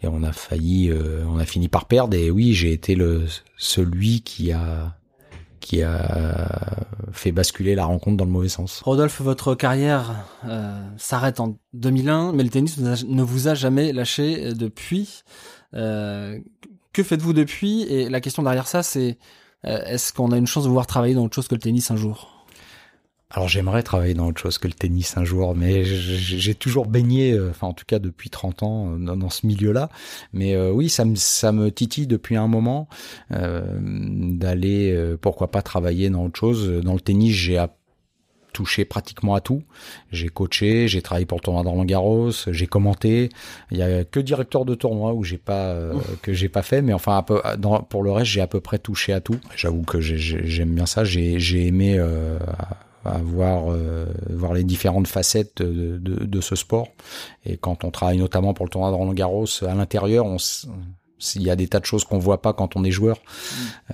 et 0.02 0.08
on 0.08 0.22
a 0.22 0.32
failli, 0.32 0.90
euh, 0.90 1.24
on 1.28 1.38
a 1.38 1.44
fini 1.44 1.68
par 1.68 1.84
perdre. 1.84 2.16
Et 2.16 2.30
oui, 2.30 2.54
j'ai 2.54 2.72
été 2.72 2.94
le 2.94 3.24
celui 3.56 4.22
qui 4.22 4.52
a 4.52 4.96
qui 5.60 5.82
a 5.82 6.48
fait 7.10 7.32
basculer 7.32 7.74
la 7.74 7.86
rencontre 7.86 8.16
dans 8.16 8.24
le 8.24 8.30
mauvais 8.30 8.48
sens. 8.48 8.82
Rodolphe, 8.84 9.20
votre 9.20 9.56
carrière 9.56 10.14
s'arrête 10.96 11.40
en 11.40 11.58
2001, 11.72 12.30
mais 12.32 12.44
le 12.44 12.50
tennis 12.50 12.78
ne 12.78 13.22
vous 13.24 13.48
a 13.48 13.54
jamais 13.54 13.92
lâché 13.92 14.54
depuis. 14.54 15.24
que 15.72 16.42
faites-vous 16.94 17.32
depuis? 17.32 17.82
Et 17.82 18.08
la 18.08 18.20
question 18.20 18.44
derrière 18.44 18.68
ça, 18.68 18.84
c'est 18.84 19.18
est-ce 19.64 20.12
qu'on 20.12 20.30
a 20.30 20.36
une 20.36 20.46
chance 20.46 20.62
de 20.62 20.68
vous 20.68 20.74
voir 20.74 20.86
travailler 20.86 21.14
dans 21.14 21.24
autre 21.24 21.34
chose 21.34 21.48
que 21.48 21.56
le 21.56 21.60
tennis 21.60 21.90
un 21.90 21.96
jour? 21.96 22.35
Alors 23.30 23.48
j'aimerais 23.48 23.82
travailler 23.82 24.14
dans 24.14 24.28
autre 24.28 24.40
chose 24.40 24.58
que 24.58 24.68
le 24.68 24.72
tennis 24.72 25.16
un 25.16 25.24
jour, 25.24 25.56
mais 25.56 25.84
j'ai 25.84 26.54
toujours 26.54 26.86
baigné, 26.86 27.38
enfin 27.50 27.66
en 27.66 27.72
tout 27.72 27.84
cas 27.84 27.98
depuis 27.98 28.30
30 28.30 28.62
ans 28.62 28.98
dans, 28.98 29.16
dans 29.16 29.30
ce 29.30 29.46
milieu-là. 29.46 29.88
Mais 30.32 30.54
euh, 30.54 30.70
oui, 30.70 30.88
ça 30.88 31.04
me, 31.04 31.16
ça 31.16 31.50
me 31.50 31.70
titille 31.70 32.06
depuis 32.06 32.36
un 32.36 32.46
moment 32.46 32.88
euh, 33.32 33.62
d'aller, 33.80 34.92
euh, 34.92 35.16
pourquoi 35.20 35.50
pas 35.50 35.62
travailler 35.62 36.08
dans 36.08 36.24
autre 36.24 36.38
chose. 36.38 36.70
Dans 36.82 36.94
le 36.94 37.00
tennis, 37.00 37.34
j'ai 37.34 37.58
touché 38.56 38.86
pratiquement 38.86 39.34
à 39.34 39.42
tout. 39.42 39.62
J'ai 40.12 40.28
coaché, 40.28 40.88
j'ai 40.88 41.02
travaillé 41.02 41.26
pour 41.26 41.36
le 41.36 41.42
tournoi 41.42 41.62
de 41.62 41.68
Roland 41.68 41.84
Garros, 41.84 42.30
j'ai 42.46 42.66
commenté. 42.66 43.28
Il 43.70 43.76
y 43.76 43.82
a 43.82 44.02
que 44.04 44.18
directeur 44.18 44.64
de 44.64 44.74
tournoi 44.74 45.12
où 45.12 45.24
j'ai 45.24 45.36
pas 45.36 45.66
euh, 45.66 45.92
que 46.22 46.32
j'ai 46.32 46.48
pas 46.48 46.62
fait, 46.62 46.80
mais 46.80 46.94
enfin 46.94 47.22
peu, 47.22 47.42
dans, 47.58 47.82
pour 47.82 48.02
le 48.02 48.10
reste, 48.12 48.30
j'ai 48.30 48.40
à 48.40 48.46
peu 48.46 48.60
près 48.60 48.78
touché 48.78 49.12
à 49.12 49.20
tout. 49.20 49.38
J'avoue 49.54 49.82
que 49.82 50.00
j'aime 50.00 50.74
bien 50.74 50.86
ça. 50.86 51.04
J'ai 51.04 51.66
aimé 51.66 51.98
euh, 51.98 52.38
à 53.06 53.18
voir 53.18 53.64
euh, 53.70 54.06
voir 54.30 54.52
les 54.52 54.64
différentes 54.64 55.06
facettes 55.06 55.62
de, 55.62 55.98
de, 55.98 56.24
de, 56.24 56.40
ce 56.40 56.56
sport. 56.56 56.88
Et 57.44 57.56
quand 57.56 57.84
on 57.84 57.90
travaille 57.90 58.18
notamment 58.18 58.54
pour 58.54 58.66
le 58.66 58.70
tournoi 58.70 58.90
de 58.90 58.96
Roland 58.96 59.14
Garros 59.14 59.46
à 59.62 59.74
l'intérieur 59.74 60.26
on 60.26 60.36
il 61.34 61.42
y 61.42 61.50
a 61.50 61.56
des 61.56 61.66
tas 61.66 61.80
de 61.80 61.86
choses 61.86 62.04
qu'on 62.04 62.18
voit 62.18 62.42
pas 62.42 62.52
quand 62.52 62.76
on 62.76 62.84
est 62.84 62.90
joueur 62.90 63.18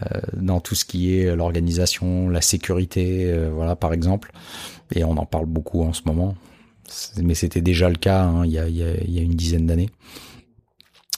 euh, 0.03 0.21
dans 0.35 0.59
tout 0.59 0.75
ce 0.75 0.85
qui 0.85 1.17
est 1.17 1.37
l'organisation 1.37 2.29
la 2.29 2.41
sécurité 2.41 3.31
euh, 3.31 3.51
voilà 3.53 3.77
par 3.77 3.93
exemple. 3.93 4.33
Et 4.95 5.05
on 5.05 5.17
en 5.17 5.25
parle 5.27 5.47
beaucoup 5.47 5.83
en 5.83 5.93
ce 5.93 6.03
moment. 6.05 6.35
Mais 7.23 7.35
c'était 7.35 7.61
déjà 7.63 7.89
le 7.89 7.95
cas 7.95 8.25
hein, 8.25 8.45
il, 8.45 8.51
y 8.51 8.59
a, 8.59 8.69
il, 8.69 8.77
y 8.77 8.83
a, 8.83 8.95
il 9.01 9.11
y 9.11 9.19
a 9.19 9.23
une 9.23 9.35
dizaine 9.35 9.67
d'années. 9.67 9.89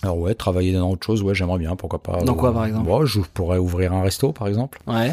Alors 0.03 0.18
ouais 0.18 0.34
travailler 0.34 0.74
dans 0.74 0.90
autre 0.90 1.07
chose 1.07 1.22
ouais 1.22 1.34
j'aimerais 1.34 1.59
bien 1.59 1.74
pourquoi 1.76 2.03
pas. 2.03 2.22
Dans 2.22 2.34
quoi 2.34 2.53
par 2.53 2.66
exemple? 2.66 3.07
Je 3.07 3.20
pourrais 3.20 3.59
ouvrir 3.59 3.95
un 3.95 4.03
resto 4.03 4.32
par 4.32 4.47
exemple. 4.49 4.80
Ouais 4.86 5.12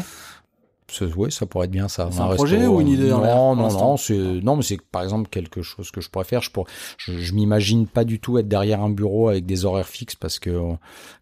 ouais, 1.00 1.30
ça 1.30 1.46
pourrait 1.46 1.66
être 1.66 1.72
bien 1.72 1.88
ça. 1.88 2.08
C'est 2.10 2.20
un, 2.20 2.34
projet 2.34 2.66
ou 2.66 2.80
une 2.80 2.88
idée 2.88 3.08
Non, 3.08 3.56
non, 3.56 3.70
non, 3.70 3.96
c'est 3.96 4.16
non, 4.16 4.56
mais 4.56 4.62
c'est 4.62 4.80
par 4.80 5.02
exemple 5.02 5.28
quelque 5.30 5.62
chose 5.62 5.90
que 5.90 6.00
je 6.00 6.10
pourrais 6.10 6.24
faire. 6.24 6.42
Je 6.42 6.50
pour, 6.50 6.66
je, 6.98 7.18
je 7.18 7.34
m'imagine 7.34 7.86
pas 7.86 8.04
du 8.04 8.20
tout 8.20 8.38
être 8.38 8.48
derrière 8.48 8.82
un 8.82 8.90
bureau 8.90 9.28
avec 9.28 9.46
des 9.46 9.64
horaires 9.64 9.88
fixes 9.88 10.16
parce 10.16 10.38
que 10.38 10.60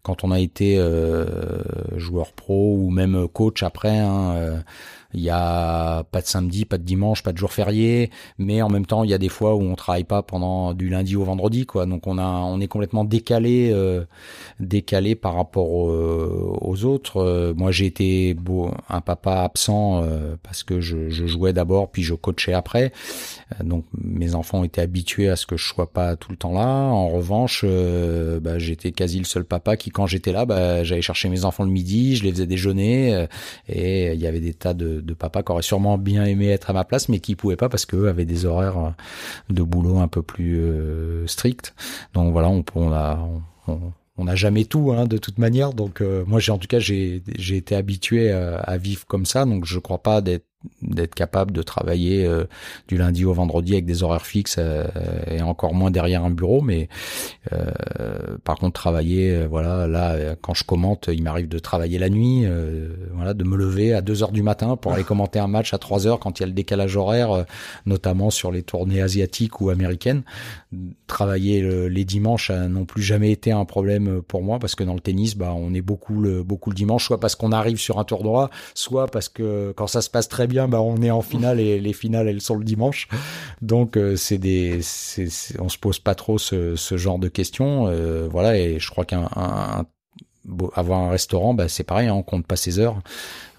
quand 0.03 0.23
on 0.23 0.31
a 0.31 0.39
été 0.39 0.77
euh, 0.77 1.25
joueur 1.97 2.33
pro 2.33 2.75
ou 2.75 2.89
même 2.89 3.27
coach 3.27 3.63
après. 3.63 3.97
Hein, 3.97 4.33
euh, 4.35 4.59
il 5.13 5.21
y 5.21 5.29
a 5.29 6.03
pas 6.03 6.21
de 6.21 6.25
samedi, 6.25 6.65
pas 6.65 6.77
de 6.77 6.83
dimanche, 6.83 7.23
pas 7.23 7.33
de 7.33 7.37
jour 7.37 7.51
férié, 7.51 8.11
mais 8.37 8.61
en 8.61 8.69
même 8.69 8.85
temps, 8.85 9.03
il 9.03 9.09
y 9.09 9.13
a 9.13 9.17
des 9.17 9.29
fois 9.29 9.55
où 9.55 9.61
on 9.61 9.75
travaille 9.75 10.03
pas 10.03 10.23
pendant 10.23 10.73
du 10.73 10.89
lundi 10.89 11.15
au 11.15 11.23
vendredi, 11.23 11.65
quoi. 11.65 11.85
Donc 11.85 12.07
on 12.07 12.17
a, 12.17 12.23
on 12.23 12.59
est 12.61 12.67
complètement 12.67 13.03
décalé, 13.03 13.71
euh, 13.73 14.05
décalé 14.59 15.15
par 15.15 15.35
rapport 15.35 15.69
aux, 15.69 16.85
autres. 16.85 17.17
Euh, 17.17 17.53
moi, 17.55 17.71
j'ai 17.71 17.85
été 17.85 18.33
beau, 18.33 18.71
un 18.89 19.01
papa 19.01 19.41
absent 19.41 20.01
euh, 20.03 20.35
parce 20.41 20.63
que 20.63 20.79
je, 20.79 21.09
je 21.09 21.27
jouais 21.27 21.53
d'abord, 21.53 21.91
puis 21.91 22.03
je 22.03 22.13
coachais 22.13 22.53
après. 22.53 22.91
donc 23.63 23.85
mes 24.01 24.35
enfants 24.35 24.63
étaient 24.63 24.81
habitués 24.81 25.29
à 25.29 25.35
ce 25.35 25.45
que 25.45 25.57
je 25.57 25.67
sois 25.67 25.91
pas 25.91 26.15
tout 26.15 26.31
le 26.31 26.37
temps 26.37 26.53
là. 26.53 26.67
En 26.67 27.09
revanche, 27.09 27.65
bah, 28.41 28.57
j'étais 28.59 28.91
quasi 28.91 29.19
le 29.19 29.25
seul 29.25 29.43
papa 29.43 29.75
qui, 29.75 29.89
quand 29.89 30.07
j'étais 30.07 30.31
là, 30.31 30.45
bah, 30.45 30.83
j'allais 30.83 31.01
chercher 31.01 31.29
mes 31.29 31.45
enfants 31.45 31.63
le 31.63 31.71
midi, 31.71 32.15
je 32.15 32.23
les 32.23 32.31
faisais 32.31 32.47
déjeuner, 32.47 33.25
et 33.67 34.13
il 34.13 34.19
y 34.19 34.27
avait 34.27 34.39
des 34.39 34.53
tas 34.53 34.73
de 34.73 35.00
de, 35.01 35.13
papa 35.13 35.43
qui 35.43 35.51
aurait 35.51 35.61
sûrement 35.61 35.97
bien 35.97 36.25
aimé 36.25 36.49
être 36.49 36.69
à 36.69 36.73
ma 36.73 36.83
place, 36.83 37.09
mais 37.09 37.19
qui 37.19 37.35
pouvaient 37.35 37.55
pas 37.55 37.69
parce 37.69 37.85
qu'eux 37.85 38.07
avaient 38.07 38.25
des 38.25 38.45
horaires 38.45 38.77
euh, 38.77 38.89
de 39.49 39.63
boulot 39.63 39.99
un 39.99 40.07
peu 40.07 40.21
plus 40.21 40.59
euh, 40.59 41.27
stricts. 41.27 41.73
Donc 42.13 42.31
voilà, 42.31 42.49
on, 42.49 42.63
on 42.75 42.91
a, 42.91 43.19
on, 43.67 44.23
n'a 44.23 44.35
jamais 44.35 44.65
tout 44.65 44.91
hein, 44.91 45.05
de 45.05 45.17
toute 45.17 45.37
manière. 45.37 45.73
Donc 45.73 46.01
euh, 46.01 46.23
moi, 46.27 46.39
j'ai 46.39 46.51
en 46.51 46.57
tout 46.57 46.67
cas, 46.67 46.79
j'ai 46.79 47.21
été 47.49 47.75
habitué 47.75 48.31
à, 48.31 48.77
vivre 48.77 49.05
comme 49.07 49.25
ça. 49.25 49.45
Donc 49.45 49.65
je 49.65 49.79
crois 49.79 50.01
pas 50.01 50.21
d'être 50.21 50.45
d'être 50.81 51.15
capable 51.15 51.51
de 51.51 51.61
travailler 51.63 52.25
euh, 52.25 52.45
du 52.87 52.97
lundi 52.97 53.25
au 53.25 53.33
vendredi 53.33 53.73
avec 53.73 53.85
des 53.85 54.03
horaires 54.03 54.25
fixes 54.25 54.57
euh, 54.59 54.87
et 55.29 55.41
encore 55.41 55.73
moins 55.73 55.91
derrière 55.91 56.23
un 56.23 56.29
bureau. 56.29 56.61
Mais 56.61 56.87
euh, 57.51 57.71
par 58.43 58.57
contre 58.57 58.73
travailler 58.73 59.45
voilà 59.47 59.87
là 59.87 60.35
quand 60.41 60.53
je 60.53 60.63
commente 60.63 61.09
il 61.11 61.23
m'arrive 61.23 61.47
de 61.47 61.59
travailler 61.59 61.97
la 61.97 62.09
nuit 62.09 62.45
voilà 63.13 63.33
de 63.33 63.43
me 63.43 63.55
lever 63.55 63.93
à 63.93 64.01
2 64.01 64.23
heures 64.23 64.31
du 64.31 64.43
matin 64.43 64.75
pour 64.75 64.93
aller 64.93 65.03
commenter 65.03 65.39
un 65.39 65.47
match 65.47 65.73
à 65.73 65.77
3 65.77 66.07
heures 66.07 66.19
quand 66.19 66.39
il 66.39 66.43
y 66.43 66.45
a 66.45 66.47
le 66.47 66.53
décalage 66.53 66.95
horaire 66.95 67.45
notamment 67.85 68.29
sur 68.29 68.51
les 68.51 68.63
tournées 68.63 69.01
asiatiques 69.01 69.61
ou 69.61 69.69
américaines. 69.69 70.23
Travailler 71.07 71.89
les 71.89 72.05
dimanches 72.05 72.51
n'a 72.51 72.67
non 72.67 72.85
plus 72.85 73.03
jamais 73.03 73.31
été 73.31 73.51
un 73.51 73.65
problème 73.65 74.21
pour 74.21 74.43
moi 74.43 74.59
parce 74.59 74.75
que 74.75 74.83
dans 74.83 74.93
le 74.93 74.99
tennis 74.99 75.35
bah 75.35 75.53
on 75.55 75.73
est 75.73 75.81
beaucoup 75.81 76.19
le 76.19 76.43
beaucoup 76.43 76.69
le 76.69 76.75
dimanche 76.75 77.05
soit 77.05 77.19
parce 77.19 77.35
qu'on 77.35 77.51
arrive 77.51 77.77
sur 77.77 77.99
un 77.99 78.03
tour 78.03 78.23
droit 78.23 78.49
soit 78.73 79.07
parce 79.07 79.29
que 79.29 79.73
quand 79.75 79.87
ça 79.87 80.01
se 80.01 80.09
passe 80.09 80.29
très 80.29 80.47
bien, 80.47 80.50
bah 80.67 80.81
on 80.81 81.01
est 81.01 81.11
en 81.11 81.21
finale 81.21 81.59
et 81.59 81.79
les 81.79 81.93
finales 81.93 82.27
elles 82.27 82.41
sont 82.41 82.55
le 82.55 82.63
dimanche. 82.63 83.07
Donc 83.61 83.97
euh, 83.97 84.15
c'est 84.15 84.37
des, 84.37 84.79
c'est, 84.81 85.27
on 85.59 85.69
se 85.69 85.77
pose 85.77 85.99
pas 85.99 86.15
trop 86.15 86.37
ce, 86.37 86.75
ce 86.75 86.97
genre 86.97 87.19
de 87.19 87.27
questions, 87.27 87.87
euh, 87.87 88.27
voilà. 88.29 88.57
Et 88.57 88.79
je 88.79 88.89
crois 88.89 89.05
qu'un 89.05 89.29
un, 89.35 89.85
avoir 90.75 90.99
un 91.01 91.09
restaurant, 91.11 91.53
bah, 91.53 91.67
c'est 91.67 91.83
pareil, 91.83 92.07
hein, 92.07 92.13
on 92.15 92.23
compte 92.23 92.45
pas 92.45 92.55
ses 92.55 92.79
heures. 92.79 92.99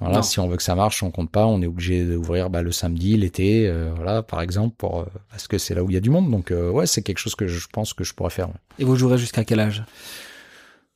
Voilà, 0.01 0.23
si 0.23 0.41
on 0.41 0.49
veut 0.49 0.57
que 0.57 0.65
ça 0.65 0.75
marche, 0.75 1.03
on 1.05 1.13
compte 1.13 1.31
pas. 1.31 1.47
On 1.47 1.63
est 1.63 1.67
obligé 1.67 2.05
d'ouvrir 2.05 2.51
bah, 2.51 2.63
le 2.63 2.73
samedi, 2.73 3.17
l'été, 3.17 3.69
euh, 3.69 3.93
voilà, 3.95 4.23
par 4.23 4.43
exemple, 4.43 4.75
pour 4.77 5.07
parce 5.31 5.47
que 5.47 5.59
c'est 5.59 5.75
là 5.75 5.85
où 5.85 5.91
il 5.91 5.95
y 5.95 5.97
a 5.97 6.01
du 6.01 6.11
monde. 6.11 6.31
Donc 6.31 6.53
ouais, 6.53 6.87
c'est 6.87 7.03
quelque 7.03 7.19
chose 7.19 7.37
que 7.37 7.47
je 7.47 7.67
pense 7.73 7.95
que 7.95 8.03
je 8.03 8.13
pourrais 8.15 8.31
faire. 8.31 8.49
Et 8.81 8.85
vous 8.85 8.97
jouerez 8.97 9.19
jusqu'à 9.19 9.45
quel 9.45 9.61
âge? 9.61 9.85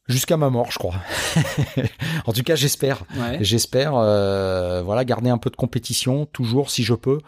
Jusqu'à 0.08 0.36
ma 0.36 0.50
mort, 0.50 0.70
je 0.70 0.78
crois. 0.78 0.94
en 2.26 2.32
tout 2.32 2.42
cas, 2.42 2.54
j'espère. 2.54 3.04
J'espère, 3.40 3.94
euh, 3.96 4.82
voilà, 4.82 5.04
garder 5.04 5.30
un 5.30 5.38
peu 5.38 5.50
de 5.50 5.56
compétition 5.56 6.26
toujours 6.26 6.70
si 6.70 6.82
je 6.82 6.94
peux, 6.94 7.18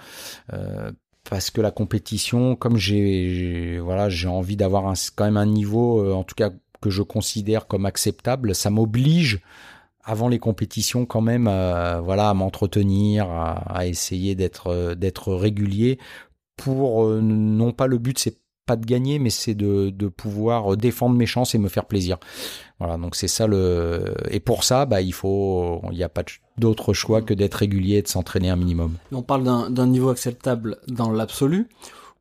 euh, 0.53 0.93
parce 1.29 1.51
que 1.51 1.61
la 1.61 1.71
compétition, 1.71 2.57
comme 2.57 2.77
j'ai, 2.77 3.79
voilà, 3.79 4.09
j'ai 4.09 4.29
envie 4.29 4.57
d'avoir 4.57 4.93
quand 5.15 5.25
même 5.25 5.37
un 5.37 5.47
niveau, 5.47 6.01
euh, 6.01 6.13
en 6.13 6.25
tout 6.25 6.35
cas 6.35 6.51
que 6.81 6.91
je 6.91 7.03
considère 7.03 7.67
comme 7.67 7.87
acceptable, 7.87 8.55
ça 8.55 8.71
m'oblige 8.71 9.41
avant 10.05 10.29
les 10.29 10.39
compétitions 10.39 11.05
quand 11.05 11.21
même, 11.21 11.45
voilà, 11.45 12.31
à 12.31 12.35
m'entretenir, 12.35 13.29
à, 13.29 13.79
à, 13.79 13.87
essayer 13.87 14.35
d'être 14.35 14.95
d'être 14.95 15.35
régulier 15.35 15.99
pour 16.57 17.05
non 17.05 17.73
pas 17.73 17.87
le 17.87 17.99
but 17.99 18.19
c'est 18.19 18.39
pas 18.69 18.77
de 18.77 18.85
gagner, 18.85 19.19
mais 19.19 19.31
c'est 19.31 19.55
de, 19.55 19.89
de 19.89 20.09
pouvoir 20.09 20.77
défendre 20.77 21.17
mes 21.17 21.25
chances 21.25 21.55
et 21.55 21.59
me 21.59 21.71
faire 21.71 21.87
plaisir. 21.87 22.19
Voilà, 22.79 22.99
donc 22.99 23.17
c'est 23.17 23.27
ça 23.27 23.47
le. 23.47 24.15
Et 24.31 24.41
pour 24.41 24.63
ça, 24.63 24.85
bah, 24.85 25.01
il 25.01 25.15
faut, 25.15 25.81
il 25.91 25.97
n'y 25.97 26.05
a 26.05 26.11
pas 26.11 26.23
d'autre 26.59 26.93
choix 26.93 27.23
que 27.23 27.33
d'être 27.33 27.55
régulier 27.55 27.97
et 27.97 28.03
de 28.03 28.09
s'entraîner 28.09 28.51
un 28.51 28.57
minimum. 28.57 28.93
On 29.11 29.23
parle 29.23 29.73
d'un 29.73 29.87
niveau 29.87 30.11
acceptable 30.11 30.77
dans 30.87 31.11
l'absolu 31.11 31.69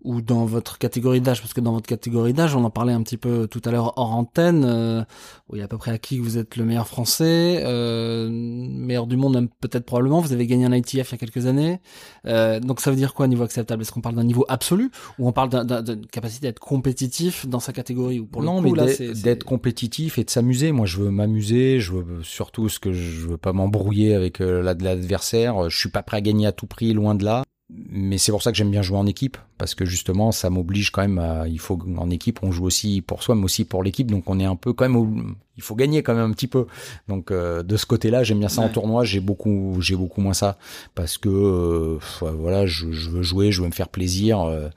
ou 0.07 0.21
dans 0.21 0.45
votre 0.45 0.77
catégorie 0.77 1.19
d'âge 1.19 1.41
Parce 1.41 1.53
que 1.53 1.59
dans 1.59 1.73
votre 1.73 1.85
catégorie 1.85 2.33
d'âge, 2.33 2.55
on 2.55 2.63
en 2.63 2.69
parlait 2.69 2.93
un 2.93 3.03
petit 3.03 3.17
peu 3.17 3.45
tout 3.47 3.61
à 3.65 3.71
l'heure 3.71 3.93
hors 3.97 4.15
antenne, 4.15 4.63
euh, 4.65 5.03
où 5.49 5.55
il 5.55 5.59
y 5.59 5.61
a 5.61 5.65
à 5.65 5.67
peu 5.67 5.77
près 5.77 5.91
acquis 5.91 6.17
que 6.17 6.23
vous 6.23 6.37
êtes 6.37 6.55
le 6.55 6.63
meilleur 6.63 6.87
français, 6.87 7.61
euh, 7.65 8.29
meilleur 8.31 9.05
du 9.05 9.17
monde 9.17 9.49
peut-être 9.59 9.85
probablement, 9.85 10.21
vous 10.21 10.31
avez 10.31 10.47
gagné 10.47 10.65
un 10.65 10.73
ITF 10.73 10.93
il 10.93 11.11
y 11.11 11.15
a 11.15 11.17
quelques 11.17 11.45
années. 11.45 11.81
Euh, 12.25 12.61
donc 12.61 12.79
ça 12.79 12.89
veut 12.89 12.95
dire 12.95 13.13
quoi 13.13 13.27
niveau 13.27 13.43
acceptable? 13.43 13.81
Est-ce 13.81 13.91
qu'on 13.91 14.01
parle 14.01 14.15
d'un 14.15 14.23
niveau 14.23 14.45
absolu 14.47 14.91
ou 15.19 15.27
on 15.27 15.33
parle 15.33 15.49
d'une 15.49 16.05
capacité 16.07 16.47
d'être 16.47 16.59
compétitif 16.59 17.45
dans 17.45 17.59
sa 17.59 17.73
catégorie 17.73 18.21
ou 18.21 18.25
pour 18.25 18.41
le 18.41 18.47
Non, 18.47 18.61
mais 18.61 18.71
d'être 19.13 19.43
compétitif 19.43 20.17
et 20.17 20.23
de 20.23 20.29
s'amuser. 20.29 20.71
Moi, 20.71 20.85
je 20.85 20.99
veux 20.99 21.11
m'amuser, 21.11 21.81
je 21.81 21.91
veux 21.91 22.23
surtout 22.23 22.69
ce 22.69 22.79
que 22.79 22.93
je 22.93 23.27
veux 23.27 23.37
pas 23.37 23.51
m'embrouiller 23.51 24.13
avec 24.13 24.39
euh, 24.39 24.61
l'adversaire. 24.61 25.69
Je 25.69 25.77
suis 25.77 25.89
pas 25.89 26.01
prêt 26.01 26.17
à 26.17 26.21
gagner 26.21 26.47
à 26.47 26.53
tout 26.53 26.67
prix, 26.67 26.93
loin 26.93 27.13
de 27.13 27.25
là 27.25 27.43
mais 27.69 28.17
c'est 28.17 28.31
pour 28.31 28.41
ça 28.41 28.51
que 28.51 28.57
j'aime 28.57 28.71
bien 28.71 28.81
jouer 28.81 28.97
en 28.97 29.05
équipe 29.05 29.37
parce 29.57 29.75
que 29.75 29.83
justement 29.83 30.31
ça 30.31 30.49
m'oblige 30.49 30.89
quand 30.89 31.01
même 31.01 31.19
à, 31.19 31.47
il 31.49 31.59
faut 31.59 31.77
en 31.97 32.09
équipe 32.09 32.39
on 32.41 32.51
joue 32.51 32.65
aussi 32.65 33.01
pour 33.01 33.23
soi 33.23 33.35
mais 33.35 33.43
aussi 33.43 33.65
pour 33.65 33.83
l'équipe. 33.83 34.09
Donc 34.09 34.29
on 34.29 34.39
est 34.39 34.45
un 34.45 34.55
peu 34.55 34.71
quand 34.71 34.87
même 34.87 35.35
il 35.57 35.63
faut 35.63 35.75
gagner 35.75 36.03
quand 36.03 36.13
même 36.13 36.29
un 36.29 36.33
petit 36.33 36.47
peu. 36.47 36.67
Donc 37.09 37.31
euh, 37.31 37.63
de 37.63 37.75
ce 37.75 37.85
côté-là 37.85 38.23
j'aime 38.23 38.39
bien 38.39 38.47
ça 38.47 38.61
en 38.61 38.69
tournoi. 38.69 39.03
J'ai 39.03 39.19
beaucoup 39.19 39.77
j'ai 39.81 39.97
beaucoup 39.97 40.21
moins 40.21 40.33
ça 40.33 40.57
parce 40.95 41.17
que 41.17 41.27
euh, 41.27 41.99
voilà 42.21 42.65
je, 42.67 42.91
je, 42.91 43.09
veux 43.09 43.23
jouer 43.23 43.51
je 43.51 43.61
veux 43.61 43.67
me 43.67 43.73
faire 43.73 43.89
plaisir 43.89 44.41
euh, 44.43 44.69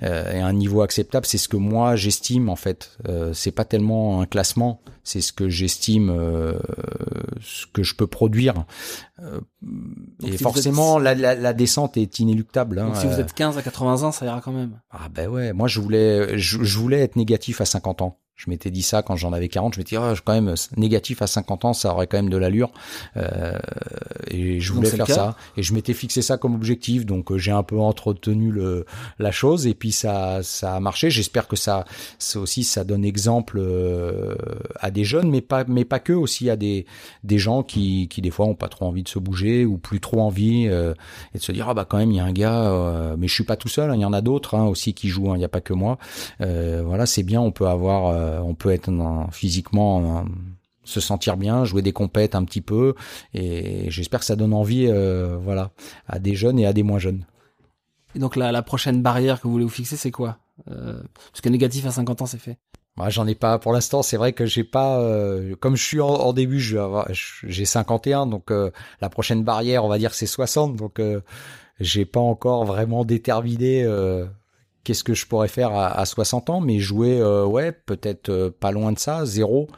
et 0.00 0.38
un 0.38 0.52
niveau 0.52 0.82
acceptable 0.82 1.26
c'est 1.26 1.38
ce 1.38 1.48
que 1.48 1.56
moi 1.56 1.96
j'estime 1.96 2.48
en 2.48 2.56
fait. 2.56 2.98
C'est 3.32 3.52
pas 3.52 3.64
tellement 3.64 4.20
un 4.20 4.26
classement 4.26 4.80
c'est 5.02 5.22
ce 5.22 5.32
que 5.32 5.48
j'estime 5.48 6.14
ce 7.40 7.66
que 7.72 7.82
je 7.82 7.96
peux 7.96 8.06
produire 8.06 8.64
et 10.24 10.38
forcément 10.38 10.98
la, 10.98 11.14
la, 11.14 11.34
la, 11.34 11.52
descente 11.52 11.96
est 11.96 12.20
inéluctable 12.20 12.78
hein, 12.78 12.86
donc 12.86 12.96
si 12.96 13.08
vous 13.08 13.18
êtes 13.18 13.32
15 13.32 13.58
à 13.58 13.62
80 13.62 14.04
ans 14.04 14.12
ça 14.12 14.24
ira 14.24 14.40
quand 14.40 14.52
même. 14.52 14.80
Ah 14.90 15.08
ben 15.12 15.28
ouais, 15.28 15.52
moi 15.52 15.66
je 15.66 15.80
voulais 15.80 16.38
je, 16.38 16.78
voulais 16.78 17.00
être 17.00 17.16
négatif 17.16 17.60
à 17.60 17.64
50 17.64 18.02
ans. 18.02 18.18
Je 18.38 18.48
m'étais 18.48 18.70
dit 18.70 18.82
ça 18.82 19.02
quand 19.02 19.16
j'en 19.16 19.32
avais 19.32 19.48
40. 19.48 19.74
Je 19.74 19.80
m'étais 19.80 19.96
dit, 19.96 20.02
oh, 20.02 20.14
quand 20.24 20.32
même, 20.32 20.54
négatif 20.76 21.22
à 21.22 21.26
50 21.26 21.64
ans, 21.64 21.72
ça 21.72 21.92
aurait 21.92 22.06
quand 22.06 22.18
même 22.18 22.30
de 22.30 22.36
l'allure. 22.36 22.70
Euh, 23.16 23.58
et 24.28 24.60
je 24.60 24.72
voulais 24.72 24.90
faire 24.90 25.08
ça. 25.08 25.36
Et 25.56 25.64
je 25.64 25.74
m'étais 25.74 25.92
fixé 25.92 26.22
ça 26.22 26.36
comme 26.36 26.54
objectif. 26.54 27.04
Donc, 27.04 27.32
euh, 27.32 27.38
j'ai 27.38 27.50
un 27.50 27.64
peu 27.64 27.80
entretenu 27.80 28.52
le, 28.52 28.86
la 29.18 29.32
chose. 29.32 29.66
Et 29.66 29.74
puis, 29.74 29.90
ça, 29.90 30.44
ça 30.44 30.76
a 30.76 30.78
marché. 30.78 31.10
J'espère 31.10 31.48
que 31.48 31.56
ça, 31.56 31.84
ça 32.20 32.38
aussi, 32.38 32.62
ça 32.62 32.84
donne 32.84 33.04
exemple 33.04 33.58
euh, 33.58 34.36
à 34.76 34.92
des 34.92 35.02
jeunes, 35.02 35.30
mais 35.30 35.40
pas, 35.40 35.64
mais 35.66 35.84
pas 35.84 35.98
que 35.98 36.12
aussi 36.12 36.48
à 36.48 36.54
des, 36.54 36.86
des 37.24 37.38
gens 37.38 37.64
qui, 37.64 38.06
qui, 38.06 38.22
des 38.22 38.30
fois, 38.30 38.46
ont 38.46 38.54
pas 38.54 38.68
trop 38.68 38.86
envie 38.86 39.02
de 39.02 39.08
se 39.08 39.18
bouger 39.18 39.64
ou 39.64 39.78
plus 39.78 39.98
trop 39.98 40.20
envie 40.20 40.68
euh, 40.68 40.94
et 41.34 41.38
de 41.38 41.42
se 41.42 41.50
dire, 41.50 41.68
ah 41.68 41.74
bah, 41.74 41.86
quand 41.88 41.98
même, 41.98 42.12
il 42.12 42.18
y 42.18 42.20
a 42.20 42.24
un 42.24 42.32
gars, 42.32 42.70
euh, 42.70 43.16
mais 43.18 43.26
je 43.26 43.34
suis 43.34 43.42
pas 43.42 43.56
tout 43.56 43.68
seul. 43.68 43.90
Hein, 43.90 43.96
il 43.96 44.00
y 44.00 44.04
en 44.04 44.12
a 44.12 44.20
d'autres 44.20 44.54
hein, 44.54 44.66
aussi 44.66 44.94
qui 44.94 45.08
jouent. 45.08 45.32
Hein, 45.32 45.34
il 45.34 45.40
n'y 45.40 45.44
a 45.44 45.48
pas 45.48 45.60
que 45.60 45.72
moi. 45.72 45.98
voilà, 46.38 47.04
c'est 47.04 47.24
bien. 47.24 47.40
On 47.40 47.50
peut 47.50 47.66
avoir 47.66 48.27
euh, 48.28 48.40
on 48.40 48.54
peut 48.54 48.70
être 48.70 48.90
physiquement 49.32 50.24
se 50.84 51.00
sentir 51.00 51.36
bien, 51.36 51.64
jouer 51.64 51.82
des 51.82 51.92
compètes 51.92 52.34
un 52.34 52.44
petit 52.44 52.62
peu, 52.62 52.94
et 53.34 53.90
j'espère 53.90 54.20
que 54.20 54.26
ça 54.26 54.36
donne 54.36 54.54
envie, 54.54 54.86
euh, 54.88 55.36
voilà, 55.40 55.70
à 56.06 56.18
des 56.18 56.34
jeunes 56.34 56.58
et 56.58 56.66
à 56.66 56.72
des 56.72 56.82
moins 56.82 56.98
jeunes. 56.98 57.24
Et 58.14 58.18
donc 58.18 58.36
la, 58.36 58.52
la 58.52 58.62
prochaine 58.62 59.02
barrière 59.02 59.38
que 59.40 59.46
vous 59.46 59.52
voulez 59.52 59.64
vous 59.64 59.70
fixer, 59.70 59.96
c'est 59.96 60.10
quoi? 60.10 60.38
Euh, 60.70 61.02
Parce 61.30 61.42
que 61.42 61.50
négatif 61.50 61.84
à 61.84 61.90
50 61.90 62.22
ans, 62.22 62.26
c'est 62.26 62.38
fait. 62.38 62.58
Moi, 62.96 63.10
j'en 63.10 63.26
ai 63.26 63.34
pas 63.34 63.58
pour 63.58 63.72
l'instant. 63.74 64.02
C'est 64.02 64.16
vrai 64.16 64.32
que 64.32 64.46
j'ai 64.46 64.64
pas, 64.64 65.00
comme 65.60 65.76
je 65.76 65.84
suis 65.84 66.00
en, 66.00 66.32
début, 66.32 66.58
j'ai 66.58 67.64
51, 67.64 68.26
donc 68.26 68.50
la 68.50 69.08
prochaine 69.08 69.44
barrière, 69.44 69.84
on 69.84 69.88
va 69.88 69.98
dire, 69.98 70.14
c'est 70.14 70.26
60, 70.26 70.74
donc 70.74 71.00
j'ai 71.78 72.06
pas 72.06 72.18
encore 72.18 72.64
vraiment 72.64 73.04
déterminé 73.04 73.86
qu'est-ce 74.84 75.04
que 75.04 75.14
je 75.14 75.26
pourrais 75.26 75.48
faire 75.48 75.74
à, 75.74 76.04
60 76.04 76.50
ans, 76.50 76.60
mais 76.60 76.78
jouer, 76.78 77.20
euh, 77.20 77.44
ouais, 77.44 77.72
peut-être 77.72 78.28
euh, 78.28 78.50
pas 78.50 78.72
loin 78.72 78.92
de 78.92 78.98
ça, 78.98 79.24
zéro. 79.24 79.68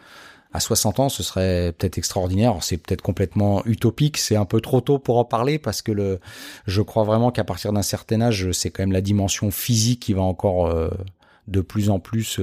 À 0.53 0.59
60 0.59 0.99
ans, 0.99 1.09
ce 1.09 1.23
serait 1.23 1.73
peut-être 1.79 1.97
extraordinaire. 1.99 2.57
C'est 2.61 2.77
peut-être 2.77 3.03
complètement 3.03 3.65
utopique. 3.67 4.17
C'est 4.17 4.35
un 4.35 4.45
peu 4.45 4.61
trop 4.61 4.81
tôt 4.81 4.99
pour 4.99 5.19
en 5.19 5.25
parler 5.25 5.61
parce 5.61 5.81
que 5.81 5.93
le, 5.93 6.19
je 6.67 6.83
crois 6.83 7.05
vraiment 7.05 7.31
qu'à 7.31 7.45
partir 7.45 7.73
d'un 7.73 7.83
certain 7.83 8.21
âge, 8.21 8.51
c'est 8.51 8.71
quand 8.71 8.83
même 8.83 8.91
la 8.91 9.01
dimension 9.01 9.53
physique 9.53 10.01
qui 10.01 10.13
va 10.13 10.23
encore 10.23 10.67
euh, 10.67 10.91
de 11.47 11.61
plus 11.61 11.89
en 11.89 12.01
plus 12.01 12.41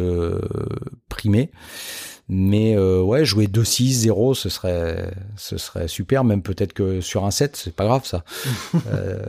primé. 1.10 1.52
Mais 2.30 2.76
euh, 2.76 3.02
ouais, 3.02 3.24
jouer 3.24 3.48
2-6, 3.48 3.92
0, 3.92 4.34
ce 4.34 4.50
serait, 4.50 5.14
ce 5.38 5.58
serait 5.58 5.88
super, 5.88 6.24
même 6.24 6.42
peut-être 6.42 6.74
que 6.74 7.00
sur 7.00 7.26
un 7.26 7.32
set, 7.32 7.56
c'est 7.56 7.74
pas 7.74 7.86
grave 7.86 8.06
ça. 8.06 8.24
euh, 8.88 9.24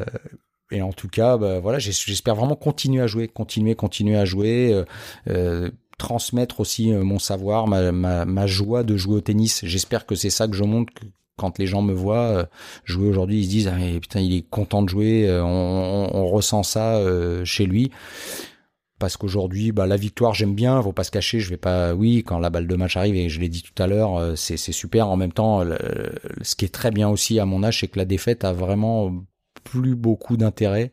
et 0.70 0.82
en 0.82 0.92
tout 0.92 1.08
cas, 1.08 1.36
bah, 1.38 1.60
voilà, 1.60 1.78
j'espère 1.78 2.34
vraiment 2.34 2.56
continuer 2.56 3.02
à 3.02 3.06
jouer, 3.06 3.28
continuer, 3.28 3.74
continuer 3.74 4.16
à 4.16 4.24
jouer, 4.24 4.72
euh, 4.72 4.84
euh 5.28 5.70
transmettre 5.98 6.60
aussi 6.60 6.92
euh, 6.92 7.02
mon 7.02 7.18
savoir, 7.18 7.66
ma, 7.66 7.90
ma, 7.90 8.24
ma, 8.24 8.46
joie 8.46 8.84
de 8.84 8.96
jouer 8.96 9.16
au 9.16 9.20
tennis. 9.20 9.64
J'espère 9.64 10.06
que 10.06 10.14
c'est 10.14 10.30
ça 10.30 10.46
que 10.46 10.54
je 10.54 10.62
montre, 10.62 10.92
quand 11.36 11.58
les 11.58 11.66
gens 11.66 11.82
me 11.82 11.92
voient 11.92 12.28
euh, 12.28 12.44
jouer 12.84 13.08
aujourd'hui, 13.08 13.40
ils 13.40 13.44
se 13.46 13.50
disent 13.50 13.66
ah, 13.66 13.98
putain 14.00 14.20
il 14.20 14.32
est 14.32 14.48
content 14.48 14.82
de 14.82 14.88
jouer, 14.88 15.28
on, 15.42 15.44
on, 15.44 16.16
on 16.16 16.26
ressent 16.28 16.62
ça 16.62 17.02
chez 17.44 17.66
lui. 17.66 17.90
Parce 19.00 19.16
qu'aujourd'hui, 19.16 19.72
bah, 19.72 19.86
la 19.86 19.96
victoire, 19.96 20.34
j'aime 20.34 20.54
bien, 20.54 20.80
faut 20.82 20.92
pas 20.92 21.04
se 21.04 21.10
cacher, 21.10 21.40
je 21.40 21.50
vais 21.50 21.56
pas, 21.56 21.94
oui, 21.94 22.22
quand 22.24 22.38
la 22.38 22.50
balle 22.50 22.68
de 22.68 22.76
match 22.76 22.96
arrive, 22.96 23.16
et 23.16 23.28
je 23.28 23.40
l'ai 23.40 23.48
dit 23.48 23.62
tout 23.62 23.82
à 23.82 23.88
l'heure, 23.88 24.36
c'est 24.36 24.56
super. 24.56 25.08
En 25.08 25.16
même 25.16 25.32
temps, 25.32 25.64
ce 26.42 26.54
qui 26.54 26.64
est 26.64 26.72
très 26.72 26.92
bien 26.92 27.08
aussi 27.08 27.40
à 27.40 27.44
mon 27.44 27.64
âge, 27.64 27.80
c'est 27.80 27.88
que 27.88 27.98
la 27.98 28.04
défaite 28.04 28.44
a 28.44 28.52
vraiment 28.52 29.24
plus 29.70 29.94
beaucoup 29.94 30.36
d'intérêt. 30.36 30.92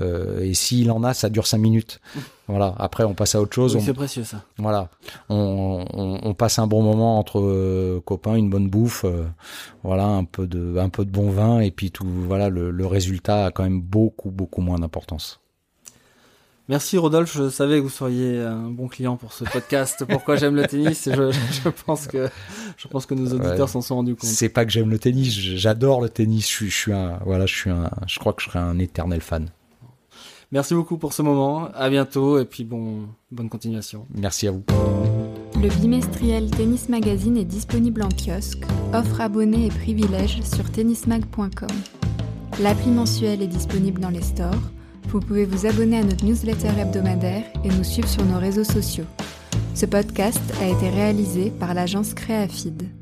Euh, 0.00 0.40
et 0.40 0.54
s'il 0.54 0.90
en 0.90 1.02
a, 1.04 1.14
ça 1.14 1.28
dure 1.28 1.46
cinq 1.46 1.58
minutes. 1.58 2.00
Voilà. 2.48 2.74
Après, 2.78 3.04
on 3.04 3.14
passe 3.14 3.34
à 3.34 3.40
autre 3.40 3.54
chose. 3.54 3.76
Oui, 3.76 3.82
c'est 3.82 3.94
précieux 3.94 4.24
ça. 4.24 4.44
Voilà. 4.58 4.90
On, 5.30 5.86
on, 5.94 6.18
on, 6.22 6.34
passe 6.34 6.58
un 6.58 6.66
bon 6.66 6.82
moment 6.82 7.18
entre 7.18 7.40
euh, 7.40 8.02
copains, 8.04 8.34
une 8.34 8.50
bonne 8.50 8.68
bouffe, 8.68 9.04
euh, 9.06 9.24
voilà, 9.84 10.04
un 10.04 10.24
peu 10.24 10.46
de, 10.46 10.76
un 10.76 10.90
peu 10.90 11.06
de 11.06 11.10
bon 11.10 11.30
vin, 11.30 11.60
et 11.60 11.70
puis 11.70 11.90
tout. 11.92 12.04
Voilà, 12.04 12.50
le, 12.50 12.70
le 12.70 12.86
résultat 12.86 13.46
a 13.46 13.50
quand 13.52 13.62
même 13.62 13.80
beaucoup, 13.80 14.30
beaucoup 14.30 14.60
moins 14.60 14.78
d'importance. 14.78 15.41
Merci 16.68 16.96
Rodolphe, 16.96 17.36
je 17.36 17.50
savais 17.50 17.78
que 17.78 17.82
vous 17.82 17.90
seriez 17.90 18.40
un 18.40 18.70
bon 18.70 18.86
client 18.86 19.16
pour 19.16 19.32
ce 19.32 19.44
podcast. 19.44 20.04
Pourquoi 20.08 20.36
j'aime 20.36 20.54
le 20.54 20.66
tennis? 20.66 21.08
Je, 21.12 21.32
je, 21.32 21.68
pense 21.68 22.06
que 22.06 22.28
je 22.76 22.88
pense 22.88 23.04
que 23.04 23.14
nos 23.14 23.32
auditeurs 23.32 23.60
ouais. 23.60 23.66
s'en 23.66 23.80
sont 23.80 23.96
rendus 23.96 24.14
compte. 24.14 24.30
C'est 24.30 24.48
pas 24.48 24.64
que 24.64 24.70
j'aime 24.70 24.88
le 24.88 24.98
tennis, 24.98 25.34
j'adore 25.36 26.00
le 26.00 26.08
tennis. 26.08 26.42
Je 26.48 26.52
suis, 26.52 26.70
je 26.70 26.76
suis 26.76 26.92
un 26.92 27.18
voilà, 27.24 27.46
je 27.46 27.54
suis 27.54 27.70
un, 27.70 27.90
je 28.06 28.18
crois 28.20 28.32
que 28.32 28.42
je 28.42 28.48
serai 28.48 28.60
un 28.60 28.78
éternel 28.78 29.20
fan. 29.20 29.48
Merci 30.52 30.74
beaucoup 30.74 30.98
pour 30.98 31.14
ce 31.14 31.22
moment. 31.22 31.68
À 31.74 31.88
bientôt 31.90 32.38
et 32.38 32.44
puis 32.44 32.64
bon, 32.64 33.08
bonne 33.30 33.48
continuation. 33.48 34.06
Merci 34.14 34.46
à 34.46 34.52
vous. 34.52 34.62
Le 35.60 35.68
bimestriel 35.80 36.50
Tennis 36.50 36.88
Magazine 36.88 37.38
est 37.38 37.44
disponible 37.44 38.02
en 38.02 38.08
kiosque. 38.08 38.64
Offre 38.92 39.20
abonnés 39.20 39.66
et 39.66 39.70
privilèges 39.70 40.42
sur 40.42 40.70
tennismag.com. 40.70 41.68
L'appli 42.60 42.90
mensuelle 42.90 43.42
est 43.42 43.48
disponible 43.48 44.00
dans 44.00 44.10
les 44.10 44.22
stores. 44.22 44.70
Vous 45.08 45.20
pouvez 45.20 45.44
vous 45.44 45.66
abonner 45.66 45.98
à 45.98 46.04
notre 46.04 46.24
newsletter 46.24 46.70
hebdomadaire 46.78 47.44
et 47.64 47.68
nous 47.68 47.84
suivre 47.84 48.08
sur 48.08 48.24
nos 48.24 48.38
réseaux 48.38 48.64
sociaux. 48.64 49.04
Ce 49.74 49.86
podcast 49.86 50.40
a 50.60 50.66
été 50.66 50.88
réalisé 50.88 51.50
par 51.50 51.74
l'agence 51.74 52.14
Créafid. 52.14 53.01